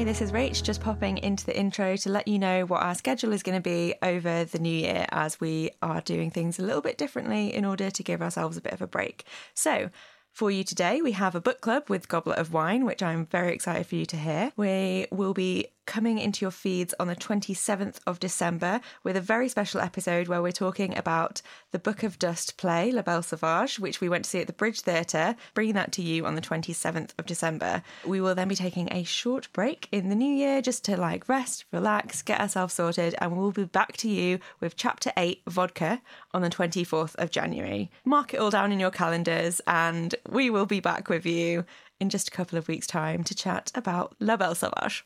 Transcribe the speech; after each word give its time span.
Hi, 0.00 0.04
this 0.04 0.22
is 0.22 0.32
Rach, 0.32 0.62
just 0.62 0.80
popping 0.80 1.18
into 1.18 1.44
the 1.44 1.54
intro 1.54 1.94
to 1.94 2.08
let 2.08 2.26
you 2.26 2.38
know 2.38 2.64
what 2.64 2.82
our 2.82 2.94
schedule 2.94 3.34
is 3.34 3.42
going 3.42 3.58
to 3.58 3.60
be 3.60 3.94
over 4.00 4.44
the 4.44 4.58
new 4.58 4.74
year 4.74 5.04
as 5.10 5.38
we 5.42 5.72
are 5.82 6.00
doing 6.00 6.30
things 6.30 6.58
a 6.58 6.62
little 6.62 6.80
bit 6.80 6.96
differently 6.96 7.54
in 7.54 7.66
order 7.66 7.90
to 7.90 8.02
give 8.02 8.22
ourselves 8.22 8.56
a 8.56 8.62
bit 8.62 8.72
of 8.72 8.80
a 8.80 8.86
break. 8.86 9.24
So, 9.52 9.90
for 10.32 10.50
you 10.50 10.64
today, 10.64 11.02
we 11.02 11.12
have 11.12 11.34
a 11.34 11.40
book 11.40 11.60
club 11.60 11.90
with 11.90 12.08
Goblet 12.08 12.38
of 12.38 12.50
Wine, 12.50 12.86
which 12.86 13.02
I'm 13.02 13.26
very 13.26 13.52
excited 13.52 13.86
for 13.86 13.96
you 13.96 14.06
to 14.06 14.16
hear. 14.16 14.52
We 14.56 15.06
will 15.10 15.34
be 15.34 15.66
coming 15.86 16.18
into 16.18 16.44
your 16.44 16.50
feeds 16.50 16.94
on 17.00 17.08
the 17.08 17.16
27th 17.16 17.98
of 18.06 18.20
December 18.20 18.80
with 19.02 19.16
a 19.16 19.20
very 19.20 19.48
special 19.48 19.80
episode 19.80 20.28
where 20.28 20.42
we're 20.42 20.52
talking 20.52 20.96
about 20.96 21.42
the 21.72 21.78
Book 21.78 22.02
of 22.02 22.18
Dust 22.18 22.56
play, 22.56 22.92
La 22.92 23.02
Belle 23.02 23.22
Sauvage, 23.22 23.78
which 23.78 24.00
we 24.00 24.08
went 24.08 24.24
to 24.24 24.30
see 24.30 24.40
at 24.40 24.46
the 24.46 24.52
Bridge 24.52 24.80
Theatre, 24.80 25.34
bringing 25.54 25.74
that 25.74 25.92
to 25.92 26.02
you 26.02 26.26
on 26.26 26.34
the 26.34 26.40
27th 26.40 27.10
of 27.18 27.26
December. 27.26 27.82
We 28.04 28.20
will 28.20 28.34
then 28.34 28.48
be 28.48 28.54
taking 28.54 28.92
a 28.92 29.04
short 29.04 29.52
break 29.52 29.88
in 29.90 30.08
the 30.08 30.14
new 30.14 30.32
year 30.32 30.62
just 30.62 30.84
to 30.84 30.96
like 30.96 31.28
rest, 31.28 31.64
relax, 31.72 32.22
get 32.22 32.40
ourselves 32.40 32.74
sorted, 32.74 33.14
and 33.18 33.36
we'll 33.36 33.52
be 33.52 33.64
back 33.64 33.96
to 33.98 34.08
you 34.08 34.38
with 34.60 34.76
Chapter 34.76 35.12
8 35.16 35.42
Vodka 35.48 36.00
on 36.32 36.42
the 36.42 36.50
24th 36.50 37.14
of 37.16 37.30
January. 37.30 37.90
Mark 38.04 38.34
it 38.34 38.40
all 38.40 38.50
down 38.50 38.72
in 38.72 38.80
your 38.80 38.90
calendars, 38.90 39.60
and 39.66 40.14
we 40.28 40.50
will 40.50 40.66
be 40.66 40.80
back 40.80 41.08
with 41.08 41.26
you 41.26 41.64
in 42.00 42.08
just 42.08 42.28
a 42.28 42.32
couple 42.32 42.58
of 42.58 42.66
weeks' 42.66 42.86
time 42.86 43.22
to 43.24 43.34
chat 43.34 43.70
about 43.74 44.16
La 44.18 44.36
Belle 44.36 44.54
Sauvage. 44.54 45.04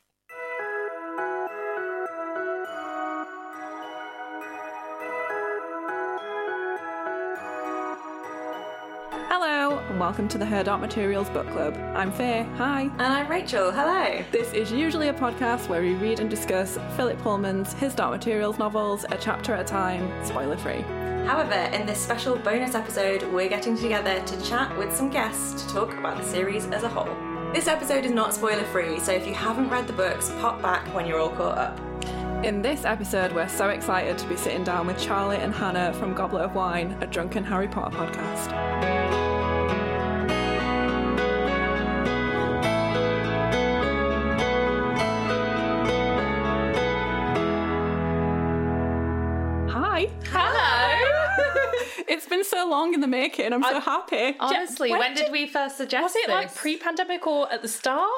Welcome 10.04 10.28
to 10.28 10.36
the 10.36 10.44
Her 10.44 10.62
Dark 10.62 10.82
Materials 10.82 11.30
Book 11.30 11.48
Club. 11.48 11.74
I'm 11.94 12.12
Faye. 12.12 12.46
Hi. 12.58 12.82
And 12.82 13.00
I'm 13.00 13.26
Rachel. 13.26 13.72
Hello. 13.72 14.22
This 14.32 14.52
is 14.52 14.70
usually 14.70 15.08
a 15.08 15.14
podcast 15.14 15.66
where 15.70 15.80
we 15.80 15.94
read 15.94 16.20
and 16.20 16.28
discuss 16.28 16.76
Philip 16.94 17.18
Pullman's 17.20 17.72
His 17.72 17.94
Dark 17.94 18.10
Materials 18.10 18.58
novels, 18.58 19.06
a 19.10 19.16
chapter 19.16 19.54
at 19.54 19.60
a 19.60 19.64
time, 19.64 20.12
spoiler 20.22 20.58
free. 20.58 20.82
However, 21.24 21.54
in 21.74 21.86
this 21.86 21.98
special 21.98 22.36
bonus 22.36 22.74
episode, 22.74 23.22
we're 23.32 23.48
getting 23.48 23.78
together 23.78 24.20
to 24.20 24.42
chat 24.42 24.76
with 24.76 24.94
some 24.94 25.08
guests 25.08 25.62
to 25.62 25.72
talk 25.72 25.94
about 25.94 26.18
the 26.18 26.24
series 26.24 26.66
as 26.66 26.82
a 26.82 26.88
whole. 26.90 27.16
This 27.54 27.66
episode 27.66 28.04
is 28.04 28.12
not 28.12 28.34
spoiler 28.34 28.64
free, 28.64 29.00
so 29.00 29.10
if 29.10 29.26
you 29.26 29.32
haven't 29.32 29.70
read 29.70 29.86
the 29.86 29.94
books, 29.94 30.28
pop 30.38 30.60
back 30.60 30.86
when 30.94 31.06
you're 31.06 31.18
all 31.18 31.30
caught 31.30 31.56
up. 31.56 31.80
In 32.44 32.60
this 32.60 32.84
episode, 32.84 33.32
we're 33.32 33.48
so 33.48 33.70
excited 33.70 34.18
to 34.18 34.28
be 34.28 34.36
sitting 34.36 34.64
down 34.64 34.86
with 34.86 34.98
Charlie 34.98 35.38
and 35.38 35.54
Hannah 35.54 35.94
from 35.94 36.12
Goblet 36.12 36.42
of 36.42 36.54
Wine, 36.54 36.94
a 37.00 37.06
drunken 37.06 37.42
Harry 37.42 37.68
Potter 37.68 37.96
podcast. 37.96 39.23
Been 52.36 52.44
so 52.44 52.68
long 52.68 52.94
in 52.94 53.00
the 53.00 53.06
making. 53.06 53.52
I'm 53.52 53.62
so 53.62 53.80
happy. 53.80 54.36
Honestly, 54.40 54.90
when 54.90 54.98
when, 55.00 55.14
did, 55.14 55.24
did- 55.24 55.32
we 55.32 55.46
first 55.46 55.76
suggest 55.76 56.16
it? 56.16 56.28
Was 56.28 56.30
it 56.30 56.30
like 56.48 56.54
pre-pandemic 56.54 57.26
or 57.26 57.50
at 57.52 57.62
the 57.62 57.68
start? 57.68 58.10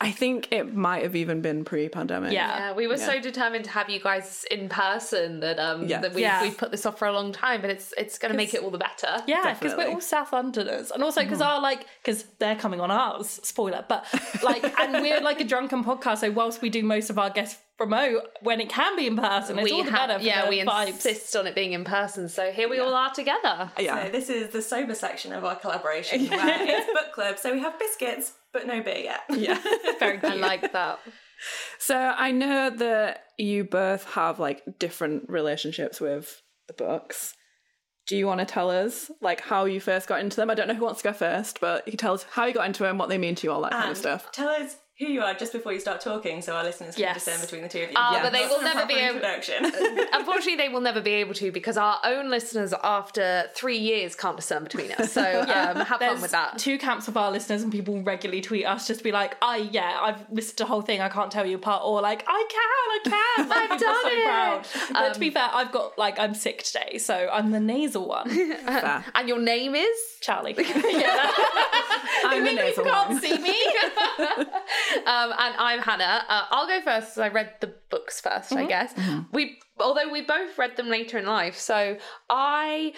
I 0.00 0.12
think 0.12 0.52
it 0.52 0.72
might 0.76 1.02
have 1.02 1.16
even 1.16 1.40
been 1.40 1.64
pre-pandemic. 1.64 2.32
Yeah. 2.32 2.56
Yeah, 2.68 2.72
we 2.72 2.86
were 2.86 2.94
Yeah. 2.94 3.06
so 3.06 3.20
determined 3.20 3.64
to 3.64 3.70
have 3.72 3.90
you 3.90 3.98
guys 3.98 4.44
in 4.48 4.68
person 4.68 5.40
that 5.40 5.58
um 5.58 5.88
Yes. 5.88 6.02
that 6.02 6.14
we 6.14 6.22
Yeah. 6.22 6.40
we 6.42 6.52
put 6.52 6.70
this 6.70 6.86
off 6.86 7.00
for 7.00 7.08
a 7.08 7.12
long 7.12 7.32
time, 7.32 7.60
but 7.62 7.70
it's 7.70 7.92
it's 7.98 8.16
going 8.16 8.30
to 8.30 8.36
make 8.36 8.54
it 8.54 8.62
all 8.62 8.70
the 8.70 8.78
better. 8.78 9.12
Yeah, 9.26 9.54
because 9.54 9.76
we're 9.76 9.88
all 9.88 10.00
South 10.00 10.32
Londoners, 10.32 10.92
and 10.92 11.02
also 11.02 11.22
because 11.24 11.40
our 11.40 11.60
like 11.60 11.84
because 12.00 12.22
they're 12.38 12.54
coming 12.54 12.80
on 12.80 12.92
ours. 12.92 13.40
Spoiler, 13.42 13.84
but 13.88 14.06
like, 14.44 14.62
and 14.78 14.92
we're 15.02 15.20
like 15.20 15.40
a 15.40 15.44
drunken 15.44 15.82
podcast. 15.82 16.18
So 16.18 16.30
whilst 16.30 16.62
we 16.62 16.70
do 16.70 16.84
most 16.84 17.10
of 17.10 17.18
our 17.18 17.30
guests 17.30 17.58
remote, 17.78 18.22
when 18.42 18.60
it 18.60 18.68
can 18.68 18.96
be 18.96 19.06
in 19.06 19.16
person, 19.16 19.58
it's 19.58 19.64
we 19.64 19.72
all 19.72 19.84
the 19.84 19.90
ha- 19.90 20.06
better. 20.06 20.18
For 20.18 20.24
yeah, 20.24 20.44
the 20.44 20.50
we 20.50 20.60
vibes. 20.60 20.88
insist 20.88 21.36
on 21.36 21.46
it 21.46 21.54
being 21.54 21.72
in 21.72 21.84
person. 21.84 22.28
So 22.28 22.50
here 22.50 22.68
we 22.68 22.78
all 22.78 22.94
are 22.94 23.12
together. 23.12 23.70
Yeah. 23.78 24.04
So 24.04 24.10
this 24.10 24.28
is 24.28 24.50
the 24.50 24.62
sober 24.62 24.94
section 24.94 25.32
of 25.32 25.44
our 25.44 25.56
collaboration 25.56 26.26
where 26.28 26.66
it's 26.68 26.92
book 26.92 27.12
club, 27.12 27.38
so 27.38 27.52
we 27.52 27.60
have 27.60 27.78
biscuits, 27.78 28.32
but 28.52 28.66
no 28.66 28.82
beer 28.82 28.98
yet. 28.98 29.20
Yeah. 29.30 29.58
Very 29.98 30.18
good. 30.18 30.32
I 30.32 30.34
like 30.34 30.72
that. 30.72 30.98
So 31.78 31.96
I 31.96 32.32
know 32.32 32.70
that 32.70 33.24
you 33.38 33.64
both 33.64 34.04
have 34.12 34.40
like 34.40 34.62
different 34.78 35.28
relationships 35.28 36.00
with 36.00 36.42
the 36.66 36.72
books. 36.72 37.34
Do 38.08 38.16
you 38.16 38.26
want 38.26 38.40
to 38.40 38.46
tell 38.46 38.70
us 38.70 39.10
like 39.20 39.40
how 39.42 39.66
you 39.66 39.80
first 39.80 40.08
got 40.08 40.20
into 40.20 40.36
them? 40.36 40.50
I 40.50 40.54
don't 40.54 40.66
know 40.66 40.74
who 40.74 40.84
wants 40.84 41.02
to 41.02 41.08
go 41.08 41.12
first, 41.12 41.60
but 41.60 41.86
you 41.86 41.92
can 41.92 41.98
tell 41.98 42.14
us 42.14 42.24
how 42.30 42.46
you 42.46 42.54
got 42.54 42.66
into 42.66 42.82
them, 42.82 42.98
what 42.98 43.08
they 43.10 43.18
mean 43.18 43.34
to 43.36 43.46
you, 43.46 43.52
all 43.52 43.60
that 43.62 43.72
kind 43.72 43.84
of 43.84 43.90
um, 43.90 43.94
stuff. 43.96 44.32
Tell 44.32 44.48
us 44.48 44.76
who 44.98 45.06
you 45.06 45.20
are 45.22 45.32
just 45.34 45.52
before 45.52 45.72
you 45.72 45.78
start 45.78 46.00
talking, 46.00 46.42
so 46.42 46.54
our 46.54 46.64
listeners 46.64 46.94
can 46.96 47.02
Yes. 47.02 47.24
discern 47.24 47.40
between 47.40 47.62
the 47.62 47.68
two 47.68 47.82
of 47.84 47.90
you. 47.90 47.94
Ah, 47.96 48.18
but 48.20 48.32
they 48.32 48.46
will 48.46 48.60
never 48.62 48.84
be 48.86 48.94
able- 48.96 49.16
introduction. 49.16 49.64
Unfortunately, 50.12 50.56
they 50.56 50.68
will 50.68 50.80
never 50.80 51.00
be 51.00 51.12
able 51.12 51.34
to 51.34 51.52
because 51.52 51.76
our 51.76 51.98
own 52.04 52.30
listeners, 52.30 52.74
after 52.82 53.44
three 53.54 53.78
years, 53.78 54.16
can't 54.16 54.36
discern 54.36 54.64
between 54.64 54.90
us. 54.92 55.12
So 55.12 55.22
um, 55.42 55.76
have 55.76 56.00
fun 56.00 56.20
with 56.20 56.32
that. 56.32 56.58
two 56.58 56.78
camps 56.78 57.06
of 57.06 57.16
our 57.16 57.30
listeners, 57.30 57.62
and 57.62 57.70
people 57.70 58.02
regularly 58.02 58.40
tweet 58.40 58.66
us 58.66 58.88
just 58.88 58.98
to 59.00 59.04
be 59.04 59.12
like, 59.12 59.36
"I 59.40 59.68
yeah, 59.70 59.98
I've 60.00 60.28
listened 60.30 60.58
to 60.58 60.64
the 60.64 60.68
whole 60.68 60.82
thing. 60.82 61.00
I 61.00 61.08
can't 61.08 61.30
tell 61.30 61.46
you 61.46 61.56
apart," 61.56 61.82
or 61.84 62.00
like, 62.00 62.24
"I 62.26 62.46
can, 62.50 63.10
I 63.14 63.44
can. 63.44 63.52
I've 63.52 63.80
done 63.80 64.02
so 64.02 64.08
it." 64.10 64.24
Proud. 64.24 64.66
But 64.92 65.14
to 65.14 65.20
be 65.20 65.30
fair, 65.30 65.48
I've 65.52 65.70
got 65.70 65.96
like 65.96 66.18
I'm 66.18 66.34
sick 66.34 66.64
today, 66.64 66.98
so 66.98 67.28
I'm 67.32 67.52
the 67.52 67.60
nasal 67.60 68.08
one, 68.08 68.28
And 69.14 69.28
your 69.28 69.38
name 69.38 69.74
is? 69.76 69.96
Charlie. 70.20 70.56
I'm 72.24 72.42
the 72.44 72.50
you 72.50 72.56
nasal 72.56 72.84
can't 72.84 73.10
one. 73.10 73.20
see 73.20 73.38
me. 73.38 73.54
Um, 75.06 75.30
and 75.32 75.54
I'm 75.58 75.80
Hannah. 75.80 76.24
Uh, 76.28 76.46
I'll 76.50 76.66
go 76.66 76.80
first. 76.82 77.08
'cause 77.14 77.18
I 77.18 77.28
read 77.28 77.54
the 77.60 77.74
books 77.90 78.20
1st 78.20 78.52
I 78.52 78.66
guess. 78.66 78.94
We, 79.32 79.58
although 79.78 80.08
we 80.10 80.22
both 80.22 80.56
read 80.58 80.76
them 80.76 80.88
later 80.88 81.18
in 81.18 81.26
life, 81.26 81.56
so 81.56 81.96
I 82.30 82.94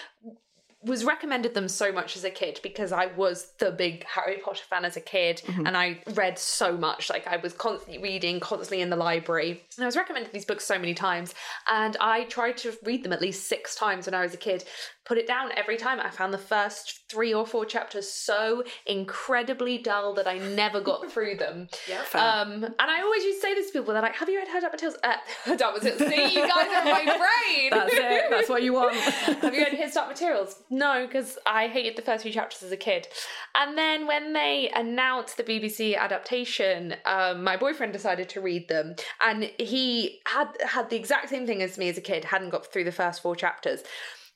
was 0.83 1.05
recommended 1.05 1.53
them 1.53 1.69
so 1.69 1.93
much 1.93 2.17
as 2.17 2.25
a 2.25 2.31
kid 2.31 2.59
because 2.63 2.91
I 2.91 3.05
was 3.07 3.53
the 3.59 3.71
big 3.71 4.03
Harry 4.05 4.39
Potter 4.43 4.63
fan 4.71 4.87
as 4.87 4.97
a 4.97 5.01
kid, 5.03 5.43
and 5.67 5.77
I 5.77 6.01
read 6.15 6.39
so 6.39 6.75
much. 6.75 7.11
Like 7.11 7.27
I 7.27 7.37
was 7.37 7.53
constantly 7.53 7.99
reading, 8.03 8.41
constantly 8.41 8.81
in 8.81 8.89
the 8.89 8.97
library, 8.97 9.63
and 9.77 9.85
I 9.85 9.87
was 9.87 9.97
recommended 9.97 10.33
these 10.33 10.47
books 10.47 10.65
so 10.65 10.79
many 10.79 10.95
times. 10.95 11.35
And 11.71 11.99
I 12.01 12.25
tried 12.25 12.57
to 12.59 12.73
read 12.83 13.03
them 13.05 13.13
at 13.13 13.21
least 13.21 13.47
six 13.47 13.75
times 13.75 14.07
when 14.07 14.15
I 14.15 14.23
was 14.23 14.33
a 14.33 14.39
kid. 14.39 14.65
Put 15.11 15.19
it 15.19 15.27
down 15.27 15.51
every 15.57 15.77
time. 15.77 15.99
I 15.99 16.09
found 16.09 16.33
the 16.33 16.39
first 16.39 17.01
three 17.09 17.35
or 17.35 17.45
four 17.45 17.65
chapters 17.65 18.09
so 18.09 18.63
incredibly 18.87 19.77
dull 19.77 20.15
that 20.15 20.29
I 20.29 20.39
never 20.39 20.81
got 20.81 21.11
through 21.13 21.35
them. 21.35 21.67
Fair. 22.05 22.21
Um, 22.23 22.63
and 22.63 22.77
I 22.79 23.03
always 23.03 23.25
used 23.25 23.43
to 23.43 23.49
say 23.49 23.55
this 23.55 23.67
to 23.67 23.73
people. 23.73 23.93
They're 23.93 24.03
like, 24.03 24.15
"Have 24.15 24.29
you 24.29 24.39
read 24.39 24.47
Her 24.47 24.61
Dark 24.61 24.75
Materials?" 24.75 25.01
Uh, 25.03 25.15
Her 25.47 25.57
Dark 25.57 25.83
Materials. 25.83 26.15
See, 26.15 26.39
you 26.39 26.47
guys 26.47 26.69
are 26.69 26.85
my 26.85 27.03
brain. 27.03 27.71
That's 27.73 27.93
it. 27.93 28.31
That's 28.31 28.49
what 28.49 28.63
you 28.63 28.73
want. 28.75 28.95
Have 28.95 29.53
you 29.53 29.65
read 29.65 29.73
His 29.83 29.95
Dark 29.95 30.11
Materials? 30.11 30.63
No, 30.71 31.09
because 31.09 31.39
I 31.45 31.67
hated 31.67 31.97
the 31.97 32.03
first 32.03 32.23
few 32.23 32.33
chapters 32.33 32.63
as 32.63 32.71
a 32.71 32.77
kid. 32.77 33.09
And 33.57 33.77
then 33.77 34.07
when 34.07 34.33
they 34.33 34.71
announced 34.77 35.37
the 35.37 35.43
BBC 35.43 35.99
adaptation, 35.99 36.95
um, 37.05 37.43
my 37.43 37.57
boyfriend 37.57 37.93
decided 37.93 38.29
to 38.29 38.41
read 38.41 38.69
them, 38.69 38.95
and 39.21 39.51
he 39.59 40.21
had 40.27 40.57
had 40.65 40.89
the 40.89 40.95
exact 40.95 41.31
same 41.31 41.49
thing 41.49 41.63
as 41.63 41.79
me 41.79 41.89
as 41.89 41.99
a 41.99 42.01
kid. 42.01 42.27
Hadn't 42.27 42.51
got 42.51 42.73
through 42.73 42.85
the 42.85 42.93
first 42.93 43.23
four 43.23 43.35
chapters. 43.35 43.83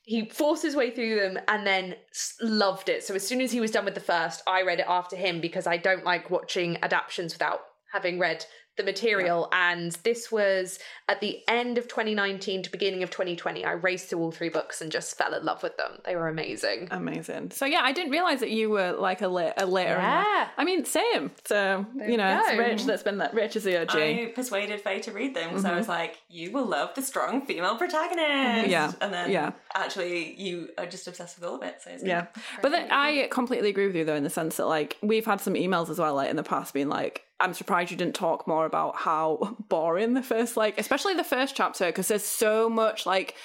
He 0.05 0.29
forced 0.29 0.63
his 0.63 0.75
way 0.75 0.91
through 0.91 1.19
them 1.19 1.39
and 1.47 1.65
then 1.65 1.95
loved 2.41 2.89
it. 2.89 3.03
So 3.03 3.15
as 3.15 3.27
soon 3.27 3.41
as 3.41 3.51
he 3.51 3.59
was 3.59 3.71
done 3.71 3.85
with 3.85 3.95
the 3.95 3.99
first, 3.99 4.43
I 4.45 4.61
read 4.61 4.79
it 4.79 4.85
after 4.87 5.15
him 5.15 5.41
because 5.41 5.65
I 5.65 5.77
don't 5.77 6.03
like 6.03 6.29
watching 6.29 6.77
adaptions 6.83 7.33
without 7.33 7.61
having 7.91 8.19
read 8.19 8.45
the 8.77 8.83
material. 8.83 9.49
And 9.51 9.91
this 10.03 10.31
was 10.31 10.79
at 11.07 11.21
the 11.21 11.41
end 11.47 11.77
of 11.77 11.87
2019 11.87 12.63
to 12.63 12.71
beginning 12.71 13.03
of 13.03 13.09
2020. 13.09 13.63
I 13.63 13.71
raced 13.71 14.09
through 14.09 14.19
all 14.19 14.31
three 14.31 14.49
books 14.49 14.81
and 14.81 14.91
just 14.91 15.17
fell 15.17 15.33
in 15.33 15.45
love 15.45 15.63
with 15.63 15.77
them. 15.77 15.99
They 16.03 16.15
were 16.15 16.27
amazing. 16.27 16.89
Amazing. 16.91 17.51
So 17.51 17.65
yeah, 17.65 17.81
I 17.83 17.91
didn't 17.91 18.11
realize 18.11 18.39
that 18.39 18.51
you 18.51 18.69
were 18.69 18.91
like 18.93 19.21
a, 19.21 19.27
la- 19.27 19.53
a 19.57 19.65
later. 19.65 19.91
Yeah. 19.91 20.49
I 20.57 20.63
mean, 20.63 20.85
same. 20.85 21.31
So 21.45 21.85
you 21.95 22.17
know, 22.17 22.41
you 22.41 22.41
it's. 22.49 22.57
Rich 22.57 22.85
that's 22.85 23.03
been 23.03 23.17
that. 23.19 23.33
Rich 23.33 23.55
is 23.55 23.63
the 23.63 23.81
OG. 23.81 23.95
I 23.95 24.31
persuaded 24.33 24.81
Faye 24.81 24.99
to 25.01 25.11
read 25.11 25.35
them, 25.35 25.59
so 25.59 25.69
I 25.69 25.75
was 25.75 25.83
mm-hmm. 25.83 25.91
like, 25.91 26.17
"You 26.29 26.51
will 26.51 26.65
love 26.65 26.95
the 26.95 27.01
strong 27.01 27.45
female 27.45 27.77
protagonist." 27.77 28.69
Yeah, 28.69 28.91
and 29.01 29.13
then 29.13 29.31
yeah. 29.31 29.51
actually, 29.73 30.39
you 30.39 30.69
are 30.77 30.85
just 30.85 31.07
obsessed 31.07 31.39
with 31.39 31.47
all 31.47 31.55
of 31.55 31.63
it. 31.63 31.81
So 31.83 31.91
it's 31.91 32.03
good. 32.03 32.09
Yeah, 32.09 32.27
but 32.61 32.71
then 32.71 32.87
I 32.91 33.27
completely 33.31 33.69
agree 33.69 33.87
with 33.87 33.95
you 33.95 34.05
though 34.05 34.15
in 34.15 34.23
the 34.23 34.29
sense 34.29 34.57
that 34.57 34.67
like 34.67 34.97
we've 35.01 35.25
had 35.25 35.41
some 35.41 35.53
emails 35.53 35.89
as 35.89 35.99
well 35.99 36.15
like 36.15 36.29
in 36.29 36.35
the 36.35 36.43
past 36.43 36.73
being 36.73 36.89
like 36.89 37.24
I'm 37.39 37.53
surprised 37.53 37.91
you 37.91 37.97
didn't 37.97 38.15
talk 38.15 38.47
more 38.47 38.65
about 38.65 38.95
how 38.95 39.57
boring 39.69 40.13
the 40.13 40.23
first 40.23 40.57
like 40.57 40.79
especially 40.79 41.13
the 41.13 41.23
first 41.23 41.55
chapter 41.55 41.87
because 41.87 42.07
there's 42.07 42.23
so 42.23 42.69
much 42.69 43.05
like 43.05 43.35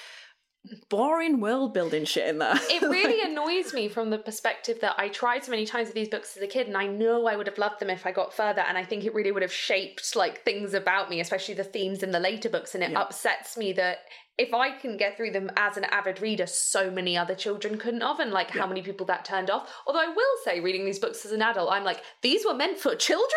boring 0.88 1.40
world 1.40 1.72
building 1.72 2.04
shit 2.04 2.28
in 2.28 2.38
there. 2.38 2.54
It 2.70 2.82
really 2.82 3.20
annoys 3.30 3.72
me 3.72 3.88
from 3.88 4.10
the 4.10 4.18
perspective 4.18 4.80
that 4.80 4.94
I 4.98 5.08
tried 5.08 5.44
so 5.44 5.50
many 5.50 5.64
times 5.64 5.86
with 5.86 5.94
these 5.94 6.08
books 6.08 6.36
as 6.36 6.42
a 6.42 6.46
kid, 6.46 6.66
and 6.66 6.76
I 6.76 6.86
know 6.86 7.26
I 7.26 7.36
would 7.36 7.46
have 7.46 7.58
loved 7.58 7.80
them 7.80 7.90
if 7.90 8.06
I 8.06 8.12
got 8.12 8.34
further. 8.34 8.60
And 8.60 8.76
I 8.76 8.84
think 8.84 9.04
it 9.04 9.14
really 9.14 9.32
would 9.32 9.42
have 9.42 9.52
shaped 9.52 10.14
like 10.16 10.42
things 10.42 10.74
about 10.74 11.10
me, 11.10 11.20
especially 11.20 11.54
the 11.54 11.64
themes 11.64 12.02
in 12.02 12.10
the 12.10 12.20
later 12.20 12.48
books. 12.48 12.74
And 12.74 12.84
it 12.84 12.94
upsets 12.94 13.56
me 13.56 13.72
that 13.74 14.00
if 14.40 14.54
I 14.54 14.70
can 14.70 14.96
get 14.96 15.18
through 15.18 15.32
them 15.32 15.50
as 15.56 15.76
an 15.76 15.84
avid 15.84 16.22
reader, 16.22 16.46
so 16.46 16.90
many 16.90 17.14
other 17.16 17.34
children 17.34 17.76
couldn't 17.76 18.00
have, 18.00 18.20
and 18.20 18.30
like 18.30 18.50
how 18.50 18.66
many 18.66 18.80
people 18.80 19.04
that 19.06 19.26
turned 19.26 19.50
off. 19.50 19.70
Although 19.86 20.00
I 20.00 20.06
will 20.08 20.36
say, 20.44 20.60
reading 20.60 20.86
these 20.86 20.98
books 20.98 21.26
as 21.26 21.32
an 21.32 21.42
adult, 21.42 21.70
I'm 21.70 21.84
like, 21.84 22.02
these 22.22 22.44
were 22.46 22.54
meant 22.54 22.78
for 22.78 22.94
children. 22.94 23.28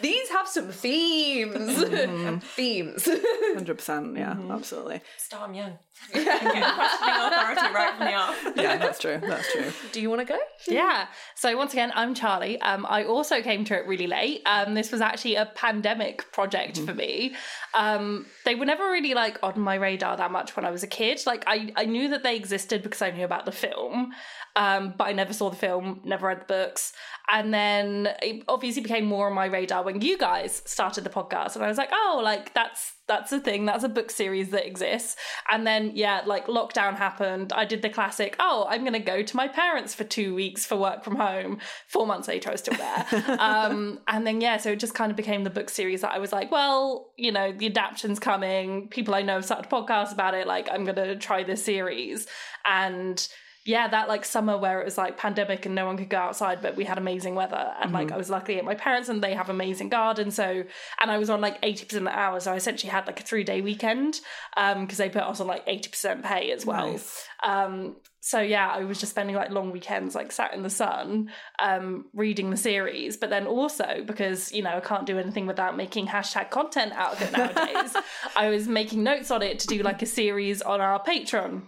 These 0.00 0.30
have 0.30 0.48
some 0.48 0.70
themes. 0.70 1.84
themes. 2.54 3.06
Hundred 3.54 3.76
percent. 3.76 4.16
Yeah, 4.16 4.34
absolutely. 4.50 5.02
Start 5.18 5.50
'em 5.50 5.54
young. 5.54 5.78
Questioning 6.12 6.62
authority 6.62 7.74
right 7.74 7.94
from 7.96 8.06
the 8.06 8.14
off. 8.14 8.52
Yeah, 8.54 8.76
that's 8.76 8.98
true. 8.98 9.18
That's 9.20 9.50
true. 9.50 9.72
Do 9.92 10.00
you 10.00 10.10
want 10.10 10.20
to 10.20 10.26
go? 10.26 10.38
Yeah. 10.68 11.06
So 11.34 11.56
once 11.56 11.72
again, 11.72 11.90
I'm 11.94 12.14
Charlie. 12.14 12.60
Um, 12.60 12.86
I 12.88 13.04
also 13.04 13.40
came 13.40 13.64
to 13.64 13.74
it 13.78 13.86
really 13.86 14.06
late. 14.06 14.42
Um, 14.44 14.74
this 14.74 14.92
was 14.92 15.00
actually 15.00 15.36
a 15.36 15.46
pandemic 15.46 16.30
project 16.32 16.78
for 16.78 16.92
me. 16.94 17.34
Um, 17.74 18.26
they 18.44 18.54
were 18.54 18.66
never 18.66 18.84
really 18.84 19.14
like 19.14 19.38
on 19.42 19.58
my 19.58 19.76
radar 19.76 20.18
that 20.18 20.30
much 20.30 20.45
when 20.54 20.64
I 20.64 20.70
was 20.70 20.82
a 20.82 20.86
kid. 20.86 21.22
Like 21.26 21.42
I, 21.46 21.72
I 21.74 21.86
knew 21.86 22.08
that 22.10 22.22
they 22.22 22.36
existed 22.36 22.82
because 22.82 23.02
I 23.02 23.10
knew 23.10 23.24
about 23.24 23.46
the 23.46 23.52
film. 23.52 24.12
Um, 24.56 24.94
but 24.96 25.04
I 25.04 25.12
never 25.12 25.34
saw 25.34 25.50
the 25.50 25.56
film, 25.56 26.00
never 26.02 26.28
read 26.28 26.40
the 26.40 26.46
books. 26.46 26.94
And 27.28 27.52
then 27.52 28.08
it 28.22 28.42
obviously 28.48 28.82
became 28.82 29.04
more 29.04 29.26
on 29.26 29.34
my 29.34 29.44
radar 29.44 29.82
when 29.82 30.00
you 30.00 30.16
guys 30.16 30.62
started 30.64 31.04
the 31.04 31.10
podcast. 31.10 31.56
And 31.56 31.64
I 31.64 31.68
was 31.68 31.76
like, 31.76 31.90
oh, 31.92 32.20
like 32.24 32.54
that's 32.54 32.94
that's 33.06 33.30
a 33.32 33.38
thing, 33.38 33.66
that's 33.66 33.84
a 33.84 33.88
book 33.88 34.10
series 34.10 34.50
that 34.50 34.66
exists. 34.66 35.16
And 35.50 35.66
then 35.66 35.92
yeah, 35.94 36.22
like 36.24 36.46
lockdown 36.46 36.96
happened. 36.96 37.52
I 37.52 37.66
did 37.66 37.82
the 37.82 37.90
classic, 37.90 38.34
oh, 38.40 38.66
I'm 38.68 38.82
gonna 38.82 38.98
go 38.98 39.22
to 39.22 39.36
my 39.36 39.46
parents 39.46 39.94
for 39.94 40.04
two 40.04 40.34
weeks 40.34 40.64
for 40.64 40.76
work 40.76 41.04
from 41.04 41.16
home. 41.16 41.58
Four 41.88 42.06
months 42.06 42.26
later 42.26 42.48
I 42.48 42.52
was 42.52 42.60
still 42.62 42.78
there. 42.78 43.36
um, 43.38 44.00
and 44.08 44.26
then 44.26 44.40
yeah, 44.40 44.56
so 44.56 44.72
it 44.72 44.80
just 44.80 44.94
kind 44.94 45.10
of 45.10 45.16
became 45.16 45.44
the 45.44 45.50
book 45.50 45.68
series 45.68 46.00
that 46.00 46.12
I 46.12 46.18
was 46.18 46.32
like, 46.32 46.50
well, 46.50 47.12
you 47.16 47.30
know, 47.30 47.52
the 47.52 47.66
adaption's 47.66 48.18
coming, 48.18 48.88
people 48.88 49.14
I 49.14 49.20
know 49.20 49.34
have 49.34 49.44
started 49.44 49.70
podcasts 49.70 50.12
about 50.12 50.32
it, 50.32 50.46
like 50.46 50.68
I'm 50.72 50.84
gonna 50.84 51.16
try 51.16 51.42
this 51.42 51.62
series. 51.62 52.26
And 52.64 53.28
yeah, 53.66 53.88
that 53.88 54.08
like 54.08 54.24
summer 54.24 54.56
where 54.56 54.80
it 54.80 54.84
was 54.84 54.96
like 54.96 55.18
pandemic 55.18 55.66
and 55.66 55.74
no 55.74 55.86
one 55.86 55.96
could 55.96 56.08
go 56.08 56.18
outside, 56.18 56.62
but 56.62 56.76
we 56.76 56.84
had 56.84 56.98
amazing 56.98 57.34
weather. 57.34 57.72
And 57.80 57.92
like 57.92 58.12
I 58.12 58.16
was 58.16 58.30
lucky 58.30 58.58
at 58.58 58.64
my 58.64 58.76
parents 58.76 59.08
and 59.08 59.22
they 59.22 59.34
have 59.34 59.50
amazing 59.50 59.88
garden. 59.88 60.30
So, 60.30 60.62
and 61.00 61.10
I 61.10 61.18
was 61.18 61.28
on 61.28 61.40
like 61.40 61.60
80% 61.62 61.96
of 61.96 62.04
the 62.04 62.16
hours. 62.16 62.44
So 62.44 62.52
I 62.52 62.56
essentially 62.56 62.90
had 62.90 63.08
like 63.08 63.18
a 63.18 63.24
three 63.24 63.42
day 63.42 63.60
weekend 63.60 64.20
because 64.54 64.98
they 64.98 65.10
put 65.10 65.22
us 65.22 65.40
on 65.40 65.48
like 65.48 65.66
80% 65.66 66.22
pay 66.22 66.52
as 66.52 66.64
well. 66.64 66.92
Nice. 66.92 67.26
Um, 67.44 67.96
so 68.20 68.40
yeah, 68.40 68.68
I 68.68 68.84
was 68.84 69.00
just 69.00 69.10
spending 69.10 69.34
like 69.34 69.50
long 69.50 69.72
weekends, 69.72 70.14
like 70.14 70.30
sat 70.30 70.54
in 70.54 70.62
the 70.62 70.70
sun, 70.70 71.30
um, 71.58 72.06
reading 72.14 72.50
the 72.50 72.56
series. 72.56 73.16
But 73.16 73.30
then 73.30 73.48
also 73.48 74.04
because 74.06 74.52
you 74.52 74.62
know 74.62 74.76
I 74.76 74.80
can't 74.80 75.06
do 75.06 75.18
anything 75.18 75.46
without 75.46 75.76
making 75.76 76.06
hashtag 76.06 76.50
content 76.50 76.92
out 76.92 77.14
of 77.14 77.22
it 77.22 77.32
nowadays, 77.36 77.96
I 78.36 78.48
was 78.48 78.68
making 78.68 79.02
notes 79.02 79.32
on 79.32 79.42
it 79.42 79.58
to 79.60 79.66
do 79.66 79.82
like 79.82 80.02
a 80.02 80.06
series 80.06 80.62
on 80.62 80.80
our 80.80 81.02
Patreon 81.02 81.62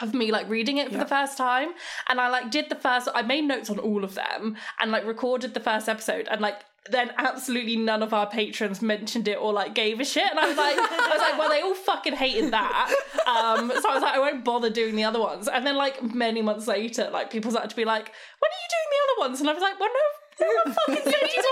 of 0.00 0.14
me 0.14 0.30
like 0.30 0.48
reading 0.48 0.78
it 0.78 0.90
for 0.90 0.98
the 0.98 1.06
first 1.06 1.36
time. 1.36 1.70
And 2.08 2.20
i 2.20 2.28
like 2.28 2.50
did 2.50 2.68
the 2.68 2.74
first 2.74 3.08
i 3.14 3.22
made 3.22 3.44
notes 3.44 3.70
on 3.70 3.78
all 3.78 4.04
of 4.04 4.14
them 4.14 4.56
and 4.80 4.90
like 4.90 5.04
recorded 5.06 5.54
the 5.54 5.60
first 5.60 5.88
episode. 5.88 6.28
And 6.30 6.40
like 6.40 6.64
then 6.90 7.12
absolutely 7.18 7.76
none 7.76 8.02
of 8.02 8.14
our 8.14 8.26
patrons 8.26 8.80
mentioned 8.80 9.28
it 9.28 9.36
or 9.36 9.52
like 9.52 9.74
gave 9.74 10.00
a 10.00 10.04
shit. 10.04 10.30
And 10.30 10.38
i 10.38 10.48
was 10.48 10.56
like 10.56 10.76
i 10.78 11.10
was 11.12 11.20
like 11.20 11.38
well 11.38 11.50
they 11.50 11.62
all 11.62 11.74
fucking 11.74 12.14
hated 12.14 12.52
that. 12.52 12.94
Um 13.26 13.70
so 13.80 13.90
i 13.90 13.94
was 13.94 14.02
like 14.02 14.14
i 14.14 14.18
won't 14.18 14.44
bother 14.44 14.70
doing 14.70 14.96
the 14.96 15.04
other 15.04 15.20
ones. 15.20 15.48
And 15.48 15.66
then 15.66 15.76
like 15.76 16.02
many 16.02 16.42
months 16.42 16.66
later 16.66 17.10
like 17.12 17.30
people 17.30 17.50
started 17.50 17.70
to 17.70 17.76
be 17.76 17.84
like 17.84 18.12
when 18.38 18.50
are 18.50 18.60
you 18.62 18.68
doing 18.70 18.90
the 18.90 19.00
other 19.04 19.28
ones? 19.28 19.40
And 19.40 19.50
i 19.50 19.52
was 19.52 19.62
like 19.62 19.78
well 19.80 19.90
no 19.92 20.46
no 20.46 20.46
one 20.64 20.74
fucking 20.74 21.02
said 21.02 21.22
you 21.22 21.42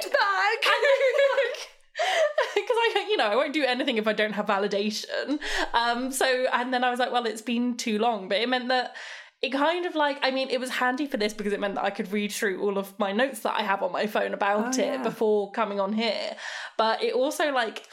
to 0.00 0.08
like 0.08 0.64
it 0.66 1.68
because 2.54 2.76
I, 2.76 3.06
you 3.08 3.16
know, 3.16 3.26
I 3.26 3.36
won't 3.36 3.52
do 3.52 3.64
anything 3.64 3.96
if 3.98 4.06
I 4.06 4.12
don't 4.12 4.32
have 4.32 4.46
validation. 4.46 5.38
Um, 5.72 6.10
so 6.12 6.46
and 6.52 6.72
then 6.72 6.84
I 6.84 6.90
was 6.90 6.98
like, 6.98 7.12
well, 7.12 7.26
it's 7.26 7.42
been 7.42 7.76
too 7.76 7.98
long, 7.98 8.28
but 8.28 8.38
it 8.38 8.48
meant 8.48 8.68
that 8.68 8.94
it 9.42 9.50
kind 9.50 9.84
of 9.84 9.94
like, 9.94 10.18
I 10.22 10.30
mean, 10.30 10.48
it 10.50 10.58
was 10.58 10.70
handy 10.70 11.06
for 11.06 11.18
this 11.18 11.34
because 11.34 11.52
it 11.52 11.60
meant 11.60 11.74
that 11.74 11.84
I 11.84 11.90
could 11.90 12.10
read 12.12 12.32
through 12.32 12.62
all 12.62 12.78
of 12.78 12.98
my 12.98 13.12
notes 13.12 13.40
that 13.40 13.54
I 13.58 13.62
have 13.62 13.82
on 13.82 13.92
my 13.92 14.06
phone 14.06 14.32
about 14.32 14.78
Oh, 14.78 14.80
it 14.80 14.86
yeah. 14.86 15.02
before 15.02 15.50
coming 15.52 15.78
on 15.80 15.92
here. 15.92 16.36
But 16.78 17.02
it 17.02 17.12
also 17.14 17.52
like. 17.52 17.86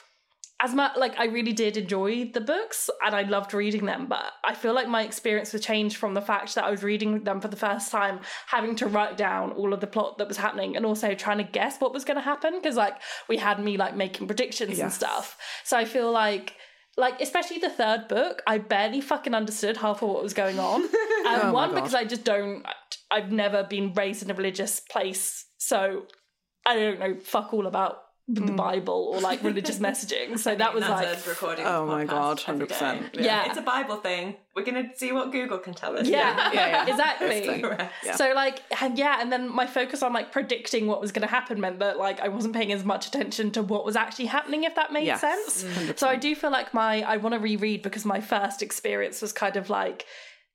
As 0.63 0.75
much 0.75 0.95
like 0.95 1.19
I 1.19 1.25
really 1.25 1.53
did 1.53 1.75
enjoy 1.75 2.25
the 2.25 2.41
books 2.41 2.89
and 3.03 3.15
I 3.15 3.23
loved 3.23 3.53
reading 3.53 3.85
them, 3.85 4.05
but 4.07 4.33
I 4.43 4.53
feel 4.53 4.73
like 4.73 4.87
my 4.87 5.03
experience 5.03 5.53
was 5.53 5.63
changed 5.63 5.97
from 5.97 6.13
the 6.13 6.21
fact 6.21 6.53
that 6.55 6.63
I 6.63 6.69
was 6.69 6.83
reading 6.83 7.23
them 7.23 7.41
for 7.41 7.47
the 7.47 7.55
first 7.55 7.91
time, 7.91 8.19
having 8.47 8.75
to 8.77 8.87
write 8.87 9.17
down 9.17 9.51
all 9.53 9.73
of 9.73 9.79
the 9.79 9.87
plot 9.87 10.19
that 10.19 10.27
was 10.27 10.37
happening, 10.37 10.75
and 10.75 10.85
also 10.85 11.15
trying 11.15 11.39
to 11.39 11.43
guess 11.43 11.79
what 11.79 11.93
was 11.93 12.05
going 12.05 12.17
to 12.17 12.21
happen 12.21 12.53
because 12.55 12.75
like 12.75 12.95
we 13.27 13.37
had 13.37 13.59
me 13.59 13.75
like 13.77 13.95
making 13.95 14.27
predictions 14.27 14.77
and 14.77 14.93
stuff. 14.93 15.37
So 15.63 15.77
I 15.77 15.85
feel 15.85 16.11
like 16.11 16.55
like 16.97 17.21
especially 17.21 17.57
the 17.57 17.69
third 17.69 18.07
book, 18.07 18.41
I 18.45 18.57
barely 18.57 19.01
fucking 19.01 19.33
understood 19.33 19.77
half 19.77 20.01
of 20.01 20.09
what 20.09 20.21
was 20.21 20.33
going 20.33 20.59
on. 20.59 20.81
And 21.23 21.43
Oh 21.43 21.53
one 21.53 21.75
because 21.75 21.93
I 21.93 22.03
just 22.03 22.23
don't. 22.23 22.65
I've 23.11 23.31
never 23.31 23.63
been 23.63 23.93
raised 23.93 24.23
in 24.23 24.31
a 24.31 24.33
religious 24.33 24.79
place, 24.79 25.45
so 25.57 26.07
I 26.65 26.75
don't 26.75 26.99
know 26.99 27.19
fuck 27.19 27.53
all 27.53 27.67
about 27.67 28.01
the 28.33 28.41
Mm. 28.41 28.55
Bible 28.55 29.11
or 29.13 29.19
like 29.19 29.43
religious 29.43 29.79
messaging. 29.87 30.39
So 30.39 30.55
that 30.55 30.73
was 30.73 30.83
like. 30.87 31.27
recording. 31.27 31.65
Oh 31.65 31.85
my 31.85 32.05
God, 32.05 32.37
100%, 32.39 32.69
day. 33.13 33.23
yeah. 33.23 33.45
it's 33.47 33.57
a 33.57 33.61
Bible 33.61 33.97
thing. 33.97 34.35
We're 34.55 34.63
gonna 34.63 34.89
see 34.95 35.11
what 35.11 35.31
Google 35.31 35.57
can 35.57 35.73
tell 35.73 35.97
us. 35.97 36.07
Yeah, 36.07 36.51
Yeah, 36.53 36.67
yeah. 36.67 36.87
exactly. 36.91 37.63
Yeah. 38.05 38.15
So 38.15 38.33
like, 38.33 38.61
and 38.81 38.97
yeah, 38.97 39.21
and 39.21 39.31
then 39.31 39.53
my 39.53 39.65
focus 39.67 40.01
on 40.03 40.13
like 40.13 40.31
predicting 40.31 40.87
what 40.87 40.99
was 41.01 41.11
going 41.11 41.27
to 41.27 41.33
happen 41.33 41.59
meant 41.61 41.79
that 41.79 41.97
like 41.97 42.19
I 42.21 42.27
wasn't 42.29 42.53
paying 42.55 42.71
as 42.71 42.83
much 42.85 43.07
attention 43.07 43.51
to 43.51 43.63
what 43.63 43.85
was 43.85 43.95
actually 43.95 44.25
happening, 44.27 44.63
if 44.63 44.75
that 44.75 44.91
made 44.93 45.05
Yes, 45.05 45.21
sense. 45.21 45.65
So 45.99 46.07
I 46.07 46.15
do 46.15 46.35
feel 46.35 46.51
like 46.51 46.73
my 46.73 47.01
I 47.03 47.17
want 47.17 47.33
to 47.33 47.39
reread 47.39 47.81
because 47.81 48.05
my 48.05 48.19
first 48.21 48.61
experience 48.61 49.21
was 49.21 49.31
kind 49.33 49.55
of 49.57 49.69
like 49.69 50.05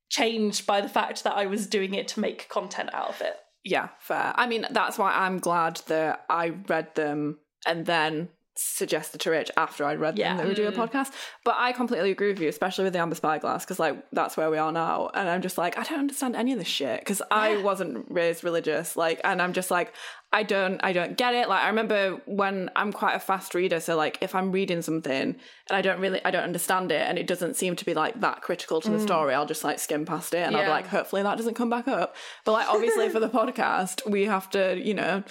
changed 0.09 0.65
by 0.65 0.81
the 0.81 0.89
fact 0.89 1.23
that 1.23 1.35
I 1.35 1.45
was 1.47 1.67
doing 1.67 1.93
it 1.93 2.07
to 2.09 2.19
make 2.19 2.47
content 2.49 2.89
out 2.93 3.09
of 3.09 3.21
it. 3.21 3.35
Yeah, 3.63 3.89
fair. 3.99 4.31
I 4.35 4.47
mean, 4.47 4.65
that's 4.71 4.97
why 4.97 5.11
I'm 5.11 5.39
glad 5.39 5.81
that 5.87 6.23
I 6.29 6.49
read 6.67 6.95
them 6.95 7.39
and 7.65 7.85
then 7.85 8.29
suggested 8.59 9.21
to 9.21 9.29
Rich 9.29 9.51
after 9.55 9.85
I'd 9.85 9.99
read 9.99 10.17
Yeah. 10.17 10.29
them 10.29 10.37
that 10.37 10.47
we 10.47 10.53
do 10.53 10.67
a 10.67 10.71
mm. 10.71 10.75
podcast. 10.75 11.11
But 11.43 11.55
I 11.57 11.71
completely 11.71 12.11
agree 12.11 12.29
with 12.29 12.39
you, 12.39 12.49
especially 12.49 12.85
with 12.85 12.93
the 12.93 12.99
Amber 12.99 13.15
Spyglass, 13.15 13.63
because 13.63 13.79
like 13.79 14.03
that's 14.11 14.35
where 14.35 14.49
we 14.49 14.57
are 14.57 14.71
now. 14.71 15.09
And 15.13 15.29
I'm 15.29 15.41
just 15.41 15.57
like, 15.57 15.77
I 15.77 15.83
don't 15.83 15.99
understand 15.99 16.35
any 16.35 16.53
of 16.53 16.59
this 16.59 16.67
shit 16.67 16.99
because 16.99 17.21
I 17.31 17.57
wasn't 17.57 18.05
raised 18.09 18.43
religious. 18.43 18.95
Like, 18.95 19.21
and 19.23 19.41
I'm 19.41 19.53
just 19.53 19.71
like, 19.71 19.93
I 20.33 20.43
don't, 20.43 20.83
I 20.83 20.91
don't 20.91 21.17
get 21.17 21.35
it. 21.35 21.47
Like, 21.47 21.63
I 21.63 21.67
remember 21.67 22.21
when 22.25 22.69
I'm 22.75 22.91
quite 22.91 23.15
a 23.15 23.19
fast 23.19 23.55
reader, 23.55 23.79
so 23.79 23.95
like 23.95 24.17
if 24.21 24.35
I'm 24.35 24.51
reading 24.51 24.81
something 24.81 25.13
and 25.13 25.37
I 25.69 25.81
don't 25.81 26.01
really, 26.01 26.23
I 26.25 26.31
don't 26.31 26.43
understand 26.43 26.91
it, 26.91 27.07
and 27.07 27.17
it 27.17 27.27
doesn't 27.27 27.55
seem 27.55 27.75
to 27.77 27.85
be 27.85 27.93
like 27.93 28.19
that 28.21 28.41
critical 28.41 28.81
to 28.81 28.89
the 28.89 28.97
mm. 28.97 29.03
story, 29.03 29.33
I'll 29.33 29.45
just 29.45 29.63
like 29.63 29.79
skim 29.79 30.05
past 30.05 30.33
it, 30.33 30.39
and 30.39 30.55
I'll 30.55 30.63
be 30.63 30.69
like, 30.69 30.87
hopefully 30.87 31.23
that 31.23 31.37
doesn't 31.37 31.53
come 31.53 31.69
back 31.69 31.87
up. 31.87 32.15
But 32.43 32.53
like, 32.53 32.69
obviously 32.69 33.09
for 33.09 33.19
the 33.19 33.29
podcast, 33.29 34.09
we 34.09 34.25
have 34.25 34.49
to, 34.51 34.79
you 34.83 34.93
know 34.93 35.23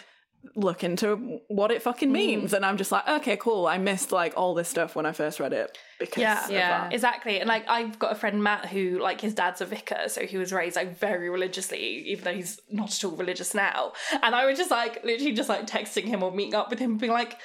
look 0.54 0.84
into 0.84 1.40
what 1.48 1.70
it 1.70 1.82
fucking 1.82 2.08
hmm. 2.08 2.14
means 2.14 2.52
and 2.52 2.64
i'm 2.64 2.76
just 2.76 2.92
like 2.92 3.06
okay 3.08 3.36
cool 3.36 3.66
i 3.66 3.78
missed 3.78 4.12
like 4.12 4.32
all 4.36 4.54
this 4.54 4.68
stuff 4.68 4.94
when 4.94 5.06
i 5.06 5.12
first 5.12 5.40
read 5.40 5.52
it 5.52 5.78
because 5.98 6.20
Yeah, 6.20 6.48
Yeah. 6.48 6.68
that. 6.82 6.92
Exactly. 6.92 7.40
And 7.40 7.48
like 7.48 7.68
I've 7.68 7.98
got 7.98 8.12
a 8.12 8.14
friend 8.14 8.42
Matt 8.42 8.66
who 8.66 8.98
like 8.98 9.20
his 9.20 9.34
dad's 9.34 9.60
a 9.60 9.66
vicar, 9.66 10.08
so 10.08 10.26
he 10.26 10.36
was 10.36 10.52
raised 10.52 10.76
like 10.76 10.98
very 10.98 11.30
religiously, 11.30 11.80
even 11.80 12.24
though 12.24 12.34
he's 12.34 12.60
not 12.70 12.92
at 12.92 13.04
all 13.04 13.16
religious 13.16 13.54
now. 13.54 13.92
And 14.22 14.34
I 14.34 14.46
was 14.46 14.58
just 14.58 14.70
like 14.70 15.02
literally 15.04 15.32
just 15.32 15.48
like 15.48 15.66
texting 15.66 16.04
him 16.04 16.22
or 16.22 16.30
meeting 16.30 16.54
up 16.54 16.70
with 16.70 16.78
him 16.78 16.98
being 16.98 17.12
like 17.12 17.38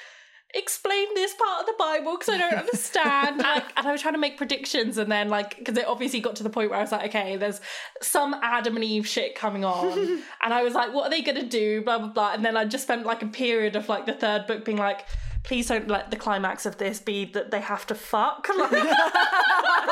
explain 0.54 1.06
this 1.14 1.32
part 1.34 1.60
of 1.60 1.66
the 1.66 1.74
bible 1.78 2.12
because 2.12 2.28
i 2.28 2.36
don't 2.36 2.52
understand 2.52 3.38
like, 3.42 3.64
and 3.76 3.86
i 3.86 3.92
was 3.92 4.02
trying 4.02 4.12
to 4.12 4.20
make 4.20 4.36
predictions 4.36 4.98
and 4.98 5.10
then 5.10 5.30
like 5.30 5.56
because 5.56 5.76
it 5.78 5.86
obviously 5.86 6.20
got 6.20 6.36
to 6.36 6.42
the 6.42 6.50
point 6.50 6.68
where 6.68 6.78
i 6.78 6.82
was 6.82 6.92
like 6.92 7.08
okay 7.08 7.36
there's 7.36 7.60
some 8.02 8.34
adam 8.42 8.76
and 8.76 8.84
eve 8.84 9.06
shit 9.06 9.34
coming 9.34 9.64
on. 9.64 10.22
And 10.42 10.52
i 10.52 10.62
was 10.62 10.74
like 10.74 10.92
what 10.92 11.06
are 11.06 11.10
they 11.10 11.22
gonna 11.22 11.46
do? 11.46 11.82
Blah 11.82 11.98
blah 11.98 12.08
blah. 12.08 12.32
And 12.34 12.44
then 12.44 12.56
i 12.56 12.64
just 12.64 12.84
spent 12.84 13.06
like 13.06 13.22
a 13.22 13.26
period 13.26 13.76
of 13.76 13.88
like 13.88 14.06
the 14.06 14.12
third 14.12 14.46
book 14.46 14.64
being 14.64 14.78
like 14.78 15.06
please 15.44 15.68
don't 15.68 15.88
let 15.88 16.10
the 16.10 16.16
climax 16.16 16.66
of 16.66 16.78
this 16.78 17.00
be 17.00 17.24
that 17.24 17.50
they 17.50 17.60
have 17.60 17.86
to 17.88 17.94
fuck 17.94 18.46
like, 18.56 18.70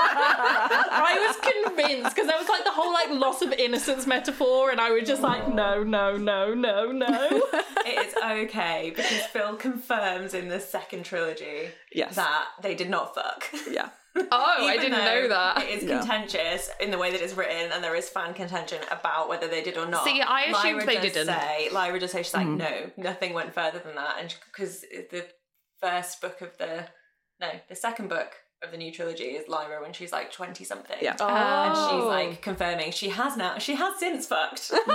I 0.02 1.26
was 1.26 1.36
convinced 1.76 2.14
because 2.14 2.28
there 2.28 2.38
was 2.38 2.48
like 2.48 2.64
the 2.64 2.70
whole 2.70 2.92
like 2.92 3.10
loss 3.10 3.42
of 3.42 3.52
innocence 3.52 4.06
metaphor, 4.06 4.70
and 4.70 4.80
I 4.80 4.90
was 4.90 5.06
just 5.08 5.22
like, 5.22 5.52
no, 5.52 5.82
no, 5.82 6.16
no, 6.16 6.54
no, 6.54 6.92
no. 6.92 7.08
it 7.86 8.06
is 8.06 8.14
okay 8.22 8.92
because 8.94 9.22
Phil 9.26 9.56
confirms 9.56 10.34
in 10.34 10.48
the 10.48 10.60
second 10.60 11.04
trilogy 11.04 11.68
Yes. 11.92 12.14
that 12.16 12.46
they 12.62 12.74
did 12.74 12.90
not 12.90 13.14
fuck. 13.14 13.46
yeah 13.70 13.88
Oh, 14.16 14.56
I 14.66 14.76
didn't 14.76 15.04
know 15.04 15.28
that. 15.28 15.62
It 15.62 15.68
is 15.70 15.84
Yeah. 15.84 15.98
contentious 15.98 16.68
in 16.80 16.90
the 16.90 16.98
way 16.98 17.10
that 17.12 17.20
it's 17.20 17.34
written, 17.34 17.70
and 17.72 17.82
there 17.82 17.94
is 17.94 18.08
fan 18.08 18.34
contention 18.34 18.78
about 18.90 19.28
whether 19.28 19.46
they 19.48 19.62
did 19.62 19.76
or 19.76 19.86
not. 19.86 20.04
See, 20.04 20.20
I 20.20 20.42
assumed 20.42 20.54
Lyra 20.78 20.86
they 20.86 20.94
does 20.96 21.12
didn't. 21.12 21.26
Say, 21.26 21.68
Lyra 21.72 22.00
just 22.00 22.12
say 22.12 22.22
she's 22.22 22.34
like, 22.34 22.46
mm. 22.46 22.58
no, 22.58 22.90
nothing 22.96 23.32
went 23.34 23.54
further 23.54 23.78
than 23.78 23.94
that, 23.94 24.16
and 24.20 24.34
because 24.52 24.80
the 24.80 25.26
first 25.80 26.20
book 26.20 26.40
of 26.40 26.56
the 26.58 26.86
no, 27.40 27.48
the 27.68 27.74
second 27.74 28.08
book 28.08 28.32
of 28.62 28.70
the 28.72 28.76
new 28.76 28.92
trilogy 28.92 29.24
is 29.24 29.48
Lyra 29.48 29.80
when 29.80 29.94
she's 29.94 30.12
like 30.12 30.30
twenty 30.30 30.64
something. 30.64 30.96
Yeah. 31.00 31.12
And 31.12 31.74
she's 31.74 32.02
Oh. 32.04 32.06
like 32.08 32.42
confirming 32.42 32.92
she 32.92 33.08
has 33.08 33.34
now. 33.34 33.56
She 33.56 33.74
has 33.74 33.98
since 33.98 34.26
fucked. 34.26 34.70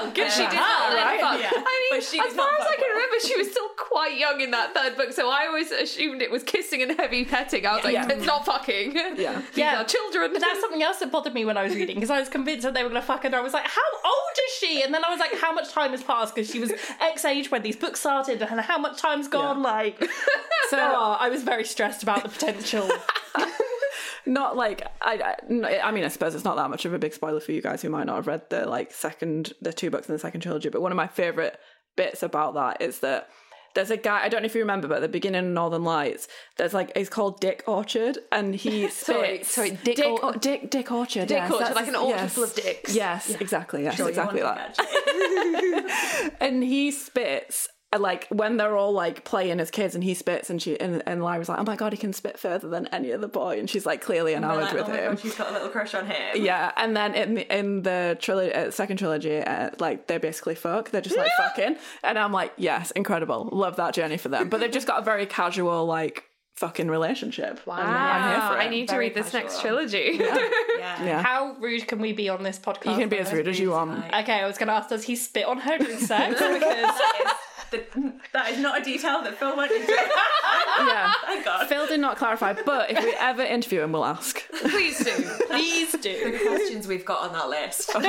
Oh, 0.00 0.12
good. 0.14 0.30
She 0.30 0.42
did 0.42 0.52
Yeah. 0.52 0.60
not 0.60 0.90
then 0.92 1.04
Right? 1.06 1.20
fuck. 1.20 1.40
Yeah. 1.40 1.50
I 1.54 1.88
mean, 1.90 2.00
But 2.00 2.04
she 2.04 2.20
as 2.20 2.34
far 2.34 2.48
as 2.54 2.66
I 2.66 2.74
can 2.76 2.80
well. 2.82 2.90
remember, 2.90 3.16
she 3.26 3.36
was 3.36 3.50
still 3.50 3.68
quite 3.78 4.16
young 4.18 4.40
in 4.42 4.50
that 4.50 4.74
third 4.74 4.96
book, 4.96 5.12
so 5.12 5.28
I 5.30 5.46
always 5.46 5.70
assumed 5.72 6.20
it 6.20 6.30
was 6.30 6.42
kissing 6.42 6.82
and 6.82 6.92
heavy 7.00 7.24
petting. 7.24 7.64
I 7.66 7.76
was 7.76 7.84
like, 7.84 7.94
Yeah. 7.94 8.08
it's 8.08 8.26
not 8.26 8.44
fucking. 8.44 8.94
Yeah. 8.94 9.40
These 9.40 9.56
Yeah. 9.56 9.80
are 9.80 9.84
children. 9.84 10.30
But 10.34 10.42
that's 10.42 10.60
something 10.60 10.82
else 10.82 10.98
that 10.98 11.10
bothered 11.10 11.32
me 11.34 11.44
when 11.46 11.56
I 11.56 11.64
was 11.64 11.74
reading 11.74 11.96
because 11.96 12.10
I 12.10 12.20
was 12.20 12.28
convinced 12.28 12.62
that 12.64 12.74
they 12.74 12.82
were 12.82 12.90
going 12.90 13.00
to 13.00 13.06
fuck 13.06 13.24
and 13.24 13.34
I 13.34 13.40
was 13.40 13.54
like, 13.54 13.66
how 13.66 13.90
old 14.04 14.36
is 14.46 14.54
she? 14.60 14.82
And 14.82 14.92
then 14.94 15.02
I 15.04 15.10
was 15.10 15.18
like, 15.18 15.34
how 15.40 15.52
much 15.52 15.72
time 15.72 15.92
has 15.92 16.02
passed? 16.02 16.34
Because 16.34 16.50
she 16.50 16.60
was 16.60 16.72
X 17.00 17.24
age 17.24 17.50
when 17.50 17.62
these 17.62 17.76
books 17.76 18.00
started 18.00 18.42
and 18.42 18.60
how 18.60 18.76
much 18.78 19.00
time's 19.00 19.28
gone? 19.28 19.62
Like, 19.62 19.98
so 20.68 20.76
oh, 20.78 21.16
I 21.18 21.30
was 21.30 21.42
very 21.42 21.64
stressed 21.64 22.02
about 22.02 22.22
the 22.22 22.28
potential. 22.28 22.88
not 24.26 24.56
like 24.56 24.82
I, 25.00 25.34
I 25.50 25.78
I 25.80 25.90
mean 25.90 26.04
I 26.04 26.08
suppose 26.08 26.34
it's 26.34 26.44
not 26.44 26.56
that 26.56 26.70
much 26.70 26.84
of 26.84 26.92
a 26.92 26.98
big 26.98 27.14
spoiler 27.14 27.40
for 27.40 27.52
you 27.52 27.62
guys 27.62 27.82
who 27.82 27.88
might 27.88 28.04
not 28.06 28.16
have 28.16 28.26
read 28.26 28.42
the 28.50 28.66
like 28.66 28.92
second 28.92 29.52
the 29.62 29.72
two 29.72 29.90
books 29.90 30.08
in 30.08 30.14
the 30.14 30.18
second 30.18 30.40
trilogy 30.40 30.68
but 30.68 30.82
one 30.82 30.92
of 30.92 30.96
my 30.96 31.06
favorite 31.06 31.58
bits 31.96 32.22
about 32.22 32.54
that 32.54 32.82
is 32.82 33.00
that 33.00 33.28
there's 33.74 33.90
a 33.90 33.96
guy 33.96 34.22
I 34.22 34.28
don't 34.28 34.42
know 34.42 34.46
if 34.46 34.54
you 34.54 34.60
remember 34.60 34.88
but 34.88 34.96
at 34.96 35.00
the 35.02 35.08
beginning 35.08 35.44
of 35.46 35.50
Northern 35.52 35.84
Lights 35.84 36.28
there's 36.56 36.74
like 36.74 36.96
he's 36.96 37.08
called 37.08 37.40
Dick 37.40 37.62
Orchard 37.66 38.18
and 38.32 38.54
he 38.54 38.88
Sorry, 38.90 39.36
spits 39.38 39.54
sorry, 39.54 39.70
Dick 39.84 39.96
Dick, 39.96 40.22
Or- 40.24 40.32
Dick 40.32 40.70
Dick 40.70 40.90
Orchard 40.92 41.28
Dick 41.28 41.38
yes, 41.38 41.50
Orchard, 41.52 41.74
like 41.74 41.88
an 41.88 41.96
orchard 41.96 42.16
yes. 42.16 42.34
full 42.34 42.44
of 42.44 42.54
dicks. 42.54 42.94
yes 42.94 43.34
exactly 43.40 43.82
yes 43.84 43.96
Sure, 43.96 44.08
exactly 44.08 44.40
that 44.40 44.74
to 44.74 44.82
catch 44.82 44.90
it. 44.92 46.32
and 46.40 46.62
he 46.62 46.90
spits 46.90 47.68
like 47.98 48.26
when 48.28 48.58
they're 48.58 48.76
all 48.76 48.92
like 48.92 49.24
playing 49.24 49.60
as 49.60 49.70
kids 49.70 49.94
and 49.94 50.04
he 50.04 50.12
spits 50.12 50.50
and 50.50 50.60
she 50.60 50.78
and, 50.78 51.02
and 51.06 51.22
Lyra's 51.22 51.48
like 51.48 51.58
oh 51.58 51.64
my 51.64 51.74
god 51.74 51.92
he 51.92 51.96
can 51.96 52.12
spit 52.12 52.38
further 52.38 52.68
than 52.68 52.86
any 52.88 53.10
other 53.12 53.28
boy 53.28 53.58
and 53.58 53.70
she's 53.70 53.86
like 53.86 54.02
clearly 54.02 54.34
enamored 54.34 54.64
like, 54.64 54.74
with 54.74 54.82
oh 54.84 54.88
my 54.88 54.96
him 54.98 55.12
God, 55.12 55.20
she's 55.20 55.34
got 55.34 55.48
a 55.48 55.52
little 55.52 55.70
crush 55.70 55.94
on 55.94 56.04
him. 56.06 56.42
yeah, 56.44 56.70
and 56.76 56.94
then 56.94 57.14
in 57.14 57.34
the, 57.34 57.56
in 57.58 57.82
the 57.82 58.18
trilogy, 58.20 58.52
uh, 58.54 58.70
second 58.70 58.98
trilogy, 58.98 59.38
uh, 59.38 59.70
like 59.78 60.06
they're 60.06 60.20
basically 60.20 60.54
fuck. 60.54 60.90
They're 60.90 61.00
just 61.00 61.16
like 61.16 61.30
fucking, 61.38 61.76
and 62.04 62.18
I'm 62.18 62.32
like, 62.32 62.52
yes, 62.58 62.90
incredible, 62.90 63.48
love 63.52 63.76
that 63.76 63.94
journey 63.94 64.18
for 64.18 64.28
them. 64.28 64.50
But 64.50 64.60
they've 64.60 64.70
just 64.70 64.86
got 64.86 64.98
a 64.98 65.02
very 65.02 65.24
casual 65.24 65.86
like 65.86 66.24
fucking 66.56 66.88
relationship. 66.88 67.64
Wow, 67.66 67.76
I'm 67.76 68.30
here 68.32 68.40
for 68.48 68.56
I 68.60 68.64
it. 68.64 68.70
need 68.70 68.88
to 68.88 68.98
read 68.98 69.14
this 69.14 69.32
next 69.32 69.60
trilogy. 69.62 70.20
Yeah. 70.78 71.04
Yeah, 71.04 71.22
How 71.22 71.56
rude 71.58 71.88
can 71.88 72.00
we 72.00 72.12
be 72.12 72.28
on 72.28 72.42
this 72.44 72.56
podcast? 72.58 72.92
you 72.92 72.98
can 72.98 73.08
be 73.08 73.18
as 73.18 73.32
rude 73.32 73.48
as 73.48 73.58
you 73.58 73.70
want. 73.70 74.04
Okay, 74.14 74.34
I 74.40 74.46
was 74.46 74.58
going 74.58 74.68
to 74.68 74.74
ask, 74.74 74.88
does 74.88 75.02
he 75.02 75.16
spit 75.16 75.44
on 75.44 75.58
her 75.58 75.76
during 75.76 75.98
sex? 75.98 76.34
Because 76.34 76.60
That 76.60 77.14
is, 77.26 77.32
the, 77.70 78.12
that 78.32 78.50
is 78.52 78.58
not 78.58 78.80
a 78.80 78.84
detail 78.84 79.22
that 79.22 79.38
Phil 79.38 79.56
went 79.56 79.70
into. 79.72 79.92
Yeah, 79.92 81.12
Thank 81.26 81.44
God. 81.44 81.66
Phil 81.68 81.86
did 81.86 82.00
not 82.00 82.16
clarify, 82.16 82.52
but 82.64 82.90
if 82.90 83.02
we 83.02 83.14
ever 83.18 83.42
interview 83.42 83.82
him, 83.82 83.92
we'll 83.92 84.04
ask. 84.04 84.42
Please 84.50 84.98
do. 85.04 85.12
please 85.48 85.92
do. 85.92 86.32
The 86.32 86.38
questions 86.46 86.86
we've 86.86 87.04
got 87.04 87.28
on 87.28 87.32
that 87.32 87.48
list. 87.48 87.90
Oh, 87.94 88.00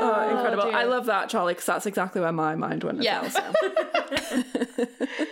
oh 0.00 0.30
incredible! 0.30 0.64
Oh, 0.64 0.70
dear. 0.70 0.78
I 0.78 0.84
love 0.84 1.06
that, 1.06 1.28
Charlie, 1.28 1.54
because 1.54 1.66
that's 1.66 1.86
exactly 1.86 2.20
where 2.20 2.32
my 2.32 2.54
mind 2.54 2.84
went. 2.84 2.98
as 3.00 3.04
Yeah. 3.04 3.22
well, 3.22 3.30
so. 3.30 4.84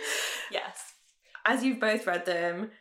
Yes. 0.51 0.93
As 1.45 1.63
you've 1.63 1.79
both 1.79 2.07
read 2.07 2.25
them 2.25 2.71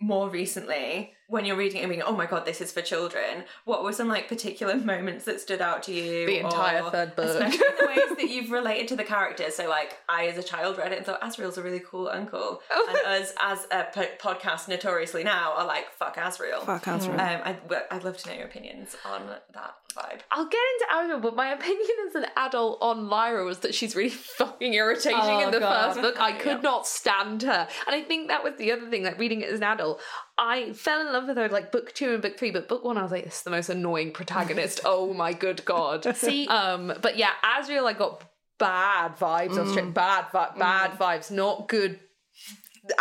more 0.00 0.28
recently, 0.28 1.12
when 1.28 1.44
you're 1.44 1.56
reading 1.56 1.78
it 1.78 1.84
and 1.84 1.90
being, 1.90 2.02
oh 2.02 2.14
my 2.14 2.26
god, 2.26 2.44
this 2.44 2.60
is 2.60 2.70
for 2.72 2.82
children, 2.82 3.44
what 3.64 3.82
were 3.82 3.92
some 3.92 4.08
like 4.08 4.28
particular 4.28 4.76
moments 4.92 5.24
that 5.24 5.40
stood 5.40 5.60
out 5.60 5.82
to 5.84 5.92
you? 5.92 6.26
The 6.26 6.38
entire 6.40 6.82
or 6.82 6.90
third 6.90 7.16
book. 7.16 7.26
Especially 7.26 7.58
the 7.80 7.86
ways 7.86 8.16
that 8.18 8.28
you've 8.30 8.50
related 8.50 8.88
to 8.88 8.96
the 8.96 9.04
characters. 9.04 9.54
So, 9.56 9.68
like, 9.68 9.98
I 10.08 10.26
as 10.26 10.38
a 10.38 10.42
child 10.42 10.78
read 10.78 10.92
it 10.92 10.98
and 10.98 11.06
thought 11.06 11.20
Asriel's 11.22 11.58
a 11.58 11.62
really 11.62 11.80
cool 11.80 12.08
uncle. 12.08 12.60
Oh. 12.70 12.86
And 12.88 13.22
us 13.22 13.32
as 13.40 13.66
a 13.70 13.84
podcast 14.20 14.68
notoriously 14.68 15.24
now 15.24 15.52
are 15.56 15.66
like, 15.66 15.90
fuck 15.92 16.16
Asriel. 16.16 16.64
Fuck 16.64 16.84
Asriel. 16.84 17.12
Um, 17.14 17.40
I'd, 17.44 17.58
I'd 17.90 18.04
love 18.04 18.16
to 18.18 18.28
know 18.28 18.34
your 18.36 18.46
opinions 18.46 18.96
on 19.04 19.22
that 19.54 19.76
vibe. 19.94 20.20
I'll 20.30 20.48
get 20.48 20.60
into 20.74 20.86
Asriel, 20.94 21.22
but 21.22 21.36
my 21.36 21.48
opinion 21.52 21.88
as 22.08 22.14
an 22.16 22.26
adult 22.36 22.78
on 22.80 23.08
Lyra 23.08 23.44
was 23.44 23.60
that 23.60 23.74
she's 23.74 23.96
really 23.96 24.10
fucking 24.10 24.74
irritating 24.74 25.18
Oh, 25.20 25.40
in 25.40 25.50
the 25.50 25.60
God. 25.60 25.94
first 25.94 26.02
book. 26.02 26.20
I 26.20 26.32
could 26.32 26.62
not 26.62 26.86
stand 26.86 27.42
her. 27.42 27.68
And 27.86 27.94
I 27.96 28.02
think 28.02 28.28
that 28.28 28.42
was 28.44 28.54
the 28.58 28.72
other 28.72 28.88
thing, 28.90 29.04
like 29.04 29.18
reading 29.18 29.40
it 29.40 29.48
as 29.48 29.58
an 29.60 29.64
adult. 29.64 30.00
I 30.36 30.72
fell 30.72 31.00
in 31.00 31.12
love 31.12 31.28
with 31.28 31.36
her 31.36 31.48
like 31.48 31.70
book 31.70 31.92
two 31.94 32.12
and 32.14 32.22
book 32.22 32.36
three, 32.38 32.50
but 32.50 32.68
book 32.68 32.82
one 32.84 32.98
I 32.98 33.02
was 33.02 33.12
like, 33.12 33.24
this 33.24 33.36
is 33.36 33.42
the 33.42 33.50
most 33.50 33.68
annoying 33.68 34.12
protagonist. 34.12 34.80
oh 34.84 35.14
my 35.14 35.32
good 35.32 35.64
God. 35.64 36.16
See, 36.16 36.48
Um, 36.48 36.92
but 37.00 37.16
yeah, 37.16 37.30
Asriel, 37.44 37.86
I 37.86 37.92
got 37.92 38.24
bad 38.58 39.16
vibes. 39.16 39.56
Or 39.56 39.66
straight 39.68 39.94
bad, 39.94 40.26
vi- 40.32 40.54
bad 40.58 40.92
vibes, 40.98 41.30
not 41.30 41.68
good 41.68 42.00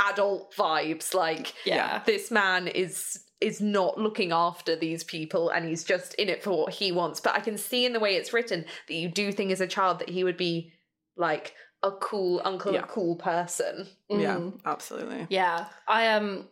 adult 0.10 0.54
vibes. 0.56 1.14
Like, 1.14 1.54
Yeah. 1.66 2.02
this 2.06 2.32
man 2.32 2.68
is 2.68 3.20
is 3.42 3.60
not 3.60 3.98
looking 3.98 4.32
after 4.32 4.74
these 4.74 5.04
people, 5.04 5.50
and 5.50 5.66
he's 5.68 5.84
just 5.84 6.14
in 6.14 6.30
it 6.30 6.42
for 6.42 6.52
what 6.52 6.74
he 6.74 6.94
wants. 6.94 7.20
But 7.20 7.36
I 7.36 7.42
can 7.42 7.58
see 7.58 7.86
in 7.86 7.92
the 7.92 8.00
way 8.00 8.16
it's 8.16 8.32
written 8.32 8.64
that 8.88 8.94
you 8.94 9.10
do 9.10 9.34
think 9.34 9.52
as 9.52 9.60
a 9.60 9.68
child 9.68 10.00
that 10.00 10.08
he 10.08 10.24
would 10.24 10.38
be 10.38 10.72
like 11.18 11.54
a 11.82 11.92
cool 11.92 12.42
uncle, 12.46 12.72
Yeah. 12.74 12.84
a 12.84 12.88
cool 12.88 13.18
person. 13.18 13.90
Yeah, 14.08 14.36
Mm. 14.38 14.62
absolutely. 14.66 15.28
Yeah, 15.30 15.66
I 15.90 16.08
um 16.08 16.48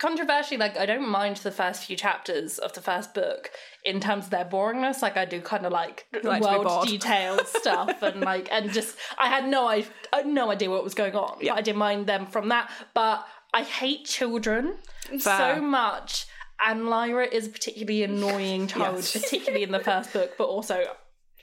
controversially 0.00 0.56
like 0.56 0.76
I 0.76 0.86
don't 0.86 1.08
mind 1.08 1.36
the 1.36 1.52
first 1.52 1.84
few 1.84 1.94
chapters 1.96 2.58
of 2.58 2.72
the 2.72 2.80
first 2.80 3.14
book 3.14 3.50
in 3.84 4.00
terms 4.00 4.24
of 4.24 4.30
their 4.30 4.44
boringness. 4.46 5.02
Like 5.02 5.16
I 5.16 5.24
do 5.26 5.40
kind 5.40 5.64
of 5.64 5.72
like, 5.72 6.06
like 6.24 6.42
world 6.42 6.88
detailed 6.88 7.46
stuff 7.60 8.02
and 8.02 8.20
like 8.22 8.48
and 8.50 8.72
just 8.72 8.96
I 9.18 9.28
had 9.28 9.46
no 9.46 9.68
I, 9.68 9.84
I 10.12 10.16
had 10.18 10.26
no 10.26 10.50
idea 10.50 10.70
what 10.70 10.82
was 10.82 10.94
going 10.94 11.14
on. 11.14 11.38
Yeah. 11.40 11.54
I 11.54 11.60
didn't 11.60 11.78
mind 11.78 12.06
them 12.06 12.26
from 12.26 12.48
that, 12.48 12.70
but 12.94 13.26
I 13.54 13.62
hate 13.62 14.06
children 14.06 14.76
Fair. 15.06 15.18
so 15.56 15.60
much. 15.60 16.26
And 16.66 16.88
Lyra 16.90 17.26
is 17.26 17.46
a 17.46 17.50
particularly 17.50 18.02
annoying 18.02 18.66
child, 18.74 18.96
Yes. 18.96 19.12
particularly 19.12 19.62
in 19.62 19.70
the 19.70 19.80
first 19.80 20.12
book, 20.12 20.32
but 20.36 20.44
also 20.44 20.84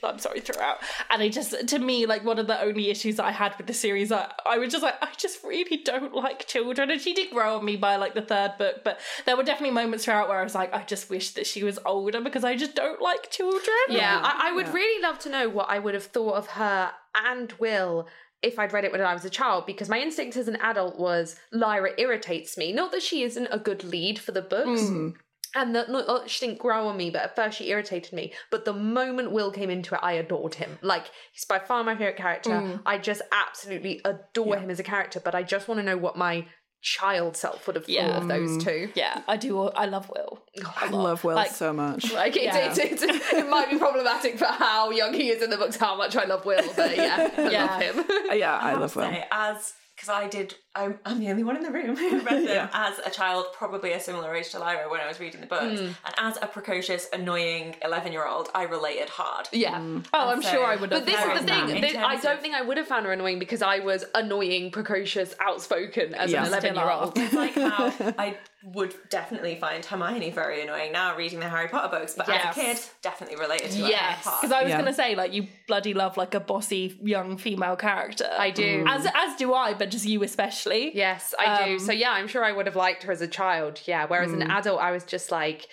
I'm 0.04 0.20
sorry 0.20 0.39
throughout. 0.39 0.77
And 1.10 1.22
I 1.22 1.30
just, 1.30 1.68
to 1.68 1.80
me, 1.80 2.06
like 2.06 2.24
one 2.24 2.39
of 2.39 2.48
the 2.48 2.62
only 2.62 2.89
issues 2.89 3.18
that 3.18 3.25
I 3.25 3.32
had 3.32 3.58
with 3.58 3.68
the 3.68 3.74
series, 3.74 4.12
I, 4.12 4.32
I 4.46 4.58
was 4.58 4.72
just 4.72 4.84
like, 4.84 4.96
I 5.01 5.10
just 5.18 5.44
really 5.44 5.77
don't 5.77 6.13
like 6.13 6.48
children. 6.48 6.92
And 6.92 7.01
she 7.01 7.13
did 7.13 7.32
grow 7.32 7.58
on 7.58 7.66
me 7.66 7.75
by 7.75 7.96
like 7.96 8.13
the 8.13 8.22
third 8.22 8.54
book, 8.58 8.84
but 8.84 9.00
there 9.25 9.38
were 9.38 9.44
definitely 9.44 9.74
moments 9.74 10.06
throughout 10.06 10.30
where 10.30 10.39
I 10.39 10.44
was 10.44 10.56
like, 10.56 10.74
I 10.74 10.84
just 10.84 11.10
wish 11.10 11.32
that 11.32 11.48
she 11.48 11.63
was 11.63 11.80
older 11.86 12.22
because 12.22 12.44
I 12.44 12.56
just 12.56 12.75
don't 12.75 13.01
like 13.01 13.30
children. 13.30 13.75
Yeah, 13.89 14.20
I, 14.24 14.50
I 14.50 14.51
would 14.54 14.74
really 14.74 15.01
love 15.01 15.20
to 15.20 15.30
know 15.30 15.50
what 15.50 15.70
I 15.70 15.80
would 15.80 15.94
have 15.94 16.06
thought 16.06 16.36
of 16.36 16.48
her 16.48 16.92
and 17.16 17.51
Will 17.54 18.08
if 18.44 18.60
I'd 18.60 18.72
read 18.72 18.86
it 18.86 18.92
when 18.92 19.01
I 19.01 19.13
was 19.13 19.25
a 19.25 19.32
child, 19.32 19.66
because 19.66 19.89
my 19.89 20.00
instinct 20.00 20.38
as 20.38 20.48
an 20.48 20.58
adult 20.58 21.00
was 21.00 21.36
Lyra 21.51 21.92
irritates 21.98 22.56
me. 22.56 22.72
Not 22.72 22.92
that 22.92 23.01
she 23.01 23.24
isn't 23.24 23.48
a 23.51 23.58
good 23.58 23.84
lead 23.84 24.20
for 24.20 24.32
the 24.32 24.44
books. 24.44 24.82
Mm. 24.82 25.16
And 25.60 25.76
that 25.76 25.90
not 25.90 26.06
that 26.08 26.30
she 26.30 26.46
didn't 26.46 26.60
grow 26.60 26.88
on 26.88 26.96
me, 26.96 27.10
but 27.10 27.24
at 27.24 27.36
first 27.36 27.58
she 27.58 27.70
irritated 27.70 28.14
me. 28.14 28.32
But 28.52 28.64
the 28.66 28.74
moment 28.74 29.32
Will 29.32 29.52
came 29.52 29.70
into 29.70 29.96
it, 29.96 30.02
I 30.04 30.14
adored 30.14 30.56
him. 30.56 30.78
Like 30.82 31.10
he's 31.34 31.46
by 31.46 31.60
far 31.60 31.84
my 31.84 31.96
favorite 31.96 32.16
character. 32.18 32.80
I 32.86 32.98
just 33.00 33.22
absolutely 33.32 34.02
adore 34.06 34.58
him 34.58 34.70
as 34.70 34.80
a 34.80 34.84
character. 34.84 35.20
But 35.20 35.34
I 35.36 35.44
just 35.44 35.68
want 35.68 35.80
to 35.80 35.84
know 35.84 35.98
what 35.98 36.16
my 36.16 36.46
child 36.84 37.36
self 37.36 37.66
would 37.66 37.76
have 37.76 37.86
thought 37.86 38.22
of 38.22 38.28
those 38.28 38.64
two. 38.64 38.90
Yeah, 38.94 39.22
I 39.28 39.36
do. 39.36 39.60
I 39.64 39.88
love 39.88 40.10
Will. 40.10 40.44
I 40.78 40.90
love 40.90 41.24
Will 41.24 41.36
Like- 41.36 41.50
so 41.52 41.74
much. 41.74 42.14
Like 42.14 42.36
it's, 42.36 42.46
Yeah. 42.46 42.68
it's, 42.70 42.78
it's, 42.78 43.04
it 43.34 43.50
might 43.50 43.70
be 43.72 43.78
problematic 43.80 44.38
for 44.38 44.46
how 44.46 44.92
young 44.92 45.14
he 45.14 45.30
is 45.30 45.42
in 45.42 45.50
the 45.50 45.58
books, 45.58 45.76
how 45.76 45.98
much 45.98 46.16
I 46.16 46.26
love 46.26 46.46
Will, 46.46 46.62
but 46.76 46.96
yeah, 46.96 47.30
I 47.36 47.42
Yeah. 47.52 47.66
love 47.66 47.82
him. 47.82 48.00
Uh, 48.30 48.34
yeah, 48.36 48.58
I 48.62 48.70
have 48.70 48.80
love 48.82 48.94
to 48.94 49.00
Will. 49.00 49.06
say, 49.10 49.26
as 49.32 49.74
because 49.96 50.10
I 50.10 50.28
did, 50.28 50.54
I'm, 50.77 51.00
I'm 51.05 51.19
the 51.19 51.29
only 51.29 51.43
one 51.43 51.57
in 51.57 51.63
the 51.63 51.72
room 51.72 51.96
who 51.96 52.19
read 52.22 52.48
them 52.48 52.69
as 52.74 53.00
a 53.05 53.10
child, 53.10 53.46
probably 53.53 53.93
a 53.93 54.00
similar 54.00 54.34
age 54.36 54.50
to 54.51 54.60
Lyra 54.60 54.89
when 54.89 55.01
I 55.01 55.07
was 55.07 55.19
reading 55.19 55.41
the 55.41 55.48
books, 55.48 55.79
hmm. 55.79 55.86
and 56.05 56.15
as 56.17 56.38
a 56.41 56.48
precocious, 56.48 57.07
annoying 57.12 57.75
eleven 57.84 58.12
year 58.12 58.25
old, 58.27 58.50
I 58.53 58.63
related 58.63 59.10
hard. 59.10 59.48
Yeah. 59.51 59.79
Hmm. 59.79 60.00
Oh, 60.13 60.29
I'm 60.29 60.41
so- 60.41 60.51
sure 60.51 60.65
I 60.65 60.75
would 60.75 60.91
have. 60.91 61.01
But 61.01 61.05
this 61.05 61.15
There 61.15 61.31
is 61.31 61.39
is 61.41 61.46
the 61.46 61.51
thing. 61.51 61.69
In 61.75 61.81
This- 61.81 61.96
I 61.96 62.15
don't 62.17 62.36
of- 62.36 62.41
think 62.41 62.53
I 62.55 62.62
would 62.62 62.77
have 62.77 62.88
found 62.88 63.05
her 63.05 63.12
annoying 63.12 63.39
because 63.39 63.62
I 63.62 63.79
was 63.79 64.05
annoying, 64.15 64.72
precocious, 64.72 65.34
outspoken 65.39 66.13
as 66.13 66.31
Yeah. 66.31 66.41
an 66.43 66.48
11 66.50 66.75
year 66.75 66.89
old. 66.89 67.17
It's 67.17 67.34
like 67.34 67.53
how 67.55 67.91
I 68.17 68.38
would 68.74 68.93
definitely 69.10 69.55
find 69.55 69.86
Hermione 69.86 70.29
very 70.31 70.62
annoying 70.62 70.91
now 70.91 71.15
reading 71.15 71.39
the 71.39 71.48
Harry 71.48 71.69
Potter 71.69 71.88
books, 72.00 72.15
but 72.15 72.27
Yes. 72.27 72.46
as 72.46 72.57
a 72.57 72.60
kid, 72.60 72.79
definitely 73.01 73.38
related 73.38 73.72
to 73.72 73.81
her 73.84 73.88
Yes, 73.88 74.24
hard. 74.25 74.41
Because 74.41 74.51
I 74.51 74.63
was 74.63 74.72
Yeah. 74.72 74.77
gonna 74.79 74.93
say, 74.93 75.15
like, 75.15 75.31
you 75.31 75.48
bloody 75.67 75.93
love 75.93 76.17
like 76.17 76.34
a 76.34 76.39
bossy 76.39 76.98
young 77.01 77.38
female 77.38 77.75
character. 77.77 78.29
I 78.38 78.50
do. 78.51 78.84
As 78.88 79.05
as 79.13 79.36
do 79.38 79.53
I, 79.53 79.74
but 79.74 79.89
just 79.89 80.05
you 80.05 80.22
especially. 80.24 80.66
Yes, 80.75 81.33
I 81.38 81.65
do. 81.65 81.74
Um, 81.74 81.79
So 81.79 81.91
yeah, 81.91 82.12
I'm 82.12 82.27
sure 82.27 82.43
I 82.43 82.51
would 82.51 82.65
have 82.65 82.75
liked 82.75 83.03
her 83.03 83.12
as 83.12 83.21
a 83.21 83.27
child. 83.27 83.81
Yeah, 83.86 84.05
whereas 84.05 84.31
an 84.31 84.43
adult, 84.43 84.79
I 84.81 84.91
was 84.91 85.03
just 85.03 85.31
like, 85.31 85.67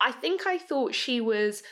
I 0.00 0.12
think 0.12 0.46
I 0.46 0.58
thought 0.58 0.94
she 0.94 1.20
was 1.20 1.62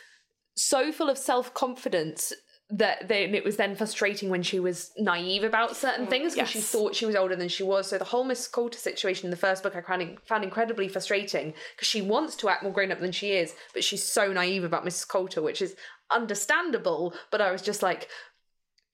so 0.56 0.90
full 0.92 1.08
of 1.10 1.18
self 1.18 1.52
confidence 1.54 2.32
that 2.68 3.06
then 3.06 3.32
it 3.32 3.44
was 3.44 3.56
then 3.56 3.76
frustrating 3.76 4.28
when 4.28 4.42
she 4.42 4.58
was 4.58 4.90
naive 4.98 5.44
about 5.44 5.76
certain 5.76 6.08
things 6.08 6.34
because 6.34 6.50
she 6.50 6.60
thought 6.60 6.96
she 6.96 7.06
was 7.06 7.14
older 7.14 7.36
than 7.36 7.48
she 7.48 7.62
was. 7.62 7.86
So 7.88 7.96
the 7.96 8.04
whole 8.04 8.24
Miss 8.24 8.48
Coulter 8.48 8.78
situation 8.78 9.26
in 9.26 9.30
the 9.30 9.36
first 9.36 9.62
book 9.62 9.76
I 9.76 9.82
found, 9.82 10.18
found 10.26 10.42
incredibly 10.42 10.88
frustrating 10.88 11.54
because 11.76 11.86
she 11.86 12.02
wants 12.02 12.34
to 12.36 12.48
act 12.48 12.64
more 12.64 12.72
grown 12.72 12.90
up 12.90 12.98
than 12.98 13.12
she 13.12 13.32
is, 13.32 13.54
but 13.72 13.84
she's 13.84 14.02
so 14.02 14.32
naive 14.32 14.64
about 14.64 14.84
Mrs. 14.84 15.06
Coulter, 15.06 15.42
which 15.42 15.62
is 15.62 15.76
understandable. 16.10 17.14
But 17.30 17.40
I 17.40 17.52
was 17.52 17.62
just 17.62 17.84
like, 17.84 18.08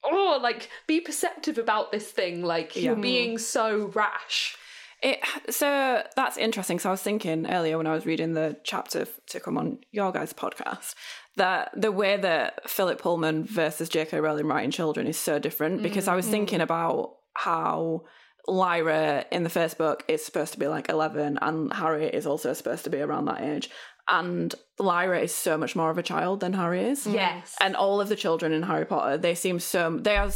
oh, 0.05 0.39
like 0.41 0.69
be 0.87 0.99
perceptive 0.99 1.57
about 1.57 1.91
this 1.91 2.09
thing. 2.09 2.43
Like 2.43 2.75
you're 2.75 2.95
being 2.95 3.37
so 3.37 3.91
rash. 3.93 4.57
It, 5.01 5.19
so 5.49 6.01
that's 6.15 6.37
interesting. 6.37 6.79
So 6.79 6.89
I 6.89 6.91
was 6.91 7.01
thinking 7.01 7.45
earlier 7.49 7.77
when 7.77 7.87
I 7.87 7.93
was 7.93 8.05
reading 8.05 8.33
the 8.33 8.55
chapter 8.63 9.05
to 9.27 9.39
come 9.41 9.57
on 9.57 9.79
your 9.91 10.13
guys' 10.13 10.31
podcast 10.31 10.95
that 11.35 11.71
the 11.75 11.91
way 11.91 12.15
that 12.15 12.69
Philip 12.69 13.01
Pullman 13.01 13.43
versus 13.43 13.89
J.K. 13.89 14.19
Rowling 14.21 14.47
writing 14.47 14.71
children 14.71 15.05
is 15.07 15.17
so 15.17 15.39
different 15.39 15.83
because 15.83 16.07
I 16.07 16.15
was 16.15 16.25
mm-hmm. 16.25 16.31
thinking 16.31 16.61
about 16.61 17.15
how 17.33 18.03
Lyra 18.47 19.25
in 19.31 19.43
the 19.43 19.49
first 19.49 19.77
book 19.77 20.03
is 20.07 20.23
supposed 20.23 20.53
to 20.53 20.59
be 20.59 20.67
like 20.67 20.89
11 20.89 21.39
and 21.41 21.73
Harry 21.73 22.05
is 22.05 22.25
also 22.25 22.53
supposed 22.53 22.83
to 22.83 22.89
be 22.89 22.99
around 22.99 23.25
that 23.25 23.41
age. 23.41 23.69
And 24.07 24.53
Lyra 24.79 25.21
is 25.21 25.33
so 25.33 25.57
much 25.57 25.75
more 25.75 25.89
of 25.89 25.97
a 25.97 26.03
child 26.03 26.39
than 26.39 26.53
Harry 26.53 26.83
is. 26.83 27.05
Mm. 27.05 27.13
Yes. 27.13 27.55
And 27.61 27.75
all 27.75 28.01
of 28.01 28.09
the 28.09 28.15
children 28.15 28.51
in 28.51 28.63
Harry 28.63 28.85
Potter, 28.85 29.17
they 29.17 29.35
seem 29.35 29.59
so 29.59 29.97
they 29.97 30.17
are 30.17 30.31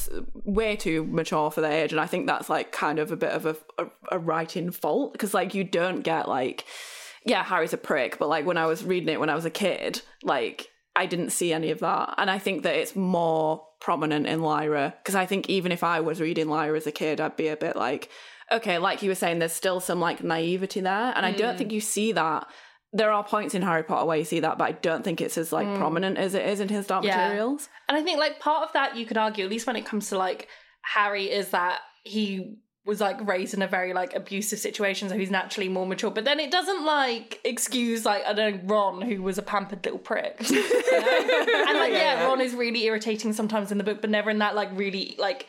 way 0.45 0.75
too 0.75 1.03
mature 1.05 1.51
for 1.51 1.61
their 1.61 1.83
age, 1.83 1.91
and 1.91 1.99
I 1.99 2.05
think 2.05 2.27
that's 2.27 2.49
like 2.49 2.71
kind 2.71 2.99
of 2.99 3.11
a 3.11 3.17
bit 3.17 3.31
of 3.31 3.45
a 3.45 3.55
a, 3.77 3.87
a 4.11 4.19
writing 4.19 4.71
fault 4.71 5.13
because 5.13 5.33
like 5.33 5.53
you 5.53 5.63
don't 5.63 6.01
get 6.01 6.29
like, 6.29 6.65
yeah, 7.25 7.43
Harry's 7.43 7.73
a 7.73 7.77
prick, 7.77 8.19
but 8.19 8.29
like 8.29 8.45
when 8.45 8.57
I 8.57 8.67
was 8.67 8.83
reading 8.83 9.09
it 9.09 9.19
when 9.19 9.29
I 9.29 9.35
was 9.35 9.45
a 9.45 9.49
kid, 9.49 10.01
like 10.23 10.69
I 10.95 11.05
didn't 11.05 11.31
see 11.31 11.51
any 11.51 11.71
of 11.71 11.79
that, 11.79 12.15
and 12.17 12.29
I 12.29 12.39
think 12.39 12.63
that 12.63 12.75
it's 12.75 12.95
more 12.95 13.65
prominent 13.79 14.27
in 14.27 14.41
Lyra 14.41 14.93
because 14.97 15.15
I 15.15 15.25
think 15.25 15.49
even 15.49 15.71
if 15.71 15.83
I 15.83 15.99
was 15.99 16.21
reading 16.21 16.47
Lyra 16.47 16.77
as 16.77 16.87
a 16.87 16.91
kid, 16.91 17.19
I'd 17.19 17.35
be 17.35 17.47
a 17.47 17.57
bit 17.57 17.75
like, 17.75 18.09
okay, 18.51 18.77
like 18.77 19.01
you 19.01 19.09
were 19.09 19.15
saying, 19.15 19.39
there's 19.39 19.51
still 19.51 19.79
some 19.79 19.99
like 19.99 20.23
naivety 20.23 20.79
there, 20.81 21.13
and 21.15 21.25
I 21.25 21.31
don't 21.31 21.55
mm. 21.55 21.57
think 21.57 21.71
you 21.71 21.81
see 21.81 22.11
that. 22.13 22.47
There 22.93 23.11
are 23.11 23.23
points 23.23 23.53
in 23.53 23.61
Harry 23.61 23.83
Potter 23.83 24.05
where 24.05 24.17
you 24.17 24.23
see 24.23 24.39
that, 24.39 24.57
but 24.57 24.65
I 24.65 24.71
don't 24.71 25.03
think 25.03 25.21
it's 25.21 25.37
as 25.37 25.51
like 25.51 25.67
mm. 25.67 25.77
prominent 25.77 26.17
as 26.17 26.33
it 26.33 26.47
is 26.47 26.59
in 26.59 26.69
his 26.69 26.87
Dark 26.87 27.03
Yeah. 27.03 27.27
Materials. 27.27 27.69
And 27.89 27.97
I 27.97 28.01
think 28.01 28.19
like 28.19 28.39
part 28.39 28.63
of 28.63 28.73
that 28.73 28.95
you 28.95 29.05
could 29.05 29.17
argue, 29.17 29.43
at 29.43 29.51
least 29.51 29.67
when 29.67 29.75
it 29.75 29.85
comes 29.85 30.09
to 30.09 30.17
like 30.17 30.47
Harry, 30.81 31.25
is 31.25 31.49
that 31.49 31.79
he 32.03 32.57
was 32.87 33.01
like 33.01 33.27
raised 33.27 33.53
in 33.53 33.61
a 33.61 33.67
very 33.67 33.93
like 33.93 34.15
abusive 34.15 34.59
situation, 34.59 35.09
so 35.09 35.17
he's 35.17 35.29
naturally 35.29 35.67
more 35.67 35.85
mature. 35.85 36.09
But 36.09 36.23
then 36.23 36.39
it 36.39 36.49
doesn't 36.49 36.85
like 36.85 37.41
excuse 37.43 38.05
like 38.05 38.25
I 38.25 38.33
don't 38.33 38.65
know 38.65 38.73
Ron, 38.73 39.01
who 39.01 39.21
was 39.21 39.37
a 39.37 39.41
pampered 39.41 39.83
little 39.83 39.99
prick. 39.99 40.49
you 40.49 40.55
know? 40.55 40.61
and 41.67 41.77
like 41.77 41.91
yeah, 41.91 42.25
Ron 42.25 42.39
is 42.39 42.55
really 42.55 42.85
irritating 42.85 43.33
sometimes 43.33 43.71
in 43.71 43.77
the 43.77 43.83
book, 43.83 43.99
but 43.99 44.09
never 44.09 44.29
in 44.29 44.39
that 44.39 44.55
like 44.55 44.69
really 44.73 45.15
like 45.19 45.47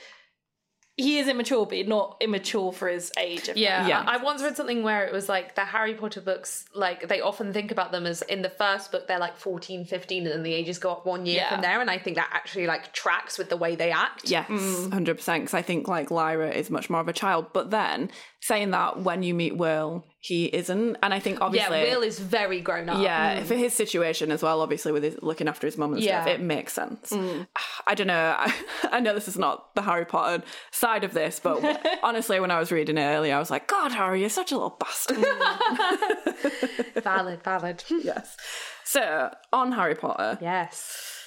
he 0.98 1.18
is 1.20 1.28
immature, 1.28 1.64
but 1.64 1.86
not 1.86 2.16
immature 2.20 2.72
for 2.72 2.88
his 2.88 3.12
age. 3.16 3.48
Yeah, 3.54 3.86
Yeah. 3.86 4.04
I 4.06 4.14
I 4.18 4.22
once 4.22 4.42
read 4.42 4.56
something 4.56 4.82
where 4.82 5.04
it 5.06 5.12
was 5.12 5.28
like 5.28 5.54
the 5.54 5.64
Harry 5.64 5.94
Potter 5.94 6.20
books, 6.20 6.64
like 6.74 7.06
they 7.08 7.20
often 7.20 7.52
think 7.52 7.70
about 7.70 7.92
them 7.92 8.04
as 8.04 8.20
in 8.22 8.42
the 8.42 8.50
first 8.50 8.90
book 8.90 9.06
they're 9.06 9.20
like 9.20 9.36
14, 9.36 9.84
15, 9.84 10.24
and 10.26 10.32
then 10.34 10.42
the 10.42 10.52
ages 10.52 10.78
go 10.78 10.90
up 10.90 11.06
one 11.06 11.24
year 11.24 11.36
Yeah. 11.36 11.50
from 11.52 11.60
there. 11.62 11.80
And 11.80 11.88
I 11.88 11.98
think 11.98 12.16
that 12.16 12.28
actually 12.32 12.66
like 12.66 12.92
tracks 12.92 13.38
with 13.38 13.48
the 13.48 13.56
way 13.56 13.76
they 13.76 13.92
act. 13.92 14.28
Yes, 14.28 14.48
hundred 14.90 15.16
percent. 15.18 15.44
Because 15.44 15.54
I 15.54 15.62
think 15.62 15.86
like 15.86 16.10
Lyra 16.10 16.50
is 16.50 16.68
much 16.68 16.90
more 16.90 17.00
of 17.00 17.06
a 17.08 17.12
child, 17.12 17.46
but 17.52 17.70
then 17.70 18.10
saying 18.40 18.70
that 18.70 19.02
when 19.02 19.22
you 19.22 19.34
meet 19.34 19.56
Will, 19.56 20.04
he 20.20 20.46
isn't, 20.46 20.96
and 21.02 21.14
I 21.14 21.20
think 21.20 21.40
obviously. 21.40 21.82
Yeah, 21.82 21.94
Will 21.94 22.02
is 22.02 22.18
very 22.18 22.60
grown 22.60 22.88
up. 22.88 23.02
yeah, 23.02 23.40
mm. 23.40 23.44
for 23.44 23.54
his 23.54 23.72
situation 23.72 24.30
as 24.30 24.42
well, 24.42 24.60
obviously 24.60 24.92
with 24.92 25.02
his 25.02 25.16
looking 25.22 25.48
after 25.48 25.66
his 25.66 25.76
mum 25.78 25.94
and 25.94 26.02
stuff, 26.02 26.26
it 26.26 26.40
makes 26.40 26.72
sense. 26.72 27.10
Mm. 27.10 27.46
I 27.86 27.94
don't 27.94 28.06
know. 28.06 28.34
I, 28.36 28.54
I 28.90 29.00
know 29.00 29.14
this 29.14 29.28
is 29.28 29.38
not 29.38 29.74
the 29.74 29.82
Harry 29.82 30.04
Potter 30.04 30.44
side 30.70 31.04
of 31.04 31.14
this, 31.14 31.40
but 31.40 31.84
honestly, 32.02 32.40
when 32.40 32.50
I 32.50 32.58
was 32.58 32.70
reading 32.70 32.98
it 32.98 33.02
earlier, 33.02 33.34
I 33.34 33.38
was 33.38 33.50
like, 33.50 33.66
God, 33.66 33.92
Harry, 33.92 34.20
you're 34.20 34.28
such 34.28 34.52
a 34.52 34.54
little 34.54 34.76
bastard. 34.78 35.18
Mm. 35.18 37.02
valid, 37.02 37.42
valid. 37.42 37.84
yes. 37.88 38.36
So 38.84 39.30
on 39.52 39.72
Harry 39.72 39.94
Potter, 39.94 40.38
yes. 40.40 41.17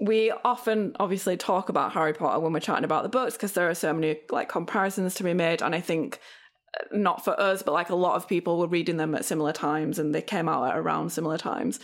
We 0.00 0.32
often 0.44 0.94
obviously 1.00 1.36
talk 1.36 1.68
about 1.68 1.92
Harry 1.92 2.12
Potter 2.12 2.38
when 2.38 2.52
we're 2.52 2.60
chatting 2.60 2.84
about 2.84 3.02
the 3.02 3.08
books 3.08 3.34
because 3.34 3.52
there 3.52 3.68
are 3.68 3.74
so 3.74 3.92
many 3.92 4.20
like 4.30 4.48
comparisons 4.48 5.14
to 5.14 5.24
be 5.24 5.34
made 5.34 5.60
and 5.60 5.74
I 5.74 5.80
think 5.80 6.20
uh, 6.78 6.96
not 6.96 7.24
for 7.24 7.38
us 7.38 7.62
but 7.62 7.72
like 7.72 7.90
a 7.90 7.96
lot 7.96 8.14
of 8.14 8.28
people 8.28 8.58
were 8.58 8.68
reading 8.68 8.96
them 8.96 9.14
at 9.14 9.24
similar 9.24 9.52
times 9.52 9.98
and 9.98 10.14
they 10.14 10.22
came 10.22 10.48
out 10.48 10.70
at 10.70 10.76
around 10.76 11.10
similar 11.10 11.38
times. 11.38 11.80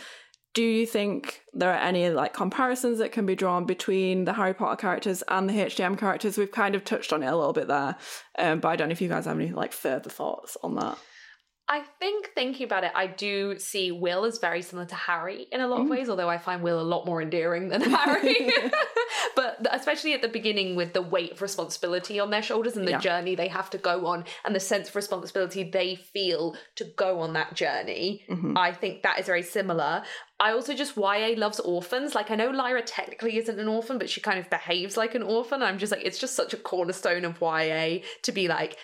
Do 0.53 0.63
you 0.63 0.85
think 0.85 1.41
there 1.53 1.73
are 1.73 1.81
any 1.81 2.09
like 2.09 2.33
comparisons 2.33 2.99
that 2.99 3.11
can 3.11 3.25
be 3.25 3.35
drawn 3.35 3.65
between 3.65 4.23
the 4.23 4.31
Harry 4.31 4.53
Potter 4.53 4.77
characters 4.77 5.21
and 5.27 5.49
the 5.49 5.53
HDM 5.53 5.97
characters? 5.97 6.37
We've 6.37 6.49
kind 6.49 6.75
of 6.75 6.85
touched 6.85 7.11
on 7.11 7.23
it 7.23 7.27
a 7.27 7.35
little 7.35 7.51
bit 7.51 7.67
there, 7.67 7.97
um, 8.39 8.61
but 8.61 8.69
I 8.69 8.77
don't 8.77 8.87
know 8.87 8.93
if 8.93 9.01
you 9.01 9.09
guys 9.09 9.25
have 9.25 9.37
any 9.37 9.51
like 9.51 9.73
further 9.73 10.09
thoughts 10.09 10.55
on 10.63 10.75
that. 10.75 10.97
I 11.67 11.81
think 11.99 12.27
thinking 12.35 12.65
about 12.65 12.83
it, 12.83 12.91
I 12.93 13.07
do 13.07 13.57
see 13.57 13.91
Will 13.91 14.25
as 14.25 14.37
very 14.37 14.61
similar 14.61 14.85
to 14.87 14.95
Harry 14.95 15.47
in 15.51 15.61
a 15.61 15.67
lot 15.67 15.81
of 15.81 15.87
mm. 15.87 15.91
ways, 15.91 16.09
although 16.09 16.29
I 16.29 16.37
find 16.37 16.61
Will 16.61 16.79
a 16.79 16.83
lot 16.83 17.07
more 17.07 17.23
endearing 17.23 17.69
than 17.69 17.81
Harry. 17.89 18.51
but 19.35 19.65
especially 19.71 20.13
at 20.13 20.21
the 20.21 20.27
beginning 20.27 20.75
with 20.75 20.93
the 20.93 21.01
weight 21.01 21.31
of 21.31 21.41
responsibility 21.41 22.19
on 22.19 22.29
their 22.29 22.43
shoulders 22.43 22.77
and 22.77 22.87
the 22.87 22.91
Yeah. 22.91 22.99
journey 22.99 23.33
they 23.33 23.47
have 23.47 23.71
to 23.71 23.79
go 23.79 24.05
on 24.05 24.25
and 24.43 24.55
the 24.55 24.59
sense 24.59 24.89
of 24.89 24.95
responsibility 24.95 25.63
they 25.63 25.95
feel 25.95 26.55
to 26.75 26.83
go 26.83 27.21
on 27.21 27.33
that 27.33 27.55
journey. 27.55 28.23
Mm-hmm. 28.29 28.55
I 28.55 28.71
think 28.71 29.01
that 29.01 29.19
is 29.19 29.25
very 29.25 29.43
similar. 29.43 30.03
I 30.39 30.51
also 30.51 30.73
just 30.75 30.97
YA 30.97 31.33
loves 31.35 31.59
orphans. 31.59 32.13
Like 32.13 32.29
I 32.29 32.35
know 32.35 32.51
Lyra 32.51 32.83
technically 32.83 33.37
isn't 33.37 33.59
an 33.59 33.67
orphan, 33.67 33.97
but 33.97 34.09
she 34.09 34.21
kind 34.21 34.37
of 34.37 34.49
behaves 34.51 34.97
like 34.97 35.15
an 35.15 35.23
orphan. 35.23 35.63
I'm 35.63 35.79
just 35.79 35.91
like, 35.91 36.03
it's 36.05 36.19
just 36.19 36.35
such 36.35 36.53
a 36.53 36.57
cornerstone 36.57 37.25
of 37.25 37.41
YA 37.41 37.99
to 38.23 38.31
be 38.31 38.47
like, 38.47 38.77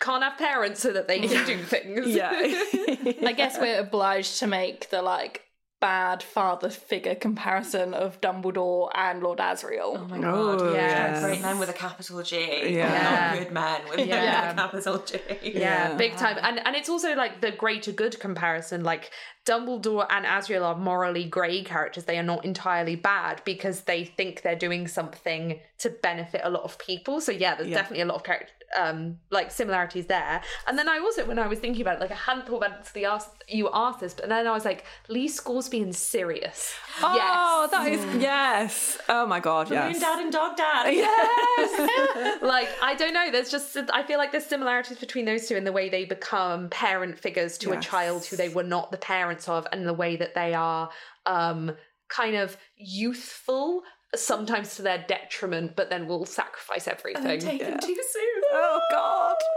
can't 0.00 0.22
have 0.22 0.36
parents 0.38 0.80
so 0.80 0.92
that 0.92 1.08
they 1.08 1.20
can 1.20 1.46
do 1.46 1.56
things. 1.62 2.06
Yeah. 2.08 2.30
I 3.26 3.32
guess 3.36 3.58
we're 3.58 3.80
obliged 3.80 4.38
to 4.40 4.46
make 4.46 4.90
the 4.90 5.02
like 5.02 5.42
bad 5.78 6.22
father 6.22 6.70
figure 6.70 7.14
comparison 7.14 7.92
of 7.92 8.18
Dumbledore 8.22 8.90
and 8.94 9.22
Lord 9.22 9.38
Asriel. 9.40 9.98
Oh 9.98 10.06
my 10.08 10.16
Oh, 10.26 10.58
god! 10.58 10.72
yes. 10.74 11.22
great 11.22 11.42
men 11.42 11.58
with 11.58 11.68
a 11.68 11.74
capital 11.74 12.22
G. 12.22 12.74
Yeah. 12.76 13.32
not 13.34 13.38
good 13.38 13.52
men 13.52 13.80
with 13.90 14.06
Yeah. 14.08 14.52
a 14.52 14.54
capital 14.54 14.98
G. 15.04 15.18
Yeah, 15.42 15.50
Yeah. 15.90 15.94
big 15.96 16.16
time. 16.16 16.38
And 16.42 16.66
and 16.66 16.74
it's 16.74 16.88
also 16.88 17.14
like 17.14 17.42
the 17.42 17.50
greater 17.52 17.92
good 17.92 18.18
comparison. 18.18 18.84
Like 18.84 19.10
Dumbledore 19.44 20.06
and 20.08 20.24
Asriel 20.24 20.62
are 20.64 20.74
morally 20.76 21.24
grey 21.24 21.62
characters. 21.62 22.04
They 22.04 22.18
are 22.18 22.22
not 22.22 22.44
entirely 22.46 22.96
bad 22.96 23.42
because 23.44 23.82
they 23.82 24.04
think 24.04 24.40
they're 24.42 24.56
doing 24.56 24.88
something 24.88 25.60
to 25.80 25.90
benefit 25.90 26.40
a 26.42 26.48
lot 26.50 26.62
of 26.64 26.78
people. 26.78 27.20
So 27.20 27.32
yeah, 27.32 27.54
there's 27.54 27.68
Yeah. 27.68 27.76
definitely 27.76 28.02
a 28.02 28.06
lot 28.06 28.16
of 28.16 28.24
character 28.24 28.52
um 28.76 29.18
like 29.30 29.50
similarities 29.50 30.06
there. 30.06 30.40
And 30.66 30.78
then 30.78 30.88
I 30.88 30.98
also 30.98 31.24
when 31.24 31.38
I 31.38 31.46
was 31.46 31.58
thinking 31.58 31.82
about 31.82 31.96
it, 31.96 32.00
like 32.00 32.10
I 32.10 32.14
hadn't 32.14 32.46
thought 32.46 32.58
about 32.58 32.70
it 32.72 32.76
until 32.78 32.92
the 32.94 33.04
ask 33.06 33.30
you 33.48 33.68
asked 33.72 34.00
this, 34.00 34.14
but 34.14 34.28
then 34.28 34.46
I 34.46 34.50
was 34.52 34.64
like, 34.64 34.84
Lee 35.08 35.28
Scoresby 35.28 35.82
and 35.82 35.94
Sirius. 35.94 36.74
Oh, 37.02 37.14
yes. 37.14 37.70
that 37.70 37.92
is 37.92 38.22
yes. 38.22 38.98
Oh 39.08 39.26
my 39.26 39.40
god, 39.40 39.70
yes. 39.70 39.92
Moon 39.92 40.00
Dad 40.00 40.18
and 40.20 40.32
Dog 40.32 40.56
Dad. 40.56 40.86
Yes. 40.96 42.38
like 42.42 42.68
I 42.82 42.94
don't 42.94 43.12
know. 43.12 43.30
There's 43.30 43.50
just 43.50 43.76
I 43.92 44.02
feel 44.02 44.18
like 44.18 44.32
there's 44.32 44.46
similarities 44.46 44.98
between 44.98 45.24
those 45.24 45.46
two 45.46 45.56
in 45.56 45.64
the 45.64 45.72
way 45.72 45.88
they 45.88 46.04
become 46.04 46.68
parent 46.70 47.18
figures 47.18 47.58
to 47.58 47.72
a 47.72 47.80
child 47.80 48.24
who 48.24 48.36
they 48.36 48.48
were 48.48 48.62
not 48.62 48.90
the 48.90 48.98
parents 48.98 49.48
of, 49.48 49.66
and 49.72 49.86
the 49.86 49.94
way 49.94 50.16
that 50.16 50.34
they 50.34 50.54
are 50.54 50.90
um 51.26 51.72
kind 52.08 52.36
of 52.36 52.56
youthful, 52.76 53.82
sometimes 54.18 54.76
to 54.76 54.82
their 54.82 55.04
detriment, 55.06 55.76
but 55.76 55.90
then 55.90 56.06
will 56.06 56.24
sacrifice 56.24 56.88
everything. 56.88 57.38
Taken 57.40 57.78
too 57.78 57.96
soon. 58.10 58.22
Oh, 58.58 58.80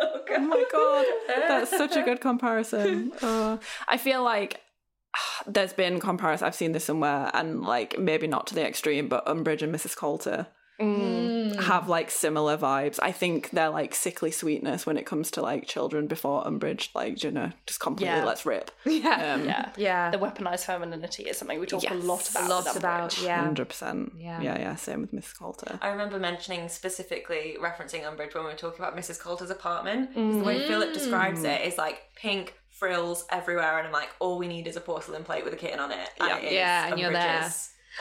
oh 0.01 0.19
god. 0.23 0.29
Oh 0.31 0.39
my 0.39 0.63
god. 0.71 1.05
That's 1.27 1.69
such 1.69 1.95
a 1.95 2.01
good 2.01 2.21
comparison. 2.21 3.11
Oh. 3.21 3.59
I 3.87 3.97
feel 3.97 4.23
like 4.23 4.61
there's 5.47 5.73
been 5.73 5.99
comparison 5.99 6.47
I've 6.47 6.55
seen 6.55 6.71
this 6.71 6.85
somewhere 6.85 7.29
and 7.33 7.61
like 7.61 7.97
maybe 7.99 8.27
not 8.27 8.47
to 8.47 8.55
the 8.55 8.65
extreme, 8.67 9.07
but 9.07 9.25
Umbridge 9.25 9.61
and 9.61 9.73
Mrs. 9.73 9.95
Coulter 9.95 10.47
Mm. 10.79 11.61
have 11.63 11.87
like 11.89 12.09
similar 12.09 12.57
vibes. 12.57 12.99
I 13.01 13.11
think 13.11 13.49
they're 13.51 13.69
like 13.69 13.93
sickly 13.93 14.31
sweetness 14.31 14.85
when 14.85 14.97
it 14.97 15.05
comes 15.05 15.29
to 15.31 15.41
like 15.41 15.67
children 15.67 16.07
before 16.07 16.43
Umbridge, 16.45 16.89
like, 16.95 17.23
you 17.23 17.31
know, 17.31 17.51
just 17.67 17.79
completely 17.79 18.15
Yeah. 18.15 18.23
let's 18.25 18.45
rip. 18.45 18.71
Yeah. 18.85 19.33
Um, 19.35 19.45
Yeah. 19.45 19.69
yeah. 19.77 20.09
The 20.11 20.17
weaponized 20.17 20.65
femininity 20.65 21.23
is 21.23 21.37
something 21.37 21.59
we 21.59 21.65
talk 21.65 21.83
a 21.89 21.93
lot 21.93 22.29
about. 22.29 22.49
Lots 22.49 22.67
with 22.73 22.77
about 22.77 23.11
Umbridge. 23.11 23.23
yeah. 23.25 23.41
Hundred 23.43 23.67
percent. 23.69 24.13
Yeah. 24.17 24.41
Yeah, 24.41 24.57
yeah. 24.59 24.75
Same 24.75 25.01
with 25.01 25.11
Mrs. 25.13 25.37
Coulter. 25.37 25.79
I 25.81 25.89
remember 25.89 26.17
mentioning 26.19 26.69
specifically 26.69 27.57
referencing 27.61 28.03
Umbridge 28.03 28.33
when 28.33 28.45
we 28.45 28.51
were 28.51 28.57
talking 28.57 28.79
about 28.83 28.95
Mrs. 28.97 29.19
Coulter's 29.19 29.49
apartment. 29.49 30.13
'cause 30.13 30.35
The 30.37 30.43
way 30.43 30.65
Philip 30.67 30.93
describes 30.93 31.43
it 31.43 31.61
is 31.61 31.77
like 31.77 31.99
pink 32.15 32.53
frills 32.69 33.25
everywhere, 33.29 33.77
and 33.77 33.85
I'm 33.87 33.93
like, 33.93 34.09
all 34.19 34.37
we 34.37 34.47
need 34.47 34.65
is 34.65 34.77
a 34.77 34.81
porcelain 34.81 35.23
plate 35.25 35.43
with 35.43 35.53
a 35.53 35.57
kitten 35.57 35.79
on 35.79 35.91
it. 35.91 36.09
And 36.19 36.29
Yeah. 36.29 36.37
it 36.37 36.43
is 36.45 36.53
Yeah, 36.53 36.87
and 36.87 36.99
you're 36.99 37.11
there. 37.11 37.51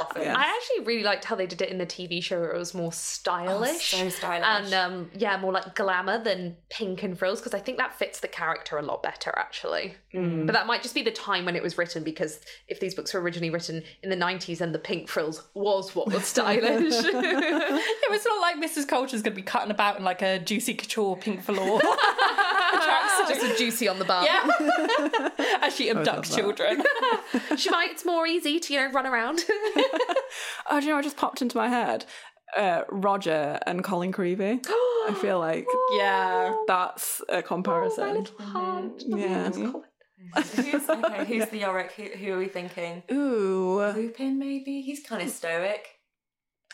Office. 0.00 0.22
Yeah. 0.24 0.36
I 0.36 0.42
actually 0.42 0.84
really 0.86 1.02
liked 1.02 1.24
how 1.24 1.36
they 1.36 1.46
did 1.46 1.62
it 1.62 1.70
in 1.70 1.78
the 1.78 1.86
TV 1.86 2.22
show 2.22 2.40
where 2.40 2.50
it 2.50 2.58
was 2.58 2.74
more 2.74 2.92
stylish. 2.92 3.94
Oh, 3.94 3.98
so 3.98 4.08
stylish. 4.08 4.46
And 4.46 4.74
um, 4.74 5.10
yeah, 5.14 5.38
more 5.38 5.52
like 5.52 5.74
glamour 5.74 6.22
than 6.22 6.56
pink 6.70 7.02
and 7.02 7.18
frills 7.18 7.40
because 7.40 7.54
I 7.54 7.60
think 7.60 7.78
that 7.78 7.98
fits 7.98 8.20
the 8.20 8.28
character 8.28 8.78
a 8.78 8.82
lot 8.82 9.02
better 9.02 9.32
actually. 9.36 9.94
Mm. 10.14 10.46
But 10.46 10.52
that 10.52 10.66
might 10.66 10.82
just 10.82 10.94
be 10.94 11.02
the 11.02 11.10
time 11.10 11.44
when 11.44 11.56
it 11.56 11.62
was 11.62 11.78
written 11.78 12.04
because 12.04 12.40
if 12.68 12.80
these 12.80 12.94
books 12.94 13.14
were 13.14 13.20
originally 13.20 13.50
written 13.50 13.82
in 14.02 14.10
the 14.10 14.16
90s 14.16 14.60
and 14.60 14.74
the 14.74 14.78
pink 14.78 15.08
frills 15.08 15.42
was 15.54 15.94
what 15.94 16.12
was 16.12 16.24
stylish. 16.24 16.94
It 18.08 18.10
was 18.10 18.24
not 18.24 18.40
like 18.40 18.56
Mrs. 18.56 18.88
Coulter's 18.88 19.22
going 19.22 19.34
to 19.34 19.36
be 19.36 19.42
cutting 19.42 19.70
about 19.70 19.98
in 19.98 20.04
like 20.04 20.22
a 20.22 20.38
juicy 20.38 20.74
couture 20.74 21.16
pink 21.16 21.42
velour. 21.42 21.80
just 23.28 23.42
a 23.42 23.56
juicy 23.56 23.88
on 23.88 23.98
the 23.98 24.04
bum. 24.04 24.24
yeah. 24.24 24.48
As 25.62 25.74
she 25.74 25.90
abducts 25.92 26.34
children. 26.34 26.82
She 27.56 27.70
might, 27.70 27.90
it's 27.90 28.04
more 28.06 28.26
easy 28.26 28.58
to, 28.58 28.72
you 28.72 28.80
know, 28.80 28.90
run 28.92 29.06
around. 29.06 29.44
Oh, 30.70 30.80
do 30.80 30.86
you 30.86 30.92
know 30.92 30.98
I 30.98 31.02
just 31.02 31.16
popped 31.16 31.40
into 31.40 31.56
my 31.56 31.68
head? 31.68 32.04
Uh, 32.54 32.82
Roger 32.90 33.58
and 33.66 33.82
Colin 33.82 34.12
Creevey. 34.12 34.60
I 34.68 35.16
feel 35.20 35.38
like 35.38 35.66
yeah. 35.92 36.54
that's 36.66 37.22
a 37.30 37.42
comparison. 37.42 38.18
Little 38.18 38.44
Heart. 38.44 39.02
Yeah. 39.06 39.50
who's, 39.50 40.88
okay, 40.90 41.24
who's 41.24 41.48
the 41.48 41.62
Iorek? 41.62 41.92
Who, 41.92 42.02
who 42.04 42.32
are 42.34 42.38
we 42.38 42.48
thinking? 42.48 43.02
Ooh. 43.10 43.80
Lupin, 43.94 44.38
maybe? 44.38 44.82
He's 44.82 45.00
kind 45.00 45.22
of 45.22 45.30
stoic. 45.30 45.97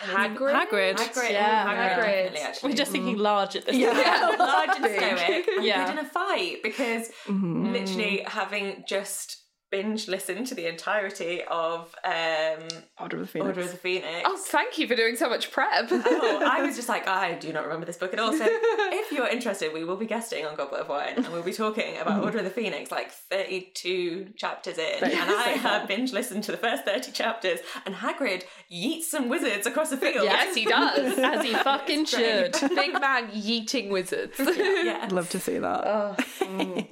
And 0.00 0.36
Hagrid? 0.36 0.54
Hagrid. 0.68 0.96
Hagrid. 0.96 1.30
Yeah, 1.30 1.66
Hagrid. 1.66 2.04
Hagrid. 2.04 2.32
definitely. 2.34 2.68
We're 2.70 2.76
just 2.76 2.90
thinking 2.92 3.16
large 3.16 3.54
at 3.56 3.64
this 3.66 3.76
yeah, 3.76 4.26
point. 4.26 4.38
large 4.40 4.68
and 4.76 4.82
Big. 4.82 4.96
stoic, 4.98 5.48
and 5.56 5.64
Yeah. 5.64 5.86
good 5.86 5.98
in 6.00 6.04
a 6.04 6.08
fight 6.08 6.62
because 6.64 7.10
Mhm. 7.26 7.72
literally 7.72 8.24
having 8.26 8.84
just 8.88 9.43
binge 9.74 10.06
listened 10.06 10.46
to 10.46 10.54
the 10.54 10.66
entirety 10.66 11.42
of 11.50 11.92
um, 12.04 12.68
Order 13.00 13.16
of 13.16 13.22
the 13.22 13.26
Phoenix. 13.26 13.48
Order 13.48 13.60
of 13.62 13.72
the 13.72 13.76
Phoenix. 13.76 14.22
Oh, 14.24 14.36
thank 14.36 14.78
you 14.78 14.86
for 14.86 14.94
doing 14.94 15.16
so 15.16 15.28
much 15.28 15.50
prep. 15.50 15.88
Oh, 15.90 16.48
I 16.48 16.62
was 16.62 16.76
just 16.80 16.88
like, 16.88 17.08
I 17.08 17.34
do 17.34 17.52
not 17.52 17.64
remember 17.64 17.84
this 17.84 17.96
book 17.96 18.12
at 18.12 18.20
all. 18.20 18.32
So, 18.32 18.46
if 18.46 19.10
you're 19.10 19.26
interested, 19.26 19.72
we 19.74 19.82
will 19.84 19.96
be 19.96 20.06
guesting 20.06 20.46
on 20.46 20.54
Goblet 20.54 20.82
of 20.82 20.88
Wine 20.88 21.14
and 21.16 21.28
we'll 21.32 21.42
be 21.42 21.52
talking 21.52 21.98
about 21.98 22.22
Order 22.22 22.38
of 22.38 22.44
the 22.44 22.50
Phoenix, 22.50 22.92
like 22.92 23.10
32 23.10 24.34
chapters 24.36 24.78
in. 24.78 25.02
And 25.02 25.12
I 25.12 25.56
have 25.58 25.88
binge 25.88 26.12
listened 26.12 26.44
to 26.44 26.52
the 26.52 26.58
first 26.58 26.84
30 26.84 27.10
chapters, 27.10 27.58
and 27.84 27.96
Hagrid 27.96 28.44
yeets 28.72 29.04
some 29.04 29.28
wizards 29.28 29.66
across 29.66 29.90
the 29.90 29.96
field. 29.96 30.22
yes, 30.22 30.54
he 30.54 30.66
does. 30.66 31.18
As 31.24 31.44
he 31.44 31.52
fucking 31.52 32.04
should. 32.04 32.52
Big 32.76 32.92
man 32.92 33.28
yeeting 33.32 33.90
wizards. 33.90 34.38
Yeah. 34.38 35.00
I'd 35.02 35.10
love 35.10 35.30
to 35.30 35.40
see 35.40 35.58
that. 35.58 35.82
Oh. 35.84 36.86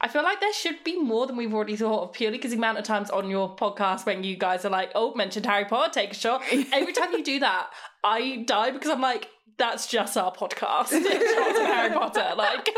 I 0.00 0.08
feel 0.08 0.22
like 0.22 0.40
there 0.40 0.52
should 0.52 0.84
be 0.84 1.00
more 1.00 1.26
than 1.26 1.36
we've 1.36 1.54
already 1.54 1.76
thought 1.76 2.02
of, 2.02 2.12
purely 2.12 2.38
because 2.38 2.50
the 2.50 2.56
amount 2.56 2.78
of 2.78 2.84
times 2.84 3.10
on 3.10 3.30
your 3.30 3.54
podcast 3.56 4.04
when 4.06 4.24
you 4.24 4.36
guys 4.36 4.64
are 4.64 4.70
like, 4.70 4.90
oh, 4.94 5.14
mentioned 5.14 5.46
Harry 5.46 5.64
Potter, 5.64 5.90
take 5.92 6.12
a 6.12 6.14
shot. 6.14 6.42
Every 6.72 6.92
time 6.92 7.12
you 7.12 7.24
do 7.24 7.40
that, 7.40 7.70
I 8.02 8.44
die 8.46 8.70
because 8.72 8.90
I'm 8.90 9.00
like, 9.00 9.28
that's 9.56 9.86
just 9.86 10.16
our 10.16 10.32
podcast. 10.32 10.88
Shots 10.90 11.58
of 11.58 11.66
Harry 11.66 11.94
Potter. 11.94 12.32
Like, 12.36 12.68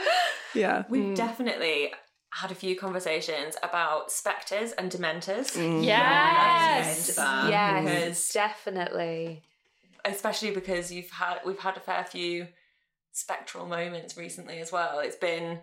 yeah. 0.54 0.84
We've 0.88 1.04
mm. 1.04 1.16
definitely 1.16 1.92
had 2.30 2.50
a 2.50 2.54
few 2.54 2.76
conversations 2.76 3.56
about 3.62 4.10
spectres 4.10 4.72
and 4.72 4.90
dementors. 4.90 5.56
Mm. 5.56 5.84
Yes. 5.84 7.14
Yeah, 7.16 7.48
Yes. 7.48 7.84
because 7.84 8.32
Definitely. 8.32 9.42
especially 10.04 10.50
because 10.50 10.90
you've 10.90 11.10
had 11.10 11.40
we've 11.44 11.58
had 11.58 11.76
a 11.76 11.80
fair 11.80 12.04
few 12.04 12.48
spectral 13.12 13.66
moments 13.66 14.16
recently 14.16 14.58
as 14.60 14.72
well. 14.72 15.00
It's 15.00 15.16
been 15.16 15.60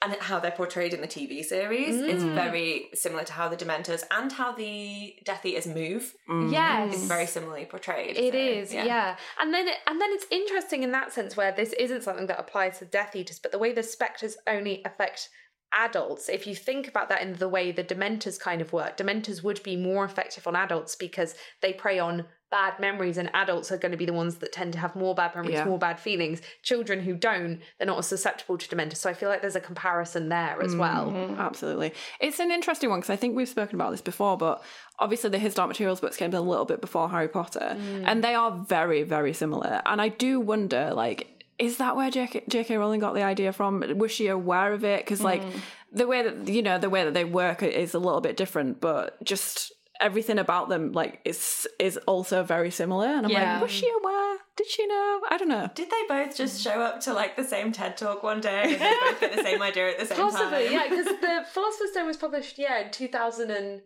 and 0.00 0.14
how 0.20 0.38
they're 0.38 0.52
portrayed 0.52 0.94
in 0.94 1.00
the 1.00 1.08
TV 1.08 1.44
series 1.44 1.96
is 1.96 2.22
mm. 2.22 2.34
very 2.34 2.88
similar 2.94 3.24
to 3.24 3.32
how 3.32 3.48
the 3.48 3.56
Dementors 3.56 4.04
and 4.12 4.30
how 4.30 4.52
the 4.52 5.16
Death 5.24 5.44
Eaters 5.44 5.66
move 5.66 6.14
mm. 6.28 6.52
Yes. 6.52 6.94
is 6.94 7.04
very 7.08 7.26
similarly 7.26 7.64
portrayed. 7.64 8.16
It 8.16 8.32
so, 8.32 8.38
is, 8.38 8.72
yeah. 8.72 9.16
And 9.40 9.52
then 9.52 9.68
and 9.86 10.00
then 10.00 10.10
it's 10.12 10.26
interesting 10.30 10.84
in 10.84 10.92
that 10.92 11.12
sense 11.12 11.36
where 11.36 11.50
this 11.50 11.72
isn't 11.72 12.04
something 12.04 12.26
that 12.28 12.38
applies 12.38 12.78
to 12.78 12.84
Death 12.84 13.16
Eaters, 13.16 13.40
but 13.40 13.50
the 13.50 13.58
way 13.58 13.72
the 13.72 13.82
spectres 13.82 14.36
only 14.46 14.82
affect 14.84 15.30
adults, 15.72 16.28
if 16.28 16.46
you 16.46 16.54
think 16.54 16.88
about 16.88 17.08
that 17.08 17.22
in 17.22 17.34
the 17.34 17.48
way 17.48 17.72
the 17.72 17.84
Dementors 17.84 18.38
kind 18.38 18.60
of 18.60 18.72
work, 18.72 18.96
Dementors 18.96 19.42
would 19.42 19.62
be 19.62 19.76
more 19.76 20.04
effective 20.04 20.46
on 20.46 20.56
adults 20.56 20.94
because 20.96 21.34
they 21.60 21.72
prey 21.72 21.98
on 21.98 22.24
bad 22.50 22.80
memories 22.80 23.18
and 23.18 23.30
adults 23.34 23.70
are 23.70 23.76
going 23.76 23.92
to 23.92 23.98
be 23.98 24.06
the 24.06 24.12
ones 24.12 24.36
that 24.36 24.52
tend 24.52 24.72
to 24.72 24.78
have 24.78 24.96
more 24.96 25.14
bad 25.14 25.34
memories, 25.34 25.54
Yeah. 25.54 25.66
more 25.66 25.78
bad 25.78 26.00
feelings. 26.00 26.40
Children 26.62 27.00
who 27.00 27.14
don't, 27.14 27.60
they're 27.76 27.86
not 27.86 27.98
as 27.98 28.06
susceptible 28.06 28.56
to 28.56 28.74
Dementors. 28.74 28.96
So 28.96 29.10
I 29.10 29.12
feel 29.12 29.28
like 29.28 29.42
there's 29.42 29.56
a 29.56 29.60
comparison 29.60 30.30
there 30.30 30.60
as 30.62 30.74
well. 30.74 31.10
Mm-hmm. 31.10 31.38
Absolutely. 31.38 31.92
It's 32.20 32.40
an 32.40 32.50
interesting 32.50 32.88
one 32.88 33.00
because 33.00 33.10
I 33.10 33.16
think 33.16 33.36
we've 33.36 33.48
spoken 33.48 33.74
about 33.74 33.90
this 33.90 34.00
before, 34.00 34.38
but 34.38 34.62
obviously 34.98 35.28
the 35.28 35.38
His 35.38 35.54
Dark 35.54 35.68
Materials 35.68 36.00
books 36.00 36.16
came 36.16 36.32
a 36.32 36.40
little 36.40 36.64
bit 36.64 36.80
before 36.80 37.10
Harry 37.10 37.28
Potter, 37.28 37.76
mm. 37.78 38.04
and 38.06 38.24
they 38.24 38.34
are 38.34 38.50
very, 38.50 39.02
very 39.02 39.34
similar. 39.34 39.82
And 39.84 40.00
I 40.00 40.08
do 40.08 40.40
wonder, 40.40 40.92
like, 40.94 41.37
is 41.58 41.78
that 41.78 41.96
where 41.96 42.10
JK, 42.10 42.48
JK 42.48 42.78
Rowling 42.78 43.00
got 43.00 43.14
the 43.14 43.22
idea 43.22 43.52
from? 43.52 43.82
Was 43.96 44.12
she 44.12 44.28
aware 44.28 44.72
of 44.72 44.84
it? 44.84 45.00
Because, 45.04 45.20
like, 45.20 45.42
mm-hmm. 45.42 45.58
the 45.92 46.06
way 46.06 46.22
that, 46.22 46.48
you 46.48 46.62
know, 46.62 46.78
the 46.78 46.90
way 46.90 47.04
that 47.04 47.14
they 47.14 47.24
work 47.24 47.62
is 47.62 47.94
a 47.94 47.98
little 47.98 48.20
bit 48.20 48.36
different, 48.36 48.80
but 48.80 49.22
just 49.24 49.72
everything 50.00 50.38
about 50.38 50.68
them, 50.68 50.92
like, 50.92 51.20
is 51.24 51.66
is 51.80 51.96
also 52.06 52.42
very 52.44 52.70
similar. 52.70 53.06
And 53.06 53.26
I'm 53.26 53.32
Yeah. 53.32 53.54
like, 53.54 53.62
was 53.62 53.72
she 53.72 53.90
aware? 54.00 54.36
Did 54.56 54.66
she 54.68 54.86
know? 54.86 55.20
I 55.28 55.36
don't 55.36 55.48
know. 55.48 55.68
Did 55.74 55.90
they 55.90 56.02
both 56.08 56.36
just 56.36 56.60
mm. 56.60 56.64
show 56.64 56.80
up 56.80 57.00
to 57.02 57.12
like 57.12 57.36
the 57.36 57.44
same 57.44 57.72
TED 57.72 57.96
talk 57.96 58.22
one 58.22 58.40
day 58.40 58.62
and 58.62 58.80
they 58.80 58.94
both 59.00 59.20
get 59.20 59.36
the 59.36 59.42
same 59.48 59.62
idea 59.62 59.90
at 59.90 59.98
the 59.98 60.06
same 60.06 60.18
Possibly, 60.18 60.40
time? 60.40 60.50
Possibly, 60.52 60.72
yeah, 60.74 60.88
because 60.88 61.06
the 61.06 61.44
Philosopher's 61.52 61.90
Stone 61.92 62.06
was 62.06 62.16
published, 62.16 62.58
yeah, 62.58 62.80
in 62.80 62.90
2007, 62.90 63.82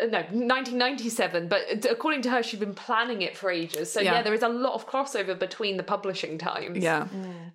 uh, 0.00 0.06
no, 0.06 0.18
1997, 0.18 1.48
but 1.48 1.62
according 1.90 2.22
to 2.22 2.30
her, 2.30 2.42
she'd 2.42 2.60
been 2.60 2.74
planning 2.74 3.22
it 3.22 3.36
for 3.36 3.50
ages. 3.50 3.92
So, 3.92 4.00
yeah, 4.00 4.14
Yeah. 4.14 4.22
there 4.22 4.34
is 4.34 4.42
a 4.42 4.48
lot 4.48 4.74
of 4.74 4.86
crossover 4.88 5.38
between 5.38 5.76
the 5.76 5.82
publishing 5.82 6.38
times. 6.38 6.78
Yeah. 6.82 7.06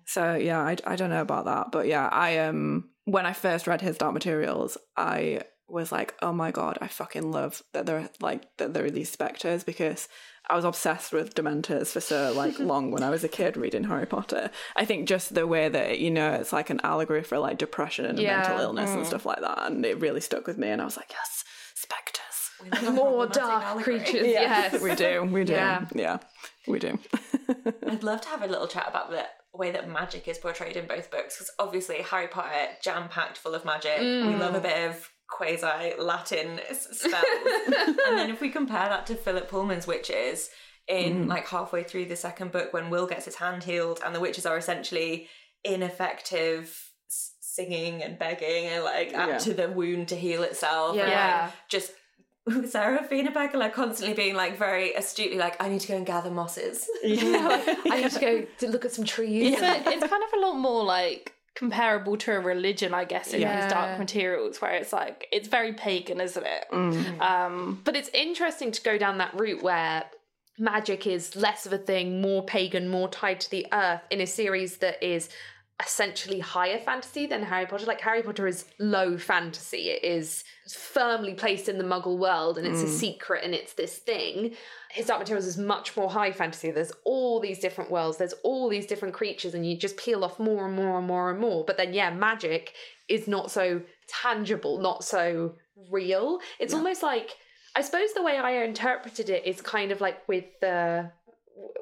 So 0.04 0.34
yeah, 0.34 0.60
I, 0.60 0.76
I 0.86 0.96
don't 0.96 1.10
know 1.10 1.22
about 1.22 1.46
that, 1.46 1.72
but 1.72 1.86
yeah, 1.86 2.08
I 2.08 2.38
um 2.38 2.90
when 3.04 3.24
I 3.26 3.32
first 3.32 3.66
read 3.66 3.80
his 3.80 3.98
Dark 3.98 4.14
Materials, 4.14 4.76
I 4.96 5.42
was 5.68 5.90
like, 5.90 6.14
oh 6.22 6.32
my 6.32 6.50
god, 6.52 6.78
I 6.80 6.88
fucking 6.88 7.30
love 7.32 7.62
that 7.72 7.86
there 7.86 7.98
are 7.98 8.08
like 8.20 8.42
that 8.58 8.74
there 8.74 8.84
are 8.84 8.90
these 8.90 9.10
specters 9.10 9.64
because 9.64 10.08
I 10.48 10.54
was 10.54 10.64
obsessed 10.64 11.12
with 11.12 11.34
Dementors 11.34 11.88
for 11.88 12.00
so 12.00 12.32
like 12.36 12.58
long 12.72 12.92
when 12.92 13.02
I 13.02 13.10
was 13.10 13.24
a 13.24 13.28
kid 13.28 13.56
reading 13.56 13.84
Harry 13.84 14.06
Potter. 14.06 14.50
I 14.76 14.84
think 14.84 15.08
just 15.08 15.34
the 15.34 15.46
way 15.46 15.68
that 15.68 15.98
you 15.98 16.10
know 16.10 16.32
it's 16.34 16.52
like 16.52 16.70
an 16.70 16.80
allegory 16.84 17.22
for 17.24 17.38
like 17.38 17.58
depression 17.58 18.04
and 18.06 18.18
Yeah. 18.18 18.36
mental 18.38 18.58
illness 18.60 18.90
and 18.90 19.06
stuff 19.06 19.26
like 19.26 19.40
that, 19.40 19.58
and 19.66 19.84
it 19.84 20.00
really 20.00 20.20
stuck 20.20 20.46
with 20.46 20.58
me. 20.58 20.68
And 20.68 20.80
I 20.80 20.84
was 20.84 20.96
like, 20.96 21.10
yes, 21.10 21.42
specters. 21.86 22.82
We 22.82 22.90
More 22.94 23.26
dark 23.26 23.64
allegory. 23.64 24.00
creatures, 24.00 24.26
yes. 24.26 24.80
we 24.82 24.94
do, 24.94 25.24
we 25.24 25.44
do, 25.44 25.52
Yeah. 25.52 25.86
yeah, 25.94 26.18
we 26.66 26.78
do. 26.78 26.98
I'd 27.86 28.02
love 28.02 28.20
to 28.22 28.28
have 28.28 28.42
a 28.42 28.46
little 28.46 28.66
chat 28.66 28.86
about 28.88 29.10
the 29.10 29.26
way 29.52 29.70
that 29.70 29.88
magic 29.88 30.28
is 30.28 30.38
portrayed 30.38 30.76
in 30.76 30.86
both 30.86 31.10
books 31.10 31.36
because 31.36 31.50
obviously 31.58 31.96
Harry 32.02 32.28
Potter 32.28 32.68
jam 32.82 33.08
packed 33.08 33.38
full 33.38 33.54
of 33.54 33.64
magic. 33.64 33.98
We 33.98 34.04
mm. 34.04 34.38
love 34.38 34.54
a 34.54 34.60
bit 34.60 34.90
of 34.90 35.10
quasi 35.28 35.92
Latin 35.98 36.60
s- 36.68 36.88
spells, 36.92 37.24
and 38.06 38.18
then 38.18 38.30
if 38.30 38.40
we 38.40 38.48
compare 38.50 38.88
that 38.88 39.06
to 39.06 39.14
Philip 39.14 39.48
Pullman's 39.50 39.86
witches 39.86 40.50
in 40.88 41.24
mm. 41.24 41.28
like 41.28 41.48
halfway 41.48 41.82
through 41.82 42.06
the 42.06 42.16
second 42.16 42.52
book 42.52 42.72
when 42.72 42.90
Will 42.90 43.06
gets 43.06 43.24
his 43.24 43.34
hand 43.36 43.64
healed 43.64 44.00
and 44.04 44.14
the 44.14 44.20
witches 44.20 44.46
are 44.46 44.56
essentially 44.56 45.28
ineffective 45.64 46.64
s- 46.64 46.85
singing 47.56 48.02
and 48.04 48.18
begging 48.18 48.66
and 48.72 48.84
like 48.84 49.08
add 49.14 49.28
Yeah. 49.28 49.38
to 49.46 49.54
the 49.60 49.68
wound 49.68 50.08
to 50.08 50.16
heal 50.16 50.42
itself 50.50 50.90
and 50.98 51.08
Yeah. 51.08 51.42
like 51.46 51.54
just 51.68 51.92
Seraphina 52.74 53.32
Becker 53.32 53.58
like 53.58 53.74
constantly 53.74 54.14
being 54.14 54.36
like 54.36 54.56
very 54.56 54.94
astutely 54.94 55.36
like 55.38 55.56
I 55.62 55.68
need 55.68 55.80
to 55.80 55.88
go 55.88 55.96
and 55.96 56.06
gather 56.06 56.30
mosses 56.30 56.88
I 57.04 58.00
need 58.02 58.10
to 58.12 58.20
go 58.20 58.46
to 58.58 58.68
look 58.68 58.84
at 58.84 58.92
some 58.92 59.04
trees. 59.04 59.54
it's, 59.54 59.62
a, 59.62 59.74
it's 59.90 60.06
kind 60.06 60.22
of 60.22 60.32
a 60.38 60.40
lot 60.46 60.54
more 60.56 60.84
like 60.84 61.32
comparable 61.56 62.18
to 62.18 62.32
a 62.36 62.38
religion, 62.38 62.92
I 62.92 63.04
guess, 63.06 63.32
in 63.32 63.40
Yeah. 63.40 63.62
his 63.62 63.72
Dark 63.72 63.98
Materials, 63.98 64.60
where 64.60 64.72
it's 64.74 64.92
like, 64.92 65.26
it's 65.32 65.48
very 65.48 65.72
pagan, 65.72 66.20
isn't 66.20 66.44
it? 66.46 66.64
Mm. 66.70 67.18
Um, 67.22 67.80
But 67.82 67.96
it's 67.96 68.10
interesting 68.10 68.70
to 68.72 68.82
go 68.82 68.98
down 68.98 69.16
that 69.18 69.32
route 69.32 69.62
where 69.62 70.04
magic 70.58 71.06
is 71.06 71.34
less 71.34 71.64
of 71.64 71.72
a 71.72 71.78
thing, 71.78 72.20
more 72.20 72.44
pagan, 72.44 72.88
more 72.88 73.08
tied 73.08 73.40
to 73.40 73.50
the 73.50 73.66
earth 73.72 74.02
in 74.10 74.20
a 74.20 74.26
series 74.26 74.76
that 74.78 75.02
is 75.02 75.30
essentially 75.84 76.40
higher 76.40 76.78
fantasy 76.78 77.26
than 77.26 77.42
Harry 77.42 77.66
Potter. 77.66 77.84
Like 77.84 78.00
Harry 78.00 78.22
Potter 78.22 78.46
is 78.46 78.64
low 78.78 79.18
fantasy. 79.18 79.90
It 79.90 80.02
is 80.04 80.42
firmly 80.68 81.34
placed 81.34 81.68
in 81.68 81.76
the 81.76 81.84
muggle 81.84 82.16
world 82.16 82.56
and 82.56 82.66
it's 82.66 82.82
a 82.82 82.86
mm. 82.86 82.98
secret 82.98 83.44
and 83.44 83.54
it's 83.54 83.74
this 83.74 83.98
thing. 83.98 84.54
His 84.90 85.06
Dark 85.06 85.20
Materials 85.20 85.46
is 85.46 85.58
much 85.58 85.94
more 85.94 86.10
high 86.10 86.32
fantasy. 86.32 86.70
There's 86.70 86.92
all 87.04 87.40
these 87.40 87.58
different 87.58 87.90
worlds, 87.90 88.16
there's 88.16 88.32
all 88.42 88.70
these 88.70 88.86
different 88.86 89.14
creatures, 89.14 89.52
and 89.52 89.68
you 89.68 89.76
just 89.76 89.98
peel 89.98 90.24
off 90.24 90.38
more 90.38 90.66
and 90.66 90.74
more 90.74 90.98
and 90.98 91.06
more 91.06 91.30
and 91.30 91.38
more. 91.38 91.64
But 91.64 91.76
then 91.76 91.92
yeah, 91.92 92.10
magic 92.10 92.72
is 93.08 93.28
not 93.28 93.50
so 93.50 93.82
tangible, 94.08 94.78
not 94.78 95.04
so 95.04 95.56
real. 95.90 96.40
It's 96.58 96.72
almost 96.72 97.02
like 97.02 97.36
I 97.76 97.82
suppose 97.82 98.14
the 98.14 98.22
way 98.22 98.38
I 98.38 98.64
interpreted 98.64 99.28
it 99.28 99.46
is 99.46 99.60
kind 99.60 99.92
of 99.92 100.00
like 100.00 100.26
with 100.26 100.46
the 100.62 101.10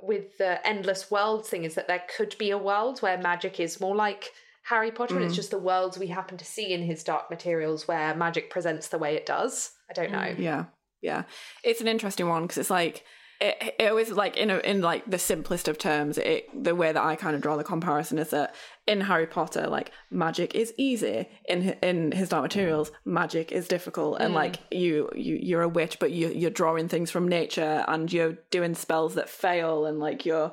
with 0.03 0.39
the 0.39 0.67
endless 0.67 1.11
world 1.11 1.47
thing 1.47 1.65
is 1.65 1.75
that 1.75 1.89
there 1.89 2.03
could 2.17 2.37
be 2.39 2.51
a 2.51 2.59
world 2.59 3.01
where 3.01 3.19
magic 3.19 3.59
is 3.61 3.81
more 3.81 3.97
like 3.97 4.33
Harry 4.65 4.91
Potter 4.91 5.17
and 5.17 5.25
it's 5.25 5.35
mm. 5.35 5.37
just 5.37 5.51
the 5.51 5.59
worlds 5.59 5.99
we 5.99 6.07
happen 6.07 6.39
to 6.39 6.45
see 6.45 6.73
in 6.73 6.83
his 6.83 7.05
dark 7.05 7.31
materials 7.31 7.87
where 7.87 8.15
magic 8.15 8.51
presents 8.51 8.89
the 8.89 8.99
way 8.99 9.15
it 9.15 9.27
does. 9.27 9.73
I 9.91 9.93
don't 9.93 10.11
know. 10.11 10.19
Mm, 10.19 10.39
yeah, 10.39 10.65
yeah. 11.03 11.25
It's 11.63 11.81
an 11.81 11.89
interesting 11.89 12.29
one 12.29 12.43
because 12.43 12.59
it's 12.59 12.71
like 12.71 13.05
it, 13.41 13.75
it 13.79 13.91
always 13.91 14.11
like 14.11 14.37
in 14.37 14.51
a, 14.51 14.59
in 14.59 14.81
like 14.81 15.05
the 15.11 15.19
simplest 15.19 15.69
of 15.69 15.77
terms. 15.77 16.17
It 16.17 16.49
the 16.65 16.75
way 16.75 16.93
that 16.93 17.03
I 17.03 17.17
kind 17.17 17.37
of 17.37 17.43
draw 17.43 17.57
the 17.57 17.65
comparison 17.65 18.19
is 18.19 18.31
that 18.31 18.55
in 18.87 19.01
Harry 19.03 19.27
Potter, 19.27 19.67
like 19.67 19.93
magic 20.11 20.55
is 20.55 20.75
easy. 20.77 21.29
In 21.49 21.71
in 21.83 22.13
his 22.13 22.29
Dark 22.29 22.43
Materials, 22.43 22.93
magic 23.05 23.53
is 23.53 23.69
difficult, 23.69 24.21
and 24.21 24.33
mm. 24.33 24.37
like 24.37 24.59
you 24.71 25.11
you 25.15 25.39
you're 25.41 25.63
a 25.63 25.69
witch, 25.69 25.99
but 25.99 26.11
you 26.11 26.29
you're 26.29 26.51
drawing 26.51 26.89
things 26.89 27.11
from 27.11 27.29
nature 27.29 27.85
and 27.89 28.13
you're 28.13 28.37
doing 28.51 28.75
spells 28.75 29.15
that 29.15 29.29
fail, 29.29 29.87
and 29.87 29.99
like 30.01 30.27
you're. 30.27 30.53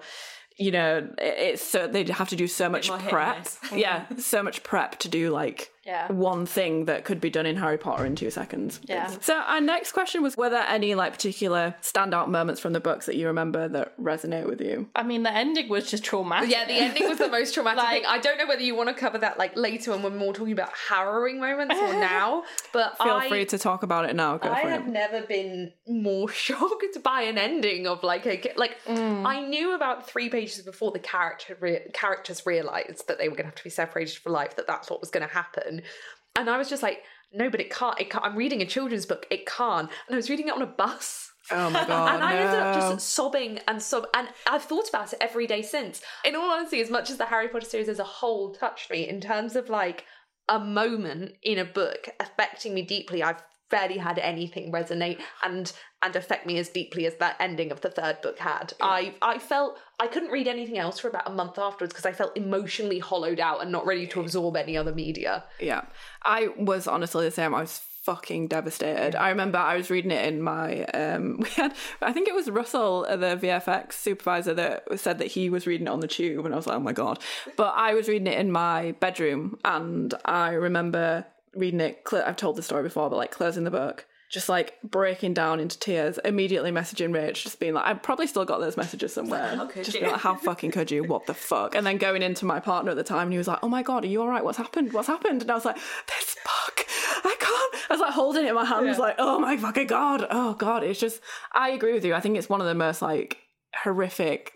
You 0.58 0.70
know, 0.70 1.10
it's 1.18 1.64
so 1.64 1.88
they 1.88 2.04
have 2.04 2.30
to 2.30 2.36
do 2.36 2.46
so 2.46 2.70
much 2.70 2.88
more 2.88 3.00
hit 3.00 3.12
and 3.12 3.12
prep. 3.12 3.48
yeah, 3.74 4.06
so 4.18 4.44
much 4.44 4.62
prep 4.62 5.00
to 5.00 5.10
do 5.10 5.32
like 5.32 5.72
Yeah. 5.86 6.12
one 6.12 6.46
thing 6.46 6.86
that 6.86 7.06
could 7.06 7.20
be 7.20 7.30
done 7.30 7.46
in 7.46 7.56
Harry 7.56 7.78
Potter 7.78 8.06
in 8.06 8.16
two 8.16 8.30
seconds. 8.30 8.80
Yeah. 8.84 9.08
So 9.22 9.36
our 9.36 9.60
next 9.62 9.94
question 9.94 10.22
was: 10.22 10.38
Were 10.38 10.50
there 10.50 10.66
any 10.68 10.94
like 10.96 11.14
particular 11.14 11.76
standout 11.82 12.28
moments 12.28 12.62
from 12.62 12.74
the 12.74 12.80
books 12.80 13.08
that 13.08 13.16
you 13.16 13.28
remember 13.28 13.68
that 13.70 13.98
resonate 14.00 14.48
with 14.48 14.62
you? 14.62 14.90
I 14.96 15.04
mean, 15.04 15.24
the 15.24 15.34
ending 15.34 15.70
was 15.70 15.90
just 15.90 16.04
traumatic. 16.04 16.50
Yeah, 16.52 16.66
the 16.66 16.74
ending 16.74 17.10
was 17.10 17.18
the 17.18 17.28
most 17.40 17.54
traumatic 17.54 17.80
Like- 17.84 18.02
thing. 18.04 18.06
I 18.08 18.20
don't 18.20 18.38
know 18.38 18.48
whether 18.48 18.62
you 18.62 18.76
want 18.76 18.90
to 18.90 18.96
cover 18.96 19.18
that 19.20 19.40
like 19.40 19.56
later 19.58 19.92
when 19.92 20.04
we're 20.04 20.12
more 20.12 20.34
talking 20.34 20.54
about 20.54 20.72
harrowing 20.88 21.40
moments 21.40 21.76
or 21.76 21.94
now, 22.00 22.44
but 22.74 22.98
Feel 22.98 23.14
I, 23.14 23.30
free 23.30 23.46
to 23.46 23.58
talk 23.58 23.84
about 23.84 24.08
it 24.10 24.16
now. 24.16 24.38
Go 24.38 24.52
I 24.52 24.62
for 24.62 24.70
have 24.70 24.88
it. 24.88 24.92
never 24.92 25.22
been 25.22 25.72
more 25.88 26.30
shocked 26.46 27.02
by 27.04 27.22
an 27.24 27.38
ending 27.38 27.88
of 27.88 28.04
like 28.04 28.26
a 28.28 28.54
like 28.56 28.78
mm. 28.88 29.26
I 29.26 29.42
knew 29.48 29.74
about 29.76 30.08
three 30.08 30.30
pages 30.30 30.62
before 30.64 30.92
the 30.92 31.00
character 31.00 31.58
re- 31.60 31.90
characters 31.94 32.46
realized 32.46 33.08
that 33.08 33.18
they 33.18 33.28
were 33.30 33.36
going 33.36 33.46
to 33.46 33.50
have 33.50 33.56
to 33.56 33.64
be 33.64 33.70
separated 33.70 34.16
for 34.18 34.30
life 34.30 34.56
that 34.58 34.68
that's 34.68 34.90
what 34.90 35.00
was 35.02 35.10
going 35.10 35.28
to 35.28 35.34
happen, 35.34 35.71
and 36.36 36.50
I 36.50 36.58
was 36.58 36.70
just 36.70 36.84
like, 36.84 37.04
no, 37.34 37.50
but 37.50 37.62
it 37.62 37.70
can't. 37.70 38.00
It 38.00 38.10
can't. 38.10 38.26
I'm 38.26 38.36
reading 38.36 38.62
a 38.62 38.66
children's 38.66 39.06
book. 39.06 39.26
It 39.30 39.46
can't. 39.46 39.90
And 40.08 40.14
I 40.14 40.18
was 40.18 40.30
reading 40.30 40.48
it 40.48 40.54
on 40.54 40.62
a 40.62 40.68
bus. 40.68 41.32
Oh 41.50 41.70
my 41.70 41.86
god! 41.88 42.16
And 42.16 42.24
I 42.24 42.36
ended 42.36 42.60
up 42.60 42.76
just 42.76 43.10
sobbing 43.10 43.60
and 43.68 43.82
sob, 43.82 44.08
and 44.14 44.28
I've 44.48 44.64
thought 44.64 44.90
about 44.90 45.14
it 45.14 45.20
every 45.22 45.48
day 45.48 45.62
since. 45.62 46.02
In 46.26 46.36
all 46.36 46.52
honesty, 46.52 46.82
as 46.82 46.90
much 46.90 47.10
as 47.10 47.18
the 47.18 47.26
Harry 47.26 47.48
Potter 47.48 47.66
series 47.66 47.90
as 47.90 48.00
a 48.00 48.04
whole 48.04 48.54
touched 48.54 48.92
me 48.92 49.08
in 49.08 49.22
terms 49.22 49.56
of 49.56 49.70
like 49.70 50.06
a 50.50 50.60
moment 50.60 51.34
in 51.42 51.58
a 51.58 51.66
book 51.66 52.10
affecting 52.20 52.74
me 52.74 52.82
deeply, 52.82 53.24
I've 53.24 53.42
barely 53.70 53.98
had 53.98 54.20
anything 54.20 54.72
resonate 54.72 55.20
and 55.44 55.72
and 56.04 56.16
affect 56.16 56.46
me 56.46 56.58
as 56.58 56.70
deeply 56.70 57.06
as 57.06 57.16
that 57.16 57.38
ending 57.40 57.72
of 57.72 57.82
the 57.82 57.90
third 57.90 58.22
book 58.22 58.40
had. 58.40 58.74
I 58.82 59.16
I 59.22 59.40
felt 59.40 59.78
I 60.02 60.08
couldn't 60.08 60.32
read 60.32 60.48
anything 60.48 60.80
else 60.80 60.98
for 60.98 61.10
about 61.10 61.28
a 61.30 61.32
month 61.32 61.60
afterwards 61.60 61.94
because 61.94 62.08
I 62.08 62.12
felt 62.12 62.36
emotionally 62.36 62.98
hollowed 62.98 63.40
out 63.40 63.62
and 63.62 63.72
not 63.72 63.86
ready 63.86 64.08
to 64.08 64.20
absorb 64.20 64.58
any 64.58 64.76
other 64.76 64.96
media. 64.96 65.44
Yeah. 65.60 65.84
I 66.24 66.48
was 66.58 66.88
honestly 66.88 67.26
the 67.26 67.32
same. 67.32 67.54
I 67.54 67.62
was 67.62 67.84
fucking 68.02 68.48
devastated. 68.48 69.16
I 69.16 69.30
remember 69.30 69.60
I 69.60 69.78
was 69.78 69.92
reading 69.92 70.10
it 70.10 70.26
in 70.26 70.42
my 70.42 70.86
um 70.86 71.38
we 71.40 71.50
had 71.50 71.76
I 72.02 72.12
think 72.14 72.28
it 72.28 72.34
was 72.34 72.50
Russell, 72.50 73.06
uh, 73.08 73.16
the 73.16 73.38
VFX 73.38 73.94
supervisor 73.94 74.56
that 74.56 75.00
said 75.00 75.20
that 75.20 75.28
he 75.28 75.52
was 75.52 75.68
reading 75.68 75.86
it 75.86 75.92
on 75.92 76.00
the 76.00 76.08
tube 76.08 76.44
and 76.46 76.54
I 76.56 76.58
was 76.58 76.66
like, 76.66 76.78
"Oh 76.78 76.80
my 76.80 76.94
god." 76.94 77.20
But 77.56 77.76
I 77.76 77.94
was 77.94 78.08
reading 78.08 78.26
it 78.26 78.40
in 78.40 78.52
my 78.52 78.94
bedroom 78.94 79.60
and 79.64 80.16
I 80.26 80.54
remember 80.54 81.28
reading 81.54 81.80
it 81.80 82.04
I've 82.12 82.38
told 82.38 82.56
the 82.56 82.64
story 82.64 82.82
before, 82.82 83.08
but 83.12 83.18
like 83.18 83.30
closing 83.30 83.66
the 83.66 83.72
book 83.72 84.08
just 84.32 84.48
like 84.50 84.82
breaking 84.82 85.34
down 85.34 85.60
into 85.60 85.78
tears, 85.78 86.18
immediately 86.24 86.72
messaging 86.72 87.14
Rich, 87.14 87.44
just 87.44 87.60
being 87.60 87.74
like, 87.74 87.86
I've 87.86 88.02
probably 88.02 88.28
still 88.28 88.46
got 88.46 88.60
those 88.60 88.78
messages 88.78 89.14
somewhere. 89.14 89.56
How 89.56 89.66
could 89.66 89.84
just 89.84 89.96
you? 89.96 90.02
being 90.02 90.12
like, 90.14 90.22
how 90.22 90.36
fucking 90.36 90.72
could 90.72 90.90
you? 90.90 91.04
What 91.04 91.26
the 91.26 91.34
fuck? 91.34 91.76
And 91.76 91.86
then 91.86 91.98
going 91.98 92.22
into 92.22 92.46
my 92.46 92.60
partner 92.62 92.92
at 92.92 92.98
the 92.98 93.04
time, 93.04 93.24
and 93.24 93.32
he 93.34 93.38
was 93.38 93.48
like, 93.48 93.60
Oh 93.62 93.68
my 93.70 93.84
god, 93.84 94.04
are 94.04 94.08
you 94.08 94.22
all 94.22 94.30
right? 94.30 94.44
What's 94.44 94.58
happened? 94.58 94.94
What's 94.94 95.08
happened? 95.08 95.42
And 95.42 95.52
I 95.52 95.56
was 95.56 95.66
like, 95.66 95.76
This 95.76 96.36
book, 96.46 96.86
I 97.26 97.36
can't. 97.40 97.76
I 97.90 97.94
was 97.94 98.00
like 98.00 98.14
holding 98.14 98.46
it 98.46 98.50
in 98.50 98.56
my 98.56 98.66
hands, 98.66 98.98
like, 98.98 99.16
Oh 99.20 99.38
my 99.40 99.58
fucking 99.58 99.88
god, 99.88 100.26
oh 100.32 100.54
god. 100.54 100.84
It's 100.84 101.00
just, 101.00 101.20
I 101.54 101.72
agree 101.72 101.94
with 101.94 102.06
you. 102.06 102.14
I 102.14 102.22
think 102.22 102.38
it's 102.38 102.48
one 102.50 102.62
of 102.62 102.68
the 102.68 102.74
most 102.76 103.02
like 103.02 103.38
horrific, 103.84 104.54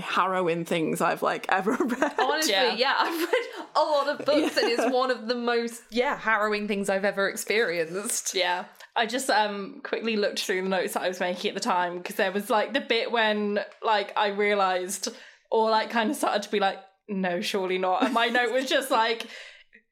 harrowing 0.00 0.64
things 0.64 1.00
I've 1.00 1.22
like 1.22 1.46
ever 1.50 1.72
read. 1.72 2.12
Honestly, 2.18 2.52
Yeah. 2.52 2.74
yeah. 2.74 2.94
I've 2.98 3.20
read 3.20 3.46
a 3.74 3.80
lot 3.80 4.08
of 4.08 4.24
books 4.24 4.56
and 4.56 4.70
it's 4.70 4.92
one 4.92 5.10
of 5.10 5.28
the 5.28 5.34
most, 5.34 5.82
yeah, 5.90 6.16
harrowing 6.16 6.66
things 6.68 6.88
I've 6.88 7.04
ever 7.04 7.28
experienced. 7.28 8.34
Yeah. 8.34 8.64
I 8.96 9.06
just 9.06 9.28
um 9.30 9.80
quickly 9.82 10.16
looked 10.16 10.40
through 10.40 10.62
the 10.62 10.68
notes 10.68 10.94
that 10.94 11.02
I 11.02 11.08
was 11.08 11.20
making 11.20 11.50
at 11.50 11.54
the 11.54 11.60
time 11.60 11.98
because 11.98 12.16
there 12.16 12.32
was 12.32 12.50
like 12.50 12.72
the 12.72 12.80
bit 12.80 13.12
when 13.12 13.60
like 13.84 14.12
I 14.16 14.28
realized 14.28 15.08
or 15.50 15.70
like 15.70 15.90
kind 15.90 16.10
of 16.10 16.16
started 16.16 16.42
to 16.42 16.50
be 16.50 16.60
like 16.60 16.78
no 17.08 17.40
surely 17.40 17.78
not. 17.78 18.04
And 18.04 18.14
my 18.14 18.26
note 18.26 18.52
was 18.52 18.68
just 18.68 18.90
like 18.90 19.26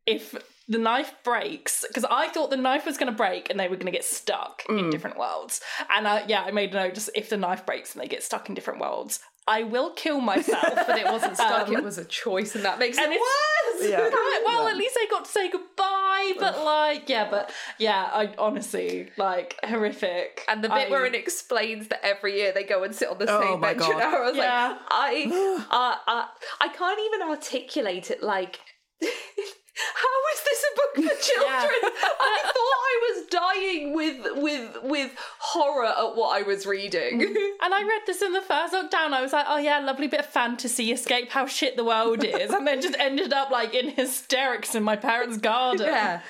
if 0.06 0.34
the 0.66 0.78
knife 0.78 1.14
breaks 1.22 1.84
because 1.86 2.06
I 2.10 2.28
thought 2.28 2.50
the 2.50 2.56
knife 2.56 2.86
was 2.86 2.96
going 2.96 3.12
to 3.12 3.16
break 3.16 3.50
and 3.50 3.60
they 3.60 3.68
were 3.68 3.76
going 3.76 3.86
to 3.86 3.92
get 3.92 4.04
stuck 4.04 4.62
in 4.68 4.88
different 4.88 5.18
worlds. 5.18 5.60
And 5.94 6.08
I, 6.08 6.24
yeah 6.26 6.42
I 6.42 6.50
made 6.50 6.74
a 6.74 6.76
note 6.76 6.94
just 6.94 7.10
if 7.14 7.28
the 7.28 7.36
knife 7.36 7.66
breaks 7.66 7.92
and 7.92 8.02
they 8.02 8.08
get 8.08 8.22
stuck 8.22 8.48
in 8.48 8.54
different 8.54 8.80
worlds 8.80 9.20
I 9.46 9.62
will 9.64 9.90
kill 9.90 10.20
myself 10.20 10.62
But 10.86 10.98
it 10.98 11.04
wasn't 11.04 11.36
stuck, 11.36 11.68
Um, 11.68 11.76
it 11.76 11.84
was 11.84 11.98
a 11.98 12.04
choice, 12.04 12.54
and 12.54 12.64
that 12.64 12.78
makes 12.78 12.96
and 12.98 13.12
it 13.12 13.20
worse. 13.20 13.90
Yeah. 13.90 14.00
Right, 14.08 14.42
well, 14.46 14.68
at 14.68 14.76
least 14.76 14.96
I 14.98 15.06
got 15.10 15.24
to 15.26 15.30
say 15.30 15.50
goodbye, 15.50 16.32
but 16.38 16.64
like, 16.64 17.08
yeah, 17.08 17.28
but 17.30 17.52
yeah, 17.78 18.08
I 18.12 18.32
honestly 18.38 19.10
like 19.18 19.58
horrific. 19.64 20.42
And 20.48 20.62
the 20.64 20.68
bit 20.68 20.88
I- 20.88 20.90
where 20.90 21.04
it 21.04 21.14
explains 21.14 21.88
that 21.88 22.00
every 22.04 22.36
year 22.38 22.52
they 22.54 22.64
go 22.64 22.84
and 22.84 22.94
sit 22.94 23.08
on 23.08 23.18
the 23.18 23.26
Oh 23.28 23.40
same 23.40 23.60
my 23.60 23.74
bench 23.74 23.80
God. 23.80 23.96
an 23.96 24.00
hour, 24.02 24.22
I 24.24 24.26
was 24.28 24.36
Yeah. 24.36 24.68
like, 24.70 24.80
I, 24.90 25.64
uh, 25.70 26.10
uh, 26.10 26.26
I 26.60 26.68
can't 26.68 27.00
even 27.06 27.28
articulate 27.28 28.10
it. 28.10 28.22
Like, 28.22 28.60
how 29.76 30.16
is 30.34 30.44
this 30.44 30.64
a 30.64 30.76
book 30.76 30.94
for 30.94 31.22
children? 31.22 31.92
I 32.20 32.40
thought 32.44 32.78
I 32.84 33.00
was 33.08 33.26
dying 33.26 33.94
with 33.94 34.42
with 34.42 34.82
with 34.82 35.10
horror 35.38 35.86
at 35.86 36.16
what 36.16 36.38
I 36.38 36.42
was 36.42 36.64
reading. 36.64 37.20
Mm. 37.20 37.34
and 37.62 37.74
I 37.74 37.82
read 37.82 38.02
this 38.06 38.22
in 38.22 38.32
the 38.32 38.40
first 38.40 38.72
lockdown. 38.72 39.12
I 39.12 39.20
was 39.20 39.32
like, 39.32 39.46
oh 39.48 39.58
yeah, 39.58 39.80
lovely 39.80 40.06
bit 40.06 40.20
of 40.20 40.26
fantasy, 40.26 40.92
escape 40.92 41.30
how 41.30 41.46
shit 41.46 41.76
the 41.76 41.84
world 41.84 42.22
is, 42.22 42.50
and 42.50 42.66
then 42.66 42.80
just 42.80 42.96
ended 42.98 43.32
up 43.32 43.50
like 43.50 43.74
in 43.74 43.90
hysterics 43.90 44.74
in 44.74 44.82
my 44.82 44.96
parents' 44.96 45.38
garden. 45.38 45.86
yeah. 45.90 46.20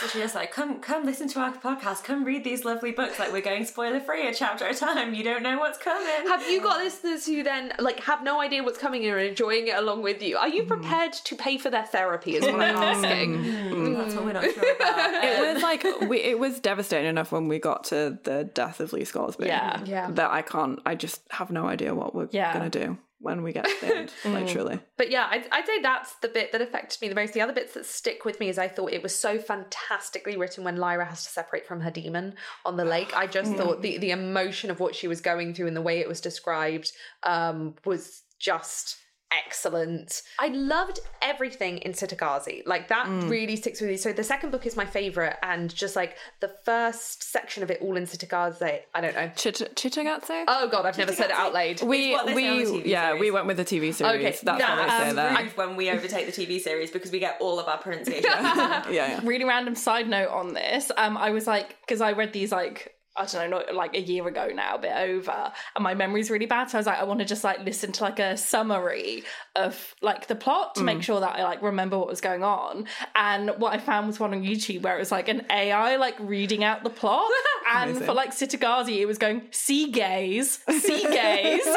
So 0.00 0.06
she 0.08 0.20
was 0.20 0.34
like, 0.34 0.52
come, 0.52 0.80
come 0.80 1.04
listen 1.04 1.28
to 1.28 1.40
our 1.40 1.52
podcast. 1.52 2.04
Come 2.04 2.24
read 2.24 2.44
these 2.44 2.64
lovely 2.64 2.92
books. 2.92 3.18
Like 3.18 3.32
we're 3.32 3.40
going 3.40 3.64
spoiler 3.64 4.00
free, 4.00 4.26
a 4.28 4.34
chapter 4.34 4.64
at 4.64 4.76
a 4.76 4.78
time. 4.78 5.14
You 5.14 5.22
don't 5.22 5.42
know 5.42 5.58
what's 5.58 5.78
coming. 5.78 6.28
Have 6.28 6.48
you 6.48 6.60
got 6.60 6.78
listeners 6.82 7.26
who 7.26 7.42
then 7.42 7.72
like 7.78 8.00
have 8.00 8.22
no 8.22 8.40
idea 8.40 8.62
what's 8.62 8.78
coming 8.78 9.04
and 9.04 9.14
are 9.14 9.18
enjoying 9.18 9.68
it 9.68 9.76
along 9.76 10.02
with 10.02 10.22
you? 10.22 10.36
Are 10.36 10.48
you 10.48 10.64
mm. 10.64 10.68
prepared 10.68 11.12
to 11.12 11.36
pay 11.36 11.58
for 11.58 11.70
their 11.70 11.84
therapy? 11.84 12.36
Is 12.36 12.44
what 12.44 12.60
I'm 12.60 12.76
mm. 12.76 12.80
asking. 12.80 13.44
Mm. 13.44 13.96
That's 13.96 14.14
what 14.14 14.24
we're 14.24 14.32
not 14.32 14.44
sure 14.44 14.76
about. 14.76 15.24
It 15.24 15.54
was 15.54 15.62
like 15.62 15.84
we, 16.08 16.18
it 16.18 16.38
was 16.38 16.60
devastating 16.60 17.08
enough 17.08 17.32
when 17.32 17.48
we 17.48 17.58
got 17.58 17.84
to 17.84 18.18
the 18.24 18.44
death 18.44 18.80
of 18.80 18.92
Lee 18.92 19.04
Scoresby. 19.04 19.46
Yeah. 19.46 19.82
Yeah. 19.84 20.10
That 20.10 20.30
I 20.30 20.42
can't. 20.42 20.80
I 20.86 20.94
just 20.94 21.22
have 21.30 21.50
no 21.50 21.66
idea 21.66 21.94
what 21.94 22.14
we're 22.14 22.28
Yeah. 22.32 22.52
gonna 22.52 22.70
do 22.70 22.98
when 23.18 23.42
we 23.42 23.52
get 23.52 23.64
to 23.64 23.80
the 23.80 23.96
end. 23.96 24.12
Like 24.24 24.46
truly. 24.48 24.78
But 24.96 25.10
yeah, 25.10 25.26
I'd, 25.30 25.48
I'd 25.50 25.66
say 25.66 25.80
that's 25.80 26.14
the 26.16 26.28
bit 26.28 26.52
that 26.52 26.60
affected 26.60 27.00
me 27.00 27.08
the 27.08 27.14
most. 27.14 27.32
The 27.32 27.40
other 27.40 27.52
bits 27.52 27.74
that 27.74 27.86
stick 27.86 28.24
with 28.24 28.38
me 28.40 28.48
is 28.48 28.58
I 28.58 28.68
thought 28.68 28.92
it 28.92 29.02
was 29.02 29.14
so 29.14 29.38
fantastically 29.38 30.36
written 30.36 30.64
when 30.64 30.76
Lyra 30.76 31.06
has 31.06 31.24
to 31.24 31.30
separate 31.30 31.66
from 31.66 31.80
her 31.80 31.90
daemon 31.90 32.34
on 32.64 32.76
the 32.76 32.84
lake. 32.84 33.16
I 33.16 33.26
just 33.26 33.54
thought 33.54 33.82
the, 33.82 33.98
the 33.98 34.10
emotion 34.10 34.70
of 34.70 34.80
what 34.80 34.94
she 34.94 35.08
was 35.08 35.20
going 35.20 35.54
through 35.54 35.68
and 35.68 35.76
the 35.76 35.82
way 35.82 36.00
it 36.00 36.08
was 36.08 36.20
described 36.20 36.92
um, 37.22 37.74
was 37.84 38.22
just 38.38 38.98
excellent. 39.32 40.22
I 40.38 40.48
loved 40.48 41.00
everything 41.22 41.78
in 41.78 41.92
Cittàgazze. 41.92 42.62
Like 42.66 42.88
that 42.88 43.06
really 43.28 43.56
sticks 43.56 43.80
with 43.80 43.90
me. 43.90 43.96
So 43.96 44.12
the 44.12 44.24
second 44.24 44.50
book 44.50 44.66
is 44.66 44.76
my 44.76 44.84
favorite, 44.86 45.36
and 45.42 45.74
just 45.74 45.96
like 45.96 46.16
the 46.40 46.52
first 46.64 47.22
section 47.22 47.62
of 47.62 47.70
it 47.70 47.80
all 47.82 47.96
in 47.96 48.04
Cittàgazze, 48.04 48.80
I 48.94 49.00
don't 49.00 49.14
know. 49.14 49.30
Chit- 49.36 49.72
Chitagatse? 49.74 50.44
Oh 50.48 50.68
god, 50.68 50.86
I've 50.86 50.98
never 50.98 51.12
said 51.12 51.30
it 51.30 51.36
out 51.36 51.52
loud. 51.54 51.82
we 51.82 52.12
what 52.12 52.26
they 52.26 52.34
say 52.34 52.48
on 52.48 52.64
the 52.64 52.72
we 52.72 52.84
yeah 52.90 53.08
series. 53.08 53.20
we 53.20 53.30
went 53.30 53.46
with 53.46 53.56
the 53.56 53.64
TV 53.64 53.92
series. 53.94 54.00
Okay, 54.02 54.36
That's 54.42 54.60
yeah, 54.60 54.66
how 54.66 54.76
they 54.76 54.88
say 55.04 55.06
It's 55.08 55.14
that. 55.16 55.56
when 55.56 55.76
we 55.76 55.90
overtake 55.90 56.26
the 56.26 56.32
TV 56.46 56.60
series 56.60 56.90
because 56.90 57.10
we 57.10 57.18
get 57.18 57.36
all 57.40 57.58
of 57.58 57.68
our 57.68 57.78
pronunciation. 57.78 58.24
yeah, 58.32 58.90
yeah. 58.90 59.20
Really 59.24 59.44
random 59.44 59.74
side 59.74 60.08
note 60.08 60.28
on 60.30 60.54
this. 60.54 60.90
Um, 60.96 61.16
I 61.16 61.30
was 61.30 61.46
like, 61.46 61.76
because 61.80 62.00
I 62.00 62.12
read 62.12 62.32
these 62.32 62.52
like. 62.52 62.92
I 63.16 63.24
don't 63.24 63.50
know, 63.50 63.58
not 63.58 63.74
like 63.74 63.94
a 63.94 64.00
year 64.00 64.26
ago 64.26 64.50
now, 64.54 64.76
a 64.76 64.78
bit 64.78 64.92
over, 64.96 65.52
and 65.74 65.82
my 65.82 65.94
memory's 65.94 66.30
really 66.30 66.46
bad. 66.46 66.70
So 66.70 66.78
I 66.78 66.80
was 66.80 66.86
like, 66.86 66.98
I 66.98 67.04
want 67.04 67.20
to 67.20 67.24
just 67.24 67.44
like 67.44 67.60
listen 67.60 67.92
to 67.92 68.02
like 68.04 68.18
a 68.18 68.36
summary 68.36 69.24
of 69.54 69.94
like 70.02 70.26
the 70.26 70.34
plot 70.34 70.74
to 70.76 70.82
make 70.82 70.98
mm. 70.98 71.02
sure 71.02 71.20
that 71.20 71.38
I 71.38 71.44
like 71.44 71.62
remember 71.62 71.98
what 71.98 72.08
was 72.08 72.20
going 72.20 72.42
on. 72.42 72.86
And 73.14 73.50
what 73.58 73.72
I 73.72 73.78
found 73.78 74.06
was 74.06 74.20
one 74.20 74.34
on 74.34 74.42
YouTube 74.42 74.82
where 74.82 74.96
it 74.96 74.98
was 74.98 75.12
like 75.12 75.28
an 75.28 75.46
AI 75.50 75.96
like 75.96 76.16
reading 76.20 76.64
out 76.64 76.84
the 76.84 76.90
plot, 76.90 77.30
and 77.74 77.90
Amazing. 77.90 78.06
for 78.06 78.12
like 78.12 78.30
Cittàgazze, 78.30 78.96
it 78.96 79.06
was 79.06 79.18
going 79.18 79.42
sea 79.50 79.90
gaze, 79.90 80.60
sea 80.68 81.02
gaze. 81.10 81.66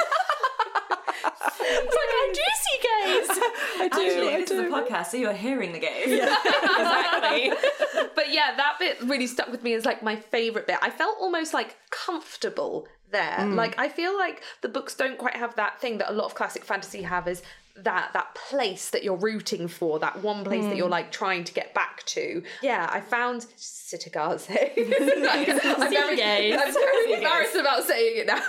it's 1.71 1.95
like 1.95 2.11
I 2.15 2.33
do 2.33 2.41
see 2.63 2.79
gaze. 2.87 3.39
I 3.79 3.87
do. 3.87 4.01
Actually, 4.01 4.33
I 4.33 4.39
this 4.41 4.51
is 4.51 4.59
a 4.59 4.63
podcast, 4.63 5.07
so 5.07 5.17
you're 5.17 5.33
hearing 5.33 5.71
the 5.71 5.79
game. 5.79 6.07
Yeah, 6.07 6.35
exactly. 6.45 7.51
but 8.15 8.31
yeah, 8.31 8.55
that 8.55 8.77
bit 8.79 9.01
really 9.03 9.27
stuck 9.27 9.49
with 9.51 9.63
me 9.63 9.73
as 9.73 9.85
like 9.85 10.03
my 10.03 10.15
favorite 10.15 10.67
bit. 10.67 10.77
I 10.81 10.89
felt 10.89 11.17
almost 11.19 11.53
like 11.53 11.77
comfortable 11.89 12.87
there. 13.11 13.37
Mm. 13.39 13.55
Like 13.55 13.77
I 13.79 13.89
feel 13.89 14.17
like 14.17 14.43
the 14.61 14.69
books 14.69 14.95
don't 14.95 15.17
quite 15.17 15.35
have 15.35 15.55
that 15.55 15.79
thing 15.79 15.97
that 15.99 16.11
a 16.11 16.13
lot 16.13 16.25
of 16.25 16.35
classic 16.35 16.63
fantasy 16.63 17.03
have 17.03 17.27
is 17.27 17.41
that 17.83 18.11
that 18.13 18.35
place 18.35 18.89
that 18.89 19.03
you're 19.03 19.15
rooting 19.15 19.67
for, 19.67 19.99
that 19.99 20.21
one 20.21 20.43
place 20.43 20.63
that 20.65 20.73
mm. 20.73 20.77
you're 20.77 20.89
like 20.89 21.11
trying 21.11 21.43
to 21.45 21.53
get 21.53 21.73
back 21.73 22.03
to. 22.03 22.43
Yeah, 22.61 22.89
I 22.91 23.01
found 23.01 23.45
Cittàgazze. 23.57 24.49
I'm 25.79 25.89
very. 25.89 26.53
I'm 26.53 26.73
very 26.73 27.13
embarrassed 27.13 27.55
about 27.55 27.83
saying 27.85 28.17
it 28.17 28.27
now. 28.27 28.41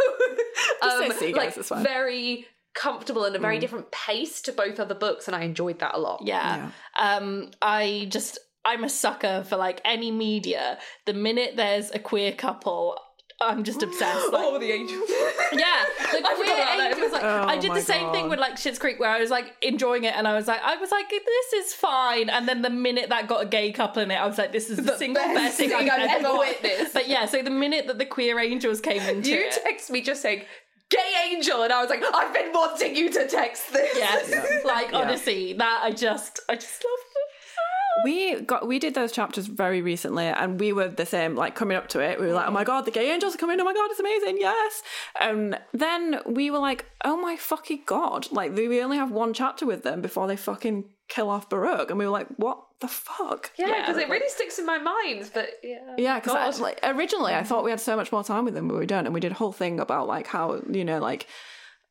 Um, 0.83 1.11
Seagaze, 1.13 1.71
like 1.71 1.83
very 1.83 2.47
comfortable 2.75 3.25
and 3.25 3.35
a 3.35 3.39
very 3.39 3.59
different 3.59 3.91
pace 3.91 4.41
to 4.43 4.53
both 4.53 4.79
other 4.81 4.95
books, 4.95 5.27
and 5.27 5.35
I 5.37 5.43
enjoyed 5.43 5.79
that 5.81 5.95
a 5.95 5.99
lot. 5.99 6.23
Yeah. 6.25 6.71
Um, 6.99 7.51
I 7.61 8.07
just 8.11 8.39
I'm 8.65 8.85
a 8.85 8.89
sucker 8.89 9.45
for 9.49 9.57
like 9.57 9.81
any 9.85 10.11
media. 10.11 10.79
The 11.07 11.15
minute 11.15 11.55
there's 11.57 11.91
a 11.91 11.99
queer 11.99 12.33
couple, 12.33 12.97
I'm 13.41 13.65
just 13.65 13.83
obsessed. 13.83 14.27
Like, 14.33 14.45
Oh, 14.45 14.59
the 14.59 14.71
angels. 14.71 15.09
yeah, 15.53 15.85
the 16.13 16.21
queer 16.37 16.67
angels. 16.79 17.13
Like, 17.13 17.23
Oh 17.23 17.45
I 17.49 17.59
did 17.59 17.73
the 17.73 17.81
same 17.81 18.13
thing 18.13 18.29
with 18.29 18.39
like 18.39 18.55
Schitt's 18.57 18.79
Creek, 18.79 19.01
where 19.01 19.09
I 19.11 19.19
was 19.19 19.31
like 19.31 19.57
enjoying 19.63 20.05
it, 20.05 20.15
and 20.15 20.29
I 20.29 20.35
was 20.35 20.47
like, 20.47 20.61
I 20.63 20.77
was 20.77 20.91
like, 20.91 21.09
this 21.09 21.53
is 21.55 21.73
fine. 21.73 22.29
And 22.29 22.47
then 22.47 22.61
the 22.63 22.71
minute 22.71 23.09
that 23.09 23.27
got 23.29 23.43
a 23.43 23.47
gay 23.47 23.73
couple 23.73 24.03
in 24.03 24.11
it, 24.11 24.17
I 24.17 24.27
was 24.27 24.37
like, 24.39 24.53
this 24.53 24.69
is 24.71 24.77
the, 24.77 24.97
single 24.97 25.23
best 25.23 25.35
best 25.35 25.57
thing 25.57 25.71
thing 25.71 25.91
I've, 25.91 26.01
I've 26.01 26.11
ever 26.11 26.27
ever 26.29 26.37
watched. 26.37 26.63
witnessed. 26.63 26.95
But 26.95 27.09
yeah, 27.09 27.25
so 27.27 27.43
the 27.43 27.51
minute 27.51 27.87
that 27.87 27.99
the 27.99 28.07
queer 28.07 28.39
angels 28.39 28.81
came 28.81 29.03
into 29.03 29.31
You 29.31 29.47
it, 29.47 29.59
text 29.65 29.91
me 29.91 30.03
just 30.03 30.21
saying 30.23 30.43
gay 30.91 31.31
angel, 31.33 31.63
and 31.63 31.73
I 31.73 31.81
was 31.81 31.91
like, 31.91 32.03
I've 32.15 32.35
been 32.35 32.53
wanting 32.53 32.97
you 32.97 33.11
to 33.11 33.27
text 33.27 33.73
this. 33.73 33.97
yes, 33.97 34.65
like 34.65 34.93
honestly, 34.93 35.55
that 35.55 35.81
I 35.83 35.93
just, 35.93 36.41
I 36.49 36.57
just 36.57 36.85
love 36.85 38.05
We 38.05 38.41
got 38.41 38.67
we 38.67 38.79
did 38.79 38.95
those 38.95 39.13
chapters 39.13 39.47
very 39.47 39.83
recently, 39.83 40.27
and 40.27 40.61
we 40.61 40.73
were 40.73 40.89
the 40.89 41.07
same. 41.07 41.35
Like 41.37 41.55
coming 41.55 41.77
up 41.77 41.89
to 41.89 42.01
it, 42.01 42.21
we 42.21 42.27
were 42.27 42.35
like, 42.35 42.49
"Oh 42.49 42.53
my 42.53 42.65
god, 42.65 42.85
the 42.85 42.91
gay 42.91 43.13
angels 43.13 43.35
are 43.35 43.39
coming! 43.39 43.61
Oh 43.61 43.65
my 43.65 43.75
god, 43.75 43.91
it's 43.91 44.01
amazing! 44.01 44.39
Yes!" 44.39 44.83
And 45.21 45.59
then 45.73 46.21
we 46.27 46.51
were 46.51 46.59
like, 46.59 46.87
"Oh 47.05 47.17
my 47.17 47.37
fucking 47.37 47.83
god!" 47.87 48.29
Like 48.31 48.55
we 48.55 48.83
only 48.83 48.97
have 48.97 49.11
one 49.11 49.33
chapter 49.33 49.67
with 49.67 49.83
them 49.83 50.01
before 50.01 50.27
they 50.27 50.37
fucking 50.37 50.85
kill 51.11 51.29
off 51.29 51.51
Baruch, 51.51 51.91
and 51.91 51.99
we 51.99 52.07
were 52.07 52.11
like, 52.11 52.29
"What 52.37 52.59
the 52.81 52.89
fuck?" 52.89 53.51
Yeah, 53.59 53.83
because 53.83 53.99
it 53.99 54.09
really 54.09 54.29
sticks 54.31 54.59
in 54.59 54.65
my 54.65 54.79
mind. 54.79 55.31
But 55.35 55.51
yeah, 55.63 55.95
Yeah, 55.99 56.15
God. 56.21 56.23
because 56.25 56.61
like 56.61 56.81
originally 56.83 57.35
I 57.35 57.43
thought 57.43 57.65
we 57.65 57.71
had 57.71 57.81
so 57.81 57.97
much 57.97 58.11
more 58.13 58.25
time 58.25 58.45
with 58.47 58.55
them, 58.55 58.69
but 58.69 58.79
we 58.79 58.87
don't, 58.87 59.05
and 59.05 59.13
we 59.15 59.21
did 59.21 59.33
a 59.33 59.35
whole 59.35 59.53
thing 59.53 59.79
about 59.81 60.09
like 60.09 60.27
how 60.27 60.63
you 60.71 60.85
know 60.85 60.99
like 61.01 61.27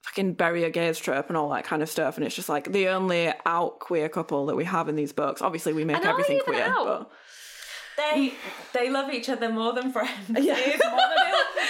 fucking 0.04 0.34
bury 0.34 0.64
a 0.64 0.70
gays 0.70 0.98
trope 0.98 1.28
and 1.28 1.36
all 1.38 1.50
that 1.50 1.66
kind 1.66 1.84
of 1.84 1.90
stuff, 1.90 2.16
and 2.18 2.26
it's 2.26 2.36
just 2.36 2.50
like 2.50 2.72
the 2.72 2.88
only 2.88 3.32
out 3.46 3.80
queer 3.80 4.08
couple 4.10 4.46
that 4.48 4.56
we 4.56 4.64
have 4.64 4.88
in 4.90 4.96
these 4.96 5.12
books. 5.14 5.42
Obviously, 5.42 5.74
we 5.74 5.84
make 5.86 5.98
And 5.98 6.06
everything 6.06 6.40
queer, 6.46 6.64
out? 6.64 6.86
but 6.86 7.12
They 8.00 8.34
they 8.74 8.90
love 8.90 9.12
each 9.14 9.30
other 9.30 9.50
more 9.50 9.74
than 9.74 9.92
friends. 9.92 10.12
Yeah. 10.30 10.56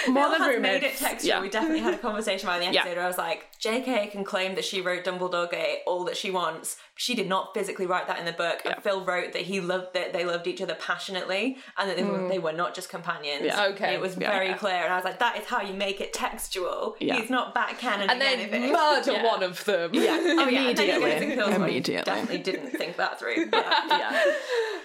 More 0.08 0.14
Bill 0.14 0.30
than 0.30 0.40
has 0.40 0.48
roommates. 0.54 0.62
made 0.62 0.82
it 0.84 0.96
textual. 0.96 1.28
Yeah. 1.28 1.40
We 1.40 1.48
definitely 1.48 1.80
had 1.80 1.94
a 1.94 1.98
conversation 1.98 2.48
about 2.48 2.60
the 2.60 2.66
Yeah. 2.72 2.80
episode 2.80 2.96
where 2.96 3.04
I 3.04 3.08
was 3.08 3.18
like, 3.18 3.48
JK 3.60 4.10
can 4.12 4.24
claim 4.24 4.54
that 4.54 4.64
she 4.64 4.80
wrote 4.80 5.04
Dumbledore 5.04 5.50
gay 5.50 5.80
all 5.86 6.04
that 6.04 6.16
she 6.16 6.30
wants. 6.30 6.76
She 6.96 7.14
did 7.14 7.28
not 7.28 7.52
physically 7.54 7.86
write 7.86 8.06
that 8.08 8.18
in 8.18 8.26
the 8.26 8.32
book. 8.32 8.60
And 8.64 8.74
Phil 8.82 9.04
wrote 9.04 9.32
that 9.32 9.42
he 9.42 9.60
loved 9.60 9.94
that 9.94 10.12
they 10.12 10.24
loved 10.24 10.46
each 10.46 10.60
other 10.62 10.74
passionately 10.74 11.56
and 11.78 11.88
that 11.88 11.96
they, 11.96 12.04
were, 12.04 12.18
mm. 12.18 12.28
they 12.28 12.38
were 12.38 12.52
not 12.52 12.74
just 12.74 12.88
companions. 12.90 13.44
Yeah. 13.46 13.66
Okay. 13.68 13.94
It 13.94 14.00
was 14.00 14.16
Yeah. 14.16 14.30
very 14.30 14.54
clear. 14.54 14.74
And 14.84 14.92
I 14.92 14.96
was 14.96 15.04
like, 15.04 15.18
that 15.18 15.36
is 15.38 15.46
how 15.46 15.62
you 15.62 15.74
make 15.74 16.00
it 16.00 16.12
textual. 16.12 16.96
Yeah. 17.00 17.16
He's 17.20 17.30
not 17.30 17.54
backcanning 17.54 18.08
and 18.10 18.20
then 18.20 18.38
anything. 18.40 18.72
murder 18.72 19.12
Yeah. 19.12 19.24
one 19.24 19.42
of 19.42 19.64
them. 19.64 19.90
yeah, 19.94 20.00
Oh, 20.02 20.48
yeah, 20.48 20.68
and 20.68 20.78
then 20.78 20.86
he 20.86 20.92
immediately, 20.92 21.10
goes 21.10 21.22
and 21.22 21.32
kills 21.32 21.50
one. 21.50 21.60
He 21.60 21.66
immediately. 21.76 22.04
Definitely 22.04 22.38
didn't 22.38 22.70
think 22.70 22.96
that 22.96 23.18
through. 23.18 23.50
Yeah. 23.90 24.22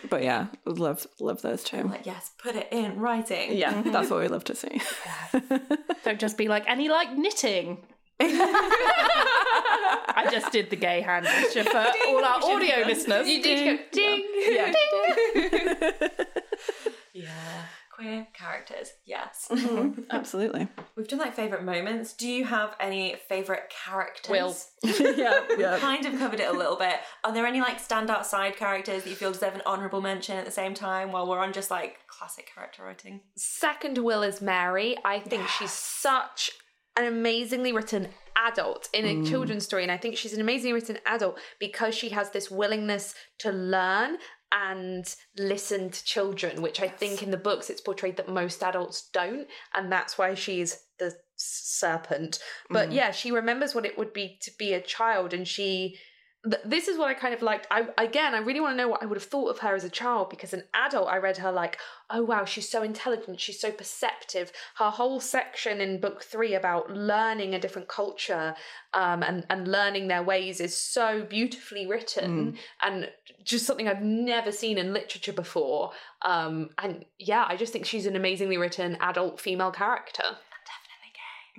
Yeah, 0.06 0.10
but 0.10 0.24
yeah, 0.24 0.48
love 0.66 1.08
love 1.20 1.42
those 1.42 1.64
two. 1.64 1.84
like, 1.84 2.06
yes, 2.06 2.32
put 2.38 2.56
it 2.56 2.68
in 2.72 3.00
writing. 3.00 3.56
Yeah, 3.56 3.74
mm-hmm. 3.74 3.92
that's 3.92 4.10
what 4.10 4.22
we 4.22 4.28
love 4.28 4.44
to 4.46 4.56
see. 4.56 4.82
Don't 6.04 6.20
just 6.20 6.38
be 6.38 6.48
like, 6.48 6.66
and 6.68 6.80
he 6.80 6.90
liked 6.90 7.14
knitting. 7.14 7.80
I 8.20 10.28
just 10.32 10.52
did 10.52 10.70
the 10.70 10.78
gay 10.78 11.02
hand 11.02 11.26
gesture 11.26 11.66
for 11.66 11.86
all 12.08 12.24
our 12.24 12.44
audio 12.44 12.86
listeners. 12.86 13.28
You 13.28 13.44
did 13.44 13.78
go 13.78 13.84
ding. 13.92 14.26
Yeah. 14.48 14.74
Yeah. 17.14 17.64
Queer 17.96 18.28
characters, 18.34 18.92
yes. 19.06 19.48
Mm-hmm. 19.50 20.02
Absolutely. 20.12 20.68
We've 20.98 21.08
done 21.08 21.20
like 21.20 21.34
favourite 21.34 21.64
moments. 21.64 22.12
Do 22.12 22.28
you 22.28 22.44
have 22.44 22.76
any 22.78 23.16
favourite 23.30 23.70
characters? 23.70 24.30
Will. 24.30 24.54
yeah, 25.18 25.46
yeah. 25.58 25.78
Kind 25.80 26.06
of 26.06 26.20
covered 26.20 26.42
it 26.42 26.50
a 26.50 26.58
little 26.58 26.76
bit. 26.76 26.96
Are 27.24 27.34
there 27.34 27.46
any 27.46 27.62
like 27.62 27.82
standout 27.82 28.26
side 28.26 28.58
characters 28.58 29.04
that 29.04 29.10
you 29.10 29.16
feel 29.16 29.32
deserve 29.32 29.56
an 29.56 29.62
honourable 29.66 30.02
mention 30.02 30.36
at 30.36 30.44
the 30.44 30.52
same 30.52 30.74
time 30.74 31.14
while 31.14 31.26
we're 31.26 31.40
on 31.40 31.54
just 31.54 31.72
like 31.72 32.00
classic 32.08 32.52
character 32.54 32.84
writing? 32.84 33.22
Second 33.38 33.98
will 34.00 34.24
is 34.24 34.42
Mary. 34.42 34.98
I 35.06 35.20
think 35.20 35.48
she's 35.48 35.72
such 35.72 36.52
an 36.98 37.06
amazingly 37.06 37.72
written 37.72 38.10
adult 38.36 38.90
in 38.94 39.06
a 39.06 39.16
mm. 39.16 39.28
children's 39.28 39.64
story. 39.64 39.84
And 39.84 39.92
I 39.92 39.98
think 39.98 40.18
she's 40.18 40.34
an 40.34 40.42
amazingly 40.42 40.74
written 40.74 40.98
adult 41.06 41.40
because 41.60 41.96
she 41.96 42.10
has 42.10 42.32
this 42.32 42.52
willingness 42.52 43.16
to 43.40 43.52
learn 43.52 44.18
and 44.56 45.14
listen 45.38 45.90
to 45.90 46.04
children, 46.06 46.62
which 46.62 46.82
I 46.82 46.88
think 46.88 47.22
in 47.22 47.32
the 47.32 47.38
books 47.38 47.70
it's 47.70 47.82
portrayed 47.82 48.16
that 48.18 48.30
most 48.30 48.64
adults 48.64 49.10
don't. 49.12 49.48
And 49.76 49.92
that's 49.92 50.18
why 50.18 50.34
she's 50.34 50.80
the 50.98 51.14
serpent. 51.36 52.40
But 52.70 52.90
mm. 52.90 52.94
yeah, 52.94 53.12
she 53.12 53.32
remembers 53.32 53.76
what 53.76 53.86
it 53.86 53.98
would 53.98 54.14
be 54.14 54.40
to 54.44 54.52
be 54.58 54.74
a 54.74 54.82
child 54.82 55.34
and 55.34 55.46
she 55.46 55.98
th- 56.50 56.64
this 56.64 56.88
is 56.88 56.98
what 56.98 57.10
I 57.10 57.14
kind 57.14 57.34
of 57.34 57.42
liked. 57.42 57.68
I 57.72 57.88
again, 57.98 58.34
I 58.34 58.40
really 58.40 58.60
want 58.60 58.74
to 58.74 58.78
know 58.78 58.88
what 58.88 59.02
I 59.04 59.06
would 59.06 59.18
have 59.18 59.30
thought 59.30 59.50
of 59.50 59.60
her 59.60 59.76
as 59.76 59.84
a 59.84 59.90
child 59.90 60.30
because 60.30 60.54
an 60.54 60.64
adult, 60.74 61.08
I 61.10 61.18
read 61.18 61.38
her 61.38 61.52
like, 61.52 61.78
oh 62.10 62.24
wow, 62.24 62.46
she's 62.46 62.70
so 62.70 62.84
intelligent, 62.84 63.40
she's 63.40 63.60
so 63.60 63.72
perceptive. 63.72 64.52
Her 64.76 64.90
whole 64.90 65.20
section 65.20 65.82
in 65.82 66.00
book 66.00 66.24
three 66.24 66.54
about 66.54 66.92
learning 66.92 67.54
a 67.54 67.60
different 67.60 67.88
culture 67.88 68.56
um, 68.94 69.24
and 69.24 69.46
and 69.50 69.68
learning 69.68 70.08
their 70.08 70.24
ways 70.24 70.60
is 70.60 70.76
so 70.76 71.26
beautifully 71.30 71.88
written 71.88 72.58
and 72.82 73.10
just 73.44 73.66
something 73.66 73.88
I've 73.88 74.02
never 74.02 74.52
seen 74.52 74.78
in 74.78 74.94
literature 74.94 75.34
before. 75.34 75.92
Um, 76.24 76.70
and 76.78 77.06
yeah, 77.20 77.46
I 77.48 77.56
just 77.56 77.74
think 77.74 77.86
she's 77.86 78.06
an 78.06 78.16
amazingly 78.16 78.58
written 78.58 78.98
adult 79.02 79.40
female 79.40 79.72
character. 79.72 80.24
I'm 80.26 80.64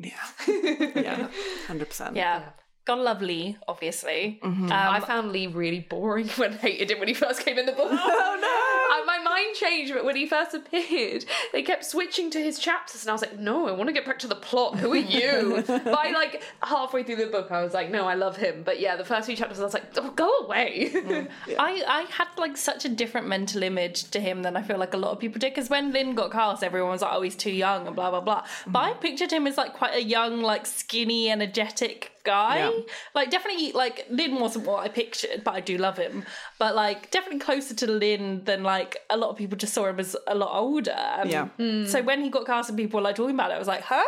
definitely 0.01 0.92
gay. 0.92 0.92
Yeah. 0.94 1.03
Yeah. 1.03 1.29
Hundred 1.66 1.88
percent. 1.88 2.16
Yeah. 2.16 2.42
Gotta 2.87 3.03
love 3.03 3.20
Lee, 3.20 3.57
obviously. 3.66 4.38
Mm-hmm. 4.44 4.66
Um, 4.66 4.72
I 4.72 5.01
found 5.01 5.33
Lee 5.33 5.49
really 5.49 5.81
boring 5.81 6.29
when 6.37 6.53
I 6.55 6.57
hated 6.57 6.92
him 6.92 7.01
when 7.01 7.09
he 7.09 7.14
first 7.14 7.44
came 7.44 7.59
in 7.59 7.66
the 7.66 7.72
book. 7.72 7.90
Oh 8.18 8.38
no. 8.40 8.72
And 8.96 9.05
my 9.05 9.18
mind 9.18 9.55
changed, 9.57 9.92
but 9.92 10.05
when 10.05 10.16
he 10.16 10.27
first 10.27 10.55
appeared, 10.55 11.25
they 11.53 11.62
kept 11.62 11.85
switching 11.85 12.31
to 12.31 12.38
his 12.38 12.59
chapters, 12.59 13.03
and 13.03 13.11
I 13.11 13.12
was 13.12 13.20
like, 13.20 13.38
"No, 13.38 13.68
I 13.68 13.72
want 13.72 13.88
to 13.88 13.92
get 13.92 14.07
back 14.07 14.18
to 14.20 14.27
the 14.29 14.37
plot. 14.37 14.77
Who 14.77 14.92
are 14.92 14.96
you?" 14.96 15.64
By 15.66 16.12
like 16.14 16.42
halfway 16.62 17.03
through 17.03 17.16
the 17.16 17.27
book, 17.27 17.51
I 17.51 17.62
was 17.62 17.75
like, 17.75 17.90
"No, 17.90 18.07
I 18.07 18.14
love 18.14 18.37
him." 18.37 18.62
But 18.64 18.81
yeah, 18.81 18.96
the 18.96 19.05
first 19.05 19.27
few 19.27 19.37
chapters, 19.37 19.61
I 19.61 19.64
was 19.64 19.75
like, 19.75 19.85
oh, 19.96 20.11
"Go 20.11 20.31
away." 20.38 20.90
Mm, 20.94 21.29
I, 21.59 21.83
I 21.87 22.03
had 22.11 22.29
like 22.38 22.57
such 22.57 22.85
a 22.85 22.88
different 22.88 23.27
mental 23.27 23.62
image 23.62 24.05
to 24.12 24.20
him 24.20 24.42
than 24.42 24.57
I 24.57 24.62
feel 24.62 24.79
like 24.79 24.94
a 24.94 24.99
lot 24.99 25.11
of 25.11 25.18
people 25.18 25.40
did. 25.40 25.53
Because 25.53 25.68
when 25.68 25.92
Lin 25.92 26.14
got 26.14 26.31
cast, 26.31 26.62
everyone 26.62 26.92
was 26.92 27.03
like, 27.03 27.12
"Oh, 27.12 27.22
he's 27.22 27.37
too 27.37 27.53
young," 27.53 27.87
and 27.87 27.96
blah 27.96 28.11
blah 28.11 28.20
blah. 28.20 28.42
Mm-hmm. 28.42 28.72
But 28.72 28.79
I 28.79 28.92
pictured 28.94 29.33
him 29.33 29.46
as 29.46 29.57
like 29.57 29.75
quite 29.75 29.94
a 29.94 30.03
young, 30.03 30.40
like 30.40 30.64
skinny, 30.64 31.29
energetic 31.31 32.12
guy. 32.27 32.59
Yeah. 32.59 32.81
Like 33.15 33.31
definitely, 33.31 33.73
like 33.73 34.05
Lin 34.11 34.39
wasn't 34.39 34.67
what 34.67 34.85
I 34.85 34.89
pictured, 34.89 35.43
but 35.45 35.55
I 35.55 35.61
do 35.61 35.79
love 35.79 35.97
him. 35.97 36.25
But 36.59 36.75
like 36.75 37.11
definitely 37.11 37.41
closer 37.41 37.75
to 37.75 37.87
Lin 37.91 38.43
than 38.45 38.62
like 38.62 38.99
a 39.09 39.17
lot 39.17 39.31
of 39.31 39.37
people 39.37 39.57
just 39.57 39.73
saw 39.73 39.87
him 39.87 39.99
as 39.99 40.15
a 40.27 40.35
lot 40.35 40.55
older. 40.55 41.23
Yeah. 41.25 41.49
So 41.87 42.03
when 42.03 42.23
he 42.23 42.29
got 42.29 42.45
cast 42.45 42.69
and 42.69 42.77
people 42.77 42.99
were 42.99 43.05
like 43.05 43.17
talking 43.17 43.35
about 43.35 43.51
it, 43.51 43.55
I 43.55 43.59
was 43.59 43.69
like, 43.69 43.83
"Huh." 43.83 44.05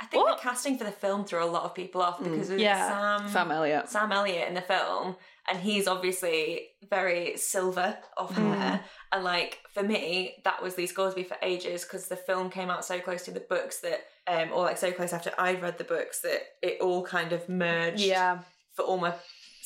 I 0.00 0.06
think 0.06 0.24
What? 0.24 0.36
the 0.36 0.42
casting 0.42 0.76
for 0.78 0.84
the 0.84 0.90
film 0.92 1.24
threw 1.24 1.42
a 1.42 1.46
lot 1.46 1.64
of 1.64 1.74
people 1.74 2.02
off 2.02 2.22
because 2.22 2.50
of 2.50 2.58
Yeah. 2.58 2.88
Sam, 3.18 3.28
Sam 3.28 3.50
Elliott. 3.50 3.88
Sam 3.88 4.10
Elliott 4.12 4.48
in 4.48 4.54
the 4.54 4.60
film, 4.60 5.16
and 5.48 5.58
he's 5.60 5.86
obviously 5.86 6.68
very 6.90 7.36
silver 7.36 7.96
of 8.16 8.30
hair. 8.36 8.80
And 9.12 9.24
like 9.24 9.60
for 9.72 9.82
me, 9.82 10.36
that 10.44 10.62
was 10.62 10.76
Lee 10.76 10.86
Scoresby 10.86 11.22
for 11.24 11.36
ages 11.42 11.84
because 11.84 12.08
the 12.08 12.16
film 12.16 12.50
came 12.50 12.70
out 12.70 12.84
so 12.84 12.98
close 13.00 13.24
to 13.24 13.30
the 13.30 13.40
books 13.40 13.80
that, 13.80 14.00
um, 14.26 14.50
or 14.52 14.62
like 14.64 14.78
so 14.78 14.90
close 14.92 15.12
after 15.12 15.32
I'd 15.38 15.62
read 15.62 15.78
the 15.78 15.84
books 15.84 16.20
that 16.22 16.42
it 16.62 16.80
all 16.80 17.04
kind 17.04 17.32
of 17.32 17.48
merged. 17.48 18.00
yeah, 18.00 18.40
For 18.74 18.82
all 18.84 18.96
my 18.98 19.14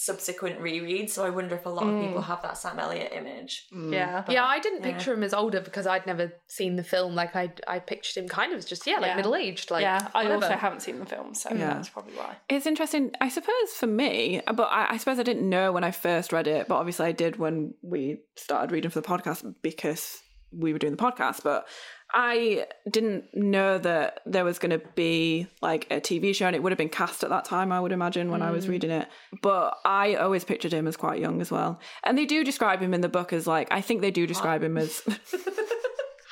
subsequent 0.01 0.61
rereads, 0.61 1.11
so 1.11 1.27
I 1.27 1.31
wonder 1.31 1.57
if 1.57 1.67
a 1.67 1.69
lot 1.69 1.89
of 1.89 2.01
people 2.01 2.23
mm. 2.23 2.27
have 2.27 2.41
that 2.43 2.57
Sam 2.57 2.79
Elliott 2.79 3.13
image. 3.13 3.67
Mm. 3.75 3.93
yeah, 3.93 4.25
yeah. 4.29 4.45
I 4.45 4.61
didn't 4.61 4.83
picture 4.83 5.13
him 5.13 5.25
as 5.25 5.35
older 5.35 5.61
because 5.61 5.89
I'd 5.89 6.07
never 6.07 6.33
seen 6.47 6.77
the 6.77 6.85
film. 6.85 7.17
Like 7.17 7.35
I, 7.35 7.53
I 7.67 7.81
pictured 7.81 8.23
him 8.23 8.29
kind 8.29 8.53
of 8.53 8.59
as 8.59 8.65
just 8.65 8.87
yeah, 8.87 8.99
like 8.99 9.09
Yeah. 9.09 9.17
middle 9.17 9.35
aged. 9.35 9.73
Like 9.73 9.83
yeah, 9.83 10.07
I 10.15 10.23
whatever. 10.23 10.45
also 10.45 10.57
haven't 10.57 10.83
seen 10.83 11.01
the 11.01 11.07
film, 11.07 11.35
so 11.35 11.51
Yeah. 11.51 11.75
that's 11.75 11.89
probably 11.89 12.15
why. 12.15 12.37
It's 12.49 12.65
interesting, 12.65 13.11
I 13.21 13.29
suppose, 13.29 13.73
for 13.77 13.89
me, 13.89 14.41
but 14.47 14.69
I, 14.71 14.91
I 14.91 14.97
suppose 14.99 15.19
I 15.19 15.25
didn't 15.25 15.49
know 15.49 15.73
when 15.73 15.83
I 15.83 15.91
first 15.91 16.33
read 16.33 16.47
it, 16.47 16.69
but 16.69 16.77
obviously 16.77 17.07
I 17.07 17.13
did 17.13 17.37
when 17.37 17.75
we 17.83 18.21
started 18.37 18.71
reading 18.71 18.93
for 18.93 19.01
the 19.01 19.09
podcast 19.09 19.53
because 19.63 20.19
we 20.53 20.73
were 20.73 20.79
doing 20.79 20.95
the 20.95 21.03
podcast. 21.03 21.43
But 21.43 21.67
I 22.12 22.66
didn't 22.90 23.25
know 23.35 23.77
that 23.79 24.21
there 24.25 24.44
was 24.44 24.59
going 24.59 24.71
to 24.71 24.81
be 24.94 25.47
like 25.61 25.87
a 25.90 26.01
TV 26.01 26.35
show, 26.35 26.47
and 26.47 26.57
it 26.57 26.62
would 26.62 26.73
have 26.73 26.79
been 26.79 26.88
cast 26.88 27.23
at 27.23 27.31
that 27.31 27.44
time, 27.44 27.71
I 27.71 27.81
would 27.81 27.92
imagine, 27.92 28.31
when 28.31 28.40
I 28.40 28.51
was 28.51 28.66
mm. 28.66 28.71
reading 28.71 28.90
it. 28.90 29.09
But 29.42 29.77
I 29.85 30.14
always 30.14 30.44
pictured 30.44 30.73
him 30.73 30.87
as 30.87 30.97
quite 30.97 31.21
young 31.21 31.40
as 31.40 31.51
well. 31.51 31.81
And 32.05 32.16
they 32.16 32.25
do 32.25 32.44
describe 32.44 32.81
him 32.81 32.94
in 32.94 33.03
the 33.03 33.09
book 33.09 33.33
as 33.33 33.47
like, 33.47 33.68
I 33.71 33.83
think 33.83 34.01
they 34.01 34.11
do 34.11 34.27
describe 34.27 34.62
him 34.62 34.79
as. 34.79 35.03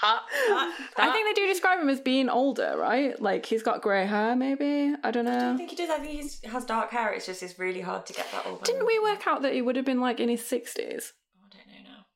I 0.02 1.10
think 1.12 1.26
they 1.26 1.40
do 1.40 1.46
describe 1.46 1.80
him 1.80 1.88
as 1.88 2.00
being 2.00 2.28
older, 2.28 2.76
right? 2.78 3.20
Like 3.20 3.46
he's 3.46 3.62
got 3.62 3.82
grey 3.82 4.06
hair, 4.06 4.36
maybe. 4.36 4.94
I 5.02 5.10
don't 5.10 5.24
know. 5.24 5.36
I 5.36 5.40
don't 5.40 5.58
think 5.58 5.70
he 5.70 5.76
does. 5.76 5.90
I 5.90 5.98
think 5.98 6.30
he 6.30 6.48
has 6.48 6.64
dark 6.64 6.90
hair. 6.90 7.12
It's 7.12 7.26
just 7.26 7.42
it's 7.42 7.58
really 7.58 7.80
hard 7.80 8.06
to 8.06 8.12
get 8.12 8.30
that 8.32 8.46
all. 8.46 8.58
Didn't 8.58 8.86
we 8.86 8.98
work 9.00 9.26
out 9.26 9.42
that 9.42 9.54
he 9.54 9.62
would 9.62 9.76
have 9.76 9.84
been 9.84 10.00
like 10.00 10.20
in 10.20 10.28
his 10.28 10.44
sixties? 10.44 11.12
I 11.42 11.56
don't 11.56 11.66
know 11.66 11.90
now. 11.90 12.06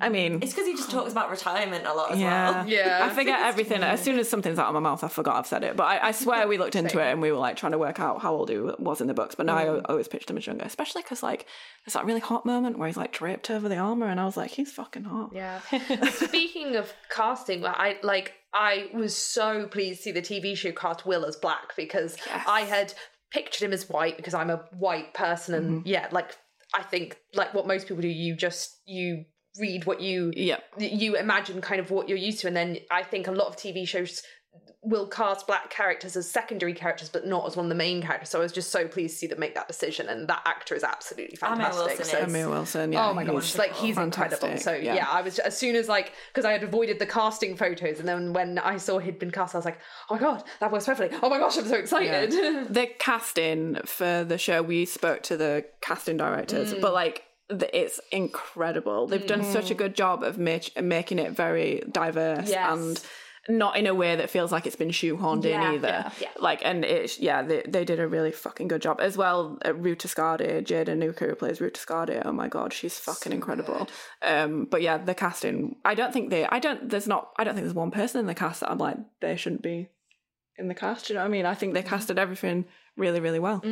I 0.00 0.08
mean, 0.08 0.42
It's 0.42 0.52
because 0.52 0.66
he 0.66 0.74
just 0.74 0.90
talks 0.90 1.12
about 1.12 1.30
retirement 1.30 1.86
a 1.86 1.92
lot 1.92 2.12
as 2.12 2.18
yeah, 2.18 2.50
well. 2.50 2.68
Yeah. 2.68 3.08
I 3.10 3.14
forget 3.14 3.40
everything 3.40 3.82
as 3.82 4.02
soon 4.02 4.18
as 4.18 4.28
something's 4.28 4.58
out 4.58 4.68
of 4.68 4.74
my 4.74 4.80
mouth. 4.80 5.02
I 5.02 5.08
forgot 5.08 5.36
I've 5.36 5.46
said 5.46 5.64
it, 5.64 5.76
but 5.76 5.84
I, 5.84 6.08
I 6.08 6.10
swear 6.12 6.46
we 6.46 6.58
looked 6.58 6.76
into 6.76 7.00
it 7.00 7.10
and 7.12 7.20
we 7.20 7.32
were 7.32 7.38
like 7.38 7.56
trying 7.56 7.72
to 7.72 7.78
work 7.78 8.00
out 8.00 8.22
how 8.22 8.34
old 8.34 8.50
he 8.50 8.58
was 8.58 9.00
in 9.00 9.06
the 9.06 9.14
books. 9.14 9.34
But 9.34 9.46
now 9.46 9.56
I 9.56 9.80
always 9.80 10.08
pictured 10.08 10.30
him 10.30 10.38
as 10.38 10.46
younger, 10.46 10.64
especially 10.64 11.02
because 11.02 11.22
like 11.22 11.46
there's 11.84 11.94
that 11.94 12.04
really 12.04 12.20
hot 12.20 12.46
moment 12.46 12.78
where 12.78 12.88
he's 12.88 12.96
like 12.96 13.12
draped 13.12 13.50
over 13.50 13.68
the 13.68 13.76
armor, 13.76 14.06
and 14.06 14.20
I 14.20 14.24
was 14.24 14.36
like, 14.36 14.50
he's 14.50 14.72
fucking 14.72 15.04
hot. 15.04 15.30
Yeah. 15.32 15.60
Speaking 16.10 16.76
of 16.76 16.92
casting, 17.10 17.66
I 17.66 17.98
like 18.02 18.34
I 18.52 18.90
was 18.94 19.16
so 19.16 19.66
pleased 19.66 19.98
to 19.98 20.02
see 20.04 20.12
the 20.12 20.22
TV 20.22 20.56
show 20.56 20.72
cast 20.72 21.06
Will 21.06 21.24
as 21.24 21.36
black 21.36 21.76
because 21.76 22.16
I 22.46 22.62
had 22.62 22.94
pictured 23.30 23.66
him 23.66 23.72
as 23.72 23.88
white 23.88 24.16
because 24.16 24.34
I'm 24.34 24.50
a 24.50 24.64
white 24.78 25.12
person 25.14 25.54
and 25.54 25.70
mm-hmm. 25.80 25.88
yeah, 25.88 26.08
like 26.12 26.36
I 26.74 26.82
think 26.82 27.18
like 27.34 27.54
what 27.54 27.66
most 27.66 27.88
people 27.88 28.02
do, 28.02 28.08
you 28.08 28.36
just 28.36 28.80
you 28.86 29.24
read 29.60 29.84
what 29.86 30.00
you 30.00 30.32
Yeah. 30.36 30.58
you 30.78 31.16
imagine 31.16 31.60
kind 31.60 31.80
of 31.80 31.90
what 31.90 32.08
you're 32.08 32.18
used 32.18 32.40
to 32.40 32.46
and 32.46 32.56
then 32.56 32.78
I 32.90 33.02
think 33.02 33.26
a 33.26 33.32
lot 33.32 33.48
of 33.48 33.56
TV 33.56 33.86
shows 33.86 34.22
will 34.82 35.08
cast 35.08 35.46
black 35.48 35.68
characters 35.70 36.16
as 36.16 36.30
secondary 36.30 36.72
characters 36.72 37.08
but 37.08 37.26
not 37.26 37.44
as 37.46 37.56
one 37.56 37.66
of 37.66 37.68
the 37.68 37.74
main 37.74 38.00
characters. 38.00 38.28
So 38.30 38.38
I 38.38 38.42
was 38.42 38.52
just 38.52 38.70
so 38.70 38.86
pleased 38.86 39.14
to 39.14 39.18
see 39.18 39.26
them 39.26 39.40
make 39.40 39.54
that 39.56 39.66
decision 39.66 40.08
and 40.08 40.28
that 40.28 40.40
actor 40.46 40.74
is 40.76 40.84
absolutely 40.84 41.36
Amir 41.42 41.56
fantastic. 41.66 41.86
Wilson 41.98 42.04
so 42.04 42.18
is- 42.18 42.24
Amir 42.24 42.48
Wilson. 42.48 42.92
Yeah, 42.92 43.08
oh 43.08 43.12
my 43.12 43.24
gosh, 43.24 43.56
like 43.58 43.74
he's 43.74 43.98
incredible. 43.98 44.56
So 44.58 44.72
yeah. 44.74 45.04
I 45.10 45.20
was 45.22 45.40
as 45.40 45.58
soon 45.58 45.74
as 45.74 45.88
like 45.88 46.12
because 46.32 46.44
I 46.44 46.52
had 46.52 46.62
avoided 46.62 47.00
the 47.00 47.06
casting 47.06 47.56
photos, 47.56 47.98
and 47.98 48.08
then 48.08 48.32
when 48.32 48.58
I 48.58 48.76
saw 48.76 48.98
he'd 49.00 49.18
been 49.18 49.32
cast, 49.32 49.54
I 49.56 49.58
was 49.58 49.64
like, 49.64 49.78
oh 50.10 50.14
my 50.14 50.20
god, 50.20 50.44
that 50.60 50.70
works 50.70 50.86
perfectly. 50.86 51.18
Oh 51.22 51.28
my 51.28 51.38
gosh, 51.38 51.58
I'm 51.58 51.66
so 51.66 51.74
excited. 51.76 52.30
the 52.72 52.86
casting 53.00 53.80
for 53.84 54.24
the 54.24 54.38
show 54.38 54.62
we 54.62 54.84
spoke 54.84 55.22
to 55.24 55.36
the 55.36 55.64
casting 55.80 56.16
directors 56.16 56.72
Mm. 56.72 56.80
but 56.80 56.94
like 56.94 57.16
the, 57.16 57.22
it's 57.50 58.00
incredible 58.12 59.06
they've 59.06 59.26
done 59.26 59.42
such 59.44 59.70
a 59.70 59.74
good 59.74 59.94
job 59.94 60.22
of 60.22 60.38
make, 60.38 60.80
making 60.82 61.18
it 61.18 61.32
very 61.32 61.82
diverse 61.90 62.48
Yes. 62.50 62.72
and 62.78 63.04
not 63.50 63.78
in 63.78 63.86
a 63.86 63.94
way 63.94 64.14
that 64.16 64.28
feels 64.28 64.52
like 64.52 64.66
it's 64.66 64.76
been 64.76 64.90
shoehorned 64.90 65.44
Yeah, 65.44 65.68
in 65.70 65.74
either 65.76 65.88
yeah, 65.88 66.10
yeah. 66.20 66.28
like 66.38 66.60
and 66.62 66.84
it's 66.84 67.18
yeah 67.18 67.40
they, 67.40 67.62
they 67.66 67.82
did 67.86 67.98
a 67.98 68.06
really 68.06 68.30
fucking 68.32 68.68
good 68.68 68.82
job 68.82 69.00
as 69.00 69.16
well 69.16 69.58
uh, 69.64 69.72
Ruta 69.72 70.06
Skadi 70.08 70.62
Jade 70.62 70.88
Anouka 70.88 71.20
who 71.26 71.34
plays 71.34 71.58
Ruta 71.58 71.80
Skadi 71.80 72.20
oh 72.26 72.32
my 72.32 72.48
god 72.48 72.74
she's 72.74 72.98
fucking 72.98 73.32
incredible 73.32 73.88
um 74.20 74.66
but 74.70 74.82
yeah 74.82 74.98
the 74.98 75.14
casting 75.14 75.76
I 75.86 75.94
don't 75.94 76.12
think 76.12 76.28
they 76.28 76.44
I 76.44 76.58
don't 76.58 76.90
there's 76.90 77.08
not 77.08 77.30
I 77.38 77.44
don't 77.44 77.54
think 77.54 77.64
there's 77.64 77.74
one 77.74 77.90
person 77.90 78.20
in 78.20 78.26
the 78.26 78.34
cast 78.34 78.60
that 78.60 78.70
I'm 78.70 78.76
like 78.78 78.98
they 79.22 79.36
shouldn't 79.36 79.62
be 79.62 79.88
in 80.58 80.68
the 80.68 80.74
cast. 80.74 81.08
You 81.08 81.14
know 81.14 81.20
what 81.22 81.28
I 81.28 81.30
mean? 81.30 81.46
I 81.46 81.54
think 81.54 81.72
they 81.72 81.84
casted 81.84 82.18
everything 82.18 82.64
really, 82.96 83.20
really 83.20 83.38
well. 83.38 83.62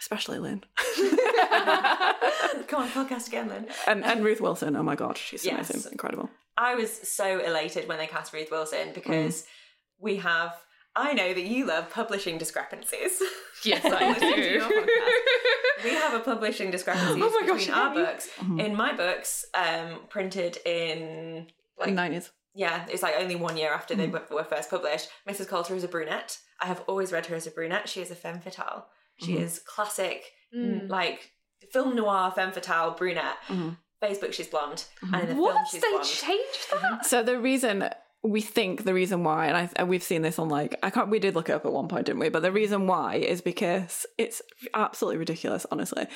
Especially 0.00 0.38
Lin. 0.38 0.64
Come 2.68 2.82
on, 2.82 2.88
podcast 2.90 3.28
again 3.28 3.48
then. 3.48 3.66
and, 3.86 4.04
and 4.04 4.24
Ruth 4.24 4.40
Wilson. 4.40 4.76
Oh 4.76 4.82
my 4.82 4.96
god, 4.96 5.16
she's 5.18 5.44
Yes. 5.44 5.70
amazing. 5.70 5.92
Incredible. 5.92 6.30
I 6.58 6.74
was 6.74 6.90
so 7.08 7.38
elated 7.40 7.86
when 7.88 7.98
they 7.98 8.06
cast 8.06 8.32
Ruth 8.32 8.50
Wilson 8.50 8.92
because 8.94 9.44
we 9.98 10.16
have. 10.16 10.54
I 10.98 11.12
know 11.12 11.34
that 11.34 11.42
you 11.44 11.66
love 11.66 11.90
publishing 11.90 12.38
discrepancies. 12.38 13.20
yes, 13.64 13.84
I 13.84 14.08
listen 14.12 14.32
to 14.34 14.50
your 14.52 14.62
podcast. 14.62 14.86
We 15.84 15.90
have 15.90 16.14
a 16.14 16.20
publishing 16.20 16.70
discrepancy 16.70 17.20
Oh 17.22 17.30
my 17.38 17.46
gosh, 17.46 17.66
between 17.66 17.78
our 17.78 17.90
really? 17.90 18.04
books. 18.06 18.28
In 18.58 18.74
my 18.74 18.94
books, 18.94 19.44
um, 19.52 20.00
printed 20.08 20.56
in 20.64 21.48
like 21.78 21.90
90s. 21.90 22.30
yeah, 22.54 22.86
it's 22.88 23.02
like 23.02 23.14
only 23.18 23.36
one 23.36 23.58
year 23.58 23.72
after 23.74 23.94
Mm. 23.94 23.98
they 23.98 24.06
were 24.06 24.22
were 24.30 24.44
first 24.44 24.70
published. 24.70 25.08
Mrs. 25.28 25.46
Coulter 25.48 25.74
is 25.76 25.84
a 25.84 25.88
brunette. 25.88 26.38
I 26.62 26.66
have 26.66 26.82
always 26.88 27.12
read 27.12 27.26
her 27.26 27.36
as 27.36 27.46
a 27.46 27.50
brunette. 27.50 27.90
She 27.90 28.00
is 28.00 28.10
a 28.10 28.14
femme 28.16 28.40
fatale. 28.40 28.86
She 29.18 29.32
Mm-hmm. 29.34 29.42
is 29.44 29.58
classic, 29.58 30.24
Mm. 30.56 30.88
like 30.88 31.32
film 31.72 31.96
noir 31.96 32.30
femme 32.32 32.52
fatale 32.52 32.92
brunette. 32.92 33.36
Mm-hmm. 33.48 33.70
Facebook, 34.02 34.34
she's 34.34 34.46
blonde, 34.46 34.84
and 35.00 35.14
in 35.14 35.20
the 35.20 35.26
mm-hmm. 35.26 35.28
film, 35.28 35.38
What? 35.40 35.68
she's 35.68 35.80
They 35.80 35.90
blonde. 35.90 36.04
changed 36.04 36.70
that? 36.70 36.80
Mm-hmm. 36.80 37.02
So 37.04 37.22
the 37.22 37.38
reason 37.38 37.88
we 38.22 38.40
think 38.40 38.84
the 38.84 38.94
reason 38.94 39.24
why, 39.24 39.46
and 39.46 39.56
I, 39.56 39.70
and 39.76 39.88
we've 39.88 40.02
seen 40.02 40.22
this 40.22 40.38
on 40.38 40.48
like 40.48 40.78
I 40.82 40.90
can't. 40.90 41.08
We 41.08 41.18
did 41.18 41.34
look 41.34 41.48
it 41.48 41.52
up 41.52 41.64
at 41.64 41.72
one 41.72 41.88
point, 41.88 42.06
didn't 42.06 42.18
we? 42.20 42.28
But 42.28 42.42
the 42.42 42.52
reason 42.52 42.86
why 42.86 43.16
is 43.16 43.40
because 43.40 44.04
it's 44.18 44.42
absolutely 44.74 45.18
ridiculous. 45.18 45.64
Honestly, 45.70 46.06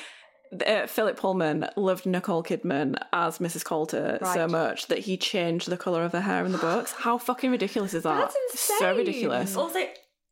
uh, 0.65 0.87
Philip 0.87 1.17
Pullman 1.17 1.67
loved 1.77 2.05
Nicole 2.05 2.43
Kidman 2.43 2.95
as 3.13 3.39
Mrs. 3.39 3.63
Coulter 3.63 4.19
so 4.21 4.47
much 4.47 4.87
that 4.87 4.99
he 4.99 5.17
changed 5.17 5.69
the 5.69 5.77
color 5.77 6.03
of 6.03 6.11
her 6.11 6.21
hair 6.21 6.45
in 6.45 6.51
the 6.51 6.57
books. 6.57 6.91
How 6.91 7.17
fucking 7.17 7.51
ridiculous 7.51 7.93
is 7.93 8.03
that? 8.03 8.17
That's 8.17 8.35
insane. 8.51 8.77
So 8.79 8.97
ridiculous. 8.97 9.55
Also, 9.55 9.79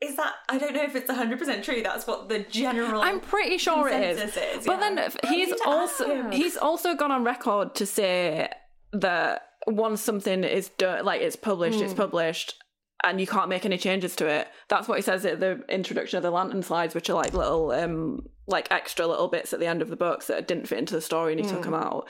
is 0.01 0.15
that 0.15 0.33
I 0.47 0.57
don't 0.57 0.73
know 0.73 0.83
if 0.83 0.95
it's 0.95 1.09
hundred 1.11 1.39
percent 1.39 1.63
true. 1.63 1.81
That's 1.83 2.07
what 2.07 2.29
the 2.29 2.39
general. 2.39 3.01
I'm 3.01 3.19
pretty 3.19 3.57
sure 3.57 3.87
it 3.89 4.17
is. 4.17 4.35
is, 4.37 4.65
But 4.65 4.79
yeah. 4.79 4.93
then 4.95 5.11
he's 5.27 5.53
also 5.65 6.29
he's 6.31 6.55
also 6.57 6.95
gone 6.95 7.11
on 7.11 7.23
record 7.23 7.75
to 7.75 7.85
say 7.85 8.49
that 8.93 9.41
once 9.67 10.01
something 10.01 10.43
is 10.43 10.69
done, 10.69 11.05
like 11.05 11.21
it's 11.21 11.35
published, 11.35 11.79
Hmm. 11.79 11.85
it's 11.85 11.93
published, 11.93 12.55
and 13.03 13.19
you 13.19 13.27
can't 13.27 13.49
make 13.49 13.65
any 13.65 13.77
changes 13.77 14.15
to 14.17 14.27
it. 14.27 14.47
That's 14.69 14.87
what 14.87 14.97
he 14.97 15.01
says 15.01 15.25
at 15.25 15.39
the 15.41 15.63
introduction 15.69 16.17
of 16.17 16.23
the 16.23 16.31
lantern 16.31 16.63
slides, 16.63 16.95
which 16.95 17.09
are 17.09 17.13
like 17.15 17.33
little 17.33 17.71
um 17.71 18.21
like 18.47 18.71
extra 18.71 19.05
little 19.05 19.27
bits 19.27 19.53
at 19.53 19.59
the 19.59 19.67
end 19.67 19.81
of 19.81 19.89
the 19.89 19.95
books 19.95 20.27
that 20.27 20.47
didn't 20.47 20.67
fit 20.67 20.79
into 20.79 20.93
the 20.95 21.01
story, 21.01 21.33
and 21.33 21.41
he 21.41 21.47
Hmm. 21.47 21.55
took 21.55 21.65
them 21.65 21.73
out. 21.75 22.07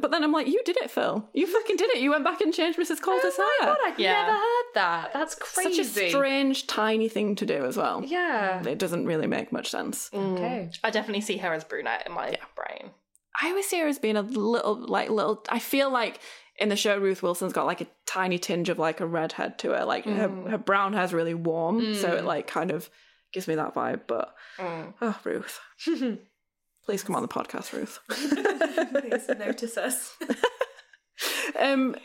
But 0.00 0.10
then 0.10 0.24
I'm 0.24 0.32
like, 0.32 0.48
you 0.48 0.60
did 0.64 0.76
it, 0.78 0.90
Phil. 0.90 1.28
You 1.32 1.46
fucking 1.46 1.76
did 1.76 1.90
it. 1.90 2.00
You 2.00 2.10
went 2.10 2.24
back 2.24 2.40
and 2.40 2.52
changed 2.52 2.78
Mrs. 2.78 3.00
Coulter's 3.00 3.34
Oh 3.38 3.58
my 3.60 3.66
hair. 3.66 3.74
god, 3.76 3.92
I'd 3.92 3.98
Yeah. 3.98 4.22
never 4.22 4.32
heard 4.32 4.64
that. 4.74 5.12
That's 5.12 5.34
crazy. 5.36 5.82
Such 5.82 5.86
a 5.86 6.08
strange, 6.10 6.66
tiny 6.66 7.08
thing 7.08 7.36
to 7.36 7.46
do 7.46 7.64
as 7.64 7.76
well. 7.76 8.02
Yeah. 8.04 8.66
It 8.66 8.78
doesn't 8.78 9.06
really 9.06 9.26
make 9.26 9.52
much 9.52 9.70
sense. 9.70 10.10
Mm. 10.10 10.34
Okay. 10.34 10.70
I 10.82 10.90
definitely 10.90 11.20
see 11.22 11.36
her 11.38 11.52
as 11.52 11.64
brunette 11.64 12.04
in 12.06 12.12
my 12.12 12.36
brain. 12.56 12.90
I 13.40 13.50
always 13.50 13.68
see 13.68 13.78
her 13.80 13.86
as 13.86 13.98
being 13.98 14.16
a 14.16 14.22
little, 14.22 14.86
like, 14.86 15.10
little. 15.10 15.44
I 15.48 15.58
feel 15.58 15.90
like 15.90 16.20
in 16.58 16.68
the 16.68 16.76
show, 16.76 16.98
Ruth 16.98 17.22
Wilson's 17.22 17.52
got 17.52 17.66
like 17.66 17.80
a 17.80 17.86
tiny 18.06 18.38
tinge 18.38 18.68
of 18.68 18.78
like 18.78 19.00
a 19.00 19.06
redhead 19.06 19.58
to 19.60 19.70
her. 19.72 19.84
Like 19.84 20.04
her, 20.04 20.28
mm. 20.28 20.50
her 20.50 20.58
brown 20.58 20.94
hair's 20.94 21.12
really 21.12 21.34
warm, 21.34 21.94
so 21.94 22.14
it 22.14 22.22
mm. 22.22 22.26
like 22.26 22.46
kind 22.46 22.70
of 22.70 22.88
gives 23.32 23.46
me 23.46 23.54
that 23.56 23.74
vibe. 23.74 24.02
But 24.06 24.34
oh, 24.58 25.18
Ruth, 25.24 25.60
please 26.86 27.02
come 27.02 27.14
on 27.16 27.22
the 27.22 27.28
podcast, 27.28 27.72
Ruth. 27.72 27.98
Please 28.08 29.28
notice 29.38 29.76
us. 29.76 30.16
um, 31.58 31.96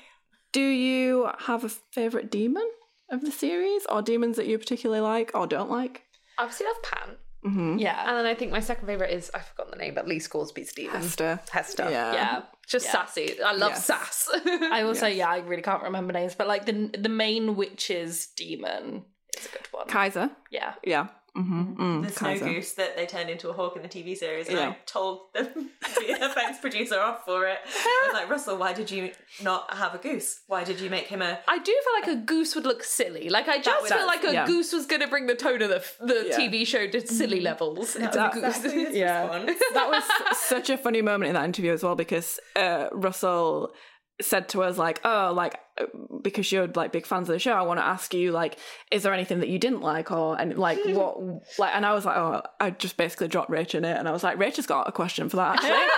do 0.51 0.61
you 0.61 1.29
have 1.39 1.63
a 1.63 1.69
favorite 1.69 2.29
daemon 2.29 2.67
of 3.09 3.21
the 3.21 3.31
series, 3.31 3.85
or 3.89 4.01
daemons 4.01 4.37
that 4.37 4.47
you 4.47 4.57
particularly 4.57 5.01
like 5.01 5.31
or 5.33 5.47
don't 5.47 5.69
like? 5.69 6.03
Obviously, 6.37 6.65
I 6.65 6.69
love 6.69 6.83
Pan. 6.83 7.15
Mm-hmm. 7.45 7.77
Yeah. 7.79 8.07
And 8.07 8.17
then 8.19 8.25
I 8.25 8.35
think 8.35 8.51
my 8.51 8.59
second 8.59 8.85
favourite 8.85 9.11
is, 9.13 9.31
I've 9.33 9.45
forgotten 9.45 9.71
the 9.71 9.83
name, 9.83 9.95
but 9.95 10.07
Lee 10.07 10.19
Scoresby's 10.19 10.73
daemon. 10.73 11.01
Hester. 11.01 11.39
Hester. 11.51 11.89
Yeah. 11.89 12.13
yeah. 12.13 12.41
Just 12.67 12.85
Yeah. 12.85 12.91
sassy. 12.91 13.41
I 13.41 13.53
love 13.53 13.71
Yes. 13.71 13.85
sass. 13.85 14.29
I 14.45 14.83
also, 14.83 15.07
yeah, 15.07 15.27
I 15.29 15.39
really 15.39 15.63
can't 15.63 15.83
remember 15.83 16.13
names, 16.13 16.35
but 16.35 16.47
like 16.47 16.65
the 16.65 16.91
the 16.97 17.09
main 17.09 17.55
witch's 17.55 18.27
daemon 18.27 19.03
is 19.37 19.45
a 19.47 19.49
good 19.49 19.67
one. 19.71 19.87
Kaisa. 19.87 20.31
yeah. 20.51 20.73
Yeah. 20.83 21.07
Mm-hmm. 21.37 21.81
Mm, 21.81 22.03
the 22.05 22.11
snow 22.11 22.27
Kaisa. 22.29 22.43
goose 22.45 22.73
that 22.73 22.97
they 22.97 23.05
turned 23.05 23.29
into 23.29 23.49
a 23.49 23.53
hawk 23.53 23.77
in 23.77 23.81
the 23.83 23.87
TV 23.87 24.17
series, 24.17 24.49
and 24.49 24.57
Yeah. 24.57 24.69
I 24.71 24.77
told 24.85 25.27
the, 25.33 25.43
the 25.43 26.25
effects 26.25 26.59
producer 26.59 26.99
off 26.99 27.23
for 27.23 27.47
it. 27.47 27.57
I 27.65 28.03
was 28.07 28.13
like, 28.13 28.29
Russell, 28.29 28.57
why 28.57 28.73
did 28.73 28.91
you 28.91 29.11
not 29.41 29.73
have 29.73 29.95
a 29.95 29.97
goose? 29.97 30.41
Why 30.47 30.65
did 30.65 30.81
you 30.81 30.89
make 30.89 31.07
him 31.07 31.21
a? 31.21 31.39
I 31.47 31.57
do 31.59 31.71
feel 31.71 31.93
like 32.13 32.19
a 32.19 32.25
goose 32.25 32.53
would 32.55 32.65
look 32.65 32.83
silly. 32.83 33.29
Like 33.29 33.47
I 33.47 33.59
just 33.59 33.87
feel 33.93 34.05
like 34.05 34.25
a 34.25 34.33
yeah. 34.33 34.45
goose 34.45 34.73
was 34.73 34.85
going 34.85 35.01
to 35.01 35.07
bring 35.07 35.27
the 35.27 35.35
tone 35.35 35.61
of 35.61 35.69
the 35.69 35.81
the 36.01 36.25
Yeah. 36.29 36.37
TV 36.39 36.67
show 36.67 36.85
to 36.87 37.07
silly 37.07 37.39
levels. 37.39 37.95
It's 37.95 38.15
a 38.15 38.19
That- 38.19 38.33
goose. 38.33 38.57
Exactly 38.65 38.99
Yeah. 38.99 39.27
that 39.73 39.89
was 39.89 40.37
such 40.37 40.69
a 40.69 40.77
funny 40.77 41.01
moment 41.01 41.29
in 41.29 41.35
that 41.35 41.45
interview 41.45 41.71
as 41.71 41.81
well 41.83 41.95
because 41.95 42.39
uh, 42.57 42.87
Russell 42.91 43.73
said 44.21 44.49
to 44.49 44.63
us 44.63 44.77
like, 44.77 45.01
"Oh, 45.03 45.33
like 45.35 45.59
uh, 45.79 45.85
because 46.21 46.51
you're 46.51 46.67
like 46.67 46.91
big 46.91 47.05
fans 47.05 47.29
of 47.29 47.33
the 47.33 47.39
show, 47.39 47.53
I 47.53 47.61
want 47.61 47.79
to 47.79 47.85
ask 47.85 48.13
you 48.13 48.31
like, 48.31 48.57
is 48.91 49.03
there 49.03 49.13
anything 49.13 49.39
that 49.39 49.49
you 49.49 49.59
didn't 49.59 49.81
like 49.81 50.11
or 50.11 50.39
and 50.39 50.57
like 50.57 50.79
what 50.85 51.19
like?" 51.59 51.75
And 51.75 51.85
I 51.85 51.93
was 51.93 52.05
like, 52.05 52.17
"Oh, 52.17 52.41
I 52.59 52.71
just 52.71 52.97
basically 52.97 53.27
dropped 53.27 53.51
Rach 53.51 53.75
in 53.75 53.85
it," 53.85 53.97
and 53.97 54.07
I 54.07 54.11
was 54.11 54.23
like, 54.23 54.37
"Rach 54.37 54.55
has 54.55 54.65
got 54.65 54.87
a 54.87 54.91
question 54.91 55.29
for 55.29 55.37
that 55.37 55.55
actually." 55.55 55.87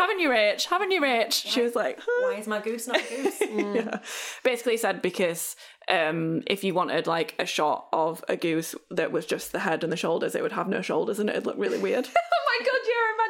Haven't 0.00 0.20
you, 0.20 0.30
Rach? 0.30 0.64
Haven't 0.64 0.90
you, 0.92 1.00
Rach? 1.02 1.32
She 1.32 1.60
was 1.60 1.74
like, 1.74 2.00
Why 2.20 2.36
is 2.38 2.46
my 2.46 2.60
goose 2.60 2.86
not 2.86 2.98
a 2.98 3.08
goose? 3.08 3.40
yeah. 3.50 3.98
Basically 4.42 4.78
said 4.78 5.02
because 5.02 5.56
um, 5.88 6.42
if 6.46 6.64
you 6.64 6.72
wanted 6.72 7.06
like 7.06 7.34
a 7.38 7.44
shot 7.44 7.86
of 7.92 8.24
a 8.28 8.36
goose 8.36 8.74
that 8.90 9.12
was 9.12 9.26
just 9.26 9.52
the 9.52 9.58
head 9.58 9.84
and 9.84 9.92
the 9.92 9.96
shoulders, 9.98 10.34
it 10.34 10.42
would 10.42 10.52
have 10.52 10.68
no 10.68 10.80
shoulders 10.80 11.18
and 11.18 11.28
it'd 11.28 11.44
look 11.44 11.56
really 11.58 11.78
weird. 11.78 12.06
Oh 12.06 12.58
my 12.58 12.66
god, 12.66 12.80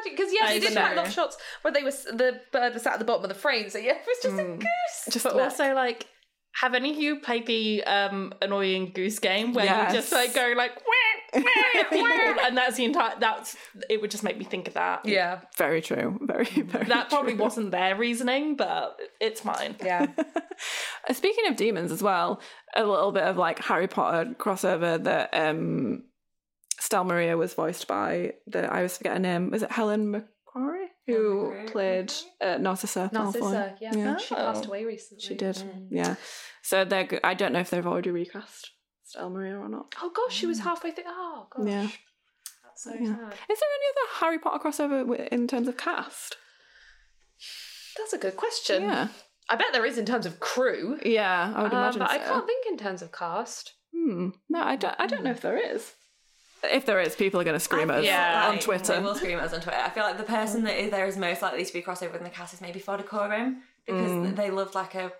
imagine 0.01 0.17
because 0.17 0.33
yeah, 0.33 0.39
That 0.41 0.49
they 0.49 0.57
is 0.57 0.63
did 0.65 0.73
quite 0.77 0.91
a 0.93 0.95
lot 0.95 1.07
of 1.07 1.13
shots 1.13 1.37
where 1.61 1.73
they 1.73 1.83
were 1.83 1.91
the 1.91 2.41
bird 2.51 2.73
was 2.73 2.83
sat 2.83 2.93
at 2.93 2.99
the 2.99 3.05
bottom 3.05 3.23
of 3.23 3.29
the 3.29 3.35
frame, 3.35 3.69
so 3.69 3.77
yeah, 3.77 3.91
it 3.95 4.05
was 4.07 4.17
just 4.23 4.39
a 4.39 4.43
goose. 4.57 5.13
just 5.13 5.23
But 5.23 5.35
neck. 5.35 5.43
also, 5.43 5.73
like, 5.73 6.07
have 6.55 6.73
any 6.73 6.91
of 6.91 6.97
you 6.97 7.19
played 7.21 7.45
the 7.47 7.83
um 7.85 8.33
annoying 8.41 8.91
goose 8.93 9.19
game 9.19 9.53
where 9.53 9.65
Yes. 9.65 9.93
you 9.93 9.99
just 9.99 10.11
like 10.11 10.33
go 10.33 10.53
like 10.57 10.71
wah, 10.75 11.41
wah, 11.41 11.83
wah, 11.93 12.35
and 12.45 12.57
that's 12.57 12.75
the 12.75 12.83
entire 12.83 13.17
that's 13.19 13.55
it 13.89 14.01
would 14.01 14.11
just 14.11 14.21
make 14.23 14.37
me 14.37 14.43
think 14.43 14.67
of 14.67 14.73
that. 14.73 15.05
Yeah, 15.05 15.39
very 15.57 15.81
true. 15.81 16.19
Very 16.23 16.43
very. 16.45 16.85
That 16.87 17.09
probably 17.09 17.33
true. 17.35 17.41
wasn't 17.43 17.71
their 17.71 17.95
reasoning, 17.95 18.57
but 18.57 18.99
it's 19.21 19.45
mine. 19.45 19.75
yeah. 19.83 20.07
Uh, 21.09 21.13
Speaking 21.13 21.47
of 21.47 21.55
daemons 21.55 21.91
as 21.91 22.03
well, 22.03 22.39
a 22.75 22.83
little 22.85 23.11
bit 23.11 23.23
of 23.23 23.35
like 23.35 23.57
Harry 23.59 23.87
Potter 23.87 24.35
crossover 24.37 25.03
that 25.03 25.29
um 25.33 26.03
Stelmaria 26.81 27.37
was 27.37 27.53
voiced 27.53 27.87
by 27.87 28.33
the 28.47 28.65
I 28.71 28.77
always 28.77 28.97
forget 28.97 29.13
her 29.13 29.19
name. 29.19 29.51
Was 29.51 29.61
it 29.63 29.71
Helen 29.71 30.11
McCrory 30.11 30.87
who 31.05 31.51
McCrory. 31.53 31.71
played 31.71 32.13
uh, 32.41 32.57
Narcissa? 32.57 33.09
Narcissa, 33.13 33.75
yeah. 33.79 33.91
Yeah. 33.95 34.17
She 34.17 34.33
Oh. 34.33 34.37
passed 34.37 34.65
away 34.65 34.83
recently. 34.85 35.23
She 35.23 35.35
did. 35.35 35.55
Mm. 35.57 35.87
Yeah. 35.91 36.15
So 36.63 36.83
they're. 36.83 37.03
go- 37.05 37.19
I 37.23 37.35
don't 37.35 37.53
know 37.53 37.59
if 37.59 37.69
they've 37.69 37.85
already 37.85 38.09
recast 38.11 38.71
Stelmaria 39.07 39.59
or 39.59 39.69
not. 39.69 39.93
Oh 40.01 40.09
gosh, 40.15 40.33
she 40.35 40.47
was 40.47 40.59
halfway 40.59 40.89
through. 40.91 41.03
Oh 41.07 41.47
gosh, 41.51 41.67
Yeah. 41.67 41.87
that's 42.63 42.83
so 42.83 42.91
Yeah. 42.93 43.15
sad. 43.15 43.33
Is 43.49 43.59
there 43.59 43.69
any 43.77 43.87
other 43.91 44.09
Harry 44.19 44.39
Potter 44.39 44.59
crossover 44.67 45.27
in 45.27 45.47
terms 45.47 45.67
of 45.67 45.77
cast? 45.77 46.35
That's 47.97 48.13
a 48.13 48.17
good 48.17 48.37
question. 48.37 48.83
Yeah. 48.83 49.07
I 49.49 49.55
bet 49.55 49.67
there 49.73 49.85
is 49.85 49.97
in 49.97 50.05
terms 50.05 50.25
of 50.25 50.39
crew. 50.39 50.97
Yeah, 51.05 51.53
I 51.55 51.63
would 51.63 51.73
Um, 51.73 51.77
imagine. 51.79 51.99
but 51.99 52.11
I 52.11 52.17
can't 52.19 52.45
think 52.47 52.65
in 52.67 52.77
terms 52.77 53.01
of 53.01 53.11
cast. 53.11 53.73
Hmm. 53.93 54.29
No, 54.49 54.61
I 54.63 54.77
don't. 54.77 54.95
I 54.97 55.07
don't 55.07 55.23
know 55.23 55.31
if 55.31 55.41
there 55.41 55.57
is. 55.57 55.93
If 56.63 56.85
there 56.85 56.99
is, 56.99 57.15
people 57.15 57.39
are 57.41 57.43
going 57.43 57.55
to 57.55 57.59
scream 57.59 57.89
I 57.89 57.97
us 57.99 58.05
Yeah. 58.05 58.49
on 58.49 58.59
Twitter. 58.59 58.93
They 58.95 59.01
will 59.01 59.15
scream 59.15 59.37
at 59.39 59.45
us 59.45 59.53
on 59.53 59.61
Twitter. 59.61 59.79
I 59.79 59.89
feel 59.89 60.03
like 60.03 60.17
the 60.17 60.23
person 60.23 60.63
that 60.63 60.79
is 60.79 60.91
there 60.91 61.05
is 61.07 61.17
most 61.17 61.41
likely 61.41 61.65
to 61.65 61.73
be 61.73 61.81
crossover 61.81 62.17
in 62.17 62.23
the 62.23 62.29
cast 62.29 62.53
is 62.53 62.61
maybe 62.61 62.79
Farder 62.79 63.03
Coram 63.03 63.63
because 63.85 64.11
mm. 64.11 64.35
they 64.35 64.51
loved 64.51 64.75
like 64.75 64.93
a, 64.93 65.11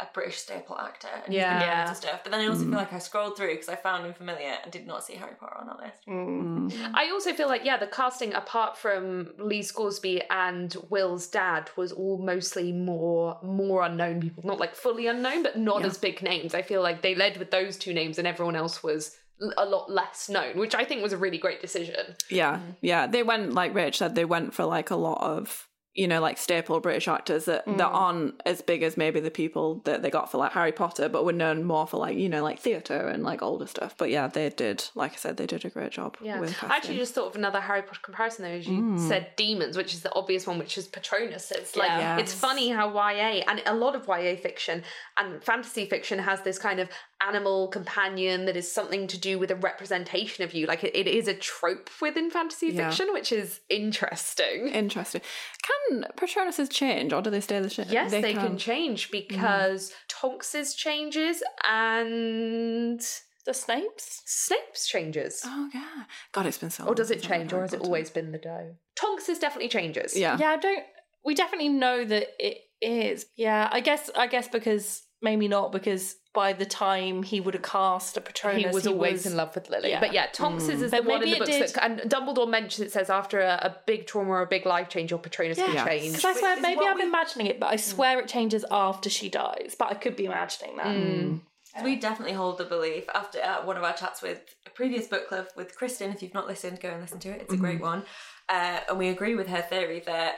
a 0.00 0.06
British 0.12 0.38
staple 0.38 0.76
actor 0.78 1.08
and 1.08 1.32
he's 1.32 1.42
been 1.42 1.60
Yeah. 1.60 1.72
in 1.72 1.78
loads 1.86 1.90
of 1.92 1.96
stuff. 2.04 2.20
But 2.24 2.32
then 2.32 2.40
I 2.40 2.48
also 2.48 2.62
feel 2.62 2.70
mm. 2.72 2.76
like 2.76 2.92
I 2.92 2.98
scrolled 2.98 3.36
through 3.36 3.52
because 3.52 3.68
I 3.68 3.76
found 3.76 4.06
him 4.06 4.12
familiar 4.14 4.54
and 4.62 4.72
did 4.72 4.86
not 4.88 5.04
see 5.04 5.14
Harry 5.14 5.34
Potter 5.38 5.56
on 5.58 5.66
that 5.68 5.78
list. 5.78 6.06
Mm. 6.08 6.90
I 6.94 7.10
also 7.10 7.32
feel 7.32 7.46
like, 7.48 7.64
yeah, 7.64 7.76
the 7.78 7.86
casting, 7.86 8.34
apart 8.34 8.76
from 8.76 9.30
Lee 9.38 9.62
Scoresby 9.62 10.22
and 10.30 10.76
Will's 10.90 11.28
dad, 11.28 11.70
was 11.76 11.92
all 11.92 12.18
mostly 12.18 12.72
more 12.72 13.38
more 13.42 13.84
unknown 13.84 14.20
people. 14.20 14.42
Not 14.44 14.58
like 14.58 14.74
fully 14.74 15.06
unknown, 15.06 15.42
but 15.44 15.56
not 15.56 15.84
as 15.84 15.96
big 15.96 16.22
names. 16.22 16.54
I 16.54 16.62
feel 16.62 16.82
like 16.82 17.02
they 17.02 17.14
led 17.14 17.36
with 17.36 17.50
those 17.52 17.76
two 17.76 17.94
names 17.94 18.18
and 18.18 18.26
everyone 18.26 18.56
else 18.56 18.82
was 18.82 19.16
l- 19.16 19.18
a 19.56 19.64
lot 19.64 19.90
less 19.90 20.28
known, 20.28 20.58
which 20.58 20.74
I 20.74 20.84
think 20.84 21.02
was 21.02 21.12
a 21.12 21.18
really 21.18 21.38
great 21.38 21.60
decision. 21.60 22.16
Yeah, 22.30 22.56
mm-hmm. 22.56 22.70
yeah. 22.80 23.06
They 23.06 23.22
went 23.22 23.54
like 23.54 23.74
Rich 23.74 23.98
said. 23.98 24.14
They 24.14 24.24
went 24.24 24.54
for 24.54 24.64
like 24.64 24.90
a 24.90 24.96
lot 24.96 25.22
of 25.22 25.68
you 25.98 26.06
know 26.06 26.20
like 26.20 26.38
staple 26.38 26.78
British 26.78 27.08
actors 27.08 27.46
that 27.46 27.66
that 27.66 27.76
mm. 27.76 27.94
aren't 27.94 28.40
as 28.46 28.62
big 28.62 28.84
as 28.84 28.96
maybe 28.96 29.18
the 29.18 29.32
people 29.32 29.82
that 29.84 30.00
they 30.00 30.10
got 30.10 30.30
for 30.30 30.38
like 30.38 30.52
Harry 30.52 30.70
Potter, 30.70 31.08
but 31.08 31.24
were 31.24 31.32
known 31.32 31.64
more 31.64 31.88
for 31.88 31.96
like 31.98 32.16
you 32.16 32.28
know 32.28 32.42
like 32.42 32.60
theatre 32.60 33.08
and 33.08 33.24
like 33.24 33.42
older 33.42 33.66
stuff. 33.66 33.96
But 33.98 34.10
yeah, 34.10 34.28
they 34.28 34.48
did. 34.50 34.84
Like 34.94 35.12
I 35.12 35.16
said, 35.16 35.36
they 35.36 35.46
did 35.46 35.64
a 35.64 35.70
great 35.70 35.90
job. 35.90 36.16
Yeah. 36.22 36.38
with 36.38 36.56
I 36.62 36.76
actually 36.76 36.98
just 36.98 37.14
thought 37.14 37.26
of 37.26 37.36
another 37.36 37.60
Harry 37.60 37.82
Potter 37.82 38.00
comparison 38.00 38.44
though, 38.44 38.50
as 38.50 38.68
you 38.68 38.80
mm. 38.80 39.08
said 39.08 39.34
daemons, 39.36 39.76
which 39.76 39.92
is 39.92 40.02
the 40.02 40.14
obvious 40.14 40.46
one, 40.46 40.58
which 40.58 40.78
is 40.78 40.86
Patronus. 40.86 41.50
It's 41.50 41.74
like 41.74 41.88
Yeah. 41.88 42.18
it's 42.18 42.32
funny 42.32 42.68
how 42.68 42.92
YA 42.92 43.42
and 43.48 43.60
a 43.66 43.74
lot 43.74 43.96
of 43.96 44.06
YA 44.06 44.36
fiction 44.36 44.84
and 45.16 45.42
fantasy 45.42 45.86
fiction 45.86 46.20
has 46.20 46.42
this 46.42 46.60
kind 46.60 46.78
of 46.78 46.88
animal 47.20 47.68
companion 47.68 48.44
that 48.44 48.56
is 48.56 48.70
something 48.70 49.06
to 49.08 49.18
do 49.18 49.38
with 49.38 49.50
a 49.50 49.56
representation 49.56 50.44
of 50.44 50.54
you. 50.54 50.66
Like 50.66 50.84
it, 50.84 50.94
it 50.94 51.06
is 51.06 51.26
a 51.26 51.34
trope 51.34 51.90
within 52.00 52.30
fantasy 52.30 52.68
Yeah. 52.68 52.88
fiction, 52.88 53.12
which 53.12 53.32
is 53.32 53.60
interesting. 53.68 54.68
interesting. 54.68 55.20
Can 55.62 56.06
Patronuses 56.16 56.70
change 56.70 57.12
or 57.12 57.20
do 57.22 57.30
they 57.30 57.40
stay 57.40 57.60
the 57.60 57.70
same? 57.70 57.86
Yes, 57.88 58.10
they, 58.10 58.34
can. 58.34 58.56
change 58.56 59.08
mm-hmm. 59.10 59.18
because 59.18 59.92
Tonks's 60.08 60.74
changes 60.74 61.42
and 61.68 63.00
The 63.44 63.52
Snapes? 63.52 64.20
Snape's 64.26 64.86
changes. 64.86 65.42
Oh 65.44 65.68
yeah. 65.74 66.04
God, 66.32 66.46
it's 66.46 66.58
been 66.58 66.70
so. 66.70 66.84
Or 66.84 66.94
does 66.94 67.10
it 67.10 67.22
change, 67.22 67.52
or 67.52 67.62
has 67.62 67.72
it 67.72 67.80
always 67.80 68.10
been 68.10 68.30
the 68.30 68.38
doe? 68.38 68.76
Tonks's 68.94 69.38
definitely 69.38 69.70
changes. 69.70 70.16
Yeah. 70.16 70.36
Yeah, 70.38 70.50
I 70.50 70.56
don't. 70.56 70.84
We 71.24 71.34
definitely 71.34 71.70
know 71.70 72.04
that 72.04 72.28
it 72.38 72.58
is. 72.80 73.26
Yeah, 73.36 73.68
I 73.72 73.80
guess. 73.80 74.10
I 74.16 74.26
guess 74.26 74.48
because 74.48 75.02
maybe 75.20 75.48
not 75.48 75.72
because 75.72 76.16
by 76.34 76.52
the 76.52 76.64
time 76.66 77.22
he 77.22 77.40
would 77.40 77.54
have 77.54 77.62
cast 77.62 78.16
a 78.16 78.20
Patronus, 78.20 78.62
he 78.62 78.68
was 78.68 78.86
always 78.86 79.26
in 79.26 79.36
love 79.36 79.54
with 79.54 79.68
Lily. 79.70 79.90
yeah. 79.90 80.00
But 80.00 80.12
yeah, 80.12 80.26
Tonks's 80.32 80.82
is 80.82 80.92
mm. 80.92 80.96
the 80.96 81.02
But 81.02 81.06
one 81.06 81.22
in 81.22 81.30
the 81.30 81.38
books 81.38 81.50
did- 81.50 81.68
that, 81.70 81.84
and 81.84 82.00
Dumbledore 82.00 82.48
mentions 82.48 82.86
it 82.86 82.92
says 82.92 83.10
after 83.10 83.40
a, 83.40 83.58
a 83.62 83.76
big 83.86 84.06
trauma 84.06 84.30
or 84.30 84.42
a 84.42 84.46
big 84.46 84.64
life 84.64 84.88
change, 84.88 85.10
your 85.10 85.18
Patronus 85.18 85.58
can 85.58 85.74
Yeah. 85.74 85.86
change. 85.86 86.14
Because 86.14 86.36
I 86.36 86.38
swear, 86.38 86.56
is 86.56 86.62
maybe 86.62 86.80
I'm 86.84 86.96
we- 86.96 87.02
imagining 87.02 87.48
it, 87.48 87.58
but 87.58 87.66
I 87.66 87.76
mm. 87.76 87.80
swear 87.80 88.20
it 88.20 88.28
changes 88.28 88.64
after 88.70 89.10
she 89.10 89.28
dies. 89.28 89.74
But 89.78 89.90
I 89.90 89.94
could 89.94 90.16
be 90.16 90.26
imagining 90.26 90.76
that. 90.76 90.86
Mm. 90.86 91.40
We 91.82 91.96
definitely 91.96 92.34
hold 92.34 92.58
the 92.58 92.64
belief 92.64 93.04
after 93.14 93.40
uh, 93.40 93.64
one 93.64 93.76
of 93.76 93.84
our 93.84 93.92
chats 93.92 94.22
with 94.22 94.40
a 94.66 94.70
previous 94.70 95.06
book 95.06 95.28
club 95.28 95.46
with 95.56 95.76
Kristen. 95.76 96.10
If 96.10 96.22
you've 96.22 96.34
not 96.34 96.46
listened, 96.46 96.80
go 96.80 96.88
and 96.88 97.00
listen 97.00 97.20
to 97.20 97.28
it. 97.28 97.42
It's 97.42 97.52
a 97.52 97.56
mm-hmm. 97.56 97.64
great 97.64 97.80
one. 97.80 98.02
Uh, 98.48 98.80
and 98.88 98.98
we 98.98 99.08
agree 99.08 99.34
with 99.34 99.48
her 99.48 99.62
theory 99.62 100.00
that 100.06 100.36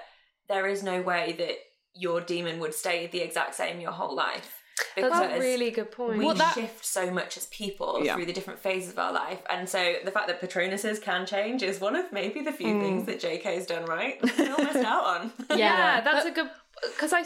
there 0.49 0.67
is 0.67 0.83
no 0.83 1.01
way 1.01 1.35
that 1.39 1.57
your 1.95 2.21
daemon 2.21 2.59
would 2.59 2.75
stay 2.75 3.07
the 3.07 3.21
exact 3.21 3.55
same 3.55 3.81
your 3.81 3.93
whole 3.93 4.15
life. 4.15 4.60
That's 4.97 5.37
a 5.37 5.39
really 5.39 5.71
good 5.71 5.91
point. 5.91 6.19
we 6.19 6.25
Well, 6.25 6.35
that- 6.35 6.55
shift 6.55 6.85
so 6.85 7.11
much 7.11 7.37
as 7.37 7.47
people 7.47 8.01
Yeah. 8.03 8.15
through 8.15 8.27
the 8.27 8.33
different 8.33 8.61
phases 8.61 8.91
of 8.91 8.99
our 8.99 9.13
life. 9.13 9.43
And 9.49 9.69
so 9.69 9.97
the 10.05 10.11
fact 10.11 10.29
that 10.29 10.41
Patronuses 10.41 11.01
can 11.01 11.27
change 11.27 11.63
is 11.63 11.81
one 11.81 11.97
of 11.97 12.13
maybe 12.13 12.43
the 12.43 12.53
few 12.53 12.75
mm. 12.75 12.81
things 12.81 13.07
that 13.07 13.21
JK 13.21 13.55
has 13.55 13.67
done 13.67 13.85
right 13.85 14.21
that 14.23 14.39
we 14.39 14.49
all 14.49 14.65
missed 14.65 14.85
out 14.85 15.05
on. 15.05 15.33
yeah, 15.59 16.01
that's 16.01 16.27
a 16.27 16.31
good 16.31 16.51
because 16.89 17.13
I 17.13 17.25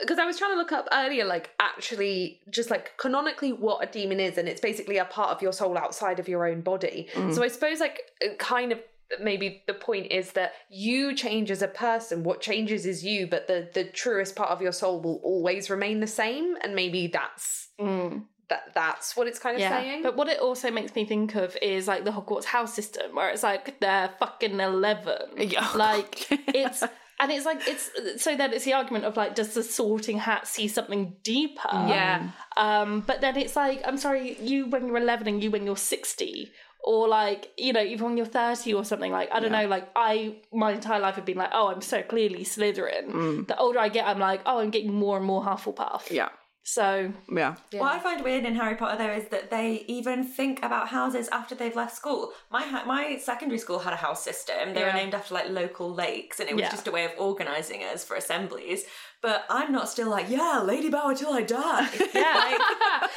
because 0.00 0.18
I 0.18 0.26
was 0.26 0.38
trying 0.38 0.52
to 0.52 0.56
look 0.56 0.72
up 0.72 0.88
earlier, 0.92 1.24
like 1.24 1.50
actually 1.58 2.40
just 2.50 2.70
like 2.70 2.96
canonically 2.96 3.52
what 3.52 3.82
a 3.82 3.90
daemon 3.90 4.20
is, 4.20 4.38
and 4.38 4.48
it's 4.48 4.60
basically 4.60 4.98
a 4.98 5.04
part 5.04 5.30
of 5.30 5.42
your 5.42 5.52
soul 5.52 5.76
outside 5.76 6.18
of 6.18 6.28
your 6.28 6.46
own 6.46 6.60
body. 6.60 7.08
Mm. 7.14 7.34
So 7.34 7.42
I 7.42 7.48
suppose 7.48 7.80
like 7.80 8.02
kind 8.38 8.72
of 8.72 8.80
maybe 9.20 9.62
the 9.66 9.74
point 9.74 10.10
is 10.12 10.32
that 10.32 10.52
you 10.70 11.14
change 11.14 11.50
as 11.50 11.62
a 11.62 11.68
person. 11.68 12.22
What 12.22 12.40
changes 12.40 12.86
is 12.86 13.04
you 13.04 13.26
but 13.26 13.46
the 13.46 13.68
the 13.72 13.84
truest 13.84 14.36
part 14.36 14.50
of 14.50 14.62
your 14.62 14.72
soul 14.72 15.00
will 15.00 15.20
always 15.22 15.70
remain 15.70 16.00
the 16.00 16.06
same. 16.06 16.56
And 16.62 16.74
maybe 16.74 17.06
that's 17.08 17.68
that 17.78 18.74
that's 18.74 19.16
what 19.16 19.26
it's 19.26 19.38
kind 19.38 19.56
of 19.56 19.62
saying. 19.62 20.02
But 20.02 20.16
what 20.16 20.28
it 20.28 20.38
also 20.38 20.70
makes 20.70 20.94
me 20.94 21.04
think 21.04 21.34
of 21.34 21.56
is 21.62 21.88
like 21.88 22.04
the 22.04 22.10
Hogwarts 22.12 22.44
house 22.44 22.74
system, 22.74 23.14
where 23.14 23.30
it's 23.30 23.42
like 23.42 23.80
they're 23.80 24.10
fucking 24.18 24.58
eleven. 24.58 25.16
Yeah. 25.36 25.68
Like 25.74 26.26
it's 26.30 26.82
and 27.22 27.30
it's 27.30 27.46
like 27.46 27.60
it's 27.68 27.90
so 28.22 28.36
that 28.36 28.52
it's 28.52 28.64
the 28.64 28.72
argument 28.72 29.04
of 29.04 29.16
like, 29.16 29.34
does 29.34 29.54
the 29.54 29.62
sorting 29.62 30.18
hat 30.18 30.46
see 30.46 30.66
something 30.66 31.16
deeper? 31.22 31.70
yeah. 31.72 32.30
Um, 32.56 33.00
but 33.06 33.20
then 33.20 33.36
it's 33.36 33.54
like, 33.54 33.80
I'm 33.86 33.96
sorry, 33.96 34.36
you 34.40 34.66
when 34.66 34.88
you're 34.88 34.96
11 34.96 35.28
and 35.28 35.42
you 35.42 35.50
when 35.50 35.64
you're 35.64 35.76
60, 35.76 36.50
or 36.84 37.06
like, 37.08 37.50
you 37.56 37.72
know, 37.72 37.82
even 37.82 38.06
when 38.06 38.16
you're 38.16 38.26
30 38.26 38.74
or 38.74 38.84
something, 38.84 39.12
like, 39.12 39.28
I 39.32 39.38
don't 39.40 39.52
know, 39.52 39.66
like, 39.66 39.88
I, 39.94 40.36
my 40.52 40.72
entire 40.72 40.98
life 41.00 41.14
have 41.14 41.24
been 41.24 41.38
like, 41.38 41.50
oh, 41.52 41.68
I'm 41.68 41.80
so 41.80 42.02
clearly 42.02 42.44
Slytherin. 42.44 43.10
Mm. 43.10 43.46
The 43.46 43.56
older 43.58 43.78
I 43.78 43.88
get, 43.88 44.06
I'm 44.06 44.18
like, 44.18 44.40
oh, 44.46 44.58
I'm 44.58 44.70
getting 44.70 44.92
more 44.92 45.16
and 45.16 45.24
more 45.24 45.42
Hufflepuff. 45.44 46.10
Yeah. 46.10 46.30
So, 46.64 47.12
Yeah. 47.28 47.56
What 47.72 47.90
I 47.92 47.98
find 47.98 48.22
weird 48.22 48.44
in 48.44 48.54
Harry 48.54 48.76
Potter 48.76 48.96
though 48.96 49.12
is 49.12 49.28
that 49.30 49.50
they 49.50 49.84
even 49.88 50.22
think 50.24 50.62
about 50.62 50.86
houses 50.88 51.28
after 51.32 51.56
they've 51.56 51.74
left 51.74 51.96
school. 51.96 52.32
My 52.52 52.62
ha- 52.62 52.84
my 52.86 53.16
secondary 53.18 53.58
school 53.58 53.80
had 53.80 53.92
a 53.92 53.96
house 53.96 54.22
system. 54.22 54.72
They 54.72 54.84
were 54.84 54.92
named 54.92 55.12
after 55.12 55.34
like 55.34 55.48
local 55.50 55.92
lakes, 55.92 56.38
and 56.38 56.48
it 56.48 56.54
was 56.54 56.62
Yeah. 56.62 56.70
just 56.70 56.86
a 56.86 56.92
way 56.92 57.04
of 57.04 57.10
organising 57.18 57.82
us 57.82 58.04
for 58.04 58.14
assemblies. 58.14 58.84
But 59.22 59.44
I'm 59.48 59.70
not 59.70 59.88
still 59.88 60.10
like, 60.10 60.28
yeah, 60.28 60.60
Ladybower 60.64 61.16
till 61.16 61.32
I 61.32 61.42
die. 61.42 61.88
yeah. 62.14 62.58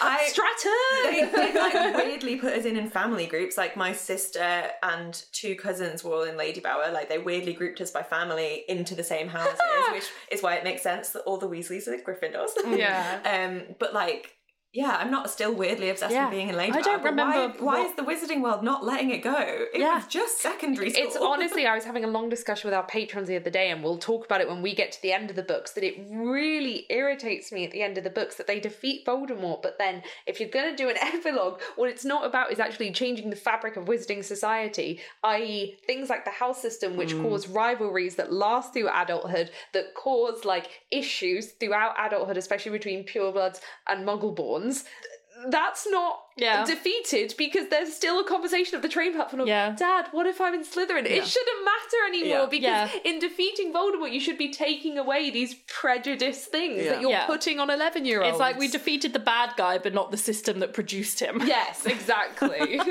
I 0.01 0.27
Stratton 0.29 1.31
they, 1.33 1.51
they 1.51 1.59
like 1.59 1.95
weirdly 1.95 2.35
put 2.35 2.53
us 2.53 2.65
in 2.65 2.77
in 2.77 2.91
family 2.91 3.25
groups. 3.25 3.57
Like 3.57 3.75
my 3.75 3.91
sister 3.91 4.69
and 4.83 5.19
two 5.31 5.55
cousins 5.55 6.03
were 6.03 6.13
all 6.13 6.23
in 6.23 6.35
Ladybower. 6.35 6.93
Like 6.93 7.09
they 7.09 7.17
weirdly 7.17 7.53
grouped 7.53 7.81
us 7.81 7.89
by 7.89 8.03
family 8.03 8.65
into 8.69 8.93
the 8.93 9.03
same 9.03 9.27
houses, 9.27 9.59
which 9.91 10.05
is 10.29 10.43
why 10.43 10.55
it 10.55 10.63
makes 10.63 10.83
sense 10.83 11.09
that 11.09 11.21
all 11.21 11.37
the 11.37 11.49
Weasleys 11.49 11.87
are 11.87 11.97
the 11.97 12.03
Gryffindors. 12.03 12.51
Yeah. 12.77 13.19
um, 13.25 13.75
but 13.79 13.93
like. 13.93 14.31
Yeah, 14.75 14.97
I'm 14.99 15.09
not 15.09 15.29
still 15.29 15.53
weirdly 15.53 15.89
obsessed 15.89 16.11
Yeah. 16.11 16.25
with 16.25 16.31
being 16.31 16.49
in 16.49 16.57
Lady 16.57 16.73
I 16.73 16.81
don't 16.81 17.01
remember 17.01 17.47
Why, 17.47 17.55
why 17.59 17.79
what- 17.79 17.87
is 17.87 17.95
the 17.95 18.03
Wizarding 18.03 18.41
World 18.41 18.61
not 18.61 18.83
letting 18.83 19.09
it 19.09 19.19
go? 19.19 19.37
It 19.73 19.79
Yeah. 19.79 19.95
was 19.95 20.07
just 20.07 20.39
secondary 20.39 20.89
school. 20.89 21.05
It's 21.05 21.15
honestly, 21.31 21.65
I 21.65 21.75
was 21.75 21.85
having 21.85 22.03
a 22.03 22.07
long 22.07 22.27
discussion 22.27 22.67
with 22.67 22.73
our 22.73 22.83
patrons 22.85 23.29
the 23.29 23.37
other 23.37 23.49
day, 23.49 23.69
and 23.69 23.81
we'll 23.81 23.97
talk 23.97 24.25
about 24.25 24.41
it 24.41 24.49
when 24.49 24.61
we 24.61 24.75
get 24.75 24.91
to 24.91 25.01
the 25.01 25.13
end 25.13 25.29
of 25.29 25.37
the 25.37 25.43
books. 25.43 25.71
That 25.71 25.85
it 25.85 25.95
really 26.11 26.85
irritates 26.89 27.53
me 27.53 27.63
at 27.63 27.71
the 27.71 27.83
end 27.83 27.97
of 27.97 28.03
the 28.03 28.09
books 28.09 28.35
that 28.35 28.47
they 28.47 28.59
defeat 28.59 29.05
Voldemort, 29.05 29.61
but 29.61 29.77
then 29.77 30.03
if 30.25 30.41
you're 30.41 30.49
going 30.49 30.69
to 30.69 30.75
do 30.75 30.89
an 30.89 30.97
epilogue, 31.01 31.61
what 31.77 31.89
it's 31.89 32.03
not 32.03 32.25
about 32.25 32.51
is 32.51 32.59
actually 32.59 32.91
changing 32.91 33.29
the 33.29 33.35
fabric 33.37 33.77
of 33.77 33.85
Wizarding 33.85 34.25
society, 34.25 34.99
i.e., 35.23 35.77
things 35.87 36.09
like 36.09 36.25
the 36.25 36.31
house 36.31 36.61
system, 36.61 36.97
which 36.97 37.13
hmm. 37.13 37.21
cause 37.21 37.47
rivalries 37.47 38.15
that 38.15 38.33
last 38.33 38.73
through 38.73 38.89
adulthood, 38.93 39.51
that 39.71 39.93
cause 39.93 40.43
like 40.43 40.67
issues 40.91 41.53
throughout 41.53 41.95
adulthood, 41.97 42.35
especially 42.35 42.73
between 42.73 43.05
purebloods 43.05 43.61
and 43.87 44.05
That's 45.49 45.87
not 45.89 46.24
Yeah. 46.37 46.65
defeated 46.65 47.33
because 47.37 47.69
there's 47.69 47.93
still 47.93 48.19
a 48.19 48.25
conversation 48.25 48.75
of 48.75 48.81
the 48.81 48.89
train 48.89 49.13
platform 49.13 49.41
of 49.41 49.47
Yeah. 49.47 49.73
Dad, 49.77 50.07
what 50.11 50.25
if 50.27 50.41
I'm 50.41 50.53
in 50.53 50.63
Slytherin? 50.65 51.05
It 51.05 51.25
shouldn't 51.25 51.63
matter 51.65 51.97
anymore 52.09 52.39
Yeah. 52.41 52.45
because 52.47 52.91
Yeah. 52.93 52.99
in 53.11 53.19
defeating 53.19 53.71
Voldemort, 53.71 54.11
you 54.11 54.19
should 54.19 54.37
be 54.37 54.49
taking 54.51 54.97
away 54.97 55.29
these 55.29 55.53
prejudiced 55.67 56.51
things 56.51 56.83
Yeah. 56.83 56.89
that 56.91 57.01
you're 57.01 57.11
Yeah. 57.11 57.25
putting 57.25 57.59
on 57.61 57.69
11 57.69 58.03
year 58.05 58.21
olds. 58.21 58.31
It's 58.31 58.39
like 58.39 58.57
we 58.57 58.67
defeated 58.67 59.13
the 59.13 59.19
bad 59.19 59.51
guy, 59.55 59.77
but 59.77 59.93
not 59.93 60.11
the 60.11 60.17
system 60.17 60.59
that 60.59 60.73
produced 60.73 61.21
him. 61.21 61.41
Yes, 61.47 61.85
exactly. 61.85 62.81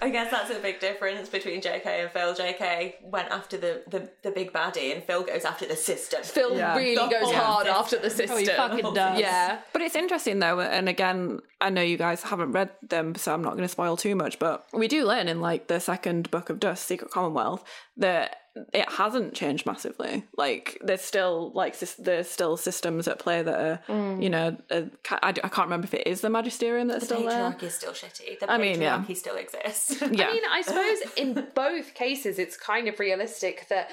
I 0.00 0.10
guess 0.10 0.30
that's 0.30 0.50
a 0.50 0.60
big 0.60 0.78
difference 0.78 1.28
between 1.28 1.60
JK 1.60 1.86
and 2.02 2.10
Phil. 2.12 2.32
JK 2.34 2.94
went 3.02 3.30
after 3.32 3.56
the, 3.56 3.82
the, 3.88 4.08
the 4.22 4.30
big 4.30 4.52
baddie, 4.52 4.94
and 4.94 5.02
Phil 5.02 5.24
goes 5.24 5.44
after 5.44 5.66
the 5.66 5.74
system. 5.74 6.22
Phil 6.22 6.56
Yeah. 6.56 6.76
really 6.76 6.94
The 6.94 7.08
goes 7.08 7.32
hard 7.32 7.66
system. 7.66 7.80
after 7.82 7.98
the 7.98 8.10
system. 8.10 8.36
Oh, 8.36 8.38
he 8.38 8.46
fucking 8.46 8.94
does. 8.94 9.18
Yeah. 9.18 9.58
But 9.72 9.82
it's 9.82 9.96
interesting 9.96 10.38
though, 10.38 10.60
and 10.60 10.88
again, 10.88 11.40
I 11.60 11.70
know 11.70 11.82
you 11.82 11.96
guys 11.96 12.22
haven't 12.28 12.52
read 12.52 12.70
them, 12.82 13.14
so 13.14 13.34
I'm 13.34 13.42
not 13.42 13.52
going 13.52 13.62
to 13.64 13.68
spoil 13.68 13.96
too 13.96 14.14
much. 14.14 14.38
But 14.38 14.64
we 14.72 14.88
do 14.88 15.04
learn 15.04 15.28
in 15.28 15.40
like 15.40 15.66
the 15.68 15.80
second 15.80 16.30
book 16.30 16.50
of 16.50 16.60
Dust, 16.60 16.86
Secret 16.86 17.10
Commonwealth, 17.10 17.64
that 17.96 18.36
it 18.74 18.90
hasn't 18.90 19.34
changed 19.34 19.66
massively. 19.66 20.24
Like 20.36 20.78
there's 20.82 21.00
still 21.00 21.52
like 21.54 21.74
sys- 21.76 21.96
there's 22.02 22.28
still 22.28 22.56
systems 22.56 23.06
at 23.06 23.18
play 23.18 23.42
that 23.42 23.54
are, 23.88 24.20
you 24.20 24.28
know, 24.30 24.56
uh, 24.70 24.82
ca- 25.04 25.20
I, 25.22 25.32
d- 25.32 25.40
I 25.44 25.48
can't 25.48 25.66
remember 25.66 25.84
if 25.86 25.94
it 25.94 26.06
is 26.06 26.20
the 26.22 26.30
Magisterium 26.30 26.88
that's 26.88 27.06
The 27.06 27.14
still 27.16 27.28
there. 27.28 27.50
The 27.50 27.56
patriarchy 27.56 27.62
is 27.64 27.74
still 27.74 27.92
shitty. 27.92 28.38
The 28.40 28.50
I 28.50 28.58
mean, 28.58 28.80
yeah. 28.80 28.98
patriarchy 28.98 29.16
still 29.16 29.36
exists. 29.36 30.02
Yeah, 30.12 30.28
I 30.28 30.32
mean, 30.32 30.42
I 30.50 30.62
suppose 30.62 30.98
in 31.16 31.46
both 31.54 31.94
cases, 31.94 32.38
it's 32.38 32.56
kind 32.56 32.88
of 32.88 32.98
realistic 32.98 33.66
that 33.68 33.90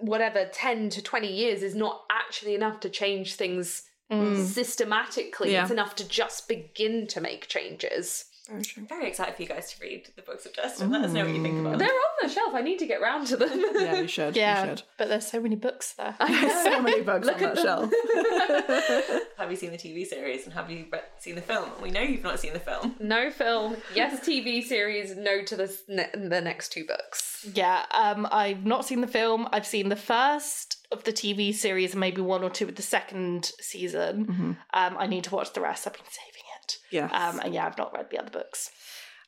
whatever 0.00 0.46
10 0.52 0.90
to 0.90 1.02
20 1.02 1.32
years 1.32 1.62
is 1.62 1.74
not 1.74 2.02
actually 2.10 2.54
enough 2.54 2.80
to 2.80 2.88
change 2.90 3.34
things 3.36 3.82
systematically. 4.10 5.52
Yeah. 5.52 5.62
It's 5.62 5.70
enough 5.70 5.94
to 5.96 6.08
just 6.08 6.48
begin 6.48 7.06
to 7.08 7.20
make 7.20 7.48
changes. 7.48 8.26
Very. 8.46 8.62
I'm 8.76 8.86
very 8.86 9.08
excited 9.08 9.34
for 9.36 9.40
you 9.40 9.48
guys 9.48 9.72
to 9.72 9.80
read 9.82 10.06
the 10.16 10.20
books 10.22 10.44
of 10.44 10.52
Justin. 10.52 10.90
Let 10.90 11.00
us 11.00 11.12
know 11.12 11.24
what 11.24 11.34
you 11.34 11.42
think 11.42 11.60
about 11.60 11.70
them. 11.70 11.78
They're 11.78 11.88
on 11.88 12.14
the 12.20 12.28
shelf. 12.28 12.52
I 12.54 12.60
need 12.60 12.78
to 12.80 12.86
get 12.86 13.00
round 13.00 13.26
to 13.28 13.38
them. 13.38 13.48
Yeah, 13.74 14.00
you 14.02 14.06
should. 14.16 14.36
Yeah, 14.36 14.64
You 14.64 14.70
should. 14.76 14.82
but 14.98 15.08
there's 15.08 15.26
so 15.26 15.40
many 15.40 15.56
books 15.56 15.94
there. 15.94 16.14
so 16.20 16.82
many 16.82 17.00
books 17.00 17.26
Look 17.26 17.36
on 17.40 17.42
at 17.44 17.54
that 17.54 17.64
them. 17.64 17.90
shelf. 17.90 19.22
Have 19.38 19.50
you 19.50 19.56
seen 19.56 19.70
the 19.70 19.78
TV 19.78 20.06
series 20.06 20.44
and 20.44 20.52
have 20.52 20.70
you 20.70 20.84
seen 21.18 21.34
the 21.36 21.40
film? 21.42 21.70
We 21.82 21.90
know 21.90 22.00
you've 22.02 22.22
not 22.22 22.38
seen 22.38 22.52
the 22.52 22.60
film. 22.60 22.94
no 23.00 23.30
film. 23.30 23.76
Yes, 23.94 24.20
TV 24.20 24.62
series. 24.62 25.16
No 25.16 25.42
to 25.42 25.56
the 25.56 25.74
ne- 25.88 26.10
the 26.28 26.40
next 26.42 26.68
two 26.70 26.84
books. 26.84 27.46
Yeah, 27.54 27.84
um, 27.92 28.28
I've 28.30 28.64
not 28.66 28.84
seen 28.84 29.00
the 29.00 29.06
film. 29.08 29.48
I've 29.52 29.66
seen 29.66 29.88
the 29.88 29.96
first 29.96 30.73
of 30.92 31.04
the 31.04 31.12
TV 31.12 31.54
series 31.54 31.92
and 31.92 32.00
maybe 32.00 32.20
one 32.20 32.42
or 32.44 32.50
two 32.50 32.68
of 32.68 32.74
the 32.76 32.82
second 32.82 33.50
season. 33.60 34.56
Um, 34.72 34.96
I 34.98 35.06
need 35.06 35.24
to 35.24 35.34
watch 35.34 35.52
the 35.52 35.60
rest. 35.60 35.86
I've 35.86 35.92
been 35.94 36.02
saving 36.08 36.42
it. 36.62 36.78
Yeah. 36.90 37.06
Um, 37.06 37.40
and 37.40 37.54
yeah, 37.54 37.66
I've 37.66 37.78
not 37.78 37.92
read 37.94 38.10
the 38.10 38.18
other 38.18 38.30
books. 38.30 38.70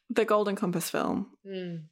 The 0.08 0.24
Golden 0.24 0.54
Compass 0.56 0.88
film. 0.90 1.26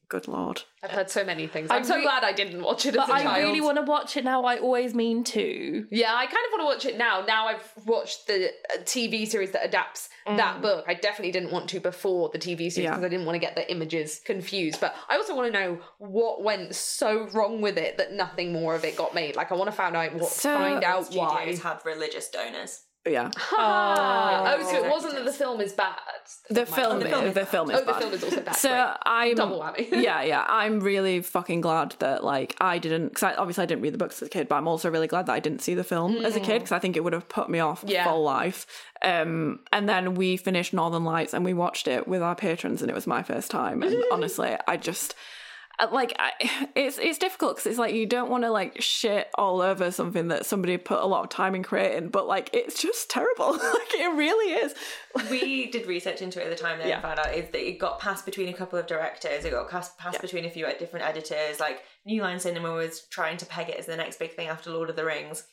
Good 0.09 0.27
lord. 0.29 0.63
I've 0.83 0.91
heard 0.91 1.11
so 1.11 1.25
many 1.25 1.47
things. 1.47 1.71
I 1.71 1.77
I'm 1.77 1.85
so 1.85 1.97
re- 1.97 2.03
glad 2.03 2.25
I 2.25 2.33
didn't 2.33 2.63
watch 2.63 2.87
it 2.87 2.91
as 2.91 2.97
But 2.97 3.09
a 3.09 3.13
I 3.13 3.23
child. 3.23 3.37
I 3.37 3.41
really 3.41 3.61
want 3.61 3.77
to 3.79 3.83
watch 3.83 4.17
it 4.17 4.25
now. 4.25 4.45
I 4.45 4.59
always 4.59 4.95
mean 4.95 5.23
to. 5.25 5.87
Yeah, 5.91 6.13
I 6.15 6.27
kind 6.27 6.37
of 6.47 6.53
want 6.53 6.61
to 6.61 6.65
watch 6.65 6.95
it 6.95 6.99
now. 6.99 7.25
Now 7.27 7.47
I've 7.49 7.73
watched 7.87 8.27
the 8.27 8.47
uh, 8.73 8.79
TV 8.83 9.27
series 9.27 9.51
that 9.53 9.65
adapts 9.65 10.09
that 10.27 10.63
book. 10.63 10.85
I 10.89 10.95
definitely 10.95 11.33
didn't 11.33 11.51
want 11.53 11.69
to 11.71 11.81
before 11.81 12.31
the 12.33 12.39
TV 12.39 12.71
series 12.73 12.79
Yeah. 12.79 12.91
because 12.93 13.05
I 13.05 13.09
didn't 13.09 13.27
want 13.27 13.37
to 13.37 13.41
get 13.41 13.55
the 13.57 13.71
images 13.71 14.21
confused. 14.25 14.81
But 14.81 14.95
I 15.09 15.17
also 15.17 15.35
want 15.37 15.53
to 15.53 15.59
know 15.61 15.79
what 15.99 16.43
went 16.43 16.75
so 16.75 17.29
wrong 17.33 17.61
with 17.61 17.77
it 17.79 17.99
that 17.99 18.13
nothing 18.13 18.53
more 18.53 18.75
of 18.75 18.85
it 18.85 18.97
got 18.97 19.15
made. 19.15 19.37
Like 19.37 19.53
I 19.53 19.55
want 19.55 19.71
to 19.71 19.77
find 19.77 19.95
out 19.97 20.15
what, 20.15 20.31
So- 20.31 20.57
find 20.57 20.83
out 20.85 21.13
why. 21.13 21.37
Studios 21.43 21.63
have 21.63 21.85
religious 21.85 22.29
donors. 22.29 22.83
But 23.05 23.13
yeah. 23.13 23.31
Ah, 23.53 24.55
Oh. 24.57 24.59
oh, 24.61 24.71
so 24.71 24.85
it 24.85 24.91
wasn't 24.91 25.15
that 25.15 25.25
the 25.27 25.33
film 25.33 25.61
is 25.61 25.73
bad. 25.75 25.95
The 26.49 26.65
film, 26.65 27.01
the 27.01 27.09
film 27.09 27.25
is 27.27 27.35
the 27.35 27.41
bad. 27.41 27.49
film 27.49 27.71
is 27.71 27.81
Oh, 27.81 27.85
the 27.85 27.95
film 27.95 28.13
is 28.15 28.25
also 28.25 28.41
bad. 28.41 28.57
So 28.57 28.71
Great. 28.71 28.97
I'm 29.05 29.35
Double 29.35 29.61
whammy. 29.61 29.91
yeah, 30.03 30.23
yeah. 30.23 30.45
I'm 30.49 30.81
really 30.81 31.21
fucking 31.21 31.61
glad 31.61 31.95
that 31.99 32.25
like 32.25 32.57
I 32.61 32.79
didn't 32.79 33.09
because 33.09 33.23
I, 33.23 33.35
obviously 33.35 33.63
I 33.63 33.67
didn't 33.67 33.83
read 33.83 33.93
the 33.95 33.99
books 33.99 34.23
as 34.23 34.27
a 34.27 34.31
kid, 34.31 34.49
but 34.49 34.57
I'm 34.57 34.67
also 34.67 34.91
really 34.91 35.07
glad 35.07 35.27
that 35.27 35.33
I 35.33 35.41
didn't 35.41 35.61
see 35.61 35.75
the 35.75 35.85
film 35.85 36.25
as 36.25 36.35
a 36.35 36.41
kid 36.41 36.61
because 36.61 36.73
I 36.73 36.79
think 36.79 36.97
it 36.97 37.05
would 37.05 37.13
have 37.13 37.29
put 37.29 37.49
me 37.51 37.59
off 37.61 37.85
Yeah. 37.87 38.05
full 38.05 38.23
life. 38.23 38.67
Um, 39.03 39.61
and 39.71 39.87
then 39.87 40.15
we 40.15 40.39
finished 40.39 40.73
Northern 40.73 41.05
Lights 41.05 41.35
and 41.35 41.45
we 41.45 41.53
watched 41.53 41.87
it 41.89 42.09
with 42.09 42.23
our 42.23 42.35
patrons, 42.35 42.81
and 42.81 42.91
it 42.91 42.95
was 42.95 43.07
my 43.07 43.23
first 43.23 43.51
time. 43.51 43.83
And 43.83 44.03
honestly, 44.13 44.57
I 44.67 44.77
just. 44.79 45.15
Uh, 45.79 45.89
Like 45.93 46.15
I, 46.19 46.33
it's 46.75 46.99
it's 46.99 47.19
difficult 47.19 47.57
because 47.57 47.67
it's 47.71 47.79
like 47.79 47.95
you 47.95 48.07
don't 48.07 48.31
want 48.31 48.45
to 48.45 48.51
like 48.51 48.81
shit 48.81 49.29
all 49.37 49.61
over 49.61 49.91
something 49.91 50.29
that 50.29 50.47
somebody 50.47 50.77
put 50.77 51.01
a 51.01 51.07
lot 51.07 51.23
of 51.25 51.31
time 51.31 51.55
in 51.55 51.63
creating, 51.63 52.09
but 52.09 52.27
like 52.27 52.51
it's 52.53 52.81
just 52.81 53.11
terrible. 53.11 53.53
like 53.53 53.95
it 53.95 54.15
really 54.17 54.55
is. 54.55 54.75
we 55.31 55.71
did 55.71 55.87
research 55.87 56.23
into 56.23 56.41
it 56.41 56.45
at 56.51 56.57
the 56.57 56.63
time 56.63 56.81
and 56.81 56.89
Yeah. 56.89 56.97
then 57.01 57.03
found 57.03 57.19
out 57.21 57.35
is 57.35 57.51
that 57.51 57.69
it 57.69 57.79
got 57.79 57.99
passed 58.01 58.25
between 58.25 58.49
a 58.49 58.53
couple 58.55 58.79
of 58.79 58.87
directors, 58.87 59.45
it 59.45 59.51
got 59.51 59.71
cast, 59.71 59.99
passed 59.99 60.21
between 60.21 60.45
a 60.45 60.51
few 60.51 60.67
different 60.79 61.07
editors. 61.07 61.61
Like 61.61 61.83
New 62.05 62.23
Line 62.23 62.41
Cinema 62.41 62.73
was 62.73 63.07
trying 63.11 63.37
to 63.39 63.47
peg 63.47 63.69
it 63.69 63.77
as 63.77 63.87
the 63.87 63.97
next 63.97 64.19
big 64.19 64.35
thing 64.35 64.49
after 64.49 64.71
Lord 64.71 64.91
of 64.91 64.97
the 64.97 65.05
Rings. 65.05 65.45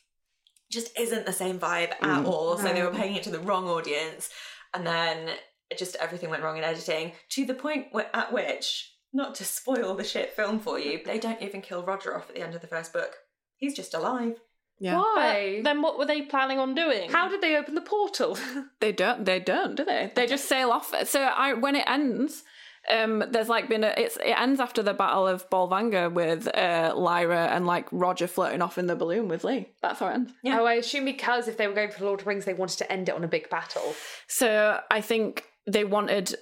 Just 0.72 0.98
isn't 0.98 1.26
the 1.26 1.34
same 1.34 1.60
vibe 1.60 1.92
at 2.02 2.26
all. 2.26 2.58
So 2.58 2.72
they 2.72 2.82
were 2.82 2.92
pegging 2.92 3.16
it 3.18 3.24
to 3.24 3.30
the 3.30 3.40
wrong 3.40 3.68
audience, 3.68 4.30
and 4.74 4.88
then 4.88 5.30
just 5.78 5.98
everything 5.98 6.30
went 6.30 6.44
wrong 6.44 6.58
in 6.58 6.64
editing 6.64 7.12
to 7.30 7.46
the 7.46 7.54
point 7.54 7.88
where, 7.92 8.10
at 8.14 8.32
which, 8.32 8.91
not 9.14 9.36
to 9.36 9.46
spoil 9.46 9.96
the 9.96 10.04
shit 10.04 10.34
film 10.34 10.60
for 10.60 10.80
you, 10.80 11.02
they 11.04 11.20
don't 11.20 11.42
even 11.42 11.62
kill 11.62 11.84
Roger 11.84 12.16
off 12.16 12.30
at 12.30 12.36
the 12.36 12.42
end 12.42 12.56
of 12.56 12.62
the 12.62 12.68
first 12.68 12.94
book. 12.94 13.16
He's 13.58 13.76
just 13.76 13.94
alive. 13.94 14.40
Yeah, 14.80 14.98
Why? 14.98 15.62
Then 15.64 15.84
what 15.84 16.00
were 16.00 16.08
they 16.08 16.24
planning 16.24 16.58
on 16.58 16.74
doing? 16.74 17.12
How 17.12 17.30
did 17.30 17.42
they 17.42 17.56
open 17.56 17.76
the 17.76 17.82
portal? 17.82 18.38
They 18.80 18.92
don't. 18.92 19.26
They 19.26 19.40
don't, 19.40 19.76
do 19.76 19.86
they? 19.86 20.12
They 20.16 20.26
just 20.26 20.46
sail 20.46 20.72
off. 20.72 20.92
So 21.08 21.22
I, 21.22 21.54
when 21.54 21.76
it 21.76 21.84
ends, 21.86 22.44
um, 22.90 23.24
there's 23.30 23.48
like 23.48 23.70
been 23.70 23.84
a. 23.84 23.94
It's 23.96 24.18
it 24.18 24.40
ends 24.40 24.60
after 24.60 24.82
the 24.82 24.96
Battle 24.96 25.28
of 25.28 25.48
Bolvangar 25.52 26.12
with 26.12 26.48
uh, 26.48 26.94
Lyra 26.98 27.46
and 27.48 27.68
like 27.68 27.88
Roger 27.92 28.26
floating 28.26 28.64
off 28.64 28.80
in 28.80 28.88
the 28.88 28.96
balloon 28.96 29.28
with 29.28 29.44
Lee. 29.44 29.70
That's 29.84 30.00
how 30.00 30.08
it 30.08 30.14
ends. 30.14 30.34
Yeah. 30.42 30.60
Oh, 30.60 30.66
I 30.66 30.74
assume 30.74 31.06
because 31.06 31.48
if 31.48 31.58
they 31.58 31.68
were 31.68 31.76
going 31.76 31.92
for 31.92 32.04
Lord 32.06 32.22
of 32.22 32.26
the 32.26 32.30
Rings, 32.30 32.46
they 32.46 32.56
wanted 32.56 32.80
to 32.80 32.92
end 32.92 33.08
it 33.08 33.14
on 33.14 33.24
a 33.24 33.28
big 33.28 33.52
battle. 33.52 33.94
So 34.28 34.80
I 34.90 35.02
think 35.02 35.46
they 35.68 35.84
wanted. 35.84 36.36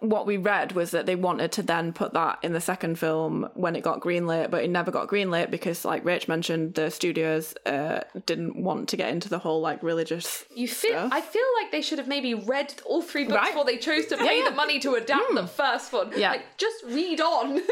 What 0.00 0.26
we 0.26 0.36
read 0.36 0.72
was 0.72 0.90
that 0.90 1.06
they 1.06 1.16
wanted 1.16 1.52
to 1.52 1.62
then 1.62 1.92
put 1.92 2.12
that 2.14 2.38
in 2.42 2.52
the 2.52 2.60
second 2.60 2.98
film 2.98 3.48
when 3.54 3.76
it 3.76 3.82
got 3.82 4.00
greenlit, 4.00 4.50
but 4.50 4.62
it 4.64 4.70
never 4.70 4.90
got 4.90 5.08
greenlit 5.08 5.50
because, 5.50 5.84
like 5.84 6.04
Rach 6.04 6.28
mentioned, 6.28 6.74
the 6.74 6.90
studios 6.90 7.54
uh, 7.66 8.00
didn't 8.26 8.56
want 8.62 8.88
to 8.90 8.96
get 8.96 9.10
into 9.10 9.28
the 9.28 9.38
whole 9.38 9.60
like 9.60 9.82
religious. 9.82 10.44
You 10.54 10.68
feel? 10.68 10.92
Stuff. 10.92 11.12
I 11.12 11.20
feel 11.20 11.42
like 11.60 11.72
they 11.72 11.80
should 11.82 11.98
have 11.98 12.08
maybe 12.08 12.34
read 12.34 12.74
all 12.84 13.02
three 13.02 13.24
books 13.24 13.36
Right. 13.36 13.50
before 13.52 13.64
they 13.64 13.76
chose 13.78 14.06
to 14.06 14.16
pay 14.16 14.40
yeah. 14.42 14.48
the 14.50 14.54
money 14.56 14.78
to 14.80 14.94
adapt 14.94 15.34
the 15.34 15.46
first 15.46 15.92
one. 15.92 16.12
Yeah. 16.16 16.30
like 16.30 16.56
just 16.58 16.84
read 16.86 17.20
on. 17.20 17.60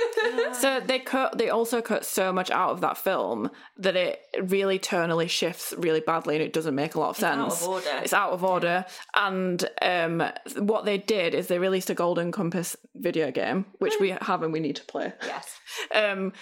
So 0.52 0.80
they 0.80 0.98
cut. 0.98 1.38
They 1.38 1.48
also 1.50 1.80
cut 1.80 2.04
so 2.04 2.32
much 2.32 2.50
out 2.50 2.70
of 2.70 2.80
that 2.82 2.96
film 2.98 3.50
that 3.78 3.96
it 3.96 4.20
really 4.42 4.78
tonally 4.78 5.28
shifts 5.28 5.72
really 5.76 6.00
badly, 6.00 6.36
and 6.36 6.44
it 6.44 6.52
doesn't 6.52 6.74
make 6.74 6.94
a 6.94 7.00
lot 7.00 7.16
of 7.18 7.24
out 7.24 7.50
sense. 7.50 7.62
of 7.62 7.68
order. 7.68 8.00
It's 8.02 8.12
out 8.12 8.32
of 8.32 8.44
order. 8.44 8.84
And 9.14 9.68
um, 9.80 10.22
what 10.58 10.81
they 10.84 10.98
did 10.98 11.34
is 11.34 11.46
they 11.48 11.58
released 11.58 11.90
a 11.90 11.94
Golden 11.94 12.32
Compass 12.32 12.76
video 12.94 13.30
game, 13.30 13.66
which 13.78 13.94
we 14.00 14.10
have 14.20 14.42
and 14.42 14.52
we 14.52 14.60
need 14.60 14.76
to 14.76 14.84
play. 14.84 15.12
Yes. 15.26 15.58
Um, 15.94 16.32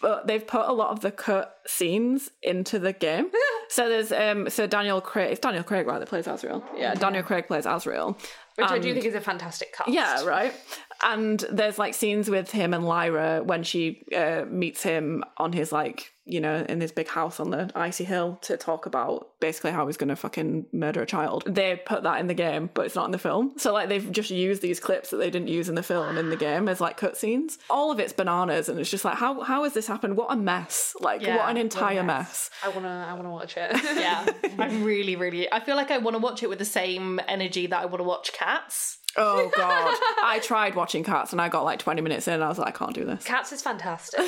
but 0.00 0.26
they've 0.26 0.46
put 0.46 0.66
a 0.66 0.72
lot 0.72 0.90
of 0.90 1.00
the 1.00 1.10
cut 1.10 1.58
scenes 1.66 2.30
into 2.42 2.78
the 2.78 2.92
game. 2.94 3.30
so 3.68 3.88
there's 3.90 4.10
um, 4.10 4.48
so 4.48 4.66
Daniel 4.66 5.00
Craig. 5.02 5.30
It's 5.30 5.40
Daniel 5.40 5.62
Craig, 5.62 5.86
right? 5.86 5.98
That 5.98 6.08
plays 6.08 6.24
Asriel. 6.26 6.62
Yeah, 6.76 6.94
Daniel 6.94 7.22
Craig 7.22 7.46
plays 7.46 7.66
Asriel. 7.66 8.18
Which 8.56 8.66
I 8.68 8.78
do 8.78 8.88
And- 8.88 8.94
think 8.94 9.04
is 9.06 9.14
a 9.14 9.20
fantastic 9.20 9.74
cast. 9.74 9.90
yeah, 9.90 10.24
right. 10.24 10.54
And 11.02 11.44
there's 11.50 11.78
like 11.78 11.94
scenes 11.94 12.30
with 12.30 12.50
him 12.50 12.74
and 12.74 12.86
Lyra 12.86 13.42
when 13.42 13.62
she 13.62 14.04
uh, 14.16 14.44
meets 14.48 14.82
him 14.82 15.24
on 15.36 15.52
his 15.52 15.72
like 15.72 16.12
you 16.24 16.40
know 16.40 16.64
in 16.68 16.80
his 16.80 16.92
big 16.92 17.08
house 17.08 17.40
on 17.40 17.50
the 17.50 17.68
icy 17.74 18.04
hill 18.04 18.38
to 18.42 18.56
talk 18.56 18.86
about 18.86 19.28
basically 19.40 19.72
how 19.72 19.86
he's 19.86 19.96
going 19.96 20.08
to 20.08 20.16
fucking 20.16 20.66
murder 20.72 21.02
a 21.02 21.06
child. 21.06 21.42
They 21.46 21.76
put 21.84 22.04
that 22.04 22.20
in 22.20 22.28
the 22.28 22.34
game, 22.34 22.70
but 22.72 22.86
it's 22.86 22.94
not 22.94 23.06
in 23.06 23.10
the 23.10 23.18
film. 23.18 23.54
So 23.56 23.72
like 23.72 23.88
they've 23.88 24.10
just 24.12 24.30
used 24.30 24.62
these 24.62 24.78
clips 24.78 25.10
that 25.10 25.16
they 25.16 25.30
didn't 25.30 25.48
use 25.48 25.68
in 25.68 25.74
the 25.74 25.82
film 25.82 26.16
in 26.18 26.30
the 26.30 26.36
game 26.36 26.68
as 26.68 26.80
like 26.80 26.98
cutscenes. 26.98 27.58
All 27.68 27.90
of 27.90 27.98
it's 27.98 28.12
bananas, 28.12 28.68
and 28.68 28.78
it's 28.78 28.90
just 28.90 29.04
like 29.04 29.16
how 29.16 29.40
how 29.40 29.64
has 29.64 29.74
this 29.74 29.86
happened? 29.86 30.16
What 30.16 30.32
a 30.32 30.36
mess! 30.36 30.94
Like 31.00 31.22
Yeah, 31.22 31.36
what 31.36 31.48
an 31.48 31.48
what 31.48 31.56
a 31.56 31.60
entire 31.60 32.02
mess. 32.02 32.50
I 32.64 32.68
wanna, 32.68 33.06
I 33.08 33.14
wanna 33.14 33.30
watch 33.30 33.56
it. 33.56 33.72
yeah, 33.82 34.26
I'm 34.58 34.84
really, 34.84 35.16
really. 35.16 35.52
I 35.52 35.60
feel 35.60 35.76
like 35.76 35.90
I 35.90 35.98
want 35.98 36.14
to 36.14 36.20
watch 36.20 36.42
it 36.42 36.48
with 36.48 36.58
the 36.58 36.64
same 36.64 37.20
energy 37.26 37.66
that 37.66 37.82
I 37.82 37.86
want 37.86 37.98
to 37.98 38.04
watch 38.04 38.32
Cats. 38.32 38.98
Oh 39.16 39.50
god, 39.56 39.94
I 40.24 40.38
tried 40.42 40.74
watching 40.74 41.04
Cats 41.04 41.32
and 41.32 41.40
I 41.40 41.48
got 41.48 41.64
like 41.64 41.78
20 41.78 42.00
minutes 42.00 42.26
in 42.28 42.34
and 42.34 42.42
I 42.44 42.48
was 42.48 42.58
like, 42.58 42.68
I 42.68 42.78
can't 42.78 42.94
do 42.94 43.04
this. 43.04 43.24
Cats 43.24 43.52
is 43.52 43.60
fantastic. 43.62 44.20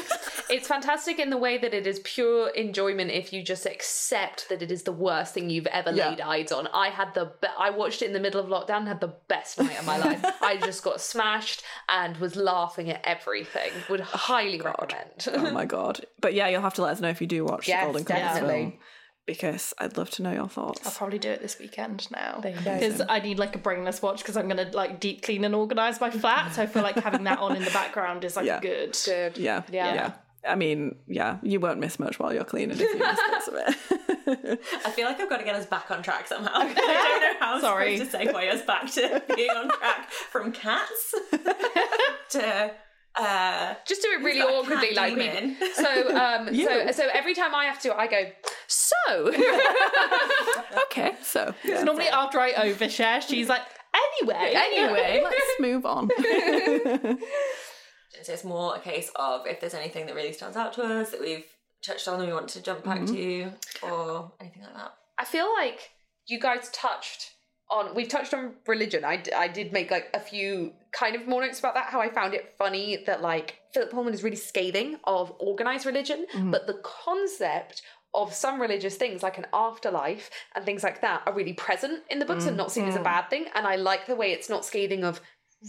it's 0.50 0.68
fantastic 0.68 1.18
in 1.18 1.30
the 1.30 1.38
way 1.38 1.56
that 1.58 1.72
it 1.72 1.86
is 1.86 2.00
pure 2.00 2.48
enjoyment 2.50 3.10
if 3.10 3.32
you 3.32 3.42
just 3.42 3.64
accept 3.66 4.48
that 4.50 4.60
it 4.62 4.70
is 4.70 4.82
the 4.82 4.92
worst 4.92 5.32
thing 5.34 5.48
you've 5.50 5.66
ever 5.68 5.90
Yeah. 5.92 6.10
laid 6.10 6.20
eyes 6.20 6.52
on. 6.52 6.66
I 6.74 6.88
had 6.88 7.14
the 7.14 7.32
be- 7.40 7.48
I 7.58 7.70
watched 7.70 8.02
it 8.02 8.06
in 8.06 8.12
the 8.12 8.20
middle 8.20 8.40
of 8.40 8.46
lockdown, 8.48 8.78
and 8.78 8.88
had 8.88 9.00
the 9.00 9.14
best 9.28 9.58
night 9.58 9.78
of 9.78 9.86
my 9.86 9.96
life. 9.98 10.24
I 10.42 10.56
just 10.58 10.82
got 10.84 11.00
smashed 11.00 11.62
and 11.88 12.16
was 12.18 12.36
laughing 12.36 12.90
at 12.90 13.00
everything. 13.04 13.70
Would 13.88 14.00
oh, 14.02 14.04
highly 14.04 14.60
recommend. 14.60 15.28
oh 15.32 15.50
my 15.50 15.64
god. 15.64 16.04
But 16.20 16.34
yeah, 16.34 16.48
you'll 16.48 16.62
have 16.62 16.74
to 16.74 16.82
let 16.82 16.92
us 16.92 17.00
know 17.00 17.08
if 17.08 17.20
you 17.20 17.26
do 17.26 17.44
watch 17.44 17.68
Yes, 17.68 17.80
the 17.80 17.84
Golden 17.86 18.04
Compass 18.04 18.24
definitely. 18.34 18.62
film. 18.62 18.72
Because 19.26 19.72
I'd 19.78 19.96
love 19.96 20.10
to 20.10 20.22
know 20.22 20.32
your 20.32 20.48
thoughts. 20.48 20.84
I'll 20.86 20.92
probably 20.92 21.18
do 21.18 21.30
it 21.30 21.40
this 21.40 21.58
weekend 21.58 22.10
now 22.10 22.42
you 22.44 22.50
go. 22.62 22.74
because 22.78 23.00
I 23.08 23.20
need 23.20 23.38
like 23.38 23.54
a 23.56 23.58
brainless 23.58 24.02
watch 24.02 24.18
because 24.18 24.36
I'm 24.36 24.48
gonna 24.48 24.70
like 24.74 25.00
deep 25.00 25.22
clean 25.22 25.44
and 25.44 25.54
organize 25.54 25.98
my 26.00 26.10
flat. 26.10 26.54
So 26.54 26.62
I 26.62 26.66
feel 26.66 26.82
like 26.82 26.96
having 26.96 27.24
that 27.24 27.38
on 27.38 27.56
in 27.56 27.64
the 27.64 27.70
background 27.70 28.24
is 28.24 28.36
like 28.36 28.44
Yeah. 28.44 28.60
good. 28.60 28.96
Good. 29.04 29.38
Yeah, 29.38 29.62
Yeah. 29.70 29.94
yeah. 29.94 30.12
I 30.46 30.56
mean, 30.56 30.96
yeah, 31.06 31.38
you 31.42 31.58
won't 31.58 31.80
miss 31.80 31.98
much 31.98 32.18
while 32.18 32.34
you're 32.34 32.44
cleaning 32.44 32.72
if 32.78 32.80
you 32.80 32.98
miss 32.98 33.18
bits 33.30 33.48
of 33.48 33.54
it. 33.56 34.60
I 34.84 34.90
feel 34.90 35.06
like 35.06 35.18
I've 35.18 35.30
got 35.30 35.38
to 35.38 35.44
get 35.44 35.54
us 35.54 35.64
back 35.64 35.90
on 35.90 36.02
track 36.02 36.26
somehow. 36.26 36.50
I 36.54 36.64
don't 36.66 36.76
know 36.76 37.40
how 37.40 37.54
I'm 37.54 37.60
Sorry. 37.62 37.96
supposed 37.96 38.12
to 38.12 38.18
segue 38.30 38.52
us 38.52 38.60
back 38.60 38.90
to 38.92 39.22
being 39.36 39.48
on 39.50 39.70
track 39.70 40.10
from 40.10 40.52
cats 40.52 41.14
to 42.30 42.72
uh, 43.16 43.74
Just 43.86 44.02
do 44.02 44.08
it 44.10 44.24
really 44.24 44.40
got 44.40 44.52
awkwardly, 44.52 44.94
like 44.94 45.16
me. 45.16 45.56
So, 45.74 46.16
um, 46.16 46.54
so, 46.54 46.90
so 46.92 47.08
every 47.12 47.34
time 47.34 47.54
I 47.54 47.66
have 47.66 47.80
to, 47.82 47.96
I 47.96 48.06
go. 48.06 48.30
So, 48.66 49.28
okay, 50.86 51.14
so 51.22 51.54
yeah. 51.64 51.78
So 51.78 51.84
normally 51.84 52.08
after 52.08 52.40
I 52.40 52.52
overshare, 52.52 53.22
she's 53.22 53.48
like, 53.48 53.62
anyway, 54.20 54.52
anyway, 54.54 55.20
let's 55.24 55.60
move 55.60 55.84
on. 55.86 56.10
so 58.22 58.32
it's 58.32 58.44
more 58.44 58.76
a 58.76 58.80
case 58.80 59.10
of 59.16 59.46
if 59.46 59.60
there's 59.60 59.74
anything 59.74 60.06
that 60.06 60.14
really 60.14 60.32
stands 60.32 60.56
out 60.56 60.72
to 60.74 60.82
us 60.82 61.10
that 61.10 61.20
we've 61.20 61.44
touched 61.84 62.08
on 62.08 62.18
and 62.20 62.28
we 62.28 62.34
want 62.34 62.48
to 62.48 62.62
jump 62.62 62.84
back 62.84 63.04
to 63.06 63.50
or 63.82 64.32
anything 64.40 64.62
like 64.62 64.74
that. 64.74 64.94
I 65.18 65.24
feel 65.24 65.52
like 65.52 65.90
you 66.26 66.40
guys 66.40 66.70
touched 66.72 67.33
on 67.70 67.94
we've 67.94 68.08
touched 68.08 68.34
on 68.34 68.54
religion. 68.66 69.04
I, 69.04 69.16
d- 69.16 69.32
I 69.32 69.48
did 69.48 69.72
make 69.72 69.90
like 69.90 70.10
a 70.14 70.20
few 70.20 70.72
kind 70.92 71.16
of 71.16 71.26
more 71.26 71.42
notes 71.42 71.58
about 71.58 71.74
that 71.74 71.86
how 71.86 72.00
i 72.00 72.08
found 72.08 72.34
it 72.34 72.54
funny 72.56 73.02
that 73.06 73.20
like 73.20 73.58
philip 73.72 73.90
pullman 73.90 74.14
is 74.14 74.22
really 74.22 74.36
scathing 74.36 74.96
of 75.04 75.32
organized 75.40 75.86
religion 75.86 76.24
mm-hmm. 76.32 76.52
but 76.52 76.68
the 76.68 76.80
concept 76.84 77.82
of 78.14 78.32
some 78.32 78.60
religious 78.60 78.96
things 78.96 79.22
like 79.22 79.38
an 79.38 79.46
afterlife 79.52 80.30
and 80.54 80.64
things 80.64 80.84
like 80.84 81.00
that 81.00 81.22
are 81.26 81.34
really 81.34 81.52
present 81.52 82.02
in 82.10 82.20
the 82.20 82.24
books 82.24 82.46
and 82.46 82.54
mm, 82.54 82.58
not 82.58 82.70
seen 82.70 82.84
as 82.86 82.94
a 82.94 83.00
mm. 83.00 83.04
bad 83.04 83.28
thing. 83.28 83.46
And 83.54 83.66
i 83.66 83.74
like 83.76 84.06
the 84.06 84.14
way 84.14 84.30
it's 84.30 84.48
not 84.48 84.64
scathing 84.64 85.02
of 85.02 85.20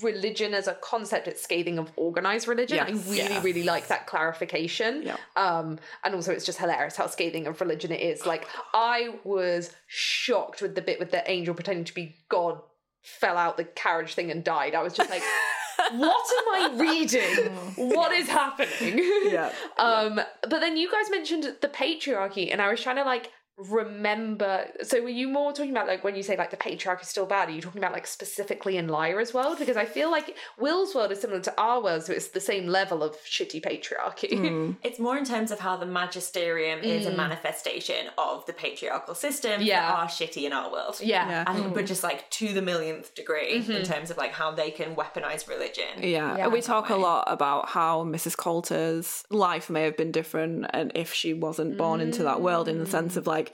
religion 0.04 0.54
as 0.54 0.68
a 0.68 0.74
concept 0.76 1.28
it's 1.28 1.42
scathing 1.42 1.78
of 1.78 1.92
organized 1.96 2.48
religion. 2.48 2.80
I 2.80 2.90
really 2.92 3.18
Yeah. 3.18 3.42
really 3.44 3.64
like 3.64 3.88
that 3.88 4.08
clarification. 4.08 5.04
Yeah. 5.04 5.18
um 5.36 5.80
and 6.04 6.16
also 6.16 6.32
it's 6.32 6.46
just 6.46 6.60
hilarious 6.60 6.96
how 6.96 7.08
scathing 7.08 7.48
of 7.48 7.60
religion 7.62 7.92
it 7.92 8.02
is. 8.02 8.26
Like 8.26 8.48
i 8.74 9.16
was 9.24 9.72
shocked 9.88 10.62
with 10.62 10.76
the 10.76 10.82
bit 10.82 11.00
with 11.00 11.12
the 11.12 11.30
angel 11.30 11.54
pretending 11.54 11.86
to 11.86 11.94
be 11.94 12.16
god 12.30 12.60
fell 13.04 13.38
out 13.38 13.56
the 13.58 13.64
carriage 13.64 14.16
thing 14.16 14.32
and 14.32 14.44
died. 14.44 14.74
I 14.76 14.82
was 14.82 14.94
just 14.94 15.10
like 15.10 15.24
what 15.92 16.26
am 16.40 16.74
i 16.74 16.78
reading? 16.80 17.52
What 17.96 18.12
is 18.14 18.28
happening? 18.28 19.00
Yeah. 19.32 19.52
um 19.78 20.16
but 20.42 20.60
then 20.60 20.78
you 20.78 20.92
guys 20.92 21.10
mentioned 21.10 21.44
the 21.62 21.68
patriarchy 21.68 22.52
and 22.52 22.62
i 22.62 22.70
was 22.72 22.82
trying 22.82 22.96
to 22.96 23.04
like 23.04 23.32
remember 23.58 24.66
so 24.84 25.02
were 25.02 25.08
you 25.08 25.30
more 25.30 25.54
talking 25.54 25.72
about 25.72 25.88
like 25.88 26.04
when 26.04 26.16
you 26.16 26.24
say 26.24 26.36
like 26.36 26.52
the 26.52 26.58
patriarch 26.58 27.02
is 27.02 27.08
still 27.08 27.26
bad 27.26 27.48
are 27.48 27.54
you 27.54 27.62
talking 27.62 27.80
about 27.80 27.94
like 27.94 28.06
specifically 28.06 28.76
in 28.76 28.88
lyra's 28.88 29.34
world 29.34 29.58
because 29.58 29.78
i 29.78 29.86
feel 29.86 30.12
like 30.12 30.36
will's 30.60 30.94
world 30.94 31.10
is 31.12 31.22
similar 31.22 31.40
to 31.40 31.54
our 31.58 31.82
world 31.82 32.04
so 32.04 32.12
it's 32.12 32.30
the 32.30 32.42
same 32.42 32.68
level 32.68 33.02
of 33.02 33.16
shitty 33.24 33.64
patriarchy 33.64 34.30
mm. 34.32 34.76
It's 34.84 35.00
more 35.00 35.18
in 35.18 35.26
terms 35.26 35.52
of 35.52 35.60
how 35.60 35.78
the 35.78 35.86
magisterium 35.86 36.80
is 36.80 37.06
a 37.06 37.12
mm. 37.12 37.18
manifestation 37.18 38.08
of 38.18 38.46
the 38.46 38.54
patriarchal 38.54 39.16
system 39.16 39.62
Yeah. 39.62 39.82
that 39.82 40.00
are 40.00 40.08
shitty 40.08 40.44
in 40.44 40.54
our 40.54 40.72
world. 40.72 40.98
yeah 41.02 41.28
Yeah. 41.28 41.44
And, 41.48 41.64
mm. 41.66 41.74
but 41.74 41.86
just 41.86 42.04
like 42.04 42.30
to 42.32 42.54
the 42.54 42.62
millionth 42.62 43.16
degree 43.16 43.56
in 43.56 43.64
mm-hmm. 43.64 43.84
terms 43.84 44.12
of 44.12 44.18
like 44.18 44.34
how 44.34 44.52
they 44.52 44.72
can 44.72 44.96
weaponize 44.96 45.48
religion. 45.48 45.86
Yeah, 46.02 46.38
Yeah. 46.38 46.48
we 46.48 46.62
talk 46.62 46.90
a 46.90 46.96
lot 46.96 47.26
about 47.28 47.70
how 47.70 48.04
Mrs. 48.04 48.38
Coulter's 48.38 49.24
life 49.30 49.70
may 49.70 49.84
have 49.84 49.98
been 49.98 50.12
different, 50.12 50.68
and 50.72 50.92
if 50.96 51.14
she 51.14 51.34
wasn't 51.34 51.78
born 51.78 52.00
into 52.02 52.24
that 52.24 52.42
world, 52.42 52.68
in 52.68 52.78
the 52.80 52.86
sense 52.86 53.18
of 53.18 53.28
like 53.28 53.45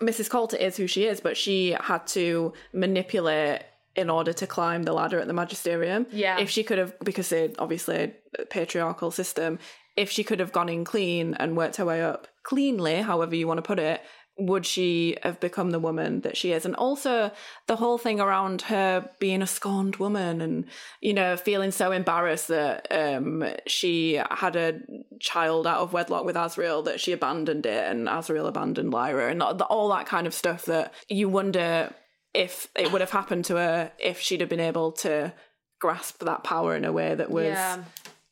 Mrs. 0.00 0.30
Coulter 0.30 0.56
is 0.56 0.76
who 0.76 0.86
she 0.86 1.04
is, 1.04 1.20
but 1.20 1.36
she 1.36 1.76
had 1.78 2.06
to 2.08 2.52
manipulate 2.72 3.62
in 3.96 4.08
order 4.08 4.32
to 4.32 4.46
climb 4.46 4.84
the 4.84 4.92
ladder 4.92 5.18
at 5.18 5.26
the 5.26 5.32
magisterium. 5.32 6.06
Yeah. 6.10 6.38
if 6.38 6.48
she 6.48 6.62
could 6.62 6.78
have, 6.78 6.98
because 7.00 7.28
they 7.28 7.52
obviously 7.58 8.14
a 8.38 8.44
patriarchal 8.46 9.10
system, 9.10 9.58
if 9.96 10.10
she 10.10 10.24
could 10.24 10.40
have 10.40 10.52
gone 10.52 10.68
in 10.68 10.84
clean 10.84 11.34
and 11.34 11.56
worked 11.56 11.76
her 11.76 11.84
way 11.84 12.02
up 12.02 12.28
cleanly, 12.42 12.96
however 13.02 13.34
you 13.34 13.46
want 13.46 13.58
to 13.58 13.62
put 13.62 13.78
it. 13.78 14.00
Would 14.40 14.66
she 14.66 15.16
have 15.22 15.38
become 15.38 15.70
the 15.70 15.78
woman 15.78 16.22
that 16.22 16.36
she 16.36 16.52
is? 16.52 16.64
And 16.64 16.74
also 16.74 17.30
the 17.66 17.76
whole 17.76 17.98
thing 17.98 18.20
around 18.20 18.62
her 18.62 19.08
being 19.18 19.42
a 19.42 19.46
scorned 19.46 19.96
woman 19.96 20.40
and, 20.40 20.64
you 21.00 21.12
know, 21.12 21.36
feeling 21.36 21.70
so 21.70 21.92
embarrassed 21.92 22.48
that 22.48 22.86
um, 22.90 23.44
she 23.66 24.20
had 24.30 24.56
a 24.56 24.80
child 25.20 25.66
out 25.66 25.80
of 25.80 25.92
wedlock 25.92 26.24
with 26.24 26.36
Asriel 26.36 26.84
that 26.86 27.00
she 27.00 27.12
abandoned 27.12 27.66
it 27.66 27.84
and 27.90 28.08
Asriel 28.08 28.48
abandoned 28.48 28.90
Lyra 28.90 29.30
and 29.30 29.42
all 29.42 29.60
all 29.62 29.88
that 29.90 30.06
kind 30.06 30.26
of 30.26 30.34
stuff 30.34 30.64
that 30.64 30.92
you 31.08 31.28
wonder 31.28 31.94
if 32.34 32.68
it 32.74 32.90
would 32.90 33.00
have 33.00 33.10
happened 33.10 33.44
to 33.44 33.56
her 33.56 33.92
if 33.98 34.20
she'd 34.20 34.40
have 34.40 34.50
been 34.50 34.60
able 34.60 34.92
to 34.92 35.32
grasp 35.78 36.24
that 36.24 36.44
power 36.44 36.74
in 36.74 36.84
a 36.84 36.92
way 36.92 37.14
that 37.14 37.30
was 37.30 37.46
yeah 37.46 37.82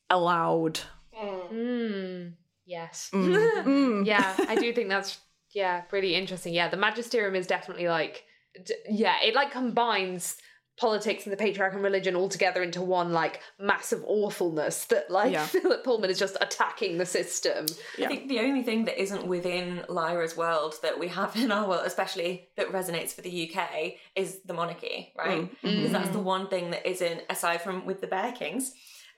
allowed. 0.09 0.79
Mm, 1.15 2.33
yes. 2.65 3.11
Mm. 3.13 4.05
yeah, 4.05 4.35
I 4.47 4.55
do 4.55 4.71
think 4.73 4.89
that's 4.89 5.19
yeah, 5.53 5.83
really 5.91 6.15
interesting. 6.15 6.53
Yeah, 6.53 6.69
the 6.69 6.77
magisterium 6.77 7.35
is 7.35 7.47
definitely 7.47 7.87
like 7.87 8.23
d- 8.63 8.75
yeah, 8.89 9.15
it 9.23 9.35
like 9.35 9.51
combines 9.51 10.37
politics 10.79 11.25
and 11.25 11.33
the 11.33 11.37
patriarch 11.37 11.73
and 11.73 11.83
religion 11.83 12.15
all 12.15 12.29
together 12.29 12.63
into 12.63 12.81
one 12.81 13.11
like 13.11 13.41
massive 13.59 14.01
awfulness 14.07 14.85
that 14.85 15.11
like 15.11 15.31
Yeah. 15.31 15.45
Philip 15.45 15.83
Pullman 15.83 16.09
is 16.09 16.17
just 16.17 16.37
attacking 16.39 16.97
the 16.97 17.05
system. 17.05 17.65
I 18.01 18.07
think 18.07 18.29
the 18.29 18.39
only 18.39 18.63
thing 18.63 18.85
that 18.85 18.99
isn't 18.99 19.27
within 19.27 19.83
Lyra's 19.89 20.37
world 20.37 20.75
that 20.81 20.97
we 20.97 21.09
have 21.09 21.35
in 21.35 21.51
our 21.51 21.67
world, 21.67 21.85
especially 21.85 22.47
that 22.55 22.69
resonates 22.69 23.11
for 23.11 23.21
the 23.21 23.51
UK, 23.51 23.95
is 24.15 24.41
the 24.43 24.53
monarchy, 24.53 25.11
right? 25.17 25.41
Mm. 25.41 25.61
Because 25.61 25.91
that's 25.91 26.09
mm. 26.09 26.13
the 26.13 26.19
one 26.19 26.47
thing 26.47 26.71
that 26.71 26.87
isn't, 26.89 27.23
aside 27.29 27.61
from 27.61 27.85
with 27.85 27.99
the 27.99 28.07
Bear 28.07 28.31
Kings 28.31 28.71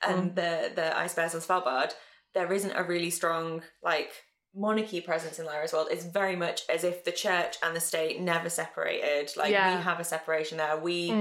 and 0.06 0.32
mm. 0.32 0.34
the 0.34 0.72
the 0.74 0.98
Ice 0.98 1.14
Bears 1.14 1.34
on 1.34 1.40
Svalbard, 1.40 1.92
there 2.34 2.52
isn't 2.52 2.72
a 2.72 2.82
really 2.82 3.10
strong 3.10 3.62
like 3.84 4.10
monarchy 4.54 5.00
presence 5.00 5.38
in 5.38 5.46
Lyra's 5.46 5.72
world. 5.72 5.88
It's 5.90 6.04
very 6.04 6.36
much 6.36 6.62
as 6.68 6.84
if 6.84 7.04
the 7.04 7.12
church 7.12 7.56
and 7.62 7.74
the 7.74 7.80
state 7.80 8.20
never 8.20 8.50
separated. 8.50 9.30
Like 9.36 9.50
Yeah. 9.50 9.76
we 9.76 9.82
have 9.82 9.98
a 10.00 10.04
separation 10.04 10.58
there. 10.58 10.76
We 10.76 11.14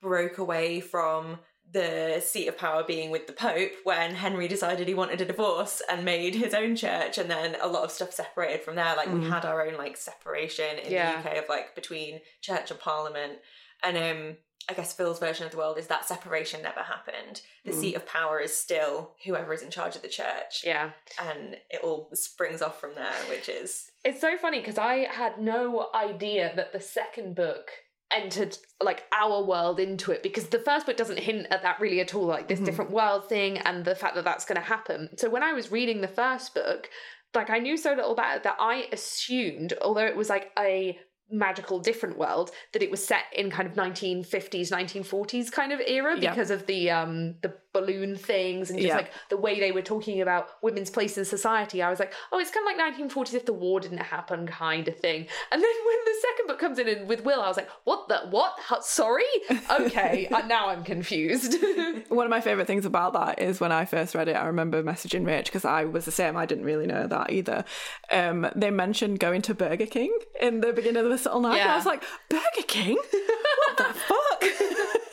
broke 0.00 0.38
away 0.38 0.80
from 0.80 1.38
the 1.70 2.20
seat 2.22 2.48
of 2.48 2.58
power 2.58 2.82
being 2.84 3.10
with 3.10 3.26
the 3.26 3.32
Pope 3.32 3.70
when 3.84 4.14
Henry 4.14 4.46
decided 4.46 4.88
he 4.88 4.94
wanted 4.94 5.20
a 5.22 5.24
divorce 5.24 5.80
and 5.88 6.04
made 6.04 6.34
his 6.34 6.52
own 6.54 6.76
church, 6.76 7.16
and 7.18 7.30
then 7.30 7.56
a 7.62 7.66
lot 7.68 7.84
of 7.84 7.90
stuff 7.90 8.12
separated 8.12 8.62
from 8.62 8.74
there. 8.74 8.94
Like 8.96 9.10
we 9.12 9.24
had 9.24 9.44
our 9.46 9.66
own 9.66 9.78
like 9.78 9.96
separation 9.96 10.78
in 10.80 10.92
Yeah. 10.92 11.22
the 11.22 11.30
UK 11.30 11.38
of 11.38 11.48
like 11.48 11.74
between 11.74 12.20
church 12.42 12.70
and 12.70 12.80
parliament, 12.80 13.38
and 13.82 13.96
um. 13.96 14.36
I 14.68 14.74
guess 14.74 14.92
Phil's 14.92 15.18
version 15.18 15.44
of 15.44 15.52
the 15.52 15.58
world 15.58 15.78
is 15.78 15.88
that 15.88 16.06
separation 16.06 16.62
never 16.62 16.80
happened. 16.80 17.42
The 17.64 17.72
hmm. 17.72 17.80
seat 17.80 17.94
of 17.94 18.06
power 18.06 18.38
is 18.38 18.56
still 18.56 19.12
whoever 19.24 19.52
is 19.52 19.62
in 19.62 19.70
charge 19.70 19.96
of 19.96 20.02
the 20.02 20.08
church, 20.08 20.62
Yeah. 20.64 20.90
and 21.20 21.56
it 21.70 21.80
all 21.82 22.10
springs 22.14 22.62
off 22.62 22.80
from 22.80 22.94
there, 22.94 23.12
which 23.28 23.48
is 23.48 23.90
It's 24.04 24.20
so 24.20 24.36
funny 24.36 24.60
because 24.60 24.78
I 24.78 25.06
had 25.10 25.38
no 25.38 25.88
idea 25.94 26.52
that 26.56 26.72
the 26.72 26.80
second 26.80 27.34
book 27.34 27.70
entered 28.12 28.56
like 28.82 29.04
our 29.12 29.42
world 29.42 29.80
into 29.80 30.12
it 30.12 30.22
because 30.22 30.48
the 30.48 30.58
first 30.58 30.86
book 30.86 30.96
doesn't 30.96 31.18
hint 31.18 31.46
at 31.50 31.62
that 31.62 31.80
really 31.80 32.00
at 32.00 32.14
all 32.14 32.26
like 32.26 32.48
this 32.48 32.58
mm-hmm. 32.58 32.66
different 32.66 32.90
world 32.90 33.28
thing 33.28 33.58
and 33.58 33.84
the 33.84 33.94
fact 33.94 34.14
that 34.14 34.24
that's 34.24 34.44
going 34.44 34.60
to 34.60 34.66
happen 34.66 35.08
so 35.16 35.30
when 35.30 35.42
i 35.42 35.52
was 35.52 35.72
reading 35.72 36.00
the 36.00 36.08
first 36.08 36.54
book 36.54 36.90
like 37.34 37.48
i 37.48 37.58
knew 37.58 37.76
so 37.76 37.94
little 37.94 38.12
about 38.12 38.36
it 38.36 38.42
that 38.42 38.56
i 38.60 38.86
assumed 38.92 39.72
although 39.80 40.04
it 40.04 40.16
was 40.16 40.28
like 40.28 40.50
a 40.58 40.98
magical 41.32 41.78
different 41.78 42.16
world 42.18 42.50
that 42.72 42.82
it 42.82 42.90
was 42.90 43.04
set 43.04 43.24
in 43.34 43.50
kind 43.50 43.66
of 43.66 43.74
1950s 43.74 44.70
1940s 44.70 45.50
kind 45.50 45.72
of 45.72 45.80
era 45.86 46.16
Yeah. 46.18 46.30
because 46.30 46.50
of 46.50 46.66
the 46.66 46.90
um 46.90 47.34
the 47.40 47.52
balloon 47.72 48.16
things 48.16 48.70
and 48.70 48.78
just 48.78 48.88
Yeah. 48.88 48.96
like 48.96 49.12
the 49.30 49.36
way 49.36 49.58
they 49.60 49.72
were 49.72 49.82
talking 49.82 50.20
about 50.20 50.48
women's 50.62 50.90
place 50.90 51.16
in 51.16 51.24
society 51.24 51.82
i 51.82 51.88
was 51.90 51.98
like 51.98 52.12
oh 52.30 52.38
it's 52.38 52.50
kind 52.50 52.66
of 52.68 52.76
like 52.76 52.94
1940s 53.10 53.34
if 53.34 53.46
the 53.46 53.52
war 53.52 53.80
didn't 53.80 53.98
happen 53.98 54.46
kind 54.46 54.86
of 54.88 54.96
thing 54.98 55.26
and 55.50 55.62
then 55.62 55.70
when 55.86 55.96
the 56.04 56.14
second 56.20 56.46
book 56.48 56.58
comes 56.58 56.78
in 56.78 56.88
and 56.88 57.08
with 57.08 57.24
will 57.24 57.40
i 57.40 57.48
was 57.48 57.56
like 57.56 57.70
what 57.84 58.08
the 58.08 58.18
what 58.30 58.54
How, 58.60 58.80
sorry 58.80 59.24
okay 59.70 60.28
now 60.46 60.68
i'm 60.68 60.84
confused 60.84 61.56
One 62.08 62.26
of 62.26 62.30
my 62.30 62.40
favorite 62.40 62.66
things 62.66 62.84
about 62.84 63.12
that 63.14 63.38
is 63.40 63.58
when 63.60 63.72
I 63.72 63.84
first 63.84 64.14
read 64.14 64.28
it, 64.28 64.34
I 64.34 64.44
remember 64.46 64.82
messaging 64.82 65.24
Rich 65.26 65.46
because 65.46 65.64
I 65.64 65.84
was 65.84 66.04
the 66.04 66.10
same. 66.10 66.36
I 66.36 66.44
didn't 66.46 66.64
really 66.64 66.86
know 66.86 67.06
that 67.06 67.32
either. 67.32 67.64
Um, 68.10 68.46
they 68.54 68.70
mentioned 68.70 69.18
going 69.18 69.40
to 69.42 69.54
Burger 69.54 69.86
King 69.86 70.16
in 70.40 70.60
the 70.60 70.72
beginning 70.72 71.02
of 71.04 71.10
the 71.10 71.16
subtle 71.18 71.40
knife, 71.40 71.60
and 71.60 71.70
I 71.70 71.76
was 71.76 71.86
like, 71.86 72.02
Burger 72.28 72.66
King? 72.66 72.96
What 72.96 73.76
the 73.78 73.84
fuck? 74.08 74.44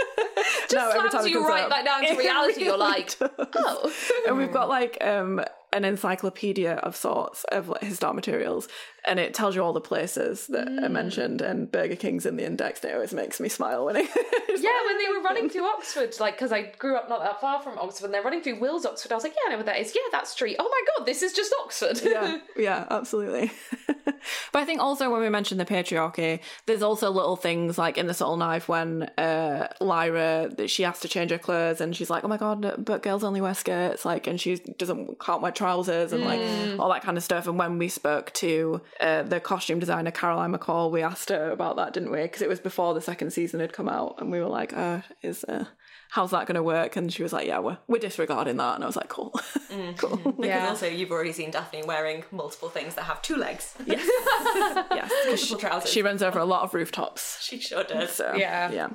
just 0.72 0.95
every 0.95 1.09
time 1.09 1.22
slams 1.22 1.32
you 1.32 1.47
right 1.47 1.63
up. 1.63 1.70
back 1.70 1.86
down 1.86 2.01
to 2.01 2.07
It 2.13 2.17
reality 2.17 2.63
you're 2.63 2.74
really 2.78 2.80
like 2.80 3.20
does. 3.20 3.30
oh 3.55 4.24
and 4.28 4.38
we've 4.38 4.51
got 4.51 4.70
like 4.70 4.97
um 5.01 5.41
an 5.72 5.86
encyclopedia 5.86 6.74
of 6.74 6.95
sorts 6.95 7.43
of 7.51 7.70
like, 7.70 7.84
His 7.84 7.99
Dark 7.99 8.15
Materials, 8.15 8.67
and 9.10 9.20
it 9.20 9.34
tells 9.34 9.55
you 9.55 9.64
all 9.64 9.74
the 9.74 9.82
places 9.82 10.45
that 10.47 10.68
are 10.68 10.88
mentioned. 10.88 11.41
And 11.41 11.70
Burger 11.72 11.95
King's 11.95 12.28
in 12.28 12.38
the 12.38 12.45
index. 12.45 12.82
And 12.84 12.91
it 12.91 12.93
always 12.93 13.14
makes 13.14 13.39
me 13.39 13.49
smile 13.49 13.86
when 13.86 13.95
it. 13.95 14.07
it's 14.16 14.62
Yeah, 14.62 14.86
when 14.86 14.97
they 14.99 15.10
were 15.10 15.24
running 15.24 15.49
through 15.49 15.66
Oxford, 15.66 16.16
like 16.20 16.36
because 16.36 16.51
I 16.51 16.72
grew 16.78 16.95
up 16.95 17.10
not 17.10 17.24
that 17.24 17.41
far 17.41 17.62
from 17.62 17.80
Oxford, 17.80 18.05
and 18.05 18.14
they're 18.14 18.22
running 18.22 18.41
through 18.41 18.60
Will's 18.60 18.86
Oxford. 18.86 19.12
I 19.12 19.16
was 19.16 19.24
like, 19.24 19.34
yeah, 19.34 19.47
I 19.47 19.51
know 19.51 19.57
what 19.57 19.66
that 19.66 19.80
is. 19.80 19.93
Yeah, 19.95 20.01
that 20.12 20.28
street. 20.28 20.57
Oh 20.60 20.70
my 20.70 20.82
god, 20.95 21.07
this 21.07 21.24
is 21.24 21.34
just 21.34 21.53
Oxford. 21.64 21.99
yeah, 22.03 22.38
yeah, 22.57 22.86
absolutely. 22.91 23.51
but 24.05 24.16
I 24.53 24.66
think 24.66 24.80
also 24.80 25.10
when 25.10 25.22
we 25.22 25.30
mentioned 25.30 25.60
the 25.60 25.66
patriarchy, 25.66 26.39
there's 26.68 26.84
also 26.84 27.10
little 27.10 27.36
things 27.36 27.80
like 27.80 27.97
in 27.97 28.05
the 28.05 28.14
subtle 28.14 28.38
knife 28.38 28.70
when 28.70 29.03
uh, 29.18 29.70
Lyra 29.82 30.51
that 30.55 30.70
she 30.70 30.84
has 30.84 30.99
to 30.99 31.07
change 31.07 31.32
her 31.32 31.39
clothes 31.39 31.82
and 31.82 31.95
she's 31.95 32.12
like, 32.12 32.24
oh 32.24 32.28
my 32.28 32.38
god, 32.38 32.86
but 32.86 33.01
girls 33.01 33.24
only 33.24 33.41
wear 33.41 33.55
skirts, 33.55 34.05
like, 34.05 34.28
and 34.28 34.39
she 34.39 34.57
doesn't 34.57 35.20
can't 35.20 35.41
wear 35.41 35.51
trousers 35.51 36.14
and 36.14 36.24
like 36.24 36.39
all 36.80 36.89
that 36.89 37.01
kind 37.01 37.18
of 37.18 37.24
stuff. 37.24 37.47
And 37.47 37.57
when 37.57 37.80
we 37.80 37.88
spoke 37.88 38.32
to 38.34 38.82
uh, 38.99 39.23
the 39.23 39.39
costume 39.39 39.79
designer 39.79 40.11
Caroline 40.11 40.53
McCall, 40.53 40.91
we 40.91 41.01
asked 41.01 41.29
her 41.29 41.51
about 41.51 41.75
that, 41.77 41.93
didn't 41.93 42.11
we? 42.11 42.21
Because 42.21 42.41
it 42.41 42.49
was 42.49 42.59
before 42.59 42.93
the 42.93 43.01
second 43.01 43.31
season 43.31 43.59
had 43.59 43.73
come 43.73 43.87
out, 43.89 44.15
and 44.19 44.31
we 44.31 44.39
were 44.39 44.47
like, 44.47 44.75
uh, 44.75 45.01
is 45.21 45.43
uh, 45.45 45.65
how's 46.11 46.31
that 46.31 46.47
going 46.47 46.55
to 46.55 46.63
work? 46.63 46.95
And 46.95 47.11
she 47.13 47.23
was 47.23 47.31
like, 47.33 47.47
yeah, 47.47 47.59
we're 47.59 47.77
we're 47.87 47.99
disregarding 47.99 48.57
that, 48.57 48.75
and 48.75 48.83
I 48.83 48.87
was 48.87 48.95
like, 48.95 49.09
cool, 49.09 49.31
cool. 49.97 50.17
because 50.17 50.45
Yeah. 50.45 50.67
also 50.69 50.87
you've 50.87 51.11
already 51.11 51.31
seen 51.33 51.51
Dafne 51.51 51.85
wearing 51.85 52.23
multiple 52.31 52.69
things 52.69 52.95
that 52.95 53.03
have 53.03 53.21
two 53.21 53.37
legs, 53.37 53.73
yes. 53.85 54.05
multiple 55.27 55.57
trousers. 55.57 55.89
She 55.91 56.01
runs 56.01 56.21
over 56.23 56.39
a 56.39 56.45
lot 56.45 56.63
of 56.63 56.73
rooftops. 56.73 57.41
she 57.41 57.59
sure 57.59 57.83
does. 57.83 58.11
So 58.11 58.33
Yeah. 58.35 58.71
yeah, 58.71 58.89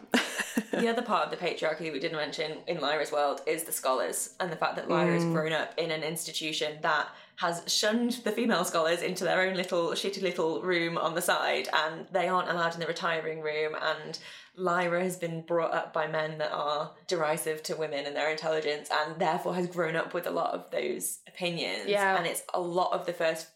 the 0.72 0.88
other 0.88 1.02
part 1.02 1.24
of 1.26 1.30
the 1.30 1.36
patriarchy 1.44 1.92
we 1.92 1.98
didn't 2.00 2.16
mention 2.18 2.58
in 2.66 2.80
Lyra's 2.80 3.12
world 3.12 3.40
is 3.46 3.64
the 3.64 3.72
scholars 3.72 4.34
and 4.40 4.50
the 4.50 4.56
fact 4.56 4.76
that 4.76 4.88
Lyra 4.90 5.14
has 5.14 5.24
grown 5.24 5.52
up 5.52 5.72
in 5.78 5.90
an 5.90 6.02
institution 6.02 6.78
that 6.82 7.08
has 7.36 7.62
shunned 7.66 8.12
the 8.24 8.32
female 8.32 8.64
scholars 8.64 9.02
into 9.02 9.24
their 9.24 9.42
own 9.42 9.54
little 9.54 9.90
shitty 9.90 10.22
little 10.22 10.62
room 10.62 10.96
on 10.96 11.14
the 11.14 11.22
side, 11.22 11.68
and 11.72 12.06
they 12.12 12.28
aren't 12.28 12.50
allowed 12.50 12.74
in 12.74 12.80
the 12.80 12.86
retiring 12.86 13.40
room. 13.40 13.74
And 13.80 14.18
Lyra 14.56 15.02
has 15.02 15.16
been 15.16 15.42
brought 15.42 15.74
up 15.74 15.92
by 15.92 16.06
men 16.06 16.38
that 16.38 16.52
are 16.52 16.92
derisive 17.08 17.62
to 17.64 17.76
women 17.76 18.06
and 18.06 18.14
their 18.14 18.30
intelligence, 18.30 18.88
and 18.92 19.18
therefore 19.18 19.54
has 19.54 19.66
grown 19.66 19.96
up 19.96 20.14
with 20.14 20.26
a 20.26 20.30
lot 20.30 20.54
of 20.54 20.70
those 20.70 21.18
opinions. 21.26 21.88
Yeah. 21.88 22.16
and 22.16 22.26
it's 22.26 22.42
a 22.52 22.60
lot 22.60 22.92
of 22.92 23.06
the 23.06 23.12
first. 23.12 23.48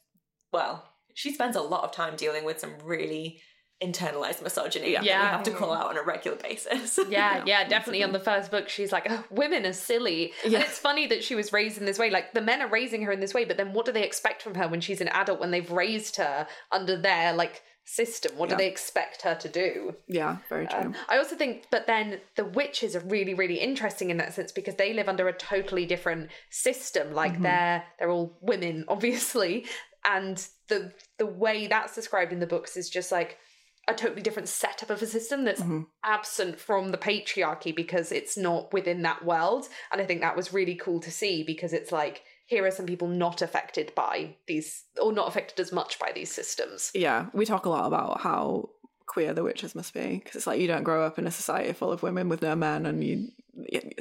Well, 0.52 0.84
she 1.14 1.32
spends 1.32 1.56
a 1.56 1.62
lot 1.62 1.84
of 1.84 1.92
time 1.92 2.16
dealing 2.16 2.44
with 2.44 2.58
some 2.58 2.74
really 2.82 3.40
internalized 3.82 4.42
misogyny 4.42 4.92
that 4.92 5.02
we 5.02 5.08
Yeah. 5.08 5.30
have 5.30 5.44
to 5.44 5.52
call 5.52 5.72
out 5.72 5.86
on 5.86 5.96
a 5.96 6.02
regular 6.02 6.36
basis. 6.36 6.98
Yeah, 7.08 7.42
yeah, 7.46 7.66
definitely. 7.68 8.02
On 8.02 8.12
the 8.12 8.20
first 8.20 8.50
book, 8.50 8.68
she's 8.68 8.92
like, 8.92 9.06
oh, 9.08 9.24
"Women 9.30 9.64
are 9.66 9.72
silly," 9.72 10.32
and 10.44 10.54
it's 10.54 10.78
funny 10.78 11.06
that 11.06 11.22
she 11.24 11.34
was 11.34 11.52
raised 11.52 11.78
in 11.78 11.84
this 11.86 11.98
way. 11.98 12.10
Like 12.10 12.34
the 12.34 12.40
men 12.40 12.60
are 12.60 12.68
raising 12.68 13.02
her 13.02 13.12
in 13.12 13.20
this 13.20 13.32
way, 13.34 13.44
but 13.44 13.56
then 13.56 13.72
what 13.72 13.86
do 13.86 13.92
they 13.92 14.02
expect 14.04 14.42
from 14.42 14.54
her 14.56 14.66
when 14.68 14.80
she's 14.80 15.00
an 15.00 15.08
adult? 15.08 15.38
When 15.40 15.50
they've 15.52 15.70
raised 15.70 16.16
her 16.16 16.46
under 16.72 16.96
their 17.00 17.32
like 17.32 17.62
system, 17.84 18.36
what 18.36 18.50
do 18.50 18.56
they 18.56 18.66
expect 18.68 19.22
her 19.22 19.34
to 19.36 19.48
do? 19.48 19.94
Yeah, 20.08 20.38
very 20.48 20.66
true. 20.66 20.78
Um, 20.80 20.94
I 21.08 21.16
also 21.16 21.36
think, 21.36 21.66
but 21.70 21.86
then 21.86 22.20
the 22.36 22.44
witches 22.44 22.94
are 22.94 23.00
really, 23.00 23.32
really 23.32 23.60
interesting 23.60 24.10
in 24.10 24.18
that 24.18 24.34
sense 24.34 24.52
because 24.52 24.74
they 24.74 24.92
live 24.92 25.08
under 25.08 25.26
a 25.28 25.32
totally 25.32 25.86
different 25.86 26.28
system. 26.50 27.14
Like 27.14 27.40
they're 27.40 27.84
they're 27.98 28.10
all 28.10 28.36
women, 28.42 28.84
obviously, 28.88 29.66
and 30.04 30.44
the 30.66 30.92
the 31.18 31.26
way 31.26 31.66
that's 31.68 31.94
described 31.94 32.32
in 32.32 32.40
the 32.40 32.46
books 32.46 32.76
is 32.76 32.90
just 32.90 33.10
like 33.12 33.38
a 33.88 33.94
totally 33.94 34.22
different 34.22 34.48
setup 34.48 34.90
of 34.90 35.02
a 35.02 35.06
system 35.06 35.44
that's 35.44 35.60
mm-hmm. 35.60 35.82
absent 36.04 36.60
from 36.60 36.90
the 36.90 36.98
patriarchy 36.98 37.74
because 37.74 38.12
it's 38.12 38.36
not 38.36 38.72
within 38.72 39.02
that 39.02 39.24
world. 39.24 39.66
And 39.90 40.00
I 40.00 40.04
think 40.04 40.20
that 40.20 40.36
was 40.36 40.52
really 40.52 40.74
cool 40.74 41.00
to 41.00 41.10
see 41.10 41.42
because 41.42 41.72
it's 41.72 41.90
like 41.90 42.22
here 42.46 42.64
are 42.64 42.70
some 42.70 42.86
people 42.86 43.08
not 43.08 43.42
affected 43.42 43.92
by 43.94 44.36
these 44.46 44.84
or 45.00 45.12
not 45.12 45.28
affected 45.28 45.60
as 45.60 45.72
much 45.72 45.98
by 45.98 46.12
these 46.14 46.32
systems. 46.32 46.90
yeah, 46.94 47.26
we 47.32 47.44
talk 47.44 47.66
a 47.66 47.70
lot 47.70 47.86
about 47.86 48.20
how 48.20 48.68
queer 49.06 49.32
the 49.32 49.42
witches 49.42 49.74
must 49.74 49.94
be 49.94 50.20
because 50.22 50.36
it's 50.36 50.46
like 50.46 50.60
you 50.60 50.68
don't 50.68 50.82
grow 50.82 51.04
up 51.04 51.18
in 51.18 51.26
a 51.26 51.30
society 51.30 51.72
full 51.72 51.90
of 51.90 52.02
women 52.02 52.28
with 52.28 52.42
no 52.42 52.54
men 52.54 52.86
and 52.86 53.02
you 53.02 53.28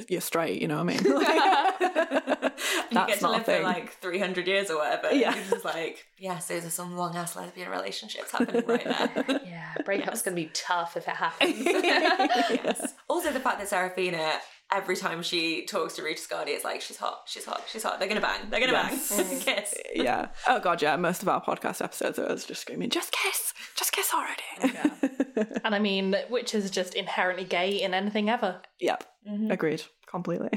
you're 0.08 0.20
straight. 0.20 0.60
You 0.60 0.68
know 0.68 0.82
what 0.82 0.94
I 0.94 0.96
mean? 0.96 1.00
Like, 2.88 2.90
you 2.90 2.94
That's 2.94 3.12
get 3.12 3.18
to 3.20 3.30
live 3.30 3.44
for 3.44 3.60
like 3.60 3.92
300 4.00 4.46
years 4.46 4.70
or 4.70 4.78
whatever. 4.78 5.12
Yeah. 5.12 5.34
You're 5.34 5.44
just 5.50 5.64
like, 5.64 6.06
yes, 6.18 6.48
those 6.48 6.64
are 6.64 6.70
some 6.70 6.96
long 6.96 7.16
ass 7.16 7.36
lesbian 7.36 7.70
relationships 7.70 8.32
happening 8.32 8.64
right 8.66 8.86
now. 8.86 9.08
Yeah, 9.46 9.74
breakup's 9.84 10.22
gonna 10.22 10.34
be 10.34 10.50
tough 10.54 10.96
if 10.96 11.06
it 11.06 11.14
happens. 11.14 11.58
yes. 11.64 12.94
Also, 13.08 13.30
the 13.30 13.40
fact 13.40 13.58
that 13.58 13.68
Seraphina, 13.68 14.38
every 14.74 14.96
time 14.96 15.22
she 15.22 15.64
talks 15.64 15.94
to 15.96 16.02
Ruta 16.02 16.20
Skadi, 16.20 16.48
it's 16.48 16.64
like, 16.64 16.80
she's 16.80 16.96
hot, 16.96 17.22
she's 17.26 17.44
hot, 17.44 17.62
she's 17.70 17.82
hot. 17.82 17.98
They're 17.98 18.08
going 18.08 18.20
to 18.20 18.26
bang, 18.26 18.48
they're 18.50 18.60
going 18.60 18.72
to 18.72 18.76
Yes. 18.76 19.16
bang. 19.16 19.40
Kiss. 19.56 19.74
yeah. 19.94 20.28
Oh 20.46 20.60
god, 20.60 20.82
yeah. 20.82 20.96
Most 20.96 21.22
of 21.22 21.28
our 21.28 21.42
podcast 21.42 21.82
episodes 21.82 22.18
are 22.18 22.26
us 22.26 22.44
just 22.44 22.60
screaming, 22.62 22.90
"Just 22.90 23.12
kiss, 23.12 23.54
just 23.76 23.92
kiss 23.92 24.10
already." 24.14 24.74
And 25.64 25.72
I 25.72 25.78
mean, 25.78 26.16
witches 26.30 26.64
is 26.64 26.70
just 26.72 26.94
inherently 26.94 27.44
gay 27.44 27.80
in 27.80 27.94
anything 27.94 28.28
ever. 28.28 28.60
yep. 28.80 29.04
Mm-hmm. 29.28 29.50
Agreed. 29.52 29.82
Completely. 30.06 30.50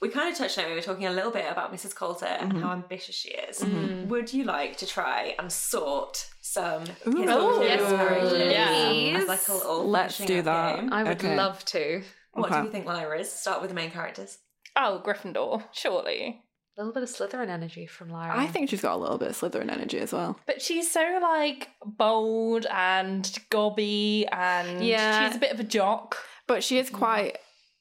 We 0.00 0.08
kind 0.10 0.30
of 0.30 0.36
touched 0.36 0.58
on 0.58 0.64
it. 0.64 0.68
We 0.68 0.74
were 0.74 0.80
talking 0.82 1.06
a 1.06 1.12
little 1.12 1.30
bit 1.30 1.46
about 1.50 1.72
Mrs. 1.72 1.94
Coulter 1.94 2.26
and 2.26 2.52
mm-hmm. 2.52 2.62
how 2.62 2.72
ambitious 2.72 3.14
she 3.14 3.30
is. 3.30 3.60
Mm-hmm. 3.60 4.08
Would 4.08 4.32
you 4.32 4.44
like 4.44 4.76
to 4.78 4.86
try 4.86 5.34
and 5.38 5.50
sort 5.50 6.28
some 6.40 6.84
Kiss 6.84 7.06
Ooh. 7.06 7.24
Coulter 7.24 7.64
Yes, 7.64 7.80
characters 7.90 8.52
yeah. 8.52 9.24
like 9.26 9.46
a 9.48 9.52
little 9.54 9.88
Let's 9.88 10.18
do 10.18 10.42
that. 10.42 10.76
game? 10.80 10.92
I 10.92 11.04
would 11.04 11.12
Okay. 11.24 11.36
love 11.36 11.64
to. 11.66 12.02
What 12.34 12.46
Okay. 12.50 12.60
do 12.60 12.66
you 12.66 12.72
think 12.72 12.86
Lyra 12.86 13.18
is? 13.20 13.32
Start 13.32 13.60
with 13.60 13.70
the 13.70 13.74
main 13.74 13.90
characters. 13.90 14.38
Oh, 14.76 15.00
Gryffindor, 15.04 15.64
surely. 15.72 16.42
A 16.76 16.80
little 16.80 16.92
bit 16.92 17.04
of 17.04 17.08
Slytherin 17.08 17.48
energy 17.48 17.86
from 17.86 18.08
Lyra. 18.08 18.36
I 18.36 18.48
think 18.48 18.68
she's 18.68 18.80
got 18.80 18.94
a 18.94 18.96
little 18.96 19.18
bit 19.18 19.28
of 19.30 19.36
Slytherin 19.36 19.70
energy 19.70 19.98
as 20.00 20.12
well. 20.12 20.38
But 20.46 20.60
she's 20.60 20.90
so 20.90 21.18
like 21.22 21.68
bold 21.84 22.66
and 22.68 23.30
gobby 23.50 24.26
and 24.32 24.84
Yeah. 24.84 25.28
she's 25.28 25.36
a 25.36 25.40
bit 25.40 25.52
of 25.52 25.60
a 25.60 25.64
jock. 25.64 26.16
But 26.48 26.64
she 26.64 26.78
is 26.78 26.90
quite 26.90 27.38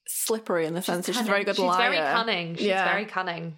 slippery 0.08 0.68
in 0.68 0.76
the 0.76 0.82
sense 0.84 1.08
that 1.08 1.14
she's 1.14 1.22
a 1.24 1.26
very 1.26 1.44
good 1.44 1.56
she's 1.56 1.66
liar. 1.66 1.92
She's 1.92 2.00
very 2.00 2.14
cunning. 2.14 2.56
She's 2.56 2.66
Yeah. 2.68 2.86
very 2.92 3.06
cunning. 3.06 3.58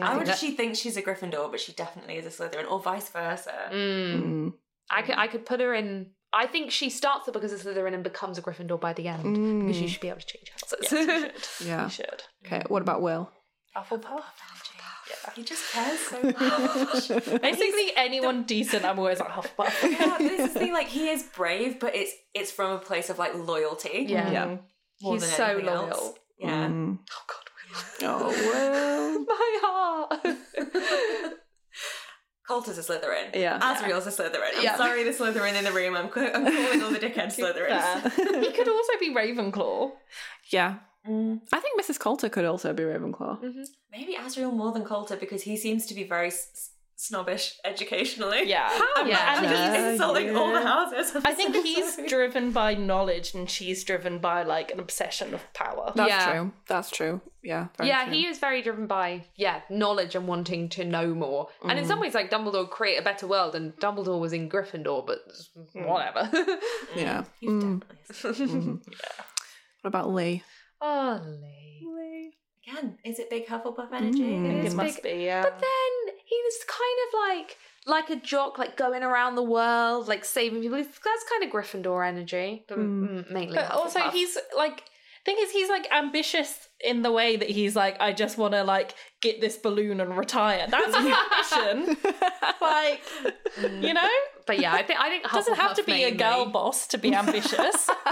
I 0.00 0.16
would 0.16 0.26
that- 0.26 0.32
actually 0.32 0.52
think 0.52 0.76
she's 0.76 0.96
a 0.96 1.02
Gryffindor, 1.02 1.50
but 1.50 1.60
she 1.60 1.72
definitely 1.72 2.16
is 2.16 2.26
a 2.26 2.30
Slytherin, 2.30 2.70
or 2.70 2.80
vice 2.80 3.08
versa. 3.10 3.68
Mm. 3.70 4.22
Mm. 4.22 4.52
I 4.90 5.02
could 5.02 5.16
I 5.16 5.26
could 5.26 5.44
put 5.44 5.60
her 5.60 5.74
in. 5.74 6.12
I 6.32 6.46
think 6.46 6.70
she 6.70 6.90
starts 6.90 7.26
the 7.26 7.32
book 7.32 7.44
as 7.44 7.52
a 7.52 7.56
Slytherin 7.56 7.94
and 7.94 8.02
becomes 8.04 8.36
a 8.38 8.42
Gryffindor 8.42 8.80
by 8.80 8.92
the 8.92 9.08
end 9.08 9.62
because 9.64 9.80
you 9.80 9.88
should 9.88 10.00
be 10.00 10.08
able 10.08 10.20
to 10.20 10.26
change 10.26 10.50
houses. 10.50 10.78
Yes, 10.90 10.92
you 11.60 11.66
should. 11.66 11.66
Yeah. 11.68 11.84
You 11.84 11.90
should. 11.90 12.22
Okay. 12.44 12.62
What 12.68 12.82
about 12.82 13.00
Will? 13.02 13.30
Hufflepuff. 13.76 14.22
Yeah. 15.08 15.32
He 15.36 15.42
just 15.44 15.72
cares 15.72 16.00
so 16.00 16.20
much. 16.22 17.40
Basically, 17.42 17.92
anyone 17.96 18.42
decent, 18.42 18.84
I'm 18.84 18.98
always 18.98 19.20
like 19.20 19.28
Hufflepuff. 19.30 19.82
yeah, 19.90 20.06
but 20.08 20.18
this 20.18 20.40
is 20.48 20.54
the 20.54 20.58
thing, 20.60 20.72
like 20.72 20.88
he 20.88 21.08
is 21.08 21.22
brave, 21.34 21.78
but 21.78 21.94
it's 21.94 22.12
it's 22.34 22.50
from 22.50 22.72
a 22.72 22.78
place 22.78 23.08
of 23.08 23.18
like 23.18 23.34
loyalty. 23.34 24.06
yeah. 24.08 24.30
Yeah. 24.30 24.56
more 25.00 25.12
He's 25.14 25.22
than 25.22 25.30
so 25.30 25.44
anything 25.44 25.66
loyal. 25.66 25.88
else. 25.90 26.12
Yeah. 26.38 26.66
Mm. 26.68 26.98
Oh 27.10 27.24
God, 27.28 27.44
Will. 28.00 28.08
Oh 28.10 28.28
well. 28.52 29.24
my 29.24 29.58
heart. 29.62 31.36
Coulter's 32.48 32.78
a 32.78 32.82
Slytherin. 32.82 33.34
Yeah. 33.34 33.58
Asriel's 33.60 34.06
a 34.06 34.10
Slytherin. 34.10 34.56
I'm 34.56 34.62
Yeah. 34.64 34.76
sorry, 34.76 35.02
the 35.04 35.10
Slytherin 35.10 35.54
in 35.54 35.64
the 35.64 35.72
room. 35.72 35.96
I'm, 35.96 36.08
ca- 36.08 36.30
I'm 36.34 36.44
calling 36.44 36.82
all 36.82 36.90
the 36.90 36.98
dickhead 36.98 37.34
Slytherins. 37.36 38.12
he 38.44 38.52
could 38.52 38.68
also 38.68 38.92
be 39.00 39.14
Ravenclaw. 39.14 39.92
yeah. 40.50 40.76
Mm, 41.08 41.40
I 41.52 41.60
think 41.60 41.80
Mrs. 41.80 42.00
Coulter 42.00 42.28
could 42.28 42.44
also 42.44 42.72
be 42.72 42.82
Ravenclaw. 42.82 43.40
maybe 43.92 44.14
Asriel 44.14 44.52
more 44.52 44.72
than 44.72 44.84
Coulter 44.84 45.16
because 45.16 45.42
he 45.42 45.56
seems 45.56 45.86
to 45.86 45.94
be 45.94 46.02
very 46.02 46.28
s- 46.28 46.48
s- 46.52 46.70
snobbish 46.98 47.54
educationally. 47.64 48.48
Yeah. 48.48 48.68
I'm 48.96 49.06
Yeah. 49.06 49.34
I'm 49.36 49.42
just 49.42 49.54
Yeah, 49.54 49.90
insulting 49.92 50.34
all 50.36 50.52
the 50.52 50.62
houses. 50.62 51.14
I'm 51.14 51.22
I 51.26 51.34
think 51.34 51.54
so 51.54 51.62
he's 51.70 51.94
sorry. 51.94 52.08
driven 52.08 52.52
by 52.52 52.74
knowledge 52.74 53.34
and 53.34 53.48
she's 53.50 53.84
driven 53.84 54.18
by 54.18 54.42
like 54.44 54.70
an 54.72 54.80
obsession 54.80 55.34
of 55.34 55.42
power. 55.52 55.92
That's 55.94 56.08
Yeah. 56.08 56.32
true. 56.32 56.52
That's 56.66 56.90
true. 56.90 57.20
Yeah. 57.42 57.68
yeah, 57.82 58.04
true. 58.06 58.14
he 58.14 58.26
is 58.26 58.38
very 58.38 58.60
driven 58.62 58.86
by 58.88 59.24
yeah 59.36 59.60
knowledge 59.70 60.14
and 60.16 60.26
wanting 60.26 60.68
to 60.70 60.84
know 60.84 61.14
more. 61.14 61.48
And 61.68 61.78
in 61.78 61.84
some 61.86 62.00
ways, 62.00 62.14
like 62.14 62.28
Dumbledore 62.30 62.68
create 62.68 62.96
a 62.96 63.02
better 63.02 63.26
world, 63.28 63.54
and 63.54 63.72
Dumbledore 63.76 64.18
was 64.18 64.32
in 64.32 64.48
Gryffindor, 64.48 65.06
but 65.06 65.18
whatever. 65.74 66.28
Yeah. 66.96 67.24
He 67.40 67.46
Mm. 67.48 67.82
definitely 68.08 68.78
is. 68.80 68.86
What 69.82 69.88
about 69.88 70.10
Lee? 70.12 70.42
oh, 70.80 71.20
Lee. 71.24 72.32
Again, 72.68 72.98
is 73.04 73.20
it 73.20 73.30
big 73.30 73.46
Hufflepuff 73.46 73.92
energy? 73.92 74.18
Mm. 74.22 74.44
It 74.50 74.56
It 74.56 74.64
is 74.64 74.74
must 74.74 75.00
big. 75.02 75.18
be, 75.18 75.24
yeah. 75.24 75.42
But 75.42 75.60
then 75.60 76.15
he 76.26 76.36
was 76.44 76.54
kind 76.68 76.98
of 77.06 77.38
like 77.38 77.56
like 77.88 78.10
a 78.10 78.16
jock, 78.16 78.58
like 78.58 78.76
going 78.76 79.02
around 79.04 79.36
the 79.36 79.42
world, 79.42 80.08
like 80.08 80.24
saving 80.24 80.60
people. 80.60 80.76
That's 80.78 81.24
kind 81.30 81.44
of 81.44 81.50
Gryffindor 81.50 82.06
energy, 82.06 82.64
but 82.68 82.78
mm, 82.78 83.30
mainly. 83.30 83.54
But 83.56 83.70
also, 83.70 84.00
Hufflepuff. 84.00 84.12
he's 84.12 84.36
like, 84.56 84.82
thing 85.24 85.36
is, 85.38 85.52
he's 85.52 85.68
like 85.68 85.86
ambitious 85.92 86.68
in 86.84 87.02
the 87.02 87.12
way 87.12 87.36
that 87.36 87.48
he's 87.48 87.76
like, 87.76 87.96
I 88.00 88.12
just 88.12 88.38
want 88.38 88.54
to 88.54 88.64
like 88.64 88.94
get 89.20 89.40
this 89.40 89.56
balloon 89.56 90.00
and 90.00 90.16
retire. 90.18 90.66
That's 90.68 90.94
an 90.96 91.12
ambition. 91.76 91.96
like, 92.60 93.00
you 93.80 93.94
know, 93.94 94.08
But 94.48 94.58
yeah, 94.58 94.72
I 94.74 94.82
think 94.82 94.98
I 95.00 95.08
think 95.08 95.24
it 95.24 95.30
doesn't 95.30 95.54
have 95.54 95.74
to 95.76 95.82
Hufflepuff 95.82 95.86
be 95.86 96.02
a 96.04 96.10
girl 96.14 96.46
boss 96.46 96.88
to 96.88 96.98
be 96.98 97.14
ambitious. 97.14 97.88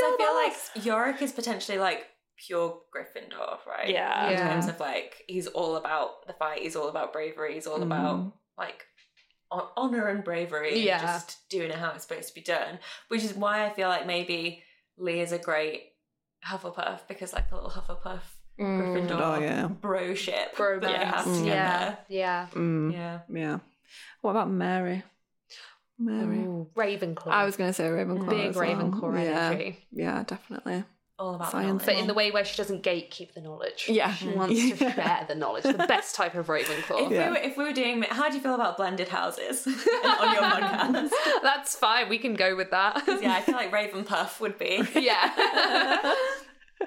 'Cause 0.00 0.02
I 0.02 0.16
feel 0.16 0.92
like 0.94 1.06
Iorek 1.14 1.20
is 1.22 1.32
potentially 1.32 1.76
like 1.78 2.06
pure 2.46 2.80
Gryffindor, 2.94 3.58
right? 3.66 3.88
Yeah. 3.88 4.26
In 4.26 4.32
Yeah. 4.32 4.48
terms 4.48 4.68
of 4.68 4.80
like, 4.80 5.22
he's 5.26 5.46
all 5.46 5.76
about 5.76 6.26
the 6.26 6.32
fight. 6.32 6.62
He's 6.62 6.76
all 6.76 6.88
about 6.88 7.12
bravery. 7.12 7.54
He's 7.54 7.66
all 7.66 7.82
about 7.82 8.18
mm-hmm. 8.18 8.28
like 8.58 8.84
honor 9.76 10.06
and 10.08 10.24
bravery. 10.24 10.74
and 10.74 10.80
Yeah. 10.80 11.00
just 11.02 11.48
doing 11.48 11.70
it 11.70 11.76
how 11.76 11.92
it's 11.92 12.06
supposed 12.06 12.28
to 12.28 12.34
be 12.34 12.40
done. 12.40 12.78
Which 13.08 13.24
is 13.24 13.34
why 13.34 13.66
I 13.66 13.70
feel 13.70 13.88
like 13.88 14.06
maybe 14.06 14.62
Lee 14.96 15.20
is 15.20 15.32
a 15.32 15.38
great 15.38 15.92
Hufflepuff 16.46 17.00
because 17.08 17.32
like 17.32 17.50
a 17.52 17.54
little 17.54 17.70
Hufflepuff 17.70 18.20
mm. 18.58 18.80
Gryffindor 18.80 19.20
Oh, 19.20 19.40
yeah. 19.40 19.66
bro 19.66 20.14
ship 20.14 20.56
Bro 20.56 20.80
that 20.80 20.86
they 20.86 20.92
bands. 20.92 21.16
have 21.16 21.26
mm. 21.26 21.46
Yeah, 21.46 21.96
yeah. 22.08 22.46
Mm. 22.54 22.92
Yeah. 22.92 23.18
Yeah. 23.28 23.58
What 24.22 24.32
about 24.32 24.50
Mary? 24.50 25.02
Mary. 25.98 26.38
Ooh, 26.38 26.70
Ravenclaw. 26.74 27.28
I 27.28 27.44
was 27.44 27.56
going 27.56 27.68
to 27.68 27.74
say 27.74 27.84
Ravenclaw. 27.84 28.30
big 28.30 28.46
as 28.46 28.56
well. 28.56 28.66
Ravenclaw 28.66 29.22
yeah. 29.22 29.50
energy. 29.50 29.78
Yeah, 29.92 30.24
definitely. 30.26 30.84
All 31.20 31.34
about 31.34 31.52
Science. 31.52 31.68
knowledge. 31.68 31.86
But 31.86 31.96
in 31.98 32.06
the 32.06 32.14
way 32.14 32.30
where 32.30 32.46
she 32.46 32.56
doesn't 32.56 32.82
gatekeep 32.82 33.34
the 33.34 33.42
knowledge. 33.42 33.84
Yeah. 33.88 34.14
She 34.14 34.26
mm-hmm. 34.26 34.38
wants 34.38 34.54
to 34.58 34.76
share 34.94 35.26
the 35.28 35.34
knowledge. 35.34 35.64
The 35.64 35.74
best 35.74 36.14
type 36.14 36.34
of 36.34 36.46
Ravenclaw. 36.46 37.06
If, 37.06 37.12
Yeah. 37.12 37.26
we 37.26 37.30
were, 37.32 37.36
if 37.36 37.56
we 37.58 37.64
were 37.64 37.72
doing, 37.74 38.02
how 38.08 38.30
do 38.30 38.36
you 38.36 38.42
feel 38.42 38.54
about 38.54 38.78
blended 38.78 39.08
houses 39.08 39.66
on 39.66 39.72
your 39.74 40.42
podcast? 40.42 41.10
That's 41.42 41.76
fine. 41.76 42.08
We 42.08 42.16
can 42.16 42.34
go 42.34 42.56
with 42.56 42.70
that. 42.70 43.02
Yeah, 43.20 43.34
I 43.34 43.42
feel 43.42 43.54
like 43.54 43.70
Ravenpuff 43.70 44.40
would 44.40 44.58
be. 44.58 44.82
yeah. 44.94 46.14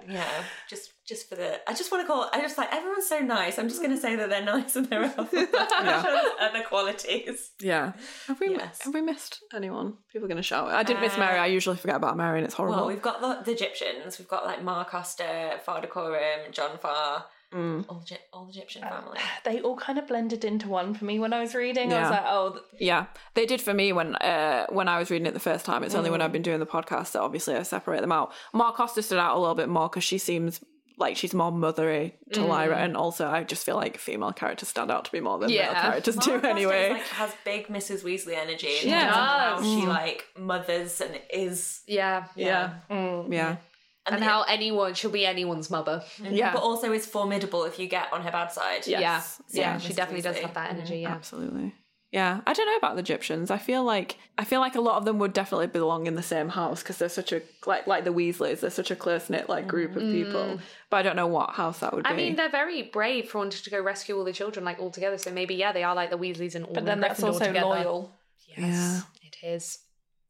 Yeah, 0.10 0.44
just 0.68 0.93
just 1.08 1.28
for 1.30 1.36
the. 1.36 1.60
I 1.70 1.74
just 1.74 1.92
want 1.92 2.04
to 2.04 2.08
call. 2.08 2.30
I 2.34 2.40
just 2.42 2.58
like 2.58 2.74
everyone's 2.74 3.08
so 3.08 3.20
nice. 3.20 3.60
I'm 3.60 3.68
just 3.68 3.82
going 3.82 3.94
to 3.96 4.00
say 4.02 4.16
that 4.16 4.30
they're 4.30 4.44
nice 4.56 4.76
and 4.76 4.86
they're 4.88 5.08
helpful. 5.08 5.40
Yeah. 5.84 6.22
Other 6.42 6.64
qualities. 6.64 7.52
Yeah. 7.62 7.94
Have 8.28 8.40
we 8.40 8.52
Yes. 8.52 8.82
have 8.84 8.94
we 8.94 9.02
missed 9.02 9.40
anyone? 9.54 9.96
People 10.12 10.26
are 10.26 10.30
going 10.30 10.38
to 10.38 10.44
shout. 10.44 10.70
I 10.70 10.84
didn't 10.84 11.02
miss 11.02 11.18
Mary. 11.18 11.38
I 11.40 11.48
usually 11.48 11.76
forget 11.78 11.96
about 11.96 12.16
Mary, 12.18 12.38
and 12.40 12.46
it's 12.46 12.54
horrible. 12.56 12.78
Well, 12.78 12.88
we've 12.88 13.02
got 13.02 13.22
the, 13.22 13.52
the 13.54 13.58
Gyptians. 13.58 14.18
We've 14.20 14.28
got 14.28 14.46
like 14.46 14.64
Ma 14.64 14.84
Costa, 14.86 15.60
Farder 15.66 15.88
Coram, 15.88 16.52
John 16.52 16.78
Faa, 16.78 17.26
Mm. 17.54 17.86
all, 17.88 18.04
the, 18.10 18.18
all 18.34 18.48
Gyptian 18.52 18.82
family. 18.82 19.20
They 19.46 19.62
all 19.62 19.76
kind 19.78 20.00
of 20.00 20.08
blended 20.08 20.44
into 20.44 20.68
one 20.70 20.96
for 20.96 21.06
me 21.06 21.20
when 21.20 21.34
I 21.34 21.40
was 21.42 21.54
reading. 21.54 21.94
I 21.94 22.02
was 22.02 22.10
like, 22.10 22.24
oh, 22.26 22.50
th- 22.54 22.82
Yeah, 22.82 23.06
they 23.36 23.46
did 23.46 23.62
for 23.62 23.76
me 23.76 23.94
when 23.94 24.16
uh, 24.16 24.66
when 24.70 24.88
I 24.88 24.98
was 24.98 25.12
reading 25.12 25.28
it 25.28 25.36
the 25.36 25.40
first 25.40 25.64
time. 25.64 25.84
It's 25.84 25.94
only 25.94 26.10
when 26.10 26.20
I've 26.22 26.32
been 26.32 26.42
doing 26.42 26.60
the 26.60 26.66
podcast 26.66 27.12
that 27.12 27.22
obviously 27.22 27.56
I 27.56 27.62
separate 27.62 28.02
them 28.02 28.12
out. 28.12 28.34
Ma 28.54 28.72
Costa 28.72 29.04
stood 29.04 29.20
out 29.20 29.36
a 29.38 29.40
little 29.40 29.54
bit 29.54 29.70
more 29.70 29.88
because 29.88 30.04
she 30.04 30.18
seems 30.18 30.62
like 30.98 31.18
she's 31.18 31.34
more 31.34 31.52
mothery 31.52 32.14
to 32.34 32.44
Lyra, 32.44 32.76
mm. 32.76 32.84
and 32.86 32.98
also 32.98 33.28
I 33.28 33.44
just 33.44 33.66
feel 33.66 33.76
like 33.76 33.98
female 33.98 34.32
characters 34.34 34.70
stand 34.70 34.92
out 34.92 35.06
to 35.06 35.12
be 35.12 35.20
more 35.20 35.40
than 35.40 35.50
male 35.50 35.74
characters 35.74 36.16
Ma 36.16 36.22
do 36.22 36.32
Costa 36.34 36.48
is, 36.48 36.52
anyway. 36.52 36.90
like, 36.92 37.02
has 37.08 37.34
big 37.46 37.68
Mrs. 37.68 38.04
Weasley 38.04 38.36
energy. 38.38 38.68
in 38.84 38.90
Yeah. 38.90 39.04
terms 39.06 39.16
how 39.16 39.56
does. 39.58 39.66
she 39.66 39.82
mm. 39.82 39.88
like 39.88 40.26
mothers 40.38 41.02
and 41.02 41.20
is 41.30 41.82
Yeah. 41.88 42.26
yeah, 42.36 42.74
yeah, 42.90 42.96
mm. 43.26 43.58
And 44.06 44.22
the- 44.22 44.26
how 44.26 44.44
anyone, 44.44 44.94
she'll 44.96 45.12
be 45.12 45.26
anyone's 45.26 45.70
mother. 45.70 46.04
yeah, 46.22 46.52
but 46.54 46.62
also 46.62 46.92
is 46.92 47.06
formidable 47.06 47.64
if 47.64 47.80
you 47.80 47.88
get 47.88 48.12
on 48.12 48.22
her 48.22 48.32
bad 48.32 48.52
side. 48.52 48.86
Yes. 48.86 49.42
Yeah. 49.50 49.62
Yeah. 49.62 49.74
Yeah, 49.74 49.78
She 49.80 49.94
Mrs. 49.94 49.96
definitely 49.96 50.22
does 50.24 50.38
have 50.40 50.54
that 50.54 50.72
energy. 50.72 50.98
Yeah. 51.00 51.12
absolutely. 51.12 51.74
Yeah, 52.14 52.42
I 52.46 52.54
don't 52.54 52.68
know 52.68 52.78
about 52.78 52.96
the 52.96 53.02
Gyptians. 53.02 53.50
I 53.50 53.58
feel 53.58 53.84
like 53.84 54.18
I 54.38 54.44
feel 54.44 54.60
like 54.60 54.76
a 54.76 54.82
lot 54.82 54.98
of 54.98 55.06
them 55.06 55.18
would 55.18 55.34
definitely 55.34 55.66
belong 55.66 56.06
in 56.06 56.14
the 56.14 56.22
same 56.22 56.50
house 56.50 56.84
because 56.84 57.00
they're 57.00 57.10
such 57.10 57.32
a 57.32 57.42
like 57.66 57.88
like 57.88 58.04
the 58.04 58.14
Weasleys. 58.14 58.60
They're 58.60 58.70
such 58.70 58.92
a 58.92 58.96
close 58.96 59.32
knit 59.32 59.50
like 59.50 59.68
group 59.68 59.96
of 59.96 60.04
mm. 60.04 60.12
people. 60.12 60.60
But 60.92 60.98
I 60.98 61.02
don't 61.02 61.16
know 61.16 61.26
what 61.26 61.50
house 61.56 61.80
that 61.80 61.92
would 61.92 62.04
be. 62.04 62.10
I 62.12 62.16
mean, 62.16 62.36
they're 62.36 62.52
very 62.52 62.84
brave 62.84 63.30
for 63.30 63.40
wanting 63.40 63.64
to 63.64 63.70
go 63.72 63.82
rescue 63.82 64.16
all 64.16 64.24
the 64.24 64.32
children 64.32 64.64
like 64.64 64.78
all 64.80 64.92
together. 64.92 65.18
So 65.18 65.32
maybe 65.32 65.56
yeah, 65.56 65.72
they 65.72 65.84
are 65.84 65.96
like 65.96 66.12
the 66.12 66.18
Weasleys 66.20 66.54
and 66.54 66.66
all. 66.66 66.74
but 66.76 66.86
then 66.86 67.00
that's 67.00 67.24
also 67.24 67.52
loyal. 67.52 68.12
Yes, 68.56 69.04
it 69.24 69.38
is. 69.44 69.80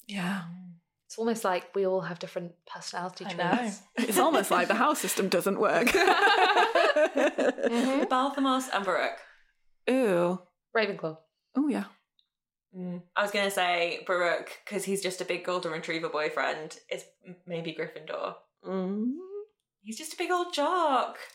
yeah. 0.08 0.44
It's 1.06 1.18
almost 1.20 1.44
like 1.44 1.76
we 1.76 1.86
all 1.86 2.00
have 2.00 2.18
different 2.18 2.54
personality 2.66 3.26
traits. 3.26 3.82
It's 3.98 4.18
almost 4.18 4.52
like 4.52 4.70
the 4.70 4.76
house 4.76 5.00
system 5.00 5.28
doesn't 5.28 5.60
work. 5.60 5.88
Balthamos 8.10 8.70
and 8.74 8.86
Baruch. 8.86 9.20
Ooh. 9.90 10.40
Ravenclaw. 10.76 11.18
Oh 11.56 11.68
yeah. 11.68 11.86
I 13.16 13.22
was 13.22 13.30
going 13.30 13.46
to 13.46 13.52
say 13.52 14.02
Baruch 14.08 14.50
because 14.66 14.84
he's 14.84 15.04
just 15.04 15.22
a 15.22 15.26
big 15.26 15.46
golden 15.46 15.72
retriever 15.72 16.10
boyfriend. 16.10 16.78
Is 16.92 17.04
maybe 17.46 17.72
Gryffindor. 17.80 18.34
Mm. 18.68 19.12
He's 19.84 19.98
just 19.98 20.14
a 20.14 20.18
big 20.18 20.32
old 20.32 20.54
jock. 20.54 21.18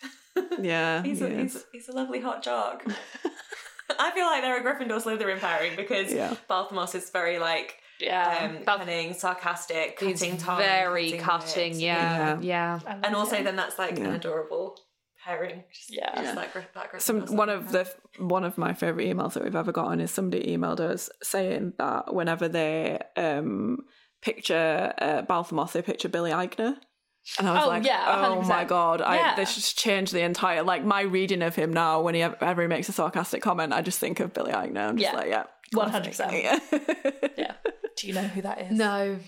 Yeah. 0.60 1.02
he's, 1.02 1.20
a, 1.20 1.28
he's, 1.30 1.64
he's 1.72 1.88
a 1.88 1.92
lovely 1.92 2.20
hot 2.20 2.44
jock. 2.44 2.84
I 3.98 4.10
feel 4.12 4.26
like 4.26 4.42
they're 4.42 4.60
a 4.60 4.62
Gryffindor 4.64 5.02
Slytherin 5.02 5.38
pairing 5.40 5.74
because 5.76 6.12
Yeah. 6.12 6.34
Balthamos 6.48 6.94
is 6.94 7.10
very 7.10 7.38
like 7.40 7.76
Yeah. 8.00 8.50
um, 8.56 8.64
Bal- 8.64 8.78
cunning, 8.78 9.14
sarcastic, 9.14 9.98
He's 10.00 10.20
cutting 10.20 10.36
tongue, 10.38 10.58
very 10.58 11.12
cutting 11.12 11.20
cutting. 11.20 11.80
Yeah. 11.80 12.38
Yeah. 12.40 12.78
Yeah. 12.84 13.00
And 13.02 13.14
also, 13.16 13.42
then 13.42 13.56
that's 13.56 13.78
like 13.78 13.98
an 13.98 14.06
adorable 14.06 14.78
pairing. 15.24 15.64
Just, 15.72 15.90
Yeah. 15.94 16.10
just 16.14 16.24
Yeah. 16.24 16.34
That, 16.34 16.52
Gry- 16.52 16.66
that 16.74 16.92
Gryffindor 16.92 17.00
Some 17.02 17.36
one 17.36 17.48
of 17.48 17.72
the 17.72 17.90
one 18.18 18.44
of 18.44 18.56
my 18.58 18.72
favorite 18.74 19.06
emails 19.06 19.34
that 19.34 19.44
we've 19.44 19.56
ever 19.56 19.72
gotten 19.72 20.00
is 20.00 20.10
somebody 20.10 20.56
emailed 20.56 20.80
us 20.80 21.10
saying 21.22 21.74
that 21.78 22.14
whenever 22.14 22.48
they 22.48 22.98
um 23.16 23.78
picture 24.22 24.92
uh, 24.98 25.22
Balthamos, 25.22 25.72
they 25.72 25.82
picture 25.82 26.08
Billy 26.08 26.30
Eichner. 26.30 26.76
And 27.38 27.46
I 27.46 27.52
was 27.54 27.64
Oh, 27.64 27.68
like, 27.68 27.84
yeah, 27.84 28.04
oh 28.26 28.40
my 28.42 28.64
100%. 28.64 28.68
god, 28.68 29.02
I 29.02 29.16
Yeah. 29.16 29.34
they 29.36 29.44
should 29.44 29.62
change 29.62 30.12
the 30.12 30.22
entire 30.22 30.62
like 30.62 30.82
my 30.84 31.02
reading 31.02 31.42
of 31.42 31.54
him 31.54 31.72
now. 31.72 32.00
When 32.00 32.14
he 32.14 32.22
ever, 32.22 32.36
ever 32.40 32.62
he 32.62 32.68
makes 32.68 32.88
a 32.88 32.92
sarcastic 32.92 33.42
comment, 33.42 33.72
I 33.74 33.82
just 33.82 33.98
think 33.98 34.18
of 34.20 34.32
Billy 34.32 34.52
Eichner. 34.52 34.88
I'm 34.88 34.96
just 34.96 35.12
Yeah. 35.12 35.18
like, 35.18 35.28
yeah, 35.28 35.44
100%. 35.74 36.42
Yeah. 36.42 36.58
Yeah. 37.36 37.52
Do 37.96 38.06
you 38.06 38.14
know 38.14 38.22
who 38.22 38.42
that 38.42 38.60
is? 38.62 38.70
No. 38.78 39.18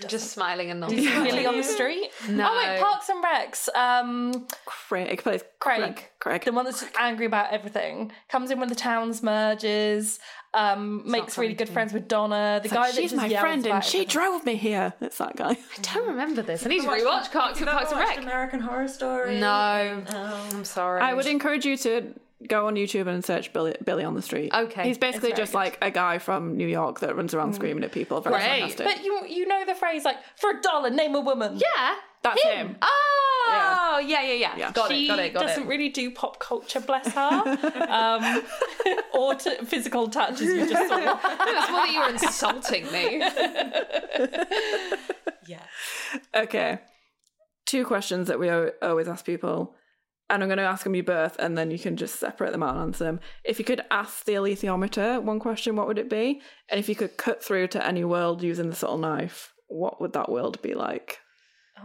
I'm 0.00 0.08
just 0.08 0.30
smiling 0.30 0.70
and 0.70 0.82
Is 0.84 0.90
he 0.92 1.04
nodding. 1.06 1.22
really 1.24 1.46
on 1.46 1.56
the 1.56 1.62
street? 1.62 2.10
No. 2.28 2.48
Oh 2.50 2.56
wait, 2.56 2.80
Parks 2.80 3.08
and 3.08 3.22
Recs. 3.24 3.68
Um, 3.76 4.46
Craig, 4.64 5.22
plays 5.22 5.42
Craig. 5.60 6.08
Craig. 6.20 6.44
the 6.44 6.52
one 6.52 6.64
that's 6.64 6.84
angry 6.98 7.26
about 7.26 7.52
everything 7.52 8.12
comes 8.28 8.50
in 8.50 8.60
when 8.60 8.68
the 8.68 8.74
towns 8.74 9.22
merges. 9.22 10.18
Um, 10.54 11.02
makes 11.10 11.38
really 11.38 11.54
good 11.54 11.68
friends 11.70 11.94
with 11.94 12.08
Donna. 12.08 12.60
The 12.62 12.66
It's 12.66 12.74
guy 12.74 12.80
like, 12.80 12.94
that 12.94 13.00
she's 13.00 13.10
just 13.12 13.22
my 13.22 13.28
friend 13.40 13.66
and 13.66 13.82
she 13.82 13.98
everything. 14.00 14.08
drove 14.20 14.44
me 14.44 14.56
here. 14.56 14.92
It's 15.00 15.16
that 15.18 15.34
guy. 15.36 15.52
I 15.52 15.80
don't 15.80 16.06
remember 16.08 16.42
this. 16.42 16.66
I 16.66 16.68
need 16.68 16.82
to 16.82 16.88
Watched- 16.88 17.04
rewatch 17.04 17.32
Parks, 17.32 17.58
Have 17.58 17.68
you 17.68 17.72
Parks 17.74 17.90
and 17.92 18.00
ever 18.00 18.08
Rec. 18.10 18.18
American 18.18 18.60
Horror 18.60 18.88
Story. 18.88 19.40
No. 19.40 20.04
Oh. 20.12 20.48
I'm 20.52 20.64
sorry. 20.64 21.00
I 21.00 21.14
would 21.14 21.26
encourage 21.26 21.64
you 21.64 21.76
to 21.78 22.12
go 22.48 22.66
on 22.66 22.74
YouTube 22.74 23.06
and 23.06 23.24
search 23.24 23.52
Billy, 23.52 23.74
Billy 23.84 24.04
on 24.04 24.14
the 24.14 24.22
street. 24.22 24.52
Okay. 24.52 24.84
He's 24.84 24.98
basically 24.98 25.32
just 25.32 25.52
good. 25.52 25.58
like 25.58 25.78
a 25.82 25.90
guy 25.90 26.18
from 26.18 26.56
New 26.56 26.68
York 26.68 27.00
that 27.00 27.16
runs 27.16 27.34
around 27.34 27.54
screaming 27.54 27.84
at 27.84 27.92
people. 27.92 28.20
Very 28.20 28.36
Great. 28.36 28.58
sarcastic. 28.60 28.86
But 28.86 29.04
you 29.04 29.26
you 29.28 29.46
know 29.46 29.64
the 29.64 29.74
phrase 29.74 30.04
like 30.04 30.16
for 30.36 30.50
a 30.50 30.60
dollar 30.60 30.90
name 30.90 31.14
a 31.14 31.20
woman. 31.20 31.54
Yeah. 31.56 31.94
That's 32.22 32.40
him. 32.44 32.76
Oh, 32.80 34.00
yeah, 34.06 34.22
yeah, 34.22 34.34
yeah. 34.34 34.56
Yeah. 34.56 34.70
Got 34.70 34.90
she 34.92 35.06
it, 35.06 35.08
got 35.08 35.18
it, 35.18 35.34
got 35.34 35.42
doesn't 35.42 35.64
it. 35.64 35.68
really 35.68 35.88
do 35.88 36.12
pop 36.12 36.38
culture, 36.38 36.78
bless 36.78 37.08
her, 37.12 37.58
um, 37.90 38.42
or 39.12 39.34
t- 39.34 39.56
physical 39.64 40.06
touches. 40.06 40.42
You 40.42 40.68
just 40.68 40.88
saw. 40.88 40.98
No, 41.02 41.18
it's 41.48 41.70
more 41.70 41.80
that 41.80 41.90
you 41.92 42.00
were 42.00 42.08
insulting 42.10 42.92
me. 42.92 43.22
Yeah. 45.48 45.62
Okay. 46.34 46.78
Two 47.66 47.84
questions 47.84 48.28
that 48.28 48.38
we 48.38 48.48
always 48.48 49.08
ask 49.08 49.24
people. 49.26 49.74
And 50.32 50.42
I'm 50.42 50.48
going 50.48 50.56
to 50.58 50.64
ask 50.64 50.82
them 50.84 50.94
your 50.94 51.04
birth, 51.04 51.36
and 51.38 51.56
then 51.58 51.70
you 51.70 51.78
can 51.78 51.96
just 51.96 52.16
separate 52.18 52.52
them 52.52 52.62
out 52.62 52.74
and 52.74 52.82
answer 52.84 53.04
them. 53.04 53.20
If 53.44 53.58
you 53.58 53.64
could 53.66 53.82
ask 53.90 54.24
the 54.24 54.32
alethiometer 54.32 55.22
one 55.22 55.38
question, 55.38 55.76
what 55.76 55.86
would 55.86 55.98
it 55.98 56.08
be? 56.08 56.40
And 56.70 56.80
if 56.80 56.88
you 56.88 56.94
could 56.96 57.16
cut 57.18 57.44
through 57.44 57.66
to 57.68 57.86
any 57.86 58.02
world 58.02 58.42
using 58.42 58.70
the 58.70 58.74
subtle 58.76 58.96
knife, 58.98 59.52
what 59.68 60.00
would 60.00 60.14
that 60.14 60.30
world 60.30 60.60
be 60.62 60.72
like? 60.74 61.18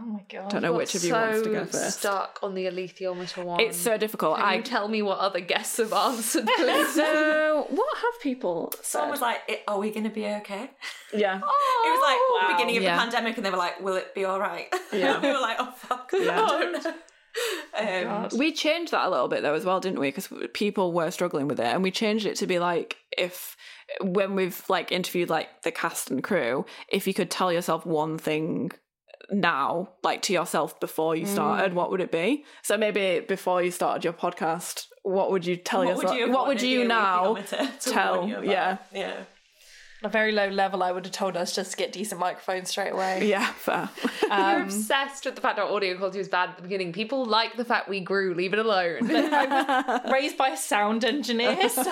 Oh 0.00 0.04
my 0.04 0.20
god! 0.30 0.46
I 0.46 0.48
don't 0.50 0.62
know 0.62 0.72
which 0.74 0.94
of 0.94 1.02
you 1.02 1.10
so 1.10 1.20
wants 1.20 1.42
to 1.42 1.50
go 1.50 1.64
first. 1.64 1.98
stuck 2.00 2.38
on 2.42 2.54
the 2.54 2.66
alethiometer 2.66 3.42
one. 3.44 3.58
It's 3.60 3.76
so 3.76 3.96
difficult. 3.98 4.36
Can 4.36 4.44
I 4.46 4.54
you 4.56 4.62
tell 4.62 4.86
me 4.86 5.02
what 5.02 5.18
other 5.18 5.40
guests 5.40 5.78
have 5.78 5.92
answered, 5.92 6.46
please? 6.56 6.94
so 6.94 7.66
what 7.70 7.96
have 7.98 8.20
people 8.22 8.72
Someone 8.82 9.08
said? 9.08 9.10
was 9.10 9.20
like, 9.20 9.62
"Are 9.66 9.78
we 9.78 9.90
going 9.90 10.04
to 10.04 10.10
be 10.10 10.24
okay?" 10.26 10.70
yeah. 11.12 11.36
It 11.86 11.90
was 11.90 12.02
like 12.08 12.18
wow. 12.50 12.56
beginning 12.56 12.76
of 12.76 12.82
Yeah. 12.84 12.96
the 12.96 13.02
pandemic, 13.02 13.36
and 13.38 13.44
they 13.46 13.50
were 13.50 13.56
like, 13.56 13.80
"Will 13.80 13.96
it 13.96 14.14
be 14.14 14.24
all 14.24 14.38
right?" 14.38 14.66
Yeah. 14.92 15.20
we 15.22 15.28
were 15.32 15.40
like, 15.40 15.56
"Oh 15.58 15.72
fuck, 15.76 16.10
Yeah. 16.12 16.92
Know." 17.80 18.28
Um, 18.32 18.38
We 18.38 18.52
changed 18.52 18.92
that 18.92 19.06
a 19.06 19.10
little 19.10 19.28
bit 19.28 19.42
though 19.42 19.54
as 19.54 19.64
well, 19.64 19.80
didn't 19.80 20.00
we? 20.00 20.08
Because 20.08 20.28
people 20.52 20.92
were 20.92 21.10
struggling 21.10 21.48
with 21.48 21.60
it, 21.60 21.66
and 21.66 21.82
we 21.82 21.90
changed 21.90 22.26
it 22.26 22.36
to 22.36 22.46
be 22.46 22.58
like 22.58 22.96
if 23.16 23.56
when 24.00 24.34
we've 24.34 24.62
like 24.68 24.92
interviewed 24.92 25.30
like 25.30 25.62
the 25.62 25.70
cast 25.70 26.10
and 26.10 26.22
crew, 26.22 26.66
if 26.88 27.06
you 27.06 27.14
could 27.14 27.30
tell 27.30 27.52
yourself 27.52 27.86
one 27.86 28.18
thing 28.18 28.70
now, 29.30 29.90
like 30.02 30.22
to 30.22 30.32
yourself 30.32 30.78
before 30.80 31.14
you 31.14 31.26
started, 31.26 31.74
what 31.74 31.90
would 31.90 32.00
it 32.00 32.10
be? 32.10 32.44
So 32.62 32.76
maybe 32.76 33.20
before 33.20 33.62
you 33.62 33.70
started 33.70 34.04
your 34.04 34.12
podcast, 34.12 34.86
what 35.02 35.30
would 35.30 35.46
you 35.46 35.56
tell 35.56 35.80
what 35.80 35.88
yourself? 35.88 36.12
would 36.12 36.18
you, 36.18 36.32
what 36.32 36.46
would 36.48 36.62
you 36.62 36.84
now 36.86 37.36
tell? 37.80 38.26
you? 38.28 38.42
Yeah, 38.42 38.78
yeah. 38.92 39.24
On 40.02 40.06
a 40.08 40.12
very 40.12 40.30
low 40.30 40.48
level, 40.48 40.82
I 40.84 40.92
would 40.92 41.04
have 41.06 41.12
told 41.12 41.36
us 41.36 41.54
just 41.54 41.72
to 41.72 41.76
get 41.76 41.92
decent 41.92 42.20
microphones 42.20 42.68
straight 42.70 42.92
away. 42.92 43.26
yeah, 43.28 43.46
fair. 43.52 43.88
You're 44.22 44.32
Um, 44.32 44.62
obsessed 44.62 45.24
with 45.24 45.34
the 45.34 45.40
fact 45.40 45.58
our 45.58 45.66
audio 45.68 45.96
quality 45.96 46.18
was 46.18 46.28
bad 46.28 46.50
at 46.50 46.56
the 46.56 46.62
beginning. 46.62 46.92
People 46.92 47.24
like 47.24 47.56
the 47.56 47.64
fact 47.64 47.88
we 47.88 47.98
grew. 47.98 48.32
Leave 48.34 48.52
it 48.52 48.60
alone. 48.60 49.08
raised 50.12 50.36
by 50.38 50.50
a 50.50 50.56
sound 50.56 51.04
engineer, 51.04 51.68
so 51.68 51.82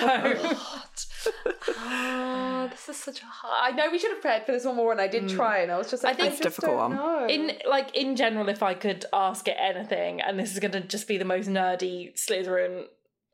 oh, 1.69 2.69
this 2.71 2.89
is 2.89 2.97
such 2.97 3.23
a 3.23 3.25
hard. 3.27 3.73
I 3.73 3.77
know 3.77 3.91
we 3.91 3.99
should 3.99 4.11
have 4.13 4.21
prepared 4.21 4.45
for 4.47 4.53
this 4.53 4.65
one 4.65 4.77
more, 4.77 4.93
and 4.93 5.01
I 5.01 5.09
did 5.09 5.29
try, 5.29 5.59
and 5.59 5.73
I 5.73 5.77
was 5.79 5.91
just 5.91 6.05
like, 6.05 6.15
I 6.15 6.17
think 6.17 6.29
I 6.29 6.33
it's 6.33 6.41
just 6.43 6.57
difficult 6.57 6.79
don't 6.79 6.97
one. 6.97 6.97
know. 6.97 7.27
in 7.29 7.53
like 7.69 7.95
in 7.97 8.17
general, 8.17 8.49
if 8.49 8.63
I 8.63 8.75
could 8.75 9.05
ask 9.13 9.49
it 9.49 9.57
anything, 9.59 10.21
and 10.21 10.39
this 10.39 10.53
is 10.53 10.59
going 10.61 10.73
to 10.73 10.81
just 10.81 11.09
be 11.09 11.19
the 11.19 11.25
most 11.25 11.49
nerdy 11.49 12.15
Slytherin 12.15 12.85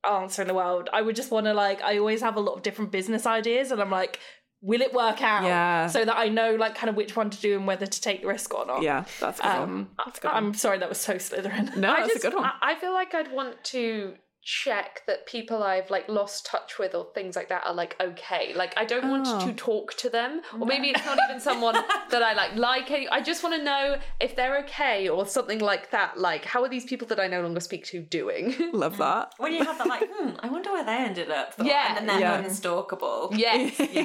answer 0.08 0.42
in 0.42 0.48
the 0.48 0.54
world, 0.54 0.88
I 0.92 1.02
would 1.02 1.16
just 1.16 1.30
want 1.30 1.46
to 1.46 1.54
like. 1.54 1.82
I 1.82 1.98
always 1.98 2.22
have 2.22 2.36
a 2.36 2.40
lot 2.40 2.54
of 2.54 2.62
different 2.62 2.90
business 2.90 3.26
ideas, 3.26 3.70
and 3.70 3.80
I'm 3.80 3.90
like, 3.90 4.18
will 4.62 4.80
it 4.80 4.94
work 4.94 5.20
out? 5.22 5.44
Yeah. 5.44 5.88
So 5.88 6.04
that 6.04 6.16
I 6.16 6.28
know 6.28 6.54
like 6.54 6.74
kind 6.74 6.88
of 6.88 6.96
which 6.96 7.14
one 7.16 7.28
to 7.30 7.40
do 7.40 7.56
and 7.56 7.66
whether 7.66 7.84
to 7.84 8.00
take 8.00 8.22
the 8.22 8.28
risk 8.28 8.54
or 8.54 8.64
not. 8.64 8.82
yeah, 8.82 9.04
that's 9.20 9.40
a 9.40 9.42
good 9.42 9.48
one. 9.48 9.62
Um, 9.62 9.88
That's 9.98 10.18
a 10.18 10.22
good. 10.22 10.30
I'm 10.30 10.54
sorry, 10.54 10.78
that 10.78 10.88
was 10.88 10.98
so 10.98 11.14
Slytherin. 11.14 11.76
No, 11.76 11.92
I 11.92 12.00
that's 12.00 12.12
just, 12.14 12.24
a 12.24 12.30
good 12.30 12.36
one. 12.36 12.44
I, 12.44 12.72
I 12.72 12.74
feel 12.76 12.92
like 12.92 13.14
I'd 13.14 13.32
want 13.32 13.62
to 13.64 14.14
check 14.44 15.02
that 15.06 15.24
people 15.26 15.62
I've 15.62 15.88
like 15.90 16.08
lost 16.08 16.44
touch 16.46 16.78
with 16.78 16.94
or 16.94 17.06
things 17.14 17.36
like 17.36 17.48
that 17.50 17.64
are 17.66 17.74
like 17.74 17.94
okay. 18.00 18.52
Like 18.54 18.74
I 18.76 18.84
don't 18.84 19.08
want 19.08 19.26
Oh. 19.28 19.46
to 19.46 19.52
talk 19.54 19.94
to 19.98 20.10
them, 20.10 20.40
or 20.58 20.66
maybe 20.66 20.88
it's 20.88 21.04
not 21.04 21.16
even 21.28 21.40
someone 21.48 21.74
that 22.10 22.22
I 22.22 22.32
like. 22.34 22.56
Like 22.56 22.90
I 23.10 23.20
just 23.20 23.42
want 23.44 23.54
to 23.56 23.62
know 23.62 23.98
if 24.20 24.34
they're 24.34 24.58
okay 24.64 25.08
or 25.08 25.26
something 25.26 25.60
like 25.60 25.90
that. 25.92 26.18
Like 26.18 26.44
how 26.44 26.62
are 26.64 26.68
these 26.68 26.84
people 26.84 27.06
that 27.08 27.20
I 27.20 27.28
no 27.28 27.40
longer 27.42 27.60
speak 27.60 27.84
to 27.86 28.00
doing? 28.00 28.54
Love 28.72 28.96
that. 28.98 29.32
When 29.38 29.52
you 29.52 29.64
have 29.64 29.78
that, 29.78 29.86
like, 29.86 30.08
hmm, 30.12 30.30
I 30.40 30.48
wonder 30.48 30.72
where 30.72 30.84
they 30.84 30.96
ended 30.96 31.30
up. 31.30 31.54
thought, 31.54 31.66
Yeah, 31.66 31.96
and 31.98 32.08
then 32.08 32.18
they're 32.20 32.28
yeah. 32.28 32.40
yes, 32.42 32.60
unstalkable. 32.60 33.30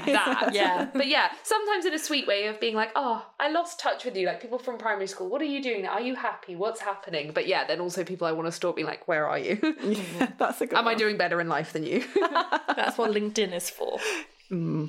that. 0.05 0.49
Yeah. 0.53 0.89
but 0.93 1.07
yeah, 1.07 1.31
sometimes 1.43 1.85
in 1.85 1.93
a 1.93 1.99
sweet 1.99 2.27
way 2.27 2.45
of 2.47 2.59
being 2.59 2.75
like, 2.75 2.91
oh, 2.95 3.25
I 3.39 3.49
lost 3.49 3.79
touch 3.79 4.05
with 4.05 4.15
you. 4.15 4.27
Like 4.27 4.41
people 4.41 4.59
from 4.59 4.77
primary 4.77 5.07
school, 5.07 5.29
what 5.29 5.41
are 5.41 5.45
you 5.45 5.61
doing 5.63 5.83
now? 5.83 5.93
Are 5.93 6.01
you 6.01 6.15
happy? 6.15 6.55
What's 6.55 6.81
happening? 6.81 7.31
But 7.33 7.47
yeah, 7.47 7.65
then 7.65 7.79
also 7.81 8.03
people 8.03 8.27
I 8.27 8.31
want 8.33 8.45
to 8.47 8.51
stalk, 8.51 8.75
being 8.75 8.87
like, 8.87 9.07
where 9.07 9.27
are 9.27 9.39
you? 9.39 9.55
Yeah, 10.27 10.31
that's 10.37 10.61
a 10.61 10.67
good. 10.67 10.77
Am 10.77 10.87
I 10.87 10.95
doing 10.95 11.17
better 11.17 11.41
in 11.41 11.49
life 11.49 11.73
than 11.73 11.83
you? 11.83 12.03
That's 12.75 12.97
what 12.97 13.11
LinkedIn 13.11 13.53
is 13.53 13.69
for. 13.69 13.99
Hmm. 14.49 14.85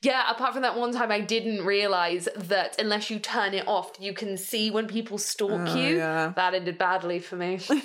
Yeah, 0.00 0.28
apart 0.30 0.52
from 0.54 0.62
that 0.62 0.76
one 0.76 0.92
time 0.92 1.12
I 1.12 1.20
didn't 1.20 1.64
realise 1.64 2.28
that 2.36 2.80
unless 2.80 3.08
you 3.08 3.20
turn 3.20 3.54
it 3.54 3.68
off, 3.68 3.92
you 4.00 4.12
can 4.12 4.36
see 4.36 4.68
when 4.70 4.88
people 4.88 5.16
stalk 5.16 5.68
Oh, 5.68 5.76
you. 5.76 5.96
yeah. 5.98 6.32
That 6.34 6.54
ended 6.54 6.76
badly 6.76 7.20
for 7.20 7.36
me. 7.36 7.60
I 7.70 7.76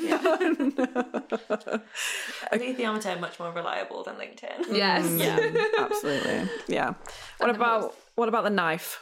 think 2.57 2.77
the 2.77 2.83
alethiometer 2.83 3.17
are 3.17 3.19
much 3.19 3.39
more 3.39 3.51
reliable 3.51 4.03
than 4.03 4.15
LinkedIn. 4.15 4.75
yes. 4.75 5.05
Mm, 5.05 5.19
yeah. 5.19 5.67
Absolutely. 5.79 6.49
Yeah. 6.67 6.93
What 7.37 7.51
about 7.55 7.95
what 8.15 8.29
about 8.29 8.43
the 8.43 8.49
knife? 8.49 9.01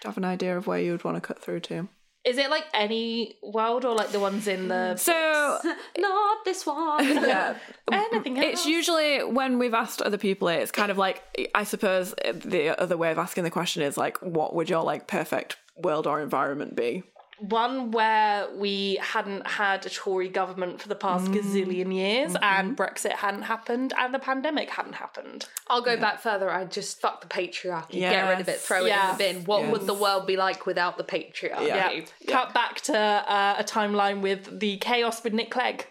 Do 0.00 0.08
you 0.08 0.10
have 0.10 0.18
an 0.18 0.24
idea 0.24 0.56
of 0.56 0.66
where 0.66 0.80
you 0.80 0.92
would 0.92 1.04
want 1.04 1.16
to 1.16 1.20
cut 1.20 1.40
through 1.40 1.60
to? 1.60 1.88
Is 2.26 2.38
it 2.38 2.50
like 2.50 2.64
any 2.74 3.36
world 3.40 3.84
or 3.84 3.94
like 3.94 4.10
the 4.10 4.18
ones 4.18 4.48
in 4.48 4.66
the 4.66 4.96
So 4.96 5.58
Not 5.98 6.44
this 6.44 6.66
one. 6.66 7.04
yeah, 7.04 7.56
anything 7.90 8.36
else? 8.36 8.46
it's 8.46 8.66
usually 8.66 9.22
when 9.22 9.58
we've 9.58 9.74
asked 9.74 10.02
other 10.02 10.18
people, 10.18 10.48
it's 10.48 10.72
kind 10.72 10.90
of 10.90 10.98
like 10.98 11.22
I 11.54 11.62
suppose 11.64 12.14
the 12.14 12.74
other 12.80 12.96
way 12.96 13.12
of 13.12 13.18
asking 13.18 13.44
the 13.44 13.50
question 13.50 13.82
is 13.82 13.96
like, 13.96 14.18
what 14.18 14.54
would 14.54 14.68
your 14.68 14.82
like 14.82 15.06
perfect 15.06 15.56
world 15.76 16.06
or 16.06 16.20
environment 16.20 16.74
be? 16.74 17.04
One 17.38 17.90
where 17.90 18.48
we 18.56 18.98
hadn't 19.02 19.46
had 19.46 19.84
a 19.84 19.90
Tory 19.90 20.28
government 20.28 20.80
for 20.80 20.88
the 20.88 20.94
past 20.94 21.26
gazillion 21.30 21.94
years 21.94 22.34
and 22.40 22.76
Brexit 22.76 23.12
hadn't 23.12 23.42
happened 23.42 23.92
and 23.98 24.14
the 24.14 24.18
pandemic 24.18 24.70
hadn't 24.70 24.94
happened. 24.94 25.46
I'll 25.68 25.82
go 25.82 25.96
back 25.96 26.20
further. 26.20 26.50
I 26.50 26.64
just 26.64 27.00
fuck 27.00 27.20
the 27.20 27.28
patriarchy. 27.28 28.00
Get 28.00 28.28
rid 28.28 28.40
of 28.40 28.48
it. 28.48 28.58
Throw 28.58 28.84
Yeah. 28.86 29.08
it 29.08 29.10
in 29.10 29.16
the 29.36 29.40
bin. 29.40 29.44
What 29.44 29.70
would 29.70 29.86
the 29.86 29.94
world 29.94 30.26
be 30.26 30.36
like 30.36 30.64
without 30.66 30.96
the 30.96 31.04
patriarchy? 31.04 31.66
Yeah. 31.68 32.00
Cut 32.26 32.54
back 32.54 32.80
to 32.82 32.96
uh, 32.96 33.56
a 33.58 33.64
timeline 33.64 34.20
with 34.22 34.60
the 34.60 34.78
chaos 34.78 35.22
with 35.22 35.32
Nick 35.34 35.50
Clegg. 35.50 35.86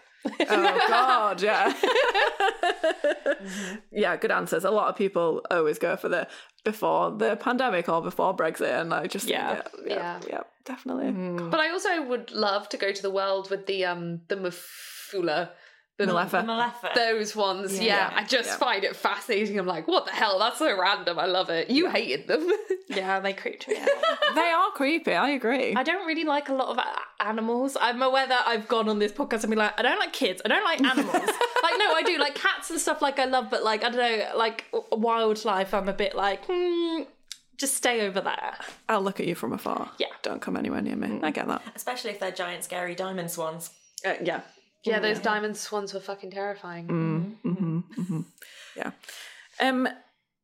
Oh 0.48 0.84
God, 0.88 1.42
yeah, 1.42 1.72
yeah. 3.92 4.16
Good 4.16 4.30
answers. 4.30 4.64
A 4.64 4.70
lot 4.70 4.88
of 4.88 4.96
people 4.96 5.42
always 5.50 5.78
go 5.78 5.96
for 5.96 6.08
the 6.08 6.26
before 6.64 7.10
the 7.12 7.36
pandemic 7.36 7.88
or 7.88 8.02
before 8.02 8.36
Brexit, 8.36 8.80
and 8.80 8.92
I 8.92 9.06
just 9.06 9.28
Yeah. 9.28 9.54
think, 9.62 9.68
yeah, 9.86 9.94
yeah, 9.94 9.96
Yeah. 9.96 10.20
yeah, 10.28 10.40
definitely. 10.64 11.12
But 11.50 11.60
I 11.60 11.70
also 11.70 12.02
would 12.02 12.30
love 12.32 12.68
to 12.70 12.76
go 12.76 12.92
to 12.92 13.02
the 13.02 13.10
world 13.10 13.50
with 13.50 13.66
the 13.66 13.84
um 13.84 14.20
the 14.28 14.36
Mafula. 14.36 15.50
The 15.98 16.04
mulefa. 16.06 16.44
mulefa. 16.44 16.94
Those 16.94 17.34
ones, 17.34 17.78
yeah. 17.78 18.10
Yeah. 18.10 18.12
I 18.14 18.24
just 18.24 18.50
Yeah. 18.50 18.56
find 18.58 18.84
it 18.84 18.94
fascinating. 18.94 19.58
I'm 19.58 19.66
like, 19.66 19.88
what 19.88 20.04
the 20.04 20.12
hell? 20.12 20.38
That's 20.38 20.58
so 20.58 20.78
random. 20.78 21.18
I 21.18 21.24
love 21.24 21.48
it. 21.48 21.70
You 21.70 21.88
hated 21.90 22.26
them. 22.28 22.48
Yeah, 22.88 23.18
they 23.18 23.32
creeped 23.32 23.66
me 23.66 23.76
out. 23.78 23.88
They 24.36 24.40
are 24.48 24.70
creepy. 24.70 25.12
I 25.12 25.30
agree. 25.30 25.74
I 25.74 25.82
don't 25.82 26.06
really 26.06 26.22
like 26.22 26.48
a 26.48 26.54
lot 26.54 26.68
of 26.68 26.78
animals. 27.20 27.76
I'm 27.80 28.00
aware 28.00 28.28
that 28.28 28.44
I've 28.46 28.68
gone 28.68 28.88
on 28.88 29.00
this 29.00 29.10
podcast 29.10 29.42
and 29.42 29.50
be 29.50 29.56
like, 29.56 29.72
I 29.78 29.82
don't 29.82 29.98
like 29.98 30.12
kids. 30.12 30.40
I 30.44 30.48
don't 30.48 30.62
like 30.62 30.80
animals. 30.80 31.12
like, 31.62 31.74
no, 31.78 31.92
I 31.94 32.02
do 32.06 32.16
like 32.18 32.36
cats 32.36 32.70
and 32.70 32.78
stuff. 32.78 33.02
Like, 33.02 33.18
I 33.18 33.24
love, 33.24 33.50
but 33.50 33.64
like, 33.64 33.82
I 33.82 33.90
don't 33.90 33.98
know, 33.98 34.36
like 34.38 34.66
wildlife. 34.92 35.74
I'm 35.74 35.88
a 35.88 35.92
bit 35.92 36.14
like, 36.14 36.44
hmm, 36.48 37.02
just 37.58 37.74
stay 37.74 38.06
over 38.06 38.20
there. 38.20 38.54
I'll 38.88 39.02
look 39.02 39.18
at 39.18 39.26
you 39.26 39.34
from 39.34 39.52
afar. 39.52 39.90
Yeah. 39.98 40.06
Don't 40.22 40.40
come 40.40 40.56
anywhere 40.56 40.80
near 40.80 40.96
me. 40.96 41.18
I 41.24 41.32
get 41.32 41.48
that. 41.48 41.62
Especially 41.74 42.10
if 42.10 42.20
they're 42.20 42.30
giant, 42.30 42.62
scary 42.64 42.94
diamond 42.94 43.30
swans. 43.32 43.70
Uh, 44.06 44.14
yeah. 44.22 44.42
Yeah, 44.86 44.98
mm. 44.98 45.02
those 45.02 45.18
diamond 45.18 45.56
swans 45.56 45.92
were 45.92 46.00
fucking 46.00 46.30
terrifying. 46.30 46.86
Mm, 46.86 47.34
mm-hmm. 47.44 47.78
Mm-hmm, 47.78 48.00
mm-hmm. 48.00 48.20
Yeah. 48.76 48.90
Um, 49.60 49.88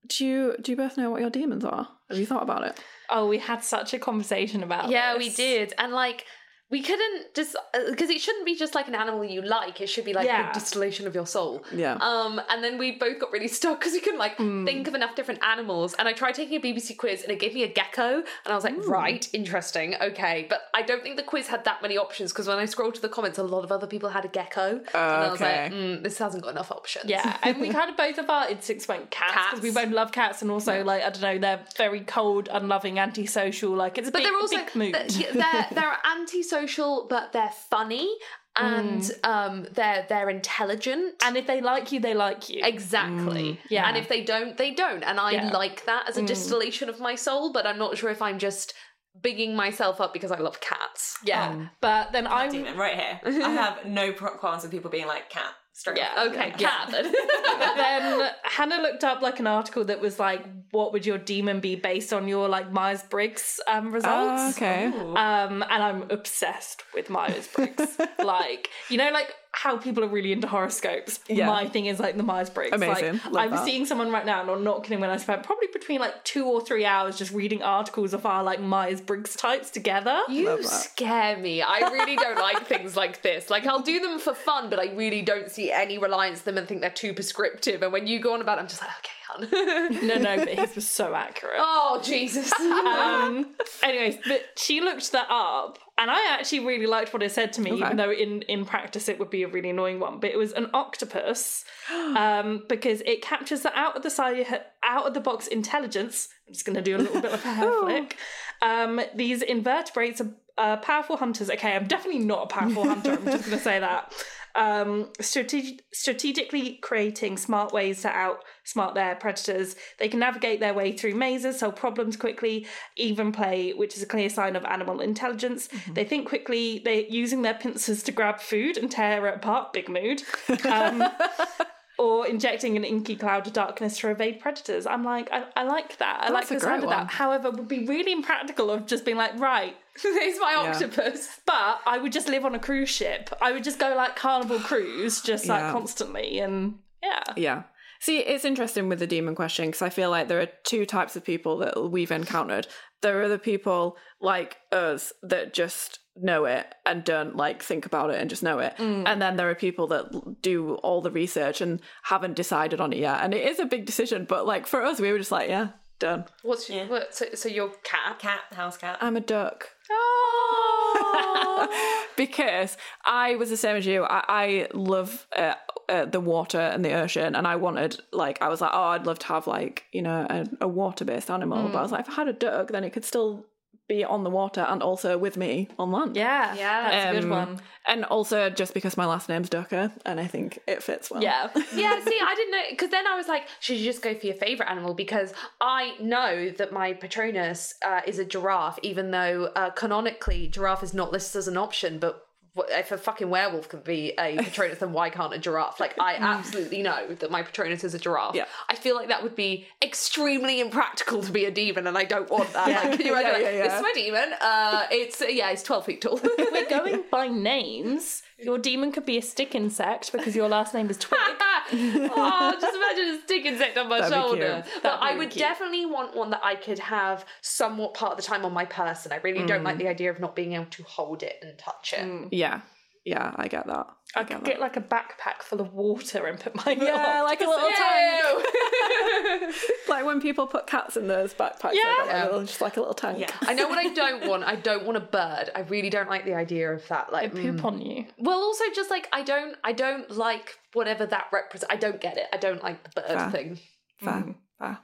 do 0.07 0.27
you 0.27 0.57
do 0.61 0.73
you 0.73 0.77
both 0.77 0.97
know 0.97 1.11
what 1.11 1.21
your 1.21 1.31
daemons 1.31 1.65
are? 1.65 1.89
Have 2.11 2.19
you 2.19 2.27
thought 2.27 2.43
about 2.43 2.65
it? 2.65 2.81
Oh, 3.09 3.29
we 3.29 3.39
had 3.39 3.63
such 3.63 3.95
a 3.95 3.99
conversation 3.99 4.63
about. 4.63 4.91
Yeah, 4.91 5.17
we 5.17 5.29
did. 5.31 5.75
And 5.79 5.93
like, 5.93 6.27
we 6.73 6.81
couldn't 6.83 7.35
just 7.35 7.55
because 7.91 8.09
it 8.11 8.21
shouldn't 8.21 8.47
be 8.47 8.57
just 8.57 8.75
like 8.75 8.89
an 8.89 8.95
animal 8.95 9.23
you 9.25 9.43
like. 9.43 9.81
It 9.81 9.89
should 9.89 10.07
be 10.07 10.15
like 10.15 10.27
Yeah. 10.27 10.49
the 10.51 10.59
distillation 10.59 11.07
of 11.07 11.15
your 11.15 11.27
soul. 11.27 11.63
Yeah. 11.73 11.97
Um, 12.01 12.41
and 12.51 12.65
then 12.65 12.79
we 12.79 12.93
both 12.93 13.19
got 13.21 13.31
really 13.31 13.47
stuck 13.59 13.79
because 13.79 13.93
we 13.93 14.01
couldn't 14.01 14.19
like 14.19 14.37
think 14.39 14.89
of 14.89 14.95
enough 14.95 15.15
different 15.15 15.45
animals. 15.45 15.95
And 15.99 16.09
I 16.09 16.13
tried 16.15 16.35
taking 16.35 16.57
a 16.57 16.61
BBC 16.61 16.97
quiz, 16.97 17.23
and 17.23 17.31
it 17.31 17.39
gave 17.39 17.53
me 17.55 17.63
a 17.63 17.69
gecko, 17.69 18.09
and 18.17 18.49
I 18.53 18.55
was 18.55 18.65
like, 18.65 18.75
right, 18.87 19.29
interesting, 19.35 19.95
okay. 20.01 20.47
But 20.49 20.63
I 20.75 20.81
don't 20.83 21.03
think 21.03 21.17
the 21.17 21.23
quiz 21.23 21.47
had 21.47 21.65
that 21.67 21.83
many 21.83 21.99
options 21.99 22.33
because 22.33 22.47
when 22.49 22.59
I 22.59 22.65
scrolled 22.65 22.95
to 22.95 23.03
the 23.03 23.09
comments, 23.11 23.37
a 23.39 23.43
lot 23.43 23.65
of 23.65 23.71
other 23.71 23.87
people 23.87 24.09
had 24.09 24.25
a 24.25 24.29
gecko, 24.29 24.81
and 24.95 25.25
I 25.27 25.31
was 25.31 25.43
Okay. 25.43 25.65
like, 25.65 25.73
mm, 25.73 26.03
this 26.03 26.17
hasn't 26.17 26.43
got 26.43 26.51
enough 26.53 26.71
options. 26.73 27.05
Yeah, 27.11 27.37
and 27.43 27.61
we 27.61 27.69
kind 27.69 27.91
of 27.91 27.97
both 27.99 28.17
of 28.17 28.31
our 28.31 28.49
instincts 28.49 28.89
went 28.89 29.11
cats 29.11 29.35
because 29.51 29.63
we 29.63 29.71
both 29.73 29.93
love 29.93 30.11
cats, 30.13 30.41
and 30.41 30.51
also 30.51 30.83
like 30.85 31.03
I 31.03 31.11
don't 31.11 31.21
know, 31.23 31.39
they're 31.39 31.61
very 31.77 32.01
cold, 32.01 32.49
unloving, 32.51 32.99
antisocial. 32.99 33.73
Like 33.73 33.99
it's 33.99 34.09
a 34.09 34.13
but 34.13 34.19
big, 34.23 34.27
they're 34.27 34.41
also 34.41 34.57
big 34.57 34.75
mood. 34.75 34.95
they're, 34.95 35.33
they're 35.35 35.67
they're 35.73 35.97
antisocial, 36.17 36.62
but 37.09 37.33
they're 37.33 37.53
funny 37.71 38.15
and 38.57 39.01
mm. 39.01 39.29
um 39.29 39.67
they're 39.73 40.05
they're 40.09 40.29
intelligent. 40.29 41.15
and 41.25 41.37
if 41.37 41.47
they 41.47 41.61
like 41.61 41.93
you, 41.93 42.01
they 42.01 42.15
like 42.15 42.49
you. 42.49 42.61
Exactly. 42.63 43.53
Mm, 43.53 43.59
yeah. 43.71 43.89
And 43.89 43.97
if 43.97 44.09
they 44.09 44.23
don't, 44.23 44.57
they 44.57 44.73
don't. 44.73 45.03
And 45.03 45.19
I 45.19 45.33
Yeah. 45.33 45.51
like 45.51 45.87
that 45.87 46.09
as 46.09 46.17
a 46.17 46.23
mm. 46.23 46.27
distillation 46.27 46.89
of 46.89 47.01
my 47.01 47.15
soul, 47.15 47.53
but 47.53 47.67
I'm 47.67 47.79
not 47.79 47.97
sure 47.97 48.11
if 48.11 48.21
I'm 48.21 48.39
just 48.39 48.75
bigging 49.21 49.55
myself 49.55 50.01
up 50.01 50.13
because 50.13 50.31
I 50.31 50.39
love 50.39 50.61
cats. 50.61 51.19
yeah, 51.25 51.49
um, 51.49 51.71
but 51.81 52.13
then 52.13 52.27
I'm 52.27 52.51
Daemon, 52.51 52.77
right 52.77 52.99
here. 52.99 53.21
I 53.45 53.51
have 53.51 53.85
no 53.85 54.13
qualms 54.13 54.63
with 54.63 54.73
people 54.73 54.91
being 54.91 55.07
like 55.07 55.31
cat. 55.31 55.53
Straight 55.75 55.97
Yeah. 55.99 56.13
up. 56.17 56.31
Okay, 56.33 56.55
Yeah. 56.59 56.69
cat 56.69 56.89
then. 56.91 57.13
then 57.77 58.31
Hannah 58.45 58.83
looked 58.83 59.05
up 59.05 59.23
like 59.23 59.41
an 59.41 59.47
article 59.47 59.85
that 59.85 60.01
was 60.01 60.19
like, 60.19 60.45
what 60.71 60.93
would 60.93 61.07
your 61.07 61.19
daemon 61.19 61.61
be 61.61 61.77
based 61.77 62.13
on 62.13 62.29
your 62.29 62.49
like 62.49 62.71
Myers 62.73 63.03
Briggs 63.03 63.59
um, 63.67 63.89
Oh, 63.89 63.91
results? 63.91 64.57
okay. 64.57 64.87
Ooh. 64.89 65.17
Um, 65.17 65.63
and 65.69 65.83
I'm 65.83 66.03
obsessed 66.11 66.83
with 66.95 67.09
Myers 67.11 67.49
Briggs. 67.49 67.99
like, 68.25 68.69
you 68.91 68.99
know, 68.99 69.11
like 69.13 69.35
how 69.53 69.77
people 69.77 70.03
are 70.03 70.09
really 70.09 70.33
into 70.33 70.49
horoscopes. 70.49 71.21
Yeah. 71.29 71.47
My 71.47 71.69
thing 71.69 71.87
is 71.87 72.01
like 72.01 72.17
the 72.17 72.23
Myers 72.23 72.49
Briggs. 72.49 72.75
Amazing. 72.75 73.15
Like, 73.15 73.25
Love 73.27 73.35
I'm 73.35 73.51
that. 73.51 73.65
seeing 73.65 73.85
someone 73.85 74.11
right 74.11 74.25
now, 74.25 74.41
and 74.41 74.51
I'm 74.51 74.65
not 74.65 74.83
kidding 74.83 75.01
when 75.01 75.11
I 75.11 75.19
spent 75.19 75.43
probably 75.43 75.69
between 75.73 76.01
like 76.01 76.25
two 76.25 76.47
or 76.47 76.61
three 76.61 76.87
hours 76.87 77.19
just 77.19 77.33
reading 77.33 77.63
articles 77.63 78.15
of 78.15 78.25
our 78.25 78.43
like 78.43 78.61
Myers 78.61 79.01
Briggs 79.01 79.37
types 79.37 79.71
together. 79.71 80.23
You 80.29 80.63
scare 80.63 81.37
me. 81.37 81.61
I 81.63 81.81
really 81.93 82.17
don't 82.17 82.39
like 82.39 82.67
things 82.67 82.97
like 82.97 83.23
this. 83.23 83.51
Like 83.51 83.67
I'll 83.67 83.83
do 83.83 84.01
them 84.01 84.19
for 84.19 84.35
fun, 84.35 84.71
but 84.71 84.79
I 84.79 84.93
really 84.95 85.23
don't 85.23 85.51
see 85.51 85.71
any 85.71 85.99
reliance 85.99 86.41
on 86.41 86.45
them 86.47 86.59
and 86.59 86.67
think 86.67 86.81
they're 86.81 86.91
too 86.91 87.13
prescriptive. 87.13 87.83
And 87.83 87.93
when 87.93 88.07
you 88.07 88.21
go 88.21 88.33
on 88.33 88.41
about 88.41 88.57
it, 88.59 88.63
I'm 88.63 88.69
just 88.69 88.81
like, 88.81 88.91
okay, 88.91 89.11
no, 90.03 90.19
no, 90.19 90.37
but 90.37 90.49
his 90.49 90.75
was 90.75 90.89
so 90.89 91.15
accurate. 91.15 91.57
oh 91.59 92.01
Jesus. 92.05 92.53
um 92.61 93.55
anyways 93.83 94.19
but 94.27 94.43
she 94.57 94.81
looked 94.81 95.13
that 95.13 95.27
up 95.31 95.79
and 95.99 96.11
i 96.11 96.35
actually 96.35 96.61
really 96.61 96.87
liked 96.87 97.13
what 97.13 97.23
it 97.23 97.31
said 97.33 97.53
to 97.53 97.61
me 97.61 97.73
Okay. 97.73 97.85
even 97.85 97.97
though 97.97 98.11
in 98.13 98.43
in 98.43 98.65
practice 98.65 99.09
it 99.09 99.19
would 99.19 99.31
be 99.31 99.43
a 99.43 99.49
really 99.49 99.71
annoying 99.71 100.01
one 100.01 100.19
but 100.21 100.31
it 100.31 100.37
was 100.39 100.53
an 100.53 100.69
octopus 100.75 101.65
um 101.91 102.65
because 102.69 103.01
it 103.03 103.23
captures 103.23 103.63
the 103.63 103.73
out 103.79 103.97
of 103.97 104.03
the 104.03 104.11
side 104.11 104.47
out 104.83 105.07
of 105.07 105.15
the 105.15 105.21
box 105.21 105.47
intelligence 105.47 106.29
i'm 106.47 106.53
just 106.55 106.65
going 106.65 106.77
to 106.77 106.83
do 106.83 106.97
a 106.97 106.99
little 106.99 107.21
bit 107.21 107.33
of 107.33 107.45
a 107.45 107.49
hair 107.55 107.73
flick 107.81 108.17
um 108.63 109.01
these 109.15 109.43
invertebrates 109.43 110.21
are 110.21 110.31
uh, 110.59 110.77
powerful 110.79 111.17
hunters 111.17 111.49
okay 111.51 111.75
i'm 111.75 111.87
definitely 111.87 112.21
not 112.21 112.45
a 112.45 112.47
powerful 112.47 112.85
hunter 112.87 113.13
i'm 113.13 113.25
just 113.25 113.47
going 113.47 113.57
to 113.57 113.65
say 113.65 113.79
that 113.81 114.13
um, 114.55 115.07
strateg- 115.21 115.81
strategically 115.93 116.75
creating 116.83 117.37
smart 117.37 117.73
ways 117.73 118.03
to 118.03 118.09
outsmart 118.09 118.95
their 118.95 119.15
predators. 119.17 119.77
They 119.99 120.09
can 120.09 120.21
navigate 120.21 120.61
their 120.61 120.75
way 120.75 120.97
through 120.97 121.15
mazes, 121.15 121.61
solve 121.61 121.77
problems 121.77 122.17
quickly, 122.17 122.67
even 122.97 123.33
play, 123.33 123.73
which 123.73 123.97
is 123.97 124.03
a 124.03 124.07
clear 124.07 124.29
sign 124.29 124.57
of 124.57 124.65
animal 124.65 125.01
intelligence. 125.01 125.69
They 125.93 126.05
think 126.05 126.29
quickly, 126.29 126.81
they're 126.85 127.03
using 127.03 127.43
their 127.43 127.55
pincers 127.55 128.03
to 128.05 128.13
grab 128.13 128.41
food 128.41 128.77
and 128.77 128.91
tear 128.91 129.27
it 129.27 129.37
apart, 129.37 129.73
big 129.73 129.89
mood. 129.89 130.23
Um, 130.67 131.05
or 131.99 132.27
injecting 132.27 132.77
an 132.77 132.85
inky 132.85 133.15
cloud 133.15 133.47
of 133.47 133.53
darkness 133.53 133.99
to 133.99 134.11
evade 134.11 134.41
predators. 134.41 134.87
I'm 134.87 135.05
like, 135.05 135.31
I, 135.31 135.45
I 135.55 135.63
like 135.63 135.99
that. 135.99 136.21
I 136.23 136.31
like 136.31 136.51
a 136.51 136.55
the 136.55 136.61
sound 136.61 136.83
of 136.83 136.91
that. 136.91 137.09
However, 137.09 137.51
would 137.51 137.69
be 137.69 137.87
really 137.87 138.13
impractical 138.13 138.71
of 138.71 138.87
just 138.87 139.05
being 139.05 139.17
like, 139.17 139.39
right, 139.39 139.77
It's 140.05 140.41
my 140.41 140.55
octopus. 140.55 141.41
but 141.47 141.81
I 141.87 141.99
would 141.99 142.13
just 142.13 142.29
live 142.29 142.45
on 142.45 142.55
a 142.55 142.59
cruise 142.59 142.89
ship. 142.91 143.31
I 143.41 143.53
would 143.53 143.65
just 143.65 143.79
go 143.79 143.95
like 143.95 144.17
carnival 144.17 144.59
cruise, 144.61 145.21
just 145.23 145.47
like 145.47 145.61
Yeah. 145.61 145.73
constantly, 145.73 146.39
and 146.39 146.79
yeah, 147.03 147.23
Yeah. 147.37 147.63
See, 148.01 148.19
it's 148.19 148.45
interesting 148.45 148.89
with 148.89 148.99
the 148.99 149.07
daemon 149.07 149.37
question 149.37 149.67
because 149.67 149.83
I 149.83 149.89
feel 149.89 150.11
like 150.11 150.27
there 150.27 150.41
are 150.41 150.49
two 150.65 150.85
types 150.87 151.15
of 151.15 151.23
people 151.25 151.59
that 151.59 151.91
we've 151.91 152.11
encountered. 152.11 152.67
There 153.01 153.23
are 153.23 153.29
the 153.29 153.39
people 153.39 153.97
like 154.21 154.57
us 154.73 155.13
that 155.23 155.55
just 155.55 156.01
know 156.17 156.45
it 156.47 156.67
and 156.85 157.05
don't 157.05 157.37
like 157.37 157.63
think 157.63 157.87
about 157.87 158.11
it 158.11 158.21
and 158.21 158.29
just 158.29 158.43
know 158.43 158.59
it. 158.59 158.75
Mm. 158.79 159.05
And 159.07 159.23
then 159.23 159.37
there 159.37 159.49
are 159.51 159.55
people 159.55 159.87
that 159.89 160.41
do 160.43 160.75
all 160.77 161.01
the 161.01 161.13
research 161.13 161.61
and 161.61 161.81
haven't 162.03 162.35
decided 162.35 162.81
on 162.81 162.93
it 162.93 162.99
yet. 162.99 163.21
And 163.23 163.33
it 163.35 163.47
is 163.47 163.61
a 163.61 163.67
big 163.67 163.87
decision, 163.87 164.27
but 164.29 164.47
like 164.47 164.67
for 164.67 164.83
us, 164.83 164.99
we 164.99 165.13
were 165.13 165.19
just 165.19 165.31
like, 165.33 165.49
yeah, 165.49 165.69
done. 166.01 166.25
What's 166.43 166.69
your, 166.69 166.87
what, 166.87 167.15
so, 167.15 167.27
so 167.35 167.49
your 167.49 167.69
cat? 167.85 168.19
Cat, 168.19 168.41
house 168.53 168.77
cat. 168.77 168.99
I'm 169.01 169.17
a 169.17 169.21
duck. 169.21 169.71
Oh. 169.93 171.69
because 172.17 172.77
I 173.05 173.37
was 173.37 173.51
the 173.51 173.57
same 173.57 173.77
as 173.77 173.87
you. 173.87 174.05
I, 174.05 174.25
I 174.29 174.69
love 174.75 175.27
uh, 175.37 175.55
uh, 175.89 176.05
the 176.05 176.21
water 176.21 176.61
and 176.61 176.85
the 176.85 176.93
ocean, 176.95 177.35
and 177.35 177.47
I 177.47 177.57
wanted 177.57 178.01
like 178.13 178.41
I 178.43 178.49
was 178.49 178.61
like, 178.61 178.71
oh, 178.73 178.83
I'd 178.85 179.07
love 179.07 179.19
to 179.21 179.27
have 179.27 179.47
like 179.47 179.85
you 179.93 180.03
know 180.03 180.27
a, 180.29 180.47
a 180.63 180.69
water 180.69 181.05
based 181.05 181.31
animal. 181.31 181.69
But 181.69 181.79
I 181.79 181.83
was 181.83 181.93
like, 181.93 182.07
if 182.07 182.13
I 182.13 182.15
had 182.15 182.29
a 182.29 182.33
duck, 182.33 182.69
then 182.69 182.85
it 182.85 182.93
could 182.93 183.05
still 183.05 183.45
be 183.89 184.05
on 184.05 184.25
the 184.25 184.31
water 184.31 184.61
and 184.69 184.83
also 184.83 185.19
with 185.19 185.37
me 185.37 185.69
on 185.79 185.91
land. 185.91 186.17
Yeah, 186.17 186.55
Yeah. 186.55 186.91
that's 186.91 187.05
a 187.11 187.13
good 187.21 187.25
Um, 187.25 187.31
one. 187.31 187.61
And 187.87 188.05
also 188.05 188.49
just 188.49 188.75
because 188.75 188.97
my 188.97 189.05
last 189.07 189.29
name's 189.29 189.49
Ducker, 189.49 189.91
and 190.07 190.21
I 190.21 190.27
think 190.27 190.59
it 190.69 190.83
fits 190.83 191.11
well. 191.11 191.23
Yeah, 191.23 191.49
yeah, 191.75 192.01
see, 192.05 192.19
I 192.23 192.35
didn't 192.37 192.51
know 192.53 192.63
because 192.71 192.91
then 192.91 193.07
I 193.07 193.17
was 193.17 193.27
like, 193.29 193.49
should 193.61 193.77
you 193.79 193.85
just 193.85 194.01
go 194.03 194.15
for 194.15 194.25
your 194.27 194.37
favorite 194.37 194.71
animal? 194.71 194.95
Because 194.95 195.35
I 195.61 195.95
know 196.01 196.51
that 196.51 196.73
my 196.73 196.93
Patronus 196.93 197.75
uh, 197.85 198.01
is 198.07 198.19
a 198.21 198.25
giraffe, 198.25 198.79
even 198.83 199.11
though 199.11 199.47
uh, 199.57 199.71
canonically 199.71 200.47
giraffe 200.49 200.83
is 200.85 200.95
not 200.95 201.11
listed 201.13 201.39
as 201.41 201.49
an 201.49 201.57
option. 201.57 201.99
But 201.99 202.15
wh- 202.15 202.32
if 202.55 202.93
a 202.93 202.99
fucking 202.99 203.31
werewolf 203.31 203.69
can 203.69 203.81
be 203.81 204.13
a 204.19 204.37
Patronus, 204.43 204.79
then 204.79 204.93
why 204.93 205.11
can't 205.11 205.33
a 205.33 205.39
giraffe? 205.39 205.81
Like, 205.81 205.99
I 205.99 206.15
absolutely 206.17 206.83
know 206.83 207.15
that 207.15 207.31
my 207.31 207.43
Patronus 207.43 207.85
is 207.85 207.95
a 207.95 207.99
giraffe. 207.99 208.35
Yeah. 208.35 208.45
I 208.69 208.75
feel 208.75 208.95
like 208.95 209.09
that 209.09 209.23
would 209.23 209.35
be 209.37 209.67
extremely 209.83 210.61
impractical 210.61 211.23
to 211.23 211.33
be 211.33 211.45
a 211.47 211.51
daemon, 211.51 211.87
and 211.87 211.97
I 211.97 212.05
don't 212.05 212.31
want 212.31 212.53
that. 212.53 212.69
Like, 212.69 212.99
can 212.99 213.07
you 213.07 213.13
imagine? 213.19 213.41
Yeah, 213.43 213.51
yeah, 213.51 213.57
yeah. 213.57 213.63
This 213.65 213.75
is 213.75 213.83
my 213.83 213.93
daemon. 213.95 214.33
Uh, 214.41 214.87
it's 214.91 215.23
yeah, 215.27 215.51
it's 215.51 215.63
twelve 215.63 215.87
feet 215.87 216.01
tall. 216.03 216.21
we're 216.23 216.69
going 216.69 217.05
by 217.11 217.29
names. 217.29 218.23
Your 218.43 218.59
daemon 218.59 218.93
could 218.93 219.07
be 219.07 219.19
a 219.19 219.23
stick 219.23 219.55
insect 219.55 220.13
because 220.13 220.35
your 220.37 220.49
last 220.49 220.75
name 220.75 220.91
is 220.91 220.99
Twig. 220.99 221.19
oh, 221.75 222.57
just 222.61 222.77
imagine 222.77 223.15
a 223.15 223.21
stick 223.23 223.45
insect 223.47 223.79
on 223.79 223.89
my 223.89 224.01
That'd 224.01 224.15
shoulder. 224.15 224.65
But 224.75 224.83
That'd 224.83 224.99
I 225.01 225.17
would 225.17 225.31
cute. 225.31 225.41
definitely 225.43 225.87
want 225.87 226.15
one 226.17 226.31
that 226.31 226.41
I 226.43 226.55
could 226.57 226.79
have 226.79 227.25
somewhat 227.41 227.95
part 227.95 228.13
of 228.13 228.17
the 228.19 228.23
time 228.25 228.45
on 228.45 228.53
my 228.53 228.65
person. 228.65 229.13
I 229.13 229.17
really 229.17 229.47
don't 229.47 229.63
Mm. 229.63 229.65
like 229.65 229.79
the 229.79 229.89
idea 229.89 230.11
of 230.11 230.19
not 230.21 230.35
being 230.37 230.53
able 230.55 230.67
to 230.67 230.83
hold 230.83 231.23
it 231.23 231.37
and 231.43 231.57
touch 231.59 231.95
it. 231.97 232.29
Yeah. 232.33 232.61
Yeah, 233.05 233.33
I 233.37 233.49
get 233.49 233.67
that. 233.67 233.87
I 234.15 234.25
get 234.25 234.39
could 234.39 234.45
get 234.47 234.61
like 234.61 234.77
a 234.77 234.81
backpack 234.81 235.43
full 235.43 235.61
of 235.61 235.73
water 235.73 236.27
and 236.27 236.39
put 236.39 236.55
mine 236.67 236.79
Yeah, 236.81 237.19
on. 237.21 237.25
like 237.25 237.41
a 237.41 237.47
little 237.47 237.71
tank. 237.77 238.47
Like 239.89 240.05
when 240.07 240.21
people 240.21 240.47
put 240.47 240.67
cats 240.67 240.97
in 240.97 241.07
those 241.09 241.35
backpacks, 241.35 241.75
Yeah. 241.75 241.83
I 241.85 241.97
got 241.99 242.07
like 242.07 242.23
a 242.23 242.25
little, 242.27 242.45
just 242.47 242.61
like 242.61 242.77
a 242.77 242.81
little 242.81 242.95
tank. 242.95 243.19
Yeah. 243.19 243.31
I 243.43 243.55
know 243.55 243.69
what 243.69 243.79
I 243.79 243.93
don't 243.93 244.27
want. 244.29 244.45
I 244.45 244.57
don't 244.57 244.85
want 244.85 244.97
a 244.97 245.01
bird. 245.01 245.51
I 245.55 245.61
really 245.69 245.91
don't 245.91 246.09
like 246.09 246.25
the 246.25 246.35
idea 246.35 246.73
of 246.73 246.87
that. 246.89 247.13
Like, 247.13 247.33
Poop 247.33 247.57
mm. 247.57 247.65
on 247.65 247.81
you. 247.81 248.07
well, 248.19 248.39
also 248.39 248.65
just 248.75 248.91
like 248.91 249.09
I 249.13 249.23
don't, 249.23 249.57
I 249.65 249.73
don't 249.73 250.11
like 250.11 250.59
whatever 250.73 251.05
that 251.07 251.27
represents. 251.33 251.73
I 251.73 251.77
don't 251.77 252.01
get 252.01 252.17
it. 252.17 252.27
I 252.33 252.37
don't 252.39 252.63
like 252.63 252.83
the 252.85 253.01
bird 253.01 253.07
Fair. 253.19 253.31
thing. 253.31 253.59
Fair, 254.01 254.25
fair. 254.59 254.79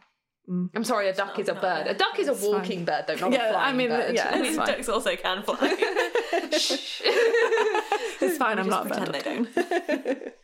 Mm. 0.48 0.70
I'm 0.74 0.84
sorry, 0.84 1.08
a 1.08 1.14
duck 1.14 1.38
is 1.38 1.48
a 1.48 1.52
not 1.52 1.62
bird. 1.62 1.84
fair. 1.84 1.94
A 1.94 1.98
duck 1.98 2.18
is 2.18 2.28
a 2.28 2.34
walking 2.50 2.84
bird, 2.84 3.04
though, 3.06 3.16
not 3.16 3.30
a 3.30 3.34
Yeah, 3.34 3.48
I 3.48 3.52
flying 3.52 3.76
mean, 3.76 3.88
bird. 3.88 4.14
yeah, 4.14 4.30
I 4.32 4.40
mean, 4.40 4.54
fine. 4.56 4.66
ducks 4.66 4.88
also 4.88 5.14
can 5.16 5.42
fly. 5.42 5.56
It's 8.20 8.36
fine, 8.36 8.58
I'm 8.58 8.68
Just 8.68 8.70
not 8.70 8.86
pretend 8.88 9.08
offended. 9.14 9.54
they 9.54 10.14
don't. 10.14 10.34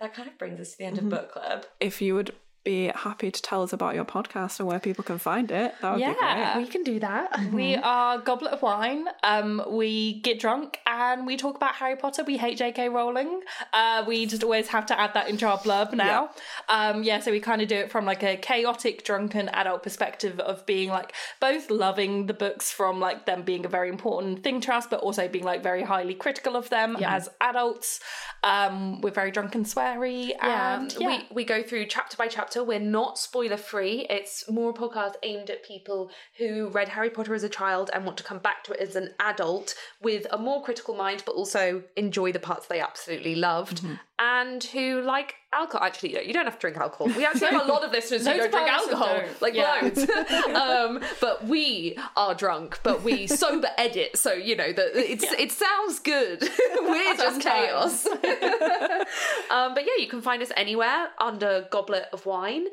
that 0.00 0.14
kind 0.14 0.28
of 0.28 0.38
brings 0.38 0.58
us 0.60 0.72
to 0.72 0.78
the 0.78 0.84
end 0.84 0.98
of 0.98 1.04
mm-hmm. 1.04 1.10
book 1.10 1.32
club. 1.32 1.66
If 1.80 2.00
you 2.00 2.14
would 2.14 2.34
be 2.66 2.88
happy 2.88 3.30
to 3.30 3.40
tell 3.40 3.62
us 3.62 3.72
about 3.72 3.94
your 3.94 4.04
podcast 4.04 4.58
and 4.58 4.68
where 4.68 4.78
people 4.80 5.04
can 5.04 5.18
find 5.18 5.50
it, 5.50 5.74
that 5.80 5.90
would 5.92 5.96
be 5.96 6.02
Yeah. 6.02 6.54
great. 6.54 6.64
we 6.64 6.68
can 6.68 6.82
do 6.82 6.98
that. 7.00 7.38
We 7.52 7.76
are 7.76 8.18
Goblet 8.18 8.52
of 8.52 8.60
Wine. 8.60 9.06
Um, 9.22 9.62
we 9.68 10.20
get 10.20 10.38
drunk 10.38 10.80
and 10.86 11.26
we 11.26 11.36
talk 11.36 11.56
about 11.56 11.76
Harry 11.76 11.96
Potter. 11.96 12.24
We 12.24 12.36
hate 12.36 12.58
J.K. 12.58 12.88
Rowling. 12.88 13.40
Uh, 13.72 14.04
we 14.06 14.26
just 14.26 14.42
always 14.42 14.68
have 14.68 14.84
to 14.86 14.98
add 15.00 15.14
that 15.14 15.28
into 15.28 15.46
our 15.46 15.58
blurb 15.58 15.92
now. 15.94 16.30
Yeah, 16.68 16.90
um, 16.90 17.02
yeah 17.04 17.20
so 17.20 17.30
we 17.30 17.40
kind 17.40 17.62
of 17.62 17.68
do 17.68 17.76
it 17.76 17.90
from 17.90 18.04
like 18.04 18.22
a 18.22 18.36
chaotic, 18.36 19.04
drunken 19.04 19.48
adult 19.50 19.82
perspective 19.82 20.38
of 20.40 20.66
being 20.66 20.90
like 20.90 21.14
both 21.40 21.70
loving 21.70 22.26
the 22.26 22.34
books 22.34 22.70
from 22.72 22.98
like 23.00 23.26
them 23.26 23.42
being 23.42 23.64
a 23.64 23.68
very 23.68 23.88
important 23.88 24.42
thing 24.42 24.60
to 24.62 24.74
us, 24.74 24.86
but 24.86 25.00
also 25.00 25.28
being 25.28 25.44
like 25.44 25.62
very 25.62 25.82
highly 25.84 26.14
critical 26.14 26.56
of 26.56 26.68
them 26.70 26.96
as 26.96 27.28
adults. 27.40 28.00
Um, 28.42 29.00
we're 29.00 29.10
very 29.10 29.30
drunk 29.30 29.54
and 29.54 29.64
sweary. 29.64 30.30
Yeah, 30.30 30.80
and 30.80 30.94
yeah. 30.98 31.06
we 31.08 31.26
we 31.30 31.44
go 31.44 31.62
through 31.62 31.86
chapter 31.86 32.16
by 32.16 32.26
chapter. 32.26 32.55
We're 32.64 32.78
not 32.78 33.18
spoiler 33.18 33.56
free. 33.56 34.06
It's 34.08 34.48
more 34.50 34.70
a 34.70 34.74
podcast 34.74 35.14
aimed 35.22 35.50
at 35.50 35.64
people 35.64 36.10
who 36.38 36.68
read 36.68 36.88
Harry 36.88 37.10
Potter 37.10 37.34
as 37.34 37.42
a 37.42 37.48
child 37.48 37.90
and 37.92 38.04
want 38.04 38.18
to 38.18 38.24
come 38.24 38.38
back 38.38 38.64
to 38.64 38.72
it 38.72 38.80
as 38.80 38.96
an 38.96 39.14
adult 39.20 39.74
with 40.02 40.26
a 40.30 40.38
more 40.38 40.62
critical 40.62 40.94
mind, 40.94 41.22
but 41.26 41.34
also 41.34 41.82
enjoy 41.96 42.32
the 42.32 42.38
parts 42.38 42.66
they 42.66 42.80
absolutely 42.80 43.34
loved, 43.34 43.82
mm-hmm. 43.82 43.94
And 44.18 44.64
who 44.64 45.02
like 45.02 45.34
alcohol. 45.52 45.86
Actually, 45.86 46.12
no, 46.14 46.20
you 46.20 46.32
don't 46.32 46.44
have 46.46 46.54
to 46.54 46.60
drink 46.60 46.76
alcohol. 46.78 47.08
We 47.08 47.24
actually 47.26 47.48
have 47.48 47.66
a 47.68 47.68
lot 47.72 47.84
of 47.84 47.92
listeners 47.92 48.26
who 48.26 48.32
don't 48.34 48.50
drink 48.50 48.54
of 48.54 48.60
our 48.60 48.78
listeners 48.78 48.94
alcohol, 49.00 49.16
don't. 49.20 49.42
like 49.42 49.54
Yeah. 49.54 49.80
loads. 49.82 50.10
um, 50.54 51.00
but 51.20 51.44
we 51.46 51.98
are 52.16 52.34
drunk, 52.34 52.80
but 52.82 53.02
we 53.02 53.26
sober 53.42 53.68
edit, 53.76 54.16
so 54.16 54.32
you 54.32 54.56
know 54.56 54.72
that 54.72 54.90
it's 54.94 55.24
it 55.24 55.52
sounds 55.52 55.98
good. 56.00 56.42
We're 56.80 57.16
just 57.16 57.40
chaos. 57.42 58.06
um, 58.06 59.74
but 59.74 59.84
yeah, 59.84 59.96
you 59.98 60.08
can 60.08 60.20
find 60.22 60.42
us 60.42 60.52
anywhere 60.56 61.08
under 61.20 61.66
Goblet 61.70 62.06
of 62.12 62.26
Wine. 62.26 62.66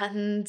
And 0.00 0.48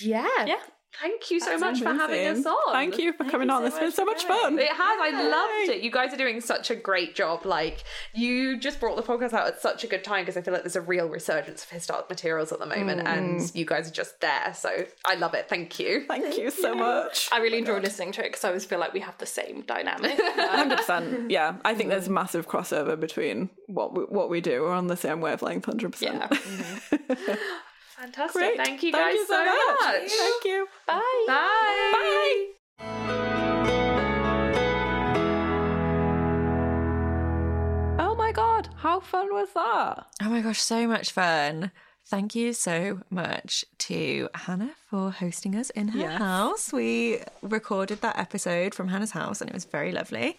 yeah, 0.00 0.26
Yeah. 0.46 0.56
Thank 0.98 1.30
you 1.30 1.40
so 1.40 1.50
That's 1.50 1.60
much 1.60 1.78
for 1.80 1.94
having 1.94 2.26
us 2.26 2.44
on. 2.44 2.72
Thank 2.72 2.98
you 2.98 3.12
for 3.12 3.18
Thank 3.18 3.30
coming 3.30 3.48
you 3.48 3.54
on. 3.54 3.62
so 3.62 3.66
It's 3.66 3.78
been 3.78 3.92
so 3.92 4.04
much 4.04 4.24
fun. 4.24 4.58
It 4.58 4.68
has. 4.68 4.78
I 4.78 5.22
loved 5.28 5.70
it. 5.70 5.82
You 5.82 5.90
guys 5.90 6.12
are 6.12 6.16
doing 6.16 6.40
such 6.40 6.70
a 6.70 6.74
great 6.74 7.14
job. 7.14 7.46
Like 7.46 7.84
you 8.12 8.58
just 8.58 8.80
brought 8.80 8.96
the 8.96 9.02
podcast 9.02 9.32
out 9.32 9.46
at 9.46 9.60
such 9.60 9.84
a 9.84 9.86
good 9.86 10.02
time 10.02 10.22
because 10.22 10.36
I 10.36 10.42
feel 10.42 10.52
like 10.52 10.62
there's 10.62 10.76
a 10.76 10.80
real 10.80 11.08
resurgence 11.08 11.64
of 11.64 11.70
His 11.70 11.86
Dark 11.86 12.10
Materials 12.10 12.50
at 12.52 12.58
the 12.58 12.66
moment, 12.66 13.06
and 13.06 13.40
mm. 13.40 13.54
you 13.54 13.64
guys 13.64 13.88
are 13.88 13.92
just 13.92 14.20
there. 14.20 14.52
So 14.54 14.84
I 15.04 15.14
love 15.14 15.34
it. 15.34 15.48
Thank 15.48 15.78
you. 15.78 16.04
Thank 16.08 16.36
you 16.36 16.50
so 16.50 16.74
much. 16.74 17.28
I 17.32 17.38
really 17.38 17.56
oh 17.56 17.60
enjoy 17.60 17.78
listening 17.78 18.12
to 18.12 18.22
it 18.22 18.28
because 18.28 18.44
I 18.44 18.48
always 18.48 18.64
feel 18.64 18.80
like 18.80 18.92
we 18.92 19.00
have 19.00 19.16
the 19.18 19.26
same 19.26 19.62
dynamic. 19.62 20.20
Hundred 20.20 20.78
percent. 20.78 21.30
Yeah, 21.30 21.56
I 21.64 21.74
think 21.74 21.90
there's 21.90 22.08
massive 22.08 22.48
crossover 22.48 22.98
between 22.98 23.50
what 23.66 23.94
we, 23.94 24.02
what 24.04 24.28
we 24.28 24.40
do. 24.40 24.62
We're 24.62 24.72
on 24.72 24.88
the 24.88 24.96
same 24.96 25.20
wavelength. 25.20 25.66
Hundred 25.66 25.94
yeah. 26.00 26.26
percent. 26.26 26.40
Mm-hmm. 27.10 27.34
Fantastic. 28.00 28.32
Great. 28.40 28.56
Thank 28.56 28.82
you 28.82 28.92
guys 28.92 29.14
you 29.14 29.26
so 29.26 29.44
much. 29.44 30.10
Thank 30.10 30.44
you. 30.46 30.66
Bye. 30.86 31.24
Bye. 31.26 32.46
Bye. 32.78 33.60
Oh 37.98 38.14
my 38.16 38.32
god, 38.32 38.68
how 38.76 39.00
fun 39.00 39.28
was 39.32 39.48
that? 39.54 40.06
Oh 40.22 40.30
my 40.30 40.40
gosh, 40.40 40.60
so 40.60 40.86
much 40.86 41.12
fun. 41.12 41.70
Thank 42.06 42.34
you 42.34 42.52
so 42.54 43.00
much 43.10 43.64
to 43.80 44.28
Hannah 44.34 44.72
for 44.88 45.10
hosting 45.10 45.54
us 45.54 45.70
in 45.70 45.88
her 45.88 45.98
Yes. 45.98 46.18
house. 46.18 46.72
We 46.72 47.20
recorded 47.42 48.00
that 48.00 48.18
episode 48.18 48.74
from 48.74 48.88
Hannah's 48.88 49.10
house 49.12 49.40
and 49.40 49.50
it 49.50 49.54
was 49.54 49.64
very 49.66 49.92
lovely. 49.92 50.38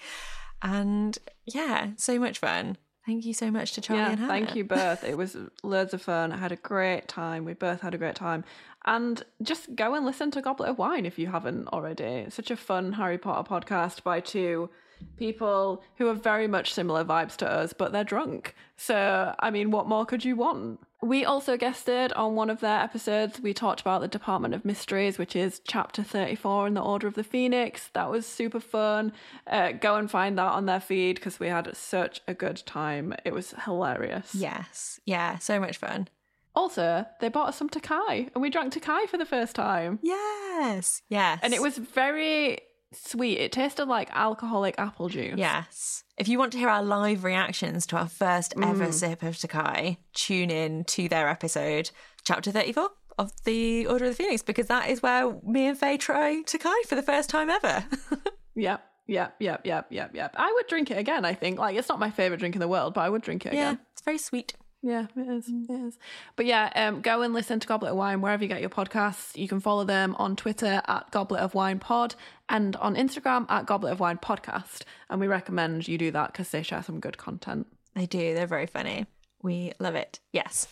And 0.63 1.17
yeah, 1.45 1.91
so 1.97 2.19
much 2.19 2.39
fun. 2.39 2.77
Thank 3.05 3.25
you 3.25 3.33
so 3.33 3.49
much 3.49 3.73
to 3.73 3.81
Charlie 3.81 4.03
Yeah, 4.03 4.09
and 4.11 4.19
Hannah. 4.19 4.31
thank 4.31 4.55
you 4.55 4.63
both. 4.63 5.03
It 5.03 5.17
was 5.23 5.35
loads 5.63 5.93
of 5.93 6.01
fun. 6.01 6.31
I 6.31 6.37
had 6.37 6.51
a 6.51 6.55
great 6.57 7.07
time. 7.07 7.45
We 7.45 7.53
both 7.53 7.81
had 7.81 7.93
a 7.95 7.97
great 7.97 8.15
time. 8.15 8.43
And 8.85 9.23
just 9.41 9.75
go 9.75 9.95
and 9.95 10.05
listen 10.05 10.29
to 10.31 10.41
Goblet 10.41 10.69
of 10.69 10.77
Wine 10.77 11.05
if 11.05 11.17
you 11.19 11.27
haven't 11.27 11.67
already. 11.69 12.03
It's 12.03 12.35
such 12.35 12.51
a 12.51 12.55
fun 12.55 12.93
Harry 12.93 13.17
Potter 13.17 13.47
podcast 13.49 14.03
by 14.03 14.19
two 14.19 14.69
people 15.17 15.83
who 15.97 16.07
are 16.07 16.13
very 16.13 16.47
much 16.47 16.73
similar 16.73 17.03
vibes 17.03 17.35
to 17.37 17.49
us, 17.49 17.73
but 17.73 17.91
they're 17.91 18.03
drunk. 18.03 18.55
So, 18.77 19.35
I 19.39 19.51
mean, 19.51 19.71
what 19.71 19.87
more 19.87 20.05
could 20.05 20.25
you 20.25 20.35
want? 20.35 20.79
We 21.03 21.25
also 21.25 21.57
guested 21.57 22.13
on 22.13 22.35
one 22.35 22.49
of 22.49 22.59
their 22.59 22.79
episodes. 22.79 23.39
We 23.39 23.53
talked 23.53 23.81
about 23.81 24.01
the 24.01 24.07
Department 24.07 24.53
of 24.53 24.63
Mysteries, 24.63 25.17
which 25.17 25.35
is 25.35 25.59
chapter 25.67 26.03
34 26.03 26.67
in 26.67 26.73
the 26.75 26.81
Order 26.81 27.07
of 27.07 27.15
the 27.15 27.23
Phoenix. 27.23 27.89
That 27.93 28.11
was 28.11 28.25
super 28.25 28.59
fun. 28.59 29.13
Uh, 29.47 29.71
go 29.71 29.95
and 29.95 30.09
find 30.09 30.37
that 30.37 30.51
on 30.51 30.67
their 30.67 30.79
feed 30.79 31.15
because 31.15 31.39
we 31.39 31.47
had 31.47 31.75
such 31.75 32.21
a 32.27 32.33
good 32.33 32.61
time. 32.65 33.15
It 33.25 33.33
was 33.33 33.55
hilarious. 33.65 34.35
Yes. 34.35 34.99
Yeah, 35.05 35.39
so 35.39 35.59
much 35.59 35.77
fun. 35.77 36.07
Also, 36.53 37.05
they 37.19 37.29
bought 37.29 37.49
us 37.49 37.57
some 37.57 37.69
Takai, 37.69 38.29
and 38.33 38.41
we 38.41 38.49
drank 38.49 38.73
Takai 38.73 39.05
for 39.07 39.17
the 39.17 39.25
first 39.25 39.55
time. 39.55 39.99
Yes. 40.01 41.01
Yes. 41.07 41.39
And 41.41 41.53
it 41.53 41.61
was 41.61 41.77
very 41.77 42.59
sweet. 42.93 43.38
It 43.39 43.51
tasted 43.51 43.85
like 43.85 44.09
alcoholic 44.11 44.76
apple 44.77 45.09
juice. 45.09 45.35
Yes. 45.38 46.03
If 46.18 46.27
you 46.27 46.38
want 46.39 46.51
to 46.53 46.57
hear 46.57 46.69
our 46.69 46.84
live 46.84 47.23
reactions 47.23 47.85
to 47.88 47.97
our 47.97 48.07
first 48.07 48.53
ever 48.61 48.88
Mm. 48.88 48.93
sip 48.93 49.23
of 49.23 49.38
Takai, 49.38 49.97
tune 50.13 50.49
in 50.51 50.84
to 50.85 51.07
their 51.09 51.27
episode, 51.30 51.91
chapter 52.23 52.51
34 52.51 52.89
of 53.18 53.31
the 53.43 53.88
Order 53.88 54.05
of 54.05 54.11
the 54.18 54.23
Phoenix, 54.23 54.41
because 54.41 54.68
that 54.68 54.89
is 54.89 55.01
where 55.01 55.35
me 55.43 55.68
and 55.68 55.77
Faye 55.77 55.97
try 55.97 56.41
Takai 56.45 56.84
for 56.88 56.95
the 56.95 57.03
first 57.03 57.30
time 57.30 57.49
ever. 57.49 57.85
Yep. 58.53 58.84
Yep. 59.07 59.35
Yep. 59.39 59.65
Yep. 59.65 59.88
Yep. 59.91 60.15
Yep. 60.15 60.35
I 60.38 60.51
would 60.55 60.68
drink 60.68 60.91
it 60.91 60.97
again. 60.97 61.23
I 61.23 61.34
think. 61.34 61.57
Like, 61.57 61.77
it's 61.77 61.88
not 61.88 61.99
my 61.99 62.11
favorite 62.11 62.39
drink 62.41 62.53
in 62.55 62.59
the 62.59 62.68
world, 62.68 62.93
but 62.93 63.01
I 63.01 63.09
would 63.09 63.22
drink 63.22 63.45
it 63.45 63.53
yeah, 63.53 63.72
again. 63.72 63.80
it's 63.93 64.01
very 64.01 64.18
sweet. 64.18 64.55
Yeah, 64.83 65.05
it 65.15 65.27
is. 65.29 65.47
It 65.47 65.69
is. 65.69 65.99
But 66.35 66.47
yeah, 66.47 66.71
um, 66.75 67.01
go 67.01 67.21
and 67.21 67.33
listen 67.33 67.59
to 67.59 67.67
Goblet 67.67 67.91
of 67.91 67.97
Wine 67.97 68.21
wherever 68.21 68.43
you 68.43 68.49
get 68.49 68.61
your 68.61 68.69
podcasts. 68.69 69.37
You 69.37 69.47
can 69.47 69.59
follow 69.59 69.83
them 69.83 70.15
on 70.17 70.35
Twitter 70.35 70.81
at 70.87 71.11
Goblet 71.11 71.41
of 71.41 71.53
Wine 71.53 71.77
Pod 71.77 72.15
and 72.49 72.75
on 72.77 72.95
Instagram 72.95 73.45
at 73.49 73.67
Goblet 73.67 73.91
of 73.91 73.99
Wine 73.99 74.17
Podcast. 74.17 74.81
And 75.09 75.21
we 75.21 75.27
recommend 75.27 75.87
you 75.87 75.97
do 75.97 76.09
that 76.11 76.31
because 76.31 76.49
they 76.49 76.63
share 76.63 76.81
some 76.81 76.99
good 76.99 77.17
content. 77.17 77.67
They 77.93 78.07
do. 78.07 78.33
They're 78.33 78.47
very 78.47 78.65
funny. 78.65 79.05
We 79.43 79.73
love 79.79 79.95
it. 79.95 80.19
Yes. 80.31 80.67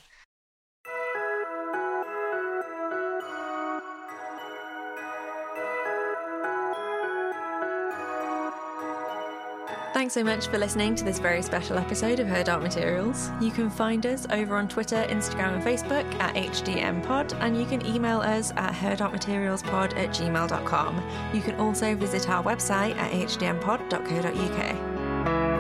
Thanks 10.00 10.14
so 10.14 10.24
much 10.24 10.48
for 10.48 10.58
listening 10.58 10.96
to 10.96 11.04
this 11.04 11.20
very 11.20 11.42
special 11.42 11.78
episode 11.78 12.22
of 12.22 12.28
Her 12.30 12.42
Dark 12.42 12.62
Materials. 12.62 13.30
You 13.42 13.52
can 13.52 13.70
find 13.70 14.06
us 14.06 14.26
over 14.32 14.56
on 14.56 14.70
Twitter, 14.70 15.06
Instagram, 15.10 15.56
and 15.56 15.62
Facebook 15.62 16.06
at 16.22 16.36
HDMPod, 16.36 17.38
and 17.42 17.60
you 17.60 17.66
can 17.66 17.86
email 17.86 18.22
us 18.22 18.54
at 18.56 18.74
herdarkmaterialspod 18.74 19.98
at 19.98 20.12
gmail.com. 20.12 21.04
You 21.34 21.42
can 21.42 21.56
also 21.56 21.96
visit 21.98 22.30
our 22.30 22.42
website 22.42 22.96
at 22.96 23.12
hdmpod.co.uk. 23.12 24.99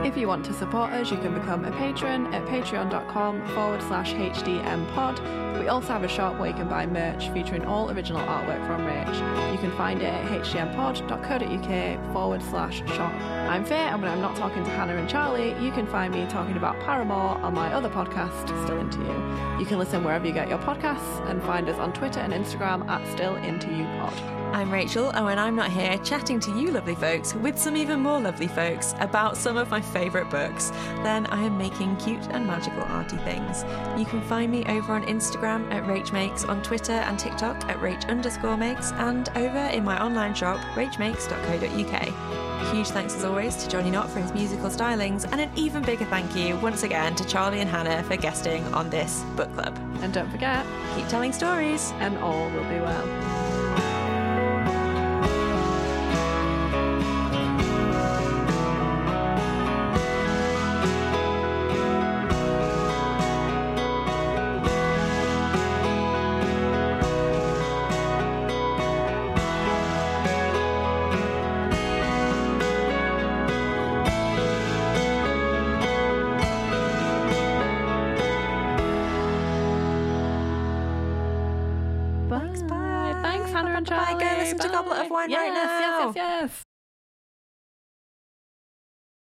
If 0.10 0.18
you 0.18 0.28
want 0.28 0.44
to 0.46 0.54
support 0.54 0.92
us, 0.92 1.12
you 1.12 1.18
can 1.18 1.36
become 1.36 1.66
a 1.66 1.72
patron 1.74 2.34
at 2.34 2.44
patreon.com 2.48 3.46
forward 3.50 3.80
slash 3.84 4.12
HDMpod. 4.14 5.60
We 5.60 5.68
also 5.68 5.94
have 5.94 6.04
a 6.04 6.08
shop 6.08 6.40
where 6.40 6.50
you 6.50 6.56
can 6.56 6.68
buy 6.68 6.88
merch 6.88 7.30
featuring 7.30 7.64
all 7.64 7.92
original 7.92 8.26
artwork 8.26 8.66
from 8.66 8.88
Rach. 8.88 9.52
You 9.52 9.60
can 9.60 9.70
find 9.78 10.02
it 10.02 10.06
at 10.06 10.26
hdmpod.co.uk 10.26 12.12
forward 12.12 12.42
slash 12.42 12.78
shop. 12.88 13.14
I'm 13.14 13.64
Faye, 13.64 13.76
and 13.76 14.02
when 14.02 14.10
I'm 14.10 14.20
not 14.20 14.36
talking 14.36 14.64
to 14.64 14.70
Hannah 14.72 14.96
and 14.96 15.08
Charlie, 15.08 15.54
you 15.64 15.72
can 15.72 15.86
find 15.86 16.12
me 16.12 16.26
talking 16.28 16.58
about 16.58 16.80
Paramore 16.80 17.38
on 17.44 17.54
my 17.54 17.72
other 17.72 17.90
podcast, 17.90 18.46
Still 18.66 18.80
Into 18.80 18.98
You. 18.98 19.60
You 19.60 19.66
can 19.68 19.78
listen 19.78 20.04
wherever 20.04 20.26
you 20.26 20.34
get 20.34 20.50
your 20.50 20.58
podcasts 20.58 21.30
and 21.30 21.40
find 21.44 21.70
us 21.70 21.78
on 21.78 21.94
Twitter 21.94 22.20
and 22.20 22.34
Instagram 22.34 22.90
at 22.90 23.08
Still 23.14 23.36
Into 23.36 23.68
You 23.68 23.84
Pod. 23.84 24.39
I'm 24.52 24.72
Rachel, 24.72 25.10
and 25.12 25.24
when 25.26 25.38
I'm 25.40 25.56
not 25.56 25.72
here 25.72 25.98
chatting 26.00 26.40
to 26.42 26.52
you 26.60 26.72
lovely 26.72 26.96
folks 26.96 27.34
with 27.36 27.58
some 27.58 27.78
even 27.78 28.02
more 28.02 28.20
lovely 28.20 28.48
folks 28.48 28.94
about 29.00 29.38
some 29.38 29.58
of 29.58 29.70
my 29.70 29.80
favourite 29.80 30.30
books, 30.30 30.72
then 31.04 31.28
I 31.28 31.44
am 31.44 31.58
making 31.58 31.96
cute 31.98 32.28
and 32.32 32.46
magical 32.46 32.82
arty 32.84 33.18
things. 33.18 33.64
You 33.98 34.06
can 34.06 34.22
find 34.24 34.52
me 34.52 34.66
over 34.66 34.92
on 34.92 35.06
Instagram 35.06 35.72
at 35.72 35.84
RachMakes, 35.84 36.50
on 36.50 36.62
Twitter 36.64 36.94
and 36.94 37.18
TikTok 37.18 37.64
at 37.70 37.78
Rach 37.78 38.08
underscore 38.10 38.58
makes, 38.58 38.92
and 38.94 39.30
over 39.36 39.60
in 39.60 39.84
my 39.86 40.04
online 40.04 40.34
shop, 40.34 40.58
rachmakes.co.uk. 40.76 42.02
A 42.08 42.76
huge 42.76 42.88
thanks 42.88 43.16
as 43.16 43.24
always 43.24 43.56
to 43.58 43.70
Johnny 43.70 43.92
Knott 43.92 44.10
for 44.10 44.20
his 44.20 44.34
musical 44.34 44.70
stylings, 44.70 45.32
and 45.32 45.40
an 45.40 45.52
even 45.56 45.84
bigger 45.84 46.06
thank 46.06 46.36
you 46.36 46.58
once 46.58 46.84
again 46.84 47.16
to 47.16 47.26
Charlie 47.26 47.62
and 47.62 47.70
Hannah 47.70 48.04
for 48.04 48.18
guesting 48.18 48.64
on 48.74 48.90
this 48.90 49.24
book 49.38 49.54
club. 49.54 49.78
And 50.02 50.12
don't 50.12 50.30
forget, 50.30 50.66
Keep 50.96 51.08
telling 51.08 51.32
stories. 51.34 51.92
and 52.00 52.18
all 52.18 52.50
will 52.50 52.64
be 52.64 52.80
well. 52.80 53.39